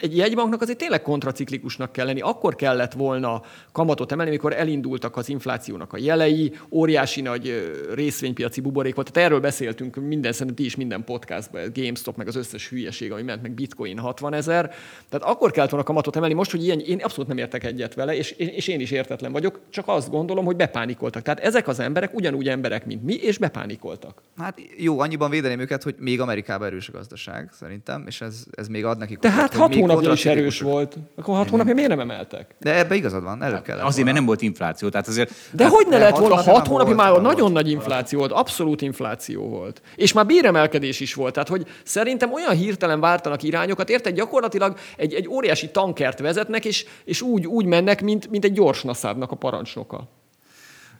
egy 0.00 0.16
jegybanknak 0.16 0.62
azért 0.62 0.78
tényleg 0.78 1.02
kontraciklikusnak 1.02 1.92
kell 1.92 2.06
lenni. 2.06 2.20
Akkor 2.20 2.54
kellett 2.54 2.92
volna 2.92 3.42
kamatot 3.72 4.12
emelni, 4.12 4.30
amikor 4.30 4.52
elindultak 4.52 5.16
az 5.16 5.28
inflációnak 5.28 5.92
a 5.92 5.96
jelei, 5.98 6.52
óriási 6.70 7.20
nagy 7.20 7.72
részvénypiaci 7.94 8.60
buborék 8.60 8.94
volt. 8.94 9.12
Tehát 9.12 9.28
erről 9.28 9.40
beszéltünk 9.40 9.96
minden, 9.96 10.32
szerintem 10.32 10.56
ti 10.56 10.64
is 10.64 10.76
minden 10.76 11.04
podcastban, 11.04 11.62
GameStop, 11.74 12.16
meg 12.16 12.26
az 12.26 12.36
összes 12.36 12.68
hülyeség, 12.68 13.12
ami 13.12 13.22
ment, 13.22 13.42
meg 13.42 13.52
Bitcoin 13.52 13.98
60 13.98 14.34
ezer. 14.34 14.74
Tehát 15.08 15.34
akkor 15.34 15.50
kellett 15.50 15.70
volna 15.70 15.86
kamatot 15.86 16.16
emelni. 16.16 16.34
Most, 16.34 16.50
hogy 16.50 16.64
ilyen, 16.64 16.80
én 16.80 16.98
abszolút 17.02 17.28
nem 17.28 17.38
értek 17.38 17.64
egyet 17.64 17.94
vele, 17.94 18.16
és, 18.16 18.30
és 18.30 18.68
én 18.68 18.80
is 18.80 18.90
értetlen 18.90 19.32
vagyok, 19.32 19.60
csak 19.70 19.88
azt 19.88 20.10
gondolom, 20.10 20.44
hogy 20.44 20.56
bepánikoltak. 20.56 21.22
Tehát 21.22 21.40
ezek 21.40 21.68
az 21.68 21.80
emberek 21.80 22.14
ugyanúgy 22.14 22.48
emberek, 22.48 22.86
mint 22.86 23.02
mi, 23.04 23.14
és 23.14 23.38
bepánikoltak. 23.38 24.22
Hát 24.36 24.60
jó, 24.76 25.00
annyiban 25.00 25.30
védeném 25.30 25.60
őket, 25.60 25.82
hogy 25.82 25.94
még 25.98 26.20
Amerikában 26.20 26.66
erős 26.66 26.88
a 26.88 26.92
gazdaság, 26.92 27.50
szerintem, 27.52 28.04
és 28.06 28.20
ez, 28.20 28.44
ez 28.50 28.68
még 28.68 28.84
ad 28.84 28.98
nekik. 28.98 29.18
Tehát 29.18 29.45
hat 29.54 29.74
hónapja 29.74 30.12
is 30.12 30.26
erős 30.26 30.60
volt. 30.60 30.96
Akkor 31.16 31.36
hat 31.36 31.48
hónapja 31.48 31.74
miért 31.74 31.88
nem 31.88 32.00
emeltek? 32.00 32.54
De 32.60 32.78
ebbe 32.78 32.94
igazad 32.94 33.22
van, 33.22 33.42
elő 33.42 33.62
kell. 33.62 33.78
Azért, 33.78 34.04
mert 34.04 34.16
nem 34.16 34.26
volt 34.26 34.42
infláció. 34.42 34.88
Tehát 34.88 35.08
azért, 35.08 35.32
De 35.52 35.64
hát, 35.64 35.72
hogy 35.72 35.86
ne 35.88 35.98
lett 35.98 36.16
volna? 36.16 36.34
Hat 36.42 36.66
hónapja 36.66 36.94
már 36.94 37.20
nagyon 37.20 37.52
nagy 37.52 37.70
infláció 37.70 38.18
volt, 38.18 38.32
abszolút 38.32 38.82
infláció 38.82 39.48
volt. 39.48 39.82
És 39.96 40.12
már 40.12 40.26
béremelkedés 40.26 41.00
is 41.00 41.14
volt. 41.14 41.32
Tehát, 41.32 41.48
hogy 41.48 41.66
szerintem 41.84 42.32
olyan 42.32 42.54
hirtelen 42.54 43.00
vártanak 43.00 43.42
irányokat, 43.42 43.90
érted? 43.90 44.14
Gyakorlatilag 44.14 44.76
egy, 44.96 45.14
egy 45.14 45.28
óriási 45.28 45.70
tankert 45.70 46.18
vezetnek, 46.18 46.64
és, 46.64 46.86
és 47.04 47.22
úgy, 47.22 47.46
úgy 47.46 47.64
mennek, 47.64 48.02
mint, 48.02 48.30
mint 48.30 48.44
egy 48.44 48.52
gyors 48.52 48.82
naszábnak 48.82 49.30
a 49.30 49.36
parancsnoka. 49.36 50.08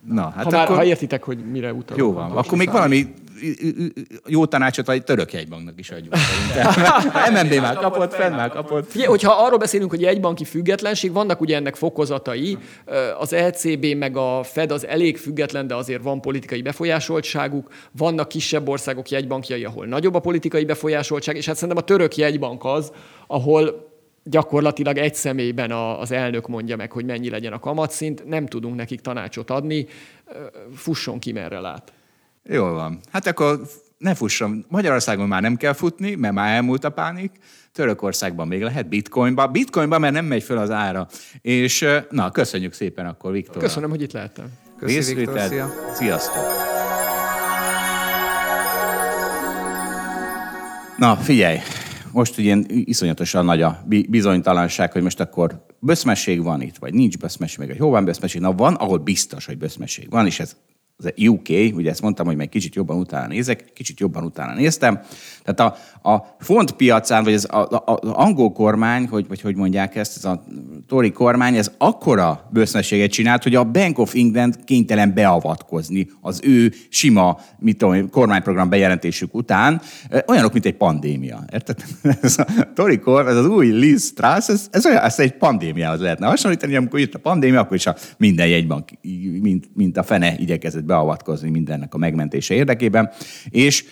Na, 0.08 0.32
hát 0.36 0.44
ha, 0.44 0.50
már, 0.50 0.64
akkor... 0.64 0.76
ha 0.76 0.84
értitek, 0.84 1.24
hogy 1.24 1.38
mire 1.50 1.72
utalok. 1.72 1.98
Jó 1.98 2.12
van. 2.12 2.30
Akkor 2.30 2.58
még 2.58 2.70
valami 2.70 3.14
jó 4.26 4.46
tanácsot 4.46 4.86
vagy 4.86 5.04
török 5.04 5.32
jegybanknak 5.32 5.78
is 5.78 5.90
adjuk. 5.90 6.14
MNB 7.30 7.54
már 7.66 7.74
kapott, 7.74 8.14
fenn 8.14 8.32
már 8.34 8.50
kapott. 8.50 8.90
Figyelj, 8.90 9.08
hogyha 9.08 9.32
arról 9.32 9.58
beszélünk, 9.58 9.90
hogy 9.90 10.04
egybanki 10.04 10.44
függetlenség, 10.44 11.12
vannak 11.12 11.40
ugye 11.40 11.56
ennek 11.56 11.74
fokozatai. 11.74 12.58
Az 13.18 13.32
ECB 13.32 13.84
meg 13.84 14.16
a 14.16 14.42
Fed 14.42 14.70
az 14.70 14.86
elég 14.86 15.16
független, 15.16 15.66
de 15.66 15.74
azért 15.74 16.02
van 16.02 16.20
politikai 16.20 16.62
befolyásoltságuk. 16.62 17.72
Vannak 17.92 18.28
kisebb 18.28 18.68
országok 18.68 19.08
jegybankjai, 19.08 19.64
ahol 19.64 19.86
nagyobb 19.86 20.14
a 20.14 20.20
politikai 20.20 20.64
befolyásoltság, 20.64 21.36
és 21.36 21.46
hát 21.46 21.54
szerintem 21.54 21.82
a 21.82 21.86
török 21.86 22.16
jegybank 22.16 22.64
az, 22.64 22.92
ahol 23.26 23.94
gyakorlatilag 24.24 24.98
egy 24.98 25.14
személyben 25.14 25.70
az 25.72 26.10
elnök 26.10 26.48
mondja 26.48 26.76
meg, 26.76 26.92
hogy 26.92 27.04
mennyi 27.04 27.30
legyen 27.30 27.52
a 27.52 27.58
kamatszint, 27.58 28.28
nem 28.28 28.46
tudunk 28.46 28.76
nekik 28.76 29.00
tanácsot 29.00 29.50
adni, 29.50 29.86
fusson 30.74 31.18
ki, 31.18 31.32
merre 31.32 31.60
lát. 31.60 31.92
Jól 32.48 32.72
van. 32.72 32.98
Hát 33.12 33.26
akkor 33.26 33.60
ne 33.98 34.14
fusson. 34.14 34.64
Magyarországon 34.68 35.28
már 35.28 35.42
nem 35.42 35.56
kell 35.56 35.72
futni, 35.72 36.14
mert 36.14 36.34
már 36.34 36.54
elmúlt 36.54 36.84
a 36.84 36.90
pánik. 36.90 37.30
Törökországban 37.72 38.48
még 38.48 38.62
lehet 38.62 38.88
bitcoinba. 38.88 39.46
Bitcoinba, 39.46 39.98
mert 39.98 40.12
nem 40.12 40.24
megy 40.24 40.42
föl 40.42 40.58
az 40.58 40.70
ára. 40.70 41.08
És 41.40 41.86
na, 42.10 42.30
köszönjük 42.30 42.72
szépen 42.72 43.06
akkor, 43.06 43.32
Viktor. 43.32 43.62
Köszönöm, 43.62 43.90
hogy 43.90 44.02
itt 44.02 44.12
lehettem. 44.12 44.46
Köszönjük, 44.78 45.18
Viktor, 45.18 45.40
szia. 45.40 45.74
Sziasztok. 45.94 46.44
Na, 50.96 51.16
figyelj, 51.16 51.58
most 52.12 52.38
ugye 52.38 52.56
iszonyatosan 52.68 53.44
nagy 53.44 53.62
a 53.62 53.84
bizonytalanság, 54.08 54.92
hogy 54.92 55.02
most 55.02 55.20
akkor 55.20 55.64
böszmesség 55.78 56.42
van 56.42 56.60
itt, 56.60 56.76
vagy 56.76 56.94
nincs 56.94 57.18
böszmesség, 57.18 57.66
vagy 57.66 57.78
hol 57.78 57.90
van 57.90 58.04
böszmesség. 58.04 58.40
Na 58.40 58.52
van, 58.52 58.74
ahol 58.74 58.98
biztos, 58.98 59.46
hogy 59.46 59.58
böszmesség 59.58 60.10
van, 60.10 60.26
és 60.26 60.40
ez 60.40 60.56
az 60.98 61.12
UK, 61.26 61.48
ugye 61.48 61.90
ezt 61.90 62.02
mondtam, 62.02 62.26
hogy 62.26 62.36
meg 62.36 62.48
kicsit 62.48 62.74
jobban 62.74 62.98
utána 62.98 63.26
nézek, 63.26 63.72
kicsit 63.74 64.00
jobban 64.00 64.24
utána 64.24 64.54
néztem. 64.54 65.00
Tehát 65.44 65.60
a, 65.60 66.10
a 66.10 66.36
font 66.38 66.72
piacán, 66.72 67.24
vagy 67.24 67.34
az, 67.34 67.46
a, 67.50 67.56
a, 67.56 67.82
az 67.84 68.08
angol 68.08 68.52
kormány, 68.52 69.06
hogy, 69.06 69.28
vagy 69.28 69.40
hogy 69.40 69.56
mondják 69.56 69.96
ezt, 69.96 70.16
ez 70.16 70.24
a 70.24 70.44
Tory 70.86 71.10
kormány, 71.10 71.56
ez 71.56 71.70
akkora 71.78 72.48
bősznességet 72.52 73.10
csinált, 73.10 73.42
hogy 73.42 73.54
a 73.54 73.64
Bank 73.64 73.98
of 73.98 74.14
England 74.14 74.64
kénytelen 74.64 75.14
beavatkozni 75.14 76.10
az 76.20 76.40
ő 76.44 76.72
sima, 76.88 77.38
mit 77.58 77.78
tudom, 77.78 78.10
kormányprogram 78.10 78.68
bejelentésük 78.68 79.34
után, 79.34 79.80
olyanok, 80.26 80.52
mint 80.52 80.64
egy 80.64 80.76
pandémia. 80.76 81.44
Érted? 81.52 81.84
Ez 82.22 82.38
a 82.38 82.46
Tory 82.74 82.98
kormány, 82.98 83.32
ez 83.32 83.38
az 83.38 83.46
új 83.46 83.66
Liz 83.66 84.12
Truss, 84.12 84.48
ez, 84.48 84.68
ez 84.70 84.86
olyan, 84.86 85.02
ez 85.02 85.18
egy 85.18 85.32
pandémiához 85.32 86.00
lehetne 86.00 86.26
hasonlítani, 86.26 86.76
amikor 86.76 86.98
jött 86.98 87.14
a 87.14 87.18
pandémia, 87.18 87.60
akkor 87.60 87.76
is 87.76 87.86
a 87.86 87.96
minden 88.16 88.48
jegybank, 88.48 88.90
mint, 89.40 89.68
mint 89.74 89.96
a 89.96 90.02
fene 90.02 90.34
igyekezett 90.38 90.84
beavatkozni 90.86 91.50
mindennek 91.50 91.94
a 91.94 91.98
megmentése 91.98 92.54
érdekében. 92.54 93.10
És 93.48 93.84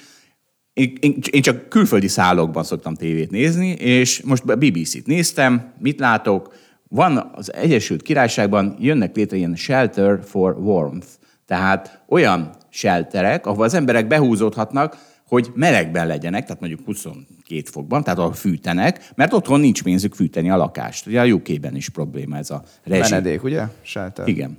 én, 0.72 1.20
csak 1.40 1.68
külföldi 1.68 2.08
szállókban 2.08 2.64
szoktam 2.64 2.94
tévét 2.94 3.30
nézni, 3.30 3.68
és 3.68 4.22
most 4.22 4.44
a 4.44 4.56
BBC-t 4.56 5.06
néztem, 5.06 5.72
mit 5.78 6.00
látok? 6.00 6.54
Van 6.88 7.30
az 7.34 7.52
Egyesült 7.54 8.02
Királyságban, 8.02 8.76
jönnek 8.78 9.16
létre 9.16 9.36
ilyen 9.36 9.56
shelter 9.56 10.20
for 10.24 10.56
warmth, 10.58 11.06
tehát 11.46 12.02
olyan 12.08 12.50
shelterek, 12.68 13.46
ahol 13.46 13.64
az 13.64 13.74
emberek 13.74 14.06
behúzódhatnak, 14.06 15.12
hogy 15.28 15.50
melegben 15.54 16.06
legyenek, 16.06 16.44
tehát 16.44 16.60
mondjuk 16.60 16.84
22 16.84 17.62
fokban, 17.70 18.02
tehát 18.02 18.18
ahol 18.18 18.32
fűtenek, 18.32 19.10
mert 19.14 19.32
otthon 19.32 19.60
nincs 19.60 19.82
pénzük 19.82 20.14
fűteni 20.14 20.50
a 20.50 20.56
lakást. 20.56 21.06
Ugye 21.06 21.20
a 21.20 21.26
UK-ben 21.26 21.76
is 21.76 21.88
probléma 21.88 22.36
ez 22.36 22.50
a 22.50 22.62
rezsi. 22.84 23.10
Menedék, 23.10 23.42
ugye? 23.42 23.62
Shelter. 23.82 24.28
Igen. 24.28 24.58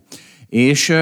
És, 0.49 0.93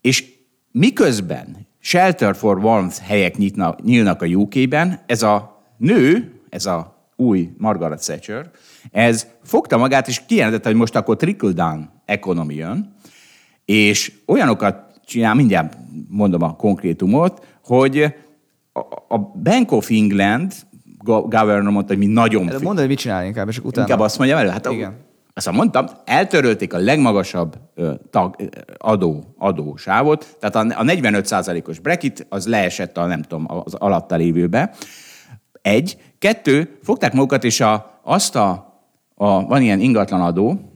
és 0.00 0.33
miközben 0.78 1.66
Shelter 1.80 2.36
for 2.36 2.58
Warmth 2.58 3.00
helyek 3.00 3.36
nyitna, 3.36 3.74
nyílnak 3.82 4.22
a 4.22 4.26
UK-ben, 4.26 5.00
ez 5.06 5.22
a 5.22 5.62
nő, 5.76 6.32
ez 6.48 6.66
a 6.66 7.08
új 7.16 7.50
Margaret 7.58 8.04
Thatcher, 8.04 8.50
ez 8.90 9.26
fogta 9.42 9.76
magát, 9.76 10.08
és 10.08 10.22
kijelentette, 10.26 10.68
hogy 10.68 10.78
most 10.78 10.96
akkor 10.96 11.16
trickle-down 11.16 11.90
economy 12.04 12.54
jön, 12.54 12.94
és 13.64 14.12
olyanokat 14.26 15.00
csinál, 15.04 15.34
mindjárt 15.34 15.76
mondom 16.08 16.42
a 16.42 16.56
konkrétumot, 16.56 17.46
hogy 17.64 18.14
a 19.08 19.18
Bank 19.18 19.72
of 19.72 19.90
England 19.90 20.52
governor 21.04 21.72
mondta, 21.72 21.94
hogy 21.94 22.06
mi 22.06 22.12
nagyon... 22.12 22.50
Mondd, 22.62 22.78
hogy 22.78 22.88
mit 22.88 22.98
csinál 22.98 23.24
inkább, 23.24 23.48
és 23.48 23.58
utána... 23.58 23.86
Inkább 23.86 24.04
azt 24.04 24.18
mondja, 24.18 24.36
mert 24.36 24.50
hát 24.50 24.66
Igen. 24.70 24.96
Azt 25.36 25.50
mondtam, 25.50 25.86
eltörölték 26.04 26.74
a 26.74 26.78
legmagasabb 26.78 27.58
tag, 28.10 28.36
adó, 28.76 29.34
adósávot, 29.38 30.36
tehát 30.40 30.54
a 30.56 30.82
45%-os 30.82 31.78
Brexit 31.78 32.26
az 32.28 32.46
leesett 32.46 32.96
a 32.96 33.06
nem 33.06 33.22
tudom, 33.22 33.46
az 33.64 33.74
alatta 33.74 34.16
lévőbe. 34.16 34.74
Egy. 35.62 35.96
Kettő, 36.18 36.78
fogták 36.82 37.12
magukat, 37.12 37.44
és 37.44 37.60
a, 37.60 38.00
azt 38.02 38.36
a, 38.36 38.50
a, 39.14 39.46
van 39.46 39.62
ilyen 39.62 39.80
ingatlan 39.80 40.20
adó, 40.20 40.72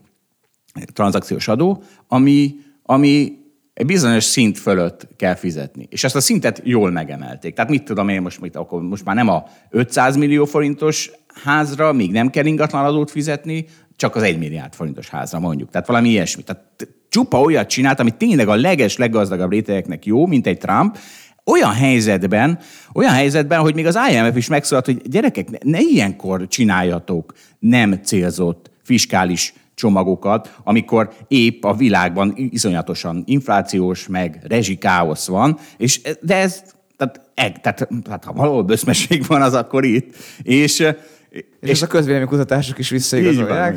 tranzakciós 0.93 1.49
adó, 1.49 1.83
ami, 2.09 2.55
ami 2.83 3.39
egy 3.75 3.87
bizonyos 3.87 4.25
szint 4.25 4.59
fölött 4.59 5.09
kell 5.17 5.35
fizetni. 5.35 5.87
És 5.91 6.05
ezt 6.05 6.17
a 6.17 6.21
szintet 6.21 6.61
jól 6.65 6.91
megemelték. 6.91 7.55
Tehát 7.55 7.71
mit 7.71 7.85
tudom 7.85 8.09
én 8.09 8.23
most, 8.23 8.41
mit, 8.41 8.57
akkor 8.57 8.83
most 8.83 9.05
már 9.05 9.15
nem 9.15 9.29
a 9.29 9.45
500 9.71 10.17
millió 10.17 10.45
forintos 10.45 11.11
házra, 11.45 11.93
még 11.93 12.11
nem 12.11 12.31
kell 12.31 12.45
ingatlanadót 12.45 13.11
fizetni, 13.11 13.67
csak 13.99 14.17
az 14.17 14.23
egy 14.23 14.39
milliárd 14.39 14.75
forintos 14.75 15.09
házra 15.09 15.39
mondjuk. 15.39 15.71
Tehát 15.71 15.87
valami 15.87 16.09
ilyesmi. 16.09 16.43
Tehát 16.43 16.63
csupa 17.09 17.41
olyat 17.41 17.69
csinált, 17.69 18.01
ami 18.01 18.11
tényleg 18.11 18.49
a 18.49 18.55
leges, 18.55 18.97
leggazdagabb 18.97 19.51
rétegeknek 19.51 20.07
jó, 20.07 20.27
mint 20.27 20.47
egy 20.47 20.59
Trump, 20.59 20.99
olyan 21.45 21.73
helyzetben, 21.73 22.59
olyan 22.93 23.13
helyzetben, 23.13 23.61
hogy 23.61 23.75
még 23.75 23.87
az 23.87 23.99
IMF 24.11 24.37
is 24.37 24.49
megszólalt, 24.49 24.87
hogy 24.87 25.03
gyerekek, 25.09 25.65
ne 25.65 25.81
ilyenkor 25.81 26.49
csináljatok 26.49 27.33
nem 27.59 28.01
célzott 28.03 28.71
fiskális 28.83 29.53
csomagokat, 29.75 30.55
amikor 30.65 31.13
épp 31.29 31.65
a 31.65 31.75
világban 31.75 32.33
iszonyatosan 32.37 33.23
inflációs, 33.27 34.07
meg 34.07 34.41
rezsikáosz 34.49 35.27
van, 35.27 35.59
és 35.77 36.01
de 36.21 36.37
ez, 36.37 36.63
tehát, 36.97 37.21
tehát, 37.61 37.89
tehát 38.05 38.25
ha 38.25 38.33
valahol 38.33 38.63
böszmesség 38.63 39.27
van, 39.27 39.43
az 39.43 39.55
akkor 39.55 39.85
itt. 39.85 40.15
És 40.43 40.89
és, 41.31 41.45
és 41.61 41.83
a 41.83 41.87
közvéleménykutatások 41.87 42.79
is 42.79 42.91
visszaigazolják. 42.91 43.75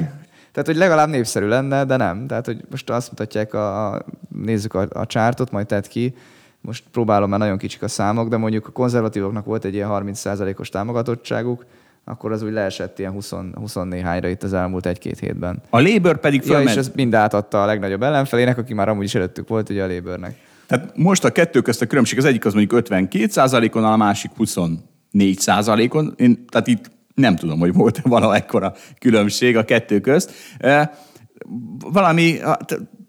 Tehát, 0.51 0.67
hogy 0.67 0.75
legalább 0.75 1.09
népszerű 1.09 1.45
lenne, 1.45 1.85
de 1.85 1.95
nem. 1.95 2.27
Tehát, 2.27 2.45
hogy 2.45 2.61
most 2.69 2.89
azt 2.89 3.09
mutatják, 3.09 3.53
a, 3.53 4.01
nézzük 4.43 4.73
a, 4.73 4.87
a 4.89 5.05
csártot, 5.05 5.51
majd 5.51 5.67
tett 5.67 5.87
ki, 5.87 6.15
most 6.61 6.83
próbálom, 6.91 7.29
mert 7.29 7.41
nagyon 7.41 7.57
kicsik 7.57 7.83
a 7.83 7.87
számok, 7.87 8.29
de 8.29 8.37
mondjuk 8.37 8.67
a 8.67 8.71
konzervatívoknak 8.71 9.45
volt 9.45 9.65
egy 9.65 9.73
ilyen 9.73 9.89
30%-os 9.91 10.69
támogatottságuk, 10.69 11.65
akkor 12.03 12.31
az 12.31 12.41
úgy 12.41 12.51
leesett 12.51 12.99
ilyen 12.99 13.11
20, 13.11 13.33
20 13.53 13.75
néhányra 13.75 14.27
itt 14.27 14.43
az 14.43 14.53
elmúlt 14.53 14.85
egy-két 14.85 15.19
hétben. 15.19 15.61
A 15.69 15.81
Labour 15.81 16.19
pedig 16.19 16.41
fölment. 16.41 16.65
Ja, 16.65 16.71
és 16.71 16.77
ez 16.77 16.91
mind 16.95 17.13
átadta 17.13 17.63
a 17.63 17.65
legnagyobb 17.65 18.03
ellenfelének, 18.03 18.57
aki 18.57 18.73
már 18.73 18.89
amúgy 18.89 19.03
is 19.03 19.15
előttük 19.15 19.47
volt, 19.47 19.69
ugye 19.69 19.83
a 19.83 19.87
Labournek. 19.87 20.35
Tehát 20.67 20.97
most 20.97 21.23
a 21.25 21.31
kettő 21.31 21.61
közt 21.61 21.81
a 21.81 21.85
különbség, 21.85 22.17
az 22.17 22.25
egyik 22.25 22.45
az 22.45 22.53
mondjuk 22.53 22.79
52 22.79 23.69
on 23.73 23.83
a 23.83 23.97
másik 23.97 24.31
24 24.35 25.89
on 25.89 26.13
Én, 26.17 26.45
tehát 26.49 26.67
itt 26.67 26.91
nem 27.13 27.35
tudom, 27.35 27.59
hogy 27.59 27.73
volt 27.73 28.01
vala 28.03 28.35
ekkora 28.35 28.73
különbség 28.99 29.57
a 29.57 29.65
kettő 29.65 29.99
közt. 29.99 30.31
Valami, 31.79 32.39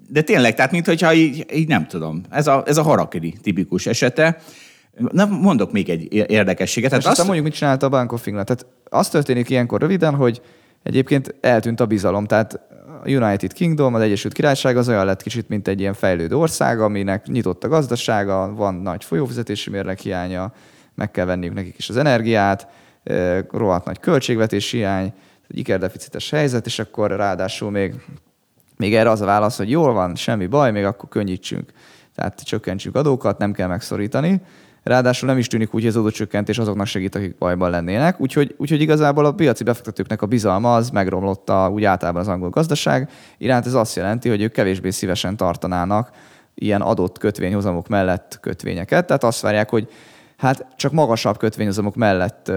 de 0.08 0.22
tényleg, 0.22 0.54
tehát 0.54 0.70
mintha 0.70 1.14
így, 1.14 1.46
így 1.52 1.68
nem 1.68 1.86
tudom. 1.86 2.22
Ez 2.30 2.46
a, 2.46 2.62
ez 2.66 2.76
a 2.76 2.82
harakiri 2.82 3.34
tipikus 3.42 3.86
esete. 3.86 4.38
Na, 5.10 5.26
mondok 5.26 5.72
még 5.72 5.88
egy 5.88 6.12
érdekességet. 6.30 6.90
Tehát 6.90 7.06
azt... 7.06 7.24
mondjuk, 7.24 7.44
mit 7.44 7.54
csinálta 7.54 7.86
a 7.86 7.88
Bank 7.88 8.12
of 8.12 8.26
England. 8.26 8.46
Tehát 8.46 8.66
az 8.84 9.08
történik 9.08 9.50
ilyenkor 9.50 9.80
röviden, 9.80 10.14
hogy 10.14 10.42
egyébként 10.82 11.34
eltűnt 11.40 11.80
a 11.80 11.86
bizalom. 11.86 12.26
Tehát 12.26 12.60
a 13.04 13.10
United 13.10 13.52
Kingdom, 13.52 13.94
az 13.94 14.00
Egyesült 14.00 14.32
Királyság 14.32 14.76
az 14.76 14.88
olyan 14.88 15.04
lett 15.04 15.22
kicsit, 15.22 15.48
mint 15.48 15.68
egy 15.68 15.80
ilyen 15.80 15.94
fejlődő 15.94 16.36
ország, 16.36 16.80
aminek 16.80 17.26
nyitott 17.26 17.64
a 17.64 17.68
gazdasága, 17.68 18.54
van 18.54 18.74
nagy 18.74 19.04
folyófizetési 19.04 19.70
mérleg 19.70 19.98
hiánya, 19.98 20.52
meg 20.94 21.10
kell 21.10 21.24
venniük 21.24 21.54
nekik 21.54 21.74
is 21.78 21.88
az 21.88 21.96
energiát, 21.96 22.68
rohadt 23.50 23.84
nagy 23.84 24.00
költségvetési 24.00 24.76
hiány, 24.76 25.12
egy 25.48 25.58
ikerdeficites 25.58 26.30
helyzet, 26.30 26.66
és 26.66 26.78
akkor 26.78 27.10
ráadásul 27.10 27.70
még, 27.70 27.94
még 28.76 28.94
erre 28.94 29.10
az 29.10 29.20
a 29.20 29.24
válasz, 29.24 29.56
hogy 29.56 29.70
jól 29.70 29.92
van, 29.92 30.14
semmi 30.14 30.46
baj, 30.46 30.70
még 30.70 30.84
akkor 30.84 31.08
könnyítsünk. 31.08 31.72
Tehát 32.14 32.42
csökkentsük 32.42 32.96
adókat, 32.96 33.38
nem 33.38 33.52
kell 33.52 33.68
megszorítani. 33.68 34.40
Ráadásul 34.82 35.28
nem 35.28 35.38
is 35.38 35.46
tűnik 35.46 35.74
úgy, 35.74 35.80
hogy 35.80 35.90
az 35.90 35.96
adócsökkentés 35.96 36.58
azoknak 36.58 36.86
segít, 36.86 37.14
akik 37.14 37.38
bajban 37.38 37.70
lennének. 37.70 38.20
Úgyhogy, 38.20 38.54
úgyhogy 38.58 38.80
igazából 38.80 39.24
a 39.24 39.32
piaci 39.32 39.64
befektetőknek 39.64 40.22
a 40.22 40.26
bizalma 40.26 40.74
az 40.74 40.90
megromlott 40.90 41.48
a, 41.48 41.68
úgy 41.68 41.84
általában 41.84 42.20
az 42.20 42.28
angol 42.28 42.50
gazdaság 42.50 43.10
iránt. 43.38 43.66
Ez 43.66 43.74
azt 43.74 43.96
jelenti, 43.96 44.28
hogy 44.28 44.42
ők 44.42 44.52
kevésbé 44.52 44.90
szívesen 44.90 45.36
tartanának 45.36 46.10
ilyen 46.54 46.80
adott 46.80 47.18
kötvényhozamok 47.18 47.88
mellett 47.88 48.38
kötvényeket. 48.40 49.06
Tehát 49.06 49.24
azt 49.24 49.40
várják, 49.40 49.70
hogy 49.70 49.88
hát 50.42 50.66
csak 50.76 50.92
magasabb 50.92 51.36
kötvényhozamok 51.36 51.94
mellett 51.94 52.52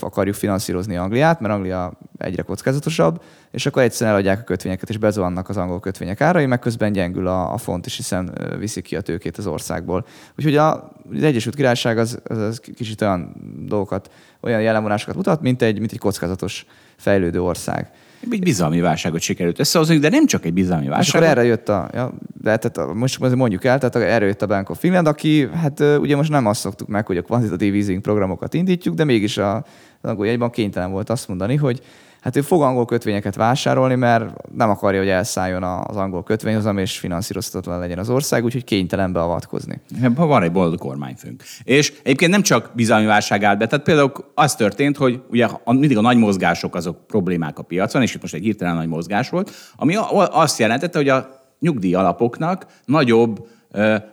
akarjuk 0.00 0.34
finanszírozni 0.34 0.96
Angliát, 0.96 1.40
mert 1.40 1.54
Anglia 1.54 1.92
egyre 2.18 2.42
kockázatosabb, 2.42 3.22
és 3.50 3.66
akkor 3.66 3.82
egyszerűen 3.82 4.14
eladják 4.14 4.40
a 4.40 4.44
kötvényeket, 4.44 4.88
és 4.88 4.96
bezuhannak 4.96 5.48
az 5.48 5.56
angol 5.56 5.80
kötvények 5.80 6.20
árai, 6.20 6.46
meg 6.46 6.58
közben 6.58 6.92
gyengül 6.92 7.26
a, 7.26 7.52
a 7.52 7.56
font 7.56 7.86
is, 7.86 7.96
hiszen 7.96 8.38
viszik 8.58 8.84
ki 8.84 8.96
a 8.96 9.00
tőkét 9.00 9.38
az 9.38 9.46
országból. 9.46 10.06
Úgyhogy 10.38 10.56
a, 10.56 10.92
az 11.14 11.22
Egyesült 11.22 11.54
Királyság 11.54 11.98
az, 11.98 12.18
az, 12.24 12.38
az 12.38 12.60
kicsit 12.74 13.02
olyan 13.02 13.34
dolgokat, 13.66 14.10
olyan 14.40 14.60
jellemvonásokat 14.60 15.14
mutat, 15.16 15.40
mint 15.40 15.62
egy, 15.62 15.78
mint 15.78 15.92
egy 15.92 15.98
kockázatos 15.98 16.66
fejlődő 16.96 17.42
ország. 17.42 17.90
Egy 18.30 18.40
bizalmi 18.40 18.80
válságot 18.80 19.20
sikerült 19.20 19.58
összehozni, 19.58 19.98
de 19.98 20.08
nem 20.08 20.26
csak 20.26 20.44
egy 20.44 20.52
bizalmi 20.52 20.86
válság. 20.88 21.06
És 21.06 21.14
akkor 21.14 21.26
erre 21.26 21.44
jött 21.44 21.68
a, 21.68 21.88
ja, 21.92 22.12
de 22.40 22.56
tehát 22.56 22.94
most 22.94 23.34
mondjuk 23.34 23.64
el, 23.64 23.78
tehát 23.78 24.08
erre 24.08 24.26
jött 24.26 24.42
a 24.42 24.46
Bank 24.46 24.70
of 24.70 24.78
Finland, 24.78 25.06
aki, 25.06 25.48
hát 25.54 25.80
ugye 25.80 26.16
most 26.16 26.30
nem 26.30 26.46
azt 26.46 26.60
szoktuk 26.60 26.88
meg, 26.88 27.06
hogy 27.06 27.16
a 27.16 27.22
kvantitatív 27.22 27.74
easing 27.74 28.00
programokat 28.00 28.54
indítjuk, 28.54 28.94
de 28.94 29.04
mégis 29.04 29.36
a, 29.36 29.64
az 30.00 30.14
jegyban 30.18 30.50
kénytelen 30.50 30.90
volt 30.90 31.10
azt 31.10 31.28
mondani, 31.28 31.56
hogy 31.56 31.82
hát 32.24 32.36
ő 32.36 32.40
fog 32.40 32.62
angol 32.62 32.84
kötvényeket 32.84 33.34
vásárolni, 33.34 33.94
mert 33.94 34.52
nem 34.52 34.70
akarja, 34.70 35.00
hogy 35.00 35.08
elszálljon 35.08 35.62
az 35.62 35.96
angol 35.96 36.22
kötvényhozam, 36.22 36.78
és 36.78 36.98
finanszírozhatatlan 36.98 37.78
legyen 37.78 37.98
az 37.98 38.10
ország, 38.10 38.44
úgyhogy 38.44 38.64
kénytelen 38.64 39.12
beavatkozni. 39.12 39.80
Van 40.14 40.42
egy 40.42 40.52
boldog 40.52 40.78
kormányfőnk. 40.78 41.42
És 41.62 41.92
egyébként 42.02 42.30
nem 42.30 42.42
csak 42.42 42.70
bizalmi 42.74 43.06
válság 43.06 43.42
állt 43.42 43.58
be, 43.58 43.66
tehát 43.66 43.84
például 43.84 44.12
az 44.34 44.54
történt, 44.54 44.96
hogy 44.96 45.22
ugye 45.30 45.46
mindig 45.64 45.96
a 45.96 46.00
nagy 46.00 46.16
mozgások 46.16 46.74
azok 46.74 47.06
problémák 47.06 47.58
a 47.58 47.62
piacon, 47.62 48.02
és 48.02 48.14
itt 48.14 48.20
most 48.20 48.34
egy 48.34 48.42
hirtelen 48.42 48.74
nagy 48.74 48.88
mozgás 48.88 49.28
volt, 49.28 49.50
ami 49.76 49.94
azt 50.30 50.58
jelentette, 50.58 50.98
hogy 50.98 51.08
a 51.08 51.28
nyugdíj 51.60 51.94
alapoknak 51.94 52.66
nagyobb 52.84 53.46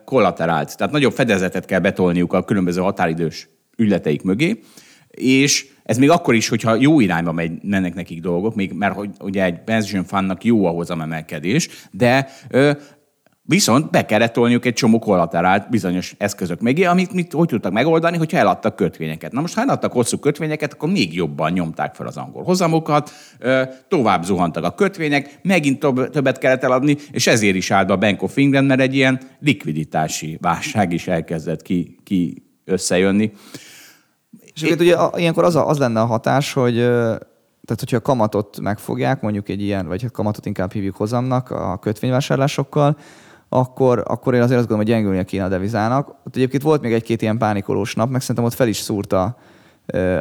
kollaterált, 0.05 0.77
tehát 0.77 0.93
nagyobb 0.93 1.13
fedezetet 1.13 1.65
kell 1.65 1.79
betolniuk 1.79 2.33
a 2.33 2.43
különböző 2.43 2.81
határidős 2.81 3.49
ügyleteik 3.77 4.21
mögé, 4.21 4.59
és 5.09 5.70
ez 5.83 5.97
még 5.97 6.09
akkor 6.09 6.35
is, 6.35 6.47
hogyha 6.47 6.75
jó 6.75 6.99
irányba 6.99 7.31
megy, 7.31 7.51
mennek 7.63 7.93
nekik 7.93 8.21
dolgok, 8.21 8.55
még, 8.55 8.71
mert 8.73 8.95
hogy 8.95 9.09
ugye 9.19 9.43
egy 9.43 9.63
pension 9.63 10.03
fundnak 10.03 10.43
jó 10.43 10.65
a 10.65 10.85
emelkedés, 11.01 11.69
de 11.91 12.27
ö, 12.49 12.71
Viszont 13.43 13.89
be 13.89 14.05
kellett 14.05 14.33
tolniuk 14.33 14.65
egy 14.65 14.73
csomó 14.73 14.99
kollaterált 14.99 15.69
bizonyos 15.69 16.15
eszközök 16.17 16.61
mögé, 16.61 16.83
amit 16.83 17.13
mit, 17.13 17.33
hogy 17.33 17.47
tudtak 17.47 17.71
megoldani, 17.71 18.17
hogyha 18.17 18.37
eladtak 18.37 18.75
kötvényeket. 18.75 19.31
Na 19.31 19.41
most, 19.41 19.53
ha 19.53 19.61
eladtak 19.61 19.91
hosszú 19.91 20.17
kötvényeket, 20.17 20.73
akkor 20.73 20.89
még 20.91 21.13
jobban 21.15 21.51
nyomták 21.51 21.95
fel 21.95 22.07
az 22.07 22.17
angol 22.17 22.43
hozamokat, 22.43 23.11
tovább 23.87 24.23
zuhantak 24.23 24.63
a 24.63 24.73
kötvények, 24.73 25.39
megint 25.41 25.79
többet 26.11 26.37
kellett 26.37 26.63
eladni, 26.63 26.97
és 27.11 27.27
ezért 27.27 27.55
is 27.55 27.71
állt 27.71 27.89
a 27.89 27.97
Bank 27.97 28.23
of 28.23 28.37
England, 28.37 28.67
mert 28.67 28.81
egy 28.81 28.95
ilyen 28.95 29.19
likviditási 29.39 30.37
válság 30.41 30.93
is 30.93 31.07
elkezdett 31.07 31.61
ki, 31.61 31.97
ki 32.03 32.43
összejönni. 32.65 33.31
És 34.61 34.69
é... 34.69 34.73
ugye 34.73 34.97
ilyenkor 35.15 35.43
az, 35.43 35.55
a, 35.55 35.67
az 35.67 35.77
lenne 35.77 36.01
a 36.01 36.05
hatás, 36.05 36.53
hogy 36.53 36.75
tehát 37.65 37.79
hogyha 37.79 37.97
a 37.97 38.01
kamatot 38.01 38.59
megfogják, 38.59 39.21
mondjuk 39.21 39.49
egy 39.49 39.61
ilyen, 39.61 39.87
vagy 39.87 40.05
a 40.05 40.09
kamatot 40.09 40.45
inkább 40.45 40.71
hívjuk 40.71 40.95
hozamnak 40.95 41.49
a 41.49 41.77
kötvényvásárlásokkal, 41.77 42.97
akkor, 43.49 44.03
akkor 44.07 44.33
én 44.33 44.41
azért 44.41 44.59
azt 44.59 44.67
gondolom, 44.67 44.85
hogy 44.91 44.95
gyengülnie 44.95 45.23
kéne 45.23 45.43
a 45.43 45.47
devizának. 45.47 46.07
Ott 46.09 46.35
egyébként 46.35 46.63
volt 46.63 46.81
még 46.81 46.93
egy-két 46.93 47.21
ilyen 47.21 47.37
pánikolós 47.37 47.95
nap, 47.95 48.09
meg 48.09 48.21
szerintem 48.21 48.43
ott 48.43 48.53
fel 48.53 48.67
is 48.67 48.77
szúrta 48.77 49.37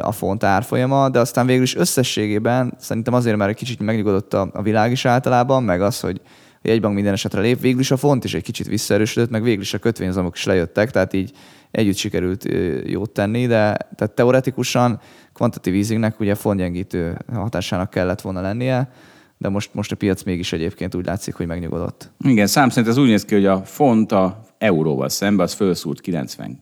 a 0.01 0.11
font 0.11 0.43
árfolyama, 0.43 1.09
de 1.09 1.19
aztán 1.19 1.45
végül 1.45 1.63
is 1.63 1.75
összességében 1.75 2.73
szerintem 2.79 3.13
azért, 3.13 3.37
mert 3.37 3.49
egy 3.49 3.55
kicsit 3.55 3.79
megnyugodott 3.79 4.33
a, 4.33 4.49
a 4.53 4.61
világ 4.61 4.91
is 4.91 5.05
általában, 5.05 5.63
meg 5.63 5.81
az, 5.81 5.99
hogy 5.99 6.21
egy 6.61 6.81
bank 6.81 6.95
minden 6.95 7.13
esetre 7.13 7.41
lép, 7.41 7.59
végül 7.59 7.79
is 7.79 7.91
a 7.91 7.97
font 7.97 8.23
is 8.23 8.33
egy 8.33 8.43
kicsit 8.43 8.67
visszaerősödött, 8.67 9.29
meg 9.29 9.43
végül 9.43 9.61
is 9.61 9.73
a 9.73 9.77
kötvényhozamok 9.77 10.35
is 10.35 10.45
lejöttek, 10.45 10.91
tehát 10.91 11.13
így 11.13 11.31
együtt 11.71 11.95
sikerült 11.95 12.45
jót 12.85 13.09
tenni, 13.09 13.47
de 13.47 13.77
tehát 13.95 14.11
teoretikusan 14.15 14.99
kvantitatív 15.33 15.73
easingnek 15.73 16.19
ugye 16.19 16.35
fontgyengítő 16.35 17.17
hatásának 17.33 17.89
kellett 17.89 18.21
volna 18.21 18.41
lennie, 18.41 18.91
de 19.37 19.49
most, 19.49 19.73
most 19.73 19.91
a 19.91 19.95
piac 19.95 20.23
mégis 20.23 20.53
egyébként 20.53 20.95
úgy 20.95 21.05
látszik, 21.05 21.33
hogy 21.33 21.45
megnyugodott. 21.45 22.11
Igen, 22.19 22.47
szám 22.47 22.69
szerint 22.69 22.87
ez 22.87 22.97
úgy 22.97 23.07
néz 23.07 23.25
ki, 23.25 23.33
hogy 23.33 23.45
a 23.45 23.63
font 23.63 24.11
a 24.11 24.43
euróval 24.57 25.09
szemben 25.09 25.45
az 25.45 25.53
felszúrt 25.53 25.99
92-ig, 26.05 26.55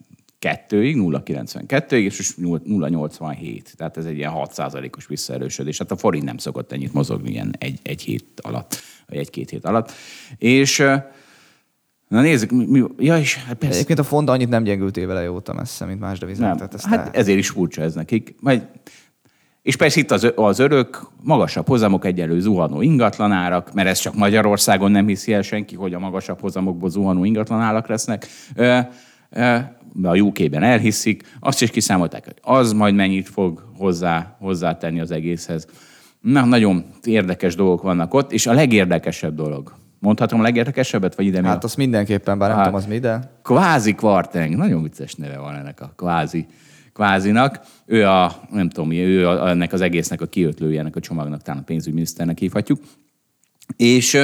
0,92-ig, 0.70 1.92
és 1.92 2.34
0,87. 2.42 3.62
Tehát 3.62 3.98
ez 3.98 4.06
egy 4.06 4.18
ilyen 4.18 4.32
6%-os 4.36 5.08
visszaerősödés. 5.08 5.78
Hát 5.78 5.92
a 5.92 5.98
forint 5.98 6.24
nem 6.24 6.38
szokott 6.38 6.72
ennyit 6.72 6.94
mozogni 6.94 7.30
ilyen 7.30 7.56
egy, 7.58 7.80
egy 7.84 8.02
hét 8.02 8.26
alatt, 8.42 8.82
vagy 9.08 9.18
egy-két 9.18 9.50
hét 9.50 9.66
alatt. 9.66 9.92
És 10.38 10.84
Na 12.10 12.22
nézzük, 12.22 12.52
mi, 12.52 12.66
mi 12.66 12.84
ja, 12.98 13.18
és 13.18 13.36
hát 13.36 13.56
persze. 13.56 13.76
Egyébként 13.76 14.00
a 14.00 14.04
font 14.04 14.30
annyit 14.30 14.50
nem 14.50 14.64
gyengült 14.64 14.98
évele 14.98 15.32
óta 15.32 15.54
messze, 15.54 15.86
mint 15.86 16.00
más 16.00 16.20
devizák. 16.20 16.48
Nem. 16.48 16.56
Tehát 16.56 16.82
hát 16.82 17.08
el... 17.08 17.12
ezért 17.22 17.38
is 17.38 17.50
furcsa 17.50 17.82
ez 17.82 17.94
nekik. 17.94 18.36
Majd, 18.40 18.68
és 19.62 19.76
persze 19.76 20.00
itt 20.00 20.12
az, 20.12 20.32
az 20.36 20.60
örök, 20.60 21.08
magasabb 21.24 21.68
hozamok 21.68 22.06
egyenlő 22.06 22.40
zuhanó 22.40 22.82
ingatlanárak, 22.82 23.74
mert 23.74 23.88
ez 23.88 24.00
csak 24.00 24.16
Magyarországon 24.16 24.92
nem 24.92 25.08
hiszi 25.08 25.34
el 25.34 25.42
senki, 25.42 25.76
hogy 25.76 25.94
a 25.94 26.00
magasabb 26.00 26.40
hozamokból 26.40 26.90
zuhanó 26.90 27.24
ingatlanárak 27.24 27.88
lesznek. 27.88 28.28
Ö, 28.56 28.80
ö, 29.30 29.58
a 30.04 30.18
UK-ben 30.18 30.64
elhiszik, 30.64 31.24
azt 31.40 31.62
is 31.62 31.70
kiszámolták, 31.70 32.26
hogy 32.26 32.40
az 32.42 32.74
majd 32.74 32.96
mennyit 32.96 33.30
fog 33.30 33.64
hozzá, 33.78 34.36
hozzátenni 34.40 35.00
az 35.00 35.12
egészhez. 35.12 35.68
Na, 36.22 36.46
nagyon 36.46 36.86
érdekes 37.04 37.56
dolgok 37.56 37.82
vannak 37.82 38.14
ott, 38.14 38.32
és 38.32 38.48
a 38.48 38.54
legérdekesebb 38.54 39.36
dolog, 39.36 39.74
Mondhatom 40.00 40.40
a 40.40 40.44
legérdekesebbet, 40.44 41.16
vagy 41.16 41.26
ide 41.26 41.42
mi 41.42 41.48
Hát 41.48 41.64
azt 41.64 41.78
mindenképpen, 41.78 42.38
bár 42.38 42.48
nem 42.50 42.58
hát, 42.58 42.66
tudom, 42.66 42.80
az 42.82 42.88
mi, 42.88 43.00
de... 43.00 43.32
Kvázi 43.44 43.94
Kvarteng. 43.94 44.56
Nagyon 44.56 44.84
vicces 44.84 45.14
neve 45.14 45.38
van 45.38 45.56
ennek 45.56 45.82
a 45.82 45.94
kvázi 45.96 46.48
kvázinak. 46.94 47.60
Ő 47.86 48.08
a, 48.08 48.42
nem 48.52 48.70
tudom, 48.70 48.92
ő 48.92 49.28
a, 49.28 49.50
ennek 49.50 49.74
az 49.74 49.82
egésznek 49.82 50.22
a 50.22 50.26
kiötlője, 50.26 50.80
ennek 50.80 50.96
a 50.96 51.00
csomagnak, 51.00 51.42
talán 51.42 51.62
a 51.62 51.64
pénzügyminiszternek 51.64 52.38
hívhatjuk. 52.38 52.80
És 53.76 54.20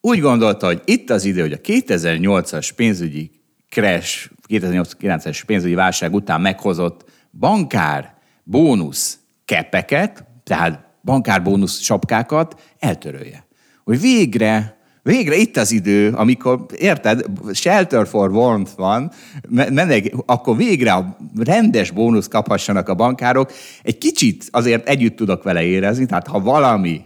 úgy 0.00 0.20
gondolta, 0.20 0.66
hogy 0.66 0.82
itt 0.84 1.10
az 1.10 1.24
idő, 1.24 1.40
hogy 1.40 1.52
a 1.52 1.60
2008-as 1.60 2.70
pénzügyi 2.76 3.30
crash, 3.68 4.30
2009-es 4.48 5.42
pénzügyi 5.46 5.74
válság 5.74 6.14
után 6.14 6.40
meghozott 6.40 7.04
bankár 7.38 8.14
bónusz 8.42 9.18
kepeket, 9.44 10.24
tehát 10.44 10.84
bankár 11.02 11.42
bónusz 11.42 11.80
sapkákat 11.80 12.60
eltörölje. 12.78 13.46
Hogy 13.84 14.00
végre 14.00 14.73
Végre 15.04 15.36
itt 15.36 15.56
az 15.56 15.72
idő, 15.72 16.12
amikor, 16.12 16.66
érted, 16.76 17.24
shelter 17.52 18.06
for 18.06 18.30
warmth 18.30 18.70
van, 18.76 19.10
menek, 19.48 20.12
akkor 20.26 20.56
végre 20.56 20.92
a 20.92 21.16
rendes 21.36 21.90
bónusz 21.90 22.28
kaphassanak 22.28 22.88
a 22.88 22.94
bankárok. 22.94 23.52
Egy 23.82 23.98
kicsit 23.98 24.48
azért 24.50 24.88
együtt 24.88 25.16
tudok 25.16 25.42
vele 25.42 25.62
érezni, 25.62 26.06
tehát 26.06 26.26
ha 26.26 26.40
valami 26.40 27.00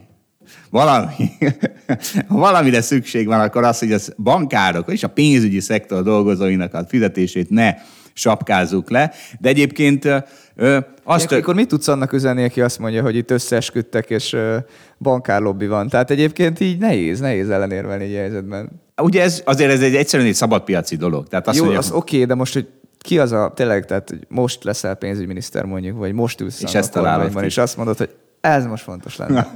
valami, 0.71 1.31
ha 2.29 2.39
valamire 2.39 2.81
szükség 2.81 3.27
van, 3.27 3.41
akkor 3.41 3.65
az, 3.65 3.79
hogy 3.79 3.93
az 3.93 4.15
bankárok 4.17 4.93
és 4.93 5.03
a 5.03 5.09
pénzügyi 5.09 5.61
szektor 5.61 6.03
dolgozóinak 6.03 6.75
a 6.75 6.87
fizetését 6.89 7.51
ne 7.51 7.75
sapkázzuk 8.13 8.91
le. 8.91 9.13
De 9.39 9.49
egyébként 9.49 10.09
ö, 10.61 10.79
azt... 11.05 11.33
Akkor 11.33 11.55
mit 11.55 11.69
tudsz 11.69 11.89
annak 11.89 12.13
üzenni, 12.13 12.45
aki 12.45 12.61
azt 12.61 12.79
mondja, 12.79 13.03
hogy 13.03 13.17
itt 13.17 13.31
összeesküdtek, 13.31 14.11
és 14.11 14.37
bankárlobbi 14.99 15.67
van? 15.67 15.89
Tehát 15.89 16.11
egyébként 16.11 16.61
így 16.61 16.79
nehéz, 16.79 17.21
nehéz 17.21 17.51
ellenérvelni 17.51 18.05
egy 18.05 18.15
helyzetben. 18.15 18.71
Ugye 19.03 19.23
ez, 19.23 19.43
azért 19.45 19.71
ez 19.71 19.83
egy 19.83 19.95
egyszerűen 19.95 20.29
egy 20.29 20.35
szabadpiaci 20.35 20.97
dolog. 20.97 21.29
Tehát 21.29 21.47
azt 21.47 21.57
Jó, 21.57 21.63
mondja, 21.63 21.81
az 21.81 21.91
oké, 21.91 22.15
okay, 22.15 22.27
de 22.27 22.35
most, 22.35 22.53
hogy 22.53 22.67
ki 22.99 23.19
az 23.19 23.33
a, 23.33 23.53
tényleg, 23.55 23.85
tehát 23.85 24.15
most 24.29 24.65
leszel 24.65 24.95
pénzügyminiszter 24.95 25.65
mondjuk, 25.65 25.99
vagy 25.99 26.13
most 26.13 26.41
ülsz 26.41 26.63
és 26.63 26.75
ezt 26.75 26.97
a 26.97 27.31
és 27.41 27.59
azt 27.59 27.77
mondod, 27.77 27.97
hogy 27.97 28.11
ez 28.41 28.67
most 28.67 28.83
fontos 28.83 29.17
lenne. 29.17 29.47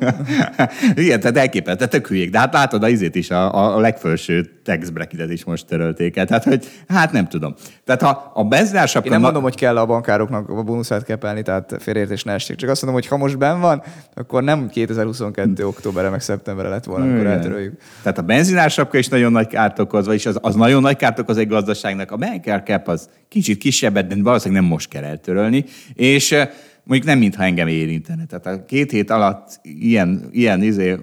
Igen, 0.94 1.20
tehát 1.20 1.36
elképelt, 1.36 1.88
tök 1.88 2.06
hülyék. 2.06 2.30
De 2.30 2.38
hát 2.38 2.52
látod, 2.52 2.82
a 2.82 2.88
izét 2.88 3.14
is, 3.14 3.30
a, 3.30 3.74
a 3.74 3.80
legfelső 3.80 4.50
tax 4.64 4.88
bracketet 4.88 5.30
is 5.30 5.44
most 5.44 5.66
törölték 5.66 6.16
el. 6.16 6.26
Tehát, 6.26 6.44
hogy 6.44 6.66
hát 6.88 7.12
nem 7.12 7.28
tudom. 7.28 7.54
Tehát 7.84 8.02
ha 8.02 8.32
a 8.34 8.44
benzinársapka... 8.44 9.06
Én 9.06 9.12
nem 9.12 9.22
mondom, 9.22 9.42
hogy 9.42 9.54
kell 9.54 9.78
a 9.78 9.86
bankároknak 9.86 10.48
a 10.48 10.62
bónuszát 10.62 11.04
kepelni, 11.04 11.42
tehát 11.42 11.76
félértés 11.78 12.22
ne 12.24 12.32
esik. 12.32 12.56
Csak 12.56 12.70
azt 12.70 12.82
mondom, 12.82 13.00
hogy 13.00 13.10
ha 13.10 13.16
most 13.16 13.38
ben 13.38 13.60
van, 13.60 13.82
akkor 14.14 14.42
nem 14.42 14.68
2022. 14.68 15.66
októberre, 15.66 16.08
meg 16.08 16.20
szeptemberre 16.20 16.68
lett 16.68 16.84
volna, 16.84 17.04
amikor 17.04 17.26
eltöröljük. 17.26 17.80
Tehát 18.02 18.18
a 18.18 18.22
benzinársapka 18.22 18.98
is 18.98 19.08
nagyon 19.08 19.32
nagy 19.32 19.46
kárt 19.46 19.78
okoz, 19.78 20.06
vagyis 20.06 20.26
az, 20.26 20.38
az 20.40 20.54
nagyon 20.54 20.82
nagy 20.82 20.96
kárt 20.96 21.18
okoz 21.18 21.36
egy 21.36 21.48
gazdaságnak. 21.48 22.10
A 22.10 22.16
banker 22.16 22.62
cap 22.62 22.88
az 22.88 23.08
kicsit 23.28 23.58
kisebbet, 23.58 24.06
de 24.06 24.14
valószínűleg 24.22 24.62
nem 24.62 24.70
most 24.70 24.88
kell 24.88 25.04
eltörölni. 25.04 25.64
És 25.94 26.36
mondjuk 26.84 27.08
nem 27.08 27.18
mintha 27.18 27.42
engem 27.42 27.68
érintene. 27.68 28.24
Tehát 28.26 28.46
a 28.46 28.64
két 28.64 28.90
hét 28.90 29.10
alatt 29.10 29.60
ilyen, 29.62 30.28
ilyen 30.30 30.62
izé, 30.62 30.96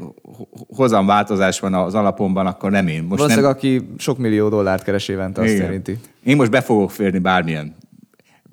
hozamváltozás 0.68 1.60
van 1.60 1.74
az 1.74 1.96
alapomban, 1.96 2.46
akkor 2.46 2.72
nem 2.72 2.88
én. 2.88 3.04
Most 3.04 3.28
nem... 3.28 3.46
aki 3.46 3.82
sok 3.98 4.18
millió 4.18 4.50
dollárt 4.50 4.84
keres 4.84 5.08
évente, 5.08 5.42
azt 5.42 5.52
Igen. 5.52 5.66
érinti. 5.66 5.98
Én 6.24 6.36
most 6.36 6.52
be 6.52 6.62
fogok 6.62 6.92
férni 6.92 7.20
bármilyen 7.20 7.76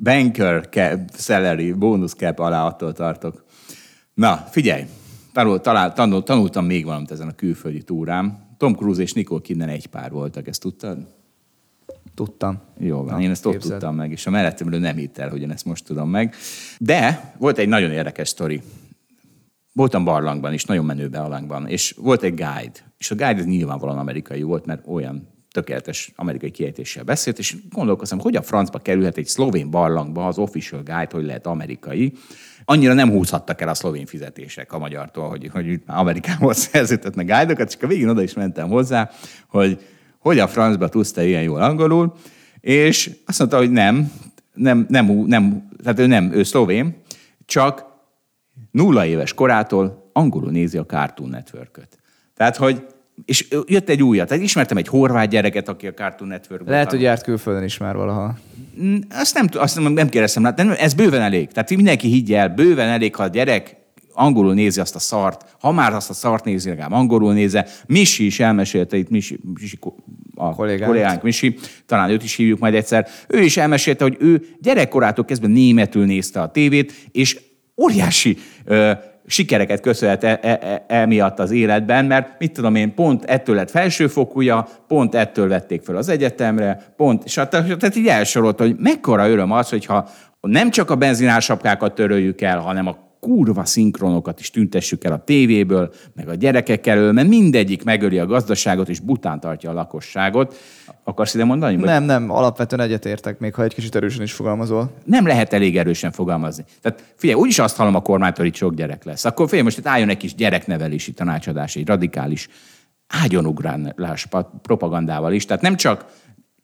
banker 0.02 0.68
cap, 0.68 1.00
salary, 1.14 1.72
bónusz 1.72 2.14
cap 2.14 2.38
alá 2.38 2.66
attól 2.66 2.92
tartok. 2.92 3.44
Na, 4.14 4.46
figyelj, 4.50 4.82
tanul, 5.32 5.60
talál, 5.60 5.92
tanul, 5.92 6.22
tanultam 6.22 6.64
még 6.64 6.84
valamit 6.84 7.10
ezen 7.10 7.28
a 7.28 7.34
külföldi 7.34 7.82
túrám. 7.82 8.44
Tom 8.56 8.74
Cruise 8.74 9.02
és 9.02 9.12
Nicole 9.12 9.40
Kidman 9.40 9.68
egy 9.68 9.86
pár 9.86 10.10
voltak, 10.10 10.48
ezt 10.48 10.60
tudtad? 10.60 11.15
Tudtam. 12.16 12.60
Jó 12.78 12.96
van, 12.96 13.14
Na, 13.14 13.20
én 13.20 13.30
ezt 13.30 13.42
képzeld. 13.42 13.64
ott 13.64 13.70
tudtam 13.70 13.94
meg, 13.94 14.10
és 14.10 14.26
a 14.26 14.30
mellettemről 14.30 14.80
nem 14.80 14.96
hitt 14.96 15.18
el, 15.18 15.28
hogy 15.28 15.40
én 15.40 15.50
ezt 15.50 15.64
most 15.64 15.84
tudom 15.84 16.10
meg. 16.10 16.34
De 16.78 17.32
volt 17.38 17.58
egy 17.58 17.68
nagyon 17.68 17.90
érdekes 17.90 18.28
sztori. 18.28 18.62
Voltam 19.72 20.04
barlangban 20.04 20.52
is, 20.52 20.64
nagyon 20.64 20.84
menő 20.84 21.08
barlangban, 21.08 21.68
és 21.68 21.94
volt 21.98 22.22
egy 22.22 22.34
guide, 22.34 22.92
és 22.98 23.10
a 23.10 23.14
guide 23.14 23.42
nyilvánvalóan 23.42 23.98
amerikai 23.98 24.42
volt, 24.42 24.66
mert 24.66 24.86
olyan 24.86 25.28
tökéletes 25.50 26.12
amerikai 26.16 26.50
kiejtéssel 26.50 27.04
beszélt, 27.04 27.38
és 27.38 27.56
gondolkoztam, 27.70 28.18
hogy 28.18 28.36
a 28.36 28.42
francba 28.42 28.78
kerülhet 28.78 29.16
egy 29.16 29.26
szlovén 29.26 29.70
barlangba 29.70 30.26
az 30.26 30.38
official 30.38 30.82
guide, 30.82 31.08
hogy 31.10 31.24
lehet 31.24 31.46
amerikai. 31.46 32.12
Annyira 32.64 32.92
nem 32.92 33.10
húzhattak 33.10 33.60
el 33.60 33.68
a 33.68 33.74
szlovén 33.74 34.06
fizetések 34.06 34.72
a 34.72 34.78
magyartól, 34.78 35.28
hogy, 35.28 35.48
hogy 35.52 35.80
Amerikából 35.86 36.54
szerződtetnek 36.64 37.26
guide-okat, 37.26 37.68
és 37.68 37.82
a 37.82 37.86
végén 37.86 38.08
oda 38.08 38.22
is 38.22 38.34
mentem 38.34 38.68
hozzá, 38.68 39.10
hogy 39.48 39.80
hogy 40.26 40.38
a 40.38 40.48
francba 40.48 40.88
tudsz 40.88 41.12
te 41.12 41.26
ilyen 41.26 41.42
jól 41.42 41.60
angolul, 41.60 42.12
és 42.60 43.10
azt 43.26 43.38
mondta, 43.38 43.56
hogy 43.56 43.70
nem, 43.70 44.12
nem, 44.54 44.86
nem, 44.88 45.06
nem 45.06 45.68
tehát 45.82 45.98
ő 45.98 46.06
nem, 46.06 46.32
ő 46.32 46.42
szlovén, 46.42 46.96
csak 47.44 47.84
nulla 48.70 49.06
éves 49.06 49.34
korától 49.34 50.10
angolul 50.12 50.50
nézi 50.50 50.78
a 50.78 50.86
Cartoon 50.86 51.28
Network-öt. 51.28 51.98
Tehát, 52.36 52.56
hogy 52.56 52.86
és 53.24 53.48
jött 53.66 53.88
egy 53.88 54.02
újat. 54.02 54.28
Tehát 54.28 54.42
ismertem 54.42 54.76
egy 54.76 54.88
horvát 54.88 55.28
gyereket, 55.28 55.68
aki 55.68 55.86
a 55.86 55.92
Cartoon 55.92 56.30
network 56.30 56.68
Lehet, 56.68 56.90
hogy 56.90 57.00
járt 57.00 57.22
külföldön 57.22 57.62
is 57.62 57.78
már 57.78 57.96
valaha. 57.96 58.38
Azt 59.10 59.34
nem, 59.34 59.46
azt 59.52 59.80
nem, 59.80 59.92
nem 59.92 60.08
kérdeztem, 60.08 60.42
nem, 60.56 60.74
ez 60.78 60.94
bőven 60.94 61.20
elég. 61.20 61.48
Tehát 61.48 61.70
mindenki 61.70 62.08
higgye 62.08 62.38
el, 62.38 62.48
bőven 62.48 62.88
elég, 62.88 63.14
ha 63.14 63.22
a 63.22 63.28
gyerek 63.28 63.76
angolul 64.16 64.54
nézi 64.54 64.80
azt 64.80 64.94
a 64.94 64.98
szart, 64.98 65.56
ha 65.60 65.72
már 65.72 65.94
azt 65.94 66.10
a 66.10 66.12
szart 66.12 66.44
nézi, 66.44 66.68
legalább 66.68 66.92
angolul 66.92 67.32
néze. 67.32 67.66
Misi 67.86 68.26
is 68.26 68.40
elmesélte 68.40 68.96
itt, 68.96 69.08
Misi, 69.08 69.38
Misi 69.60 69.78
a 70.34 70.54
kollégánk. 70.54 70.90
kollégánk 70.90 71.22
Misi, 71.22 71.58
talán 71.86 72.10
őt 72.10 72.22
is 72.22 72.36
hívjuk 72.36 72.58
majd 72.58 72.74
egyszer, 72.74 73.08
ő 73.28 73.40
is 73.40 73.56
elmesélte, 73.56 74.04
hogy 74.04 74.16
ő 74.20 74.46
gyerekkorától 74.60 75.24
kezdve 75.24 75.46
németül 75.46 76.04
nézte 76.04 76.40
a 76.40 76.50
tévét, 76.50 76.92
és 77.12 77.40
óriási 77.76 78.36
ö, 78.64 78.92
sikereket 79.26 79.80
köszönhet 79.80 80.24
e, 80.24 80.38
e, 80.42 80.58
e, 80.62 80.84
emiatt 80.88 81.38
az 81.38 81.50
életben, 81.50 82.04
mert 82.04 82.38
mit 82.38 82.52
tudom 82.52 82.74
én, 82.74 82.94
pont 82.94 83.24
ettől 83.24 83.54
lett 83.54 83.70
felsőfokúja, 83.70 84.68
pont 84.86 85.14
ettől 85.14 85.48
vették 85.48 85.82
fel 85.82 85.96
az 85.96 86.08
egyetemre, 86.08 86.92
pont, 86.96 87.24
és 87.24 87.34
tehát 87.34 87.96
így 87.96 88.06
elsorolt, 88.06 88.58
hogy 88.58 88.76
mekkora 88.78 89.28
öröm 89.28 89.52
az, 89.52 89.68
hogyha 89.68 90.08
nem 90.40 90.70
csak 90.70 90.90
a 90.90 90.96
benzinársapkákat 90.96 91.94
töröljük 91.94 92.40
el, 92.40 92.58
hanem 92.58 92.86
a 92.86 93.05
kurva 93.20 93.64
szinkronokat 93.64 94.40
is 94.40 94.50
tüntessük 94.50 95.04
el 95.04 95.12
a 95.12 95.24
tévéből, 95.24 95.92
meg 96.14 96.28
a 96.28 96.34
gyerekek 96.34 96.86
elől, 96.86 97.12
mert 97.12 97.28
mindegyik 97.28 97.84
megöli 97.84 98.18
a 98.18 98.26
gazdaságot 98.26 98.88
és 98.88 99.00
bután 99.00 99.40
tartja 99.40 99.70
a 99.70 99.72
lakosságot. 99.72 100.56
Akarsz 101.04 101.34
ide 101.34 101.44
mondani? 101.44 101.76
Nem, 101.76 102.04
nem, 102.04 102.30
alapvetően 102.30 102.80
egyetértek, 102.80 103.38
még 103.38 103.54
ha 103.54 103.62
egy 103.62 103.74
kicsit 103.74 103.94
erősen 103.94 104.22
is 104.22 104.32
fogalmazol. 104.32 104.90
Nem 105.04 105.26
lehet 105.26 105.52
elég 105.52 105.76
erősen 105.76 106.12
fogalmazni. 106.12 106.64
Tehát 106.80 107.14
figyelj, 107.16 107.40
úgyis 107.40 107.58
azt 107.58 107.76
hallom 107.76 107.94
a 107.94 108.02
kormánytól, 108.02 108.44
hogy 108.44 108.54
sok 108.54 108.74
gyerek 108.74 109.04
lesz. 109.04 109.24
Akkor 109.24 109.46
figyelj, 109.46 109.64
most 109.64 109.78
itt 109.78 109.86
álljon 109.86 110.08
egy 110.08 110.16
kis 110.16 110.34
gyereknevelési 110.34 111.12
tanácsadás, 111.12 111.76
egy 111.76 111.86
radikális 111.86 112.48
ágyonugrálás 113.08 114.26
propagandával 114.62 115.32
is. 115.32 115.44
Tehát 115.44 115.62
nem 115.62 115.76
csak 115.76 116.04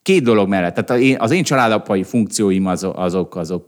két 0.03 0.23
dolog 0.23 0.47
mellett, 0.47 0.75
tehát 0.75 1.21
az 1.21 1.31
én 1.31 1.43
családapai 1.43 2.03
funkcióim 2.03 2.65
azok, 2.65 2.97
azok, 2.97 3.35
azok 3.35 3.65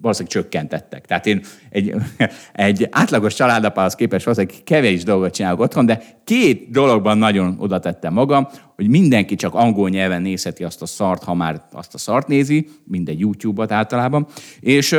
valószínűleg 0.00 0.32
csökkentettek. 0.32 1.06
Tehát 1.06 1.26
én 1.26 1.42
egy, 1.70 1.94
egy 2.52 2.88
átlagos 2.90 3.34
családapához 3.34 3.94
képest 3.94 4.24
valószínűleg 4.24 4.62
kevés 4.64 5.02
dolgot 5.02 5.34
csinálok 5.34 5.60
otthon, 5.60 5.86
de 5.86 6.02
két 6.24 6.70
dologban 6.70 7.18
nagyon 7.18 7.56
oda 7.58 7.78
tettem 7.78 8.12
magam, 8.12 8.48
hogy 8.76 8.88
mindenki 8.88 9.34
csak 9.34 9.54
angol 9.54 9.88
nyelven 9.88 10.22
nézheti 10.22 10.64
azt 10.64 10.82
a 10.82 10.86
szart, 10.86 11.24
ha 11.24 11.34
már 11.34 11.62
azt 11.72 11.94
a 11.94 11.98
szart 11.98 12.28
nézi, 12.28 12.68
mindegy 12.84 13.20
YouTube-ot 13.20 13.72
általában, 13.72 14.26
és 14.60 14.92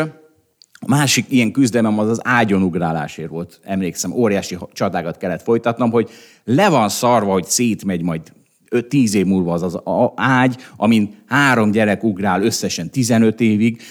a 0.83 0.87
másik 0.87 1.25
ilyen 1.29 1.51
küzdelmem 1.51 1.99
az 1.99 2.09
az 2.09 2.19
ágyonugrálásért 2.23 3.29
volt. 3.29 3.59
Emlékszem, 3.63 4.11
óriási 4.11 4.57
csatákat 4.73 5.17
kellett 5.17 5.41
folytatnom, 5.41 5.91
hogy 5.91 6.09
le 6.43 6.69
van 6.69 6.89
szarva, 6.89 7.31
hogy 7.31 7.45
szétmegy 7.45 8.01
majd 8.01 8.21
5-10 8.71 9.13
év 9.13 9.25
múlva 9.25 9.53
az 9.53 9.63
az 9.63 9.79
ágy, 10.15 10.57
amin 10.75 11.15
három 11.27 11.71
gyerek 11.71 12.03
ugrál 12.03 12.43
összesen 12.43 12.89
15 12.89 13.41
évig, 13.41 13.81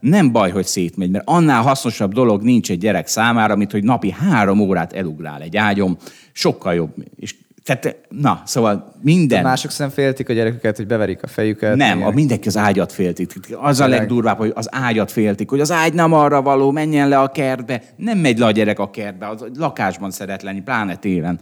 nem 0.00 0.32
baj, 0.32 0.50
hogy 0.50 0.66
szétmegy, 0.66 1.10
mert 1.10 1.24
annál 1.26 1.62
hasznosabb 1.62 2.12
dolog 2.12 2.42
nincs 2.42 2.70
egy 2.70 2.78
gyerek 2.78 3.06
számára, 3.06 3.56
mint 3.56 3.70
hogy 3.70 3.84
napi 3.84 4.10
három 4.10 4.60
órát 4.60 4.92
elugrál 4.92 5.40
egy 5.40 5.56
ágyom, 5.56 5.96
sokkal 6.32 6.74
jobb. 6.74 6.94
És 7.16 7.34
tehát, 7.64 7.96
na, 8.08 8.42
szóval 8.44 8.94
minden. 9.00 9.42
De 9.42 9.48
mások 9.48 9.70
szem 9.70 9.88
féltik 9.88 10.28
a 10.28 10.32
gyerekeket, 10.32 10.76
hogy 10.76 10.86
beverik 10.86 11.22
a 11.22 11.26
fejüket. 11.26 11.76
Nem, 11.76 12.02
a 12.02 12.10
mindenki 12.10 12.48
az 12.48 12.56
ágyat 12.56 12.92
féltik. 12.92 13.32
Az 13.60 13.80
a 13.80 13.88
legdurvább, 13.88 14.38
hogy 14.38 14.52
az 14.54 14.68
ágyat 14.70 15.10
féltik, 15.10 15.50
hogy 15.50 15.60
az 15.60 15.70
ágy 15.70 15.94
nem 15.94 16.12
arra 16.12 16.42
való, 16.42 16.70
menjen 16.70 17.08
le 17.08 17.18
a 17.18 17.28
kertbe. 17.28 17.82
Nem 17.96 18.18
megy 18.18 18.38
le 18.38 18.46
a 18.46 18.50
gyerek 18.50 18.78
a 18.78 18.90
kertbe, 18.90 19.28
az 19.28 19.44
lakásban 19.58 20.10
szeret 20.10 20.42
lenni, 20.42 20.60
pláne 20.60 20.96
télen 20.96 21.38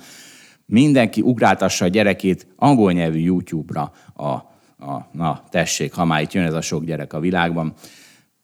mindenki 0.71 1.21
ugráltassa 1.21 1.85
a 1.85 1.89
gyerekét 1.89 2.47
angol 2.57 2.93
nyelvű 2.93 3.19
YouTube-ra. 3.19 3.93
A, 4.15 4.25
a, 4.25 5.09
na, 5.13 5.43
tessék, 5.49 5.95
ha 5.95 6.05
már 6.05 6.23
itt 6.23 6.33
jön 6.33 6.45
ez 6.45 6.55
a 6.55 6.61
sok 6.61 6.85
gyerek 6.85 7.13
a 7.13 7.21
világban. 7.21 7.73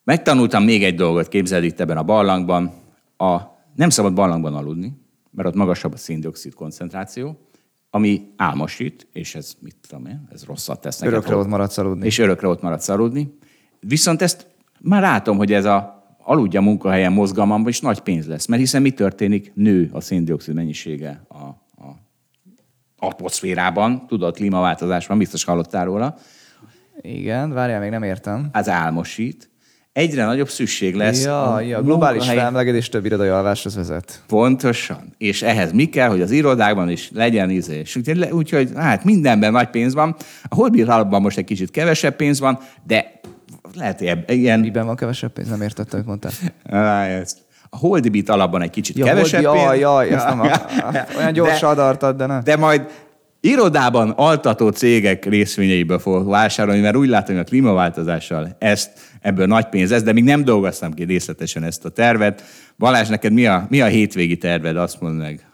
Megtanultam 0.05 0.65
még 0.65 0.85
egy 0.85 0.95
dolgot, 0.95 1.29
képzeld 1.29 1.65
itt 1.65 1.81
ebben 1.81 1.97
a 1.97 2.03
barlangban. 2.03 2.73
A, 3.17 3.41
nem 3.75 3.91
szabad 3.91 4.15
barlangban 4.15 4.55
aludni, 4.55 4.93
mert 5.31 5.49
ott 5.49 5.55
magasabb 5.55 5.93
a 5.93 5.97
széndiokszid 5.97 6.55
koncentráció, 6.55 7.39
ami 7.91 8.33
álmosít, 8.37 9.07
és 9.13 9.35
ez 9.35 9.55
mit 9.61 9.77
tudom 9.89 10.07
én, 10.07 10.29
ez 10.33 10.45
rosszat 10.45 10.81
tesz 10.81 10.99
neked. 10.99 11.15
Örökre 11.15 11.37
ott 11.37 11.49
maradsz 11.49 11.79
aludni. 11.79 12.07
És 12.07 12.19
örökre 12.19 12.49
ott 12.49 12.63
maradsz 12.63 12.89
aludni. 12.89 13.39
Viszont 13.81 14.23
ezt 14.23 14.47
már 14.81 15.03
látom, 15.03 15.37
hogy 15.37 15.53
ez 15.53 15.65
a 15.65 16.05
aludja 16.19 16.61
munkahelyen 16.61 17.13
mozgalmamban 17.13 17.69
is 17.69 17.81
nagy 17.81 18.01
pénz 18.01 18.27
lesz. 18.27 18.47
Mert 18.47 18.61
hiszen 18.61 18.83
mi 18.83 18.91
történik? 18.91 19.53
Nő 19.55 19.91
a 19.93 20.01
széndiokszid 20.01 20.55
mennyisége 20.55 21.27
a 21.29 21.66
atmoszférában, 23.07 24.07
tudod, 24.07 24.35
klímaváltozás 24.35 25.07
van, 25.07 25.19
biztos 25.19 25.45
hallottál 25.45 25.85
róla. 25.85 26.17
Igen, 27.01 27.53
várjál, 27.53 27.81
még 27.81 27.91
nem 27.91 28.03
értem. 28.03 28.49
Az 28.53 28.69
álmosít. 28.69 29.51
Egyre 29.93 30.25
nagyobb 30.25 30.49
szükség 30.49 30.95
lesz. 30.95 31.25
Ja, 31.25 31.55
a 31.55 31.61
ja, 31.61 31.83
globális 31.83 32.19
munkahely... 32.19 32.43
felmelegedés 32.43 32.89
több 32.89 33.05
irodai 33.05 33.29
alváshoz 33.29 33.75
vezet. 33.75 34.23
Pontosan. 34.27 35.15
És 35.19 35.43
ehhez 35.43 35.73
mi 35.73 35.85
kell, 35.85 36.09
hogy 36.09 36.21
az 36.21 36.31
irodákban 36.31 36.91
is 36.91 37.11
legyen 37.15 37.51
ízés. 37.51 37.97
Úgyhogy, 37.97 38.31
úgyhogy 38.31 38.71
hát 38.75 39.05
mindenben 39.05 39.53
nagy 39.53 39.69
pénz 39.69 39.95
van. 39.95 40.17
A 40.43 40.81
alapban 40.87 41.23
most 41.23 41.39
egy 41.39 41.45
kicsit 41.45 41.71
kevesebb 41.71 42.17
pénz 42.17 42.41
van, 42.41 42.59
de 42.87 43.21
lehet, 43.75 43.99
hogy 43.99 44.25
ilyen... 44.27 44.61
Miben 44.61 44.87
van 44.87 44.97
kevesebb 44.97 45.33
pénz? 45.33 45.49
Nem 45.49 45.63
értettem, 45.63 45.99
hogy 45.99 46.09
mondtál. 46.09 46.33
Ah, 46.65 47.11
ezt 47.11 47.39
a 47.77 47.87
Holdibit 47.87 48.29
alapban 48.29 48.63
egy 48.63 48.71
kicsit 48.71 48.97
ja, 48.97 49.05
kevesebb 49.05 49.45
hold, 49.45 49.61
jaj, 49.61 49.79
jaj, 49.79 50.09
ezt 50.09 50.27
nem 50.27 50.41
a, 50.41 50.51
olyan 51.19 51.33
gyors 51.33 51.61
de, 51.61 51.67
adartad, 51.67 52.17
de 52.17 52.27
nem. 52.27 52.41
De 52.45 52.57
majd 52.57 52.87
irodában 53.41 54.11
altató 54.11 54.69
cégek 54.69 55.25
részvényeiből 55.25 55.99
fogok 55.99 56.29
vásárolni, 56.29 56.81
mert 56.81 56.97
úgy 56.97 57.09
látom, 57.09 57.35
hogy 57.35 57.45
a 57.45 57.49
klímaváltozással 57.49 58.57
ezt, 58.59 58.91
ebből 59.21 59.47
nagy 59.47 59.69
pénz 59.69 59.91
lesz, 59.91 60.03
de 60.03 60.13
még 60.13 60.25
nem 60.25 60.45
dolgoztam 60.45 60.93
ki 60.93 61.05
részletesen 61.05 61.63
ezt 61.63 61.85
a 61.85 61.89
tervet. 61.89 62.43
Balázs, 62.79 63.09
neked 63.09 63.33
mi 63.33 63.47
a, 63.47 63.67
mi 63.69 63.81
a 63.81 63.87
hétvégi 63.87 64.37
terved? 64.37 64.77
Azt 64.77 65.01
mondd 65.01 65.15
meg. 65.15 65.47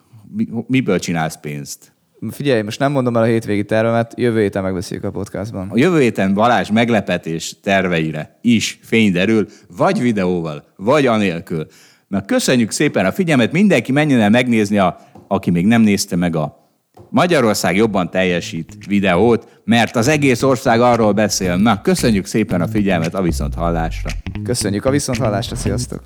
Miből 0.66 0.98
csinálsz 0.98 1.38
pénzt? 1.40 1.92
Figyelj, 2.30 2.62
most 2.62 2.78
nem 2.78 2.92
mondom 2.92 3.16
el 3.16 3.22
a 3.22 3.26
hétvégi 3.26 3.64
tervemet, 3.64 4.14
jövő 4.16 4.40
héten 4.40 4.62
megbeszéljük 4.62 5.06
a 5.06 5.10
podcastban. 5.10 5.68
A 5.70 5.78
jövő 5.78 6.00
héten 6.00 6.34
Balázs 6.34 6.70
meglepetés 6.70 7.56
terveire 7.62 8.38
is 8.40 8.78
fény 8.82 9.12
derül, 9.12 9.46
vagy 9.76 10.00
videóval, 10.00 10.64
vagy 10.76 11.06
anélkül. 11.06 11.66
Na, 12.12 12.24
köszönjük 12.24 12.70
szépen 12.70 13.06
a 13.06 13.12
figyelmet, 13.12 13.52
mindenki 13.52 13.93
menjen 13.93 14.20
el 14.20 14.30
megnézni, 14.30 14.78
a, 14.78 14.98
aki 15.28 15.51
még 15.51 15.66
nem 15.66 15.82
nézte 15.82 16.16
meg 16.16 16.36
a 16.36 16.70
Magyarország 17.10 17.76
jobban 17.76 18.10
teljesít 18.10 18.76
videót, 18.86 19.60
mert 19.64 19.97
az 19.97 20.09
egész 20.09 20.43
ország 20.43 20.80
arról 20.80 21.12
beszél. 21.12 21.56
Na, 21.56 21.80
köszönjük 21.80 22.26
szépen 22.26 22.60
a 22.60 22.68
figyelmet 22.68 23.14
a 23.14 23.22
viszont 23.22 23.55
hallásra. 23.55 24.10
Köszönjük 24.44 24.84
a 24.84 24.90
viszont 24.90 25.18
hallásra, 25.18 25.56
sziasztok! 25.56 26.02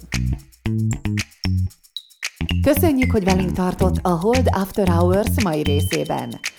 Köszönjük, 2.62 3.12
hogy 3.12 3.24
velünk 3.24 3.52
tartott 3.52 3.98
a 4.02 4.10
Hold 4.10 4.48
After 4.50 4.88
Hours 4.88 5.42
mai 5.42 5.62
részében. 5.62 6.40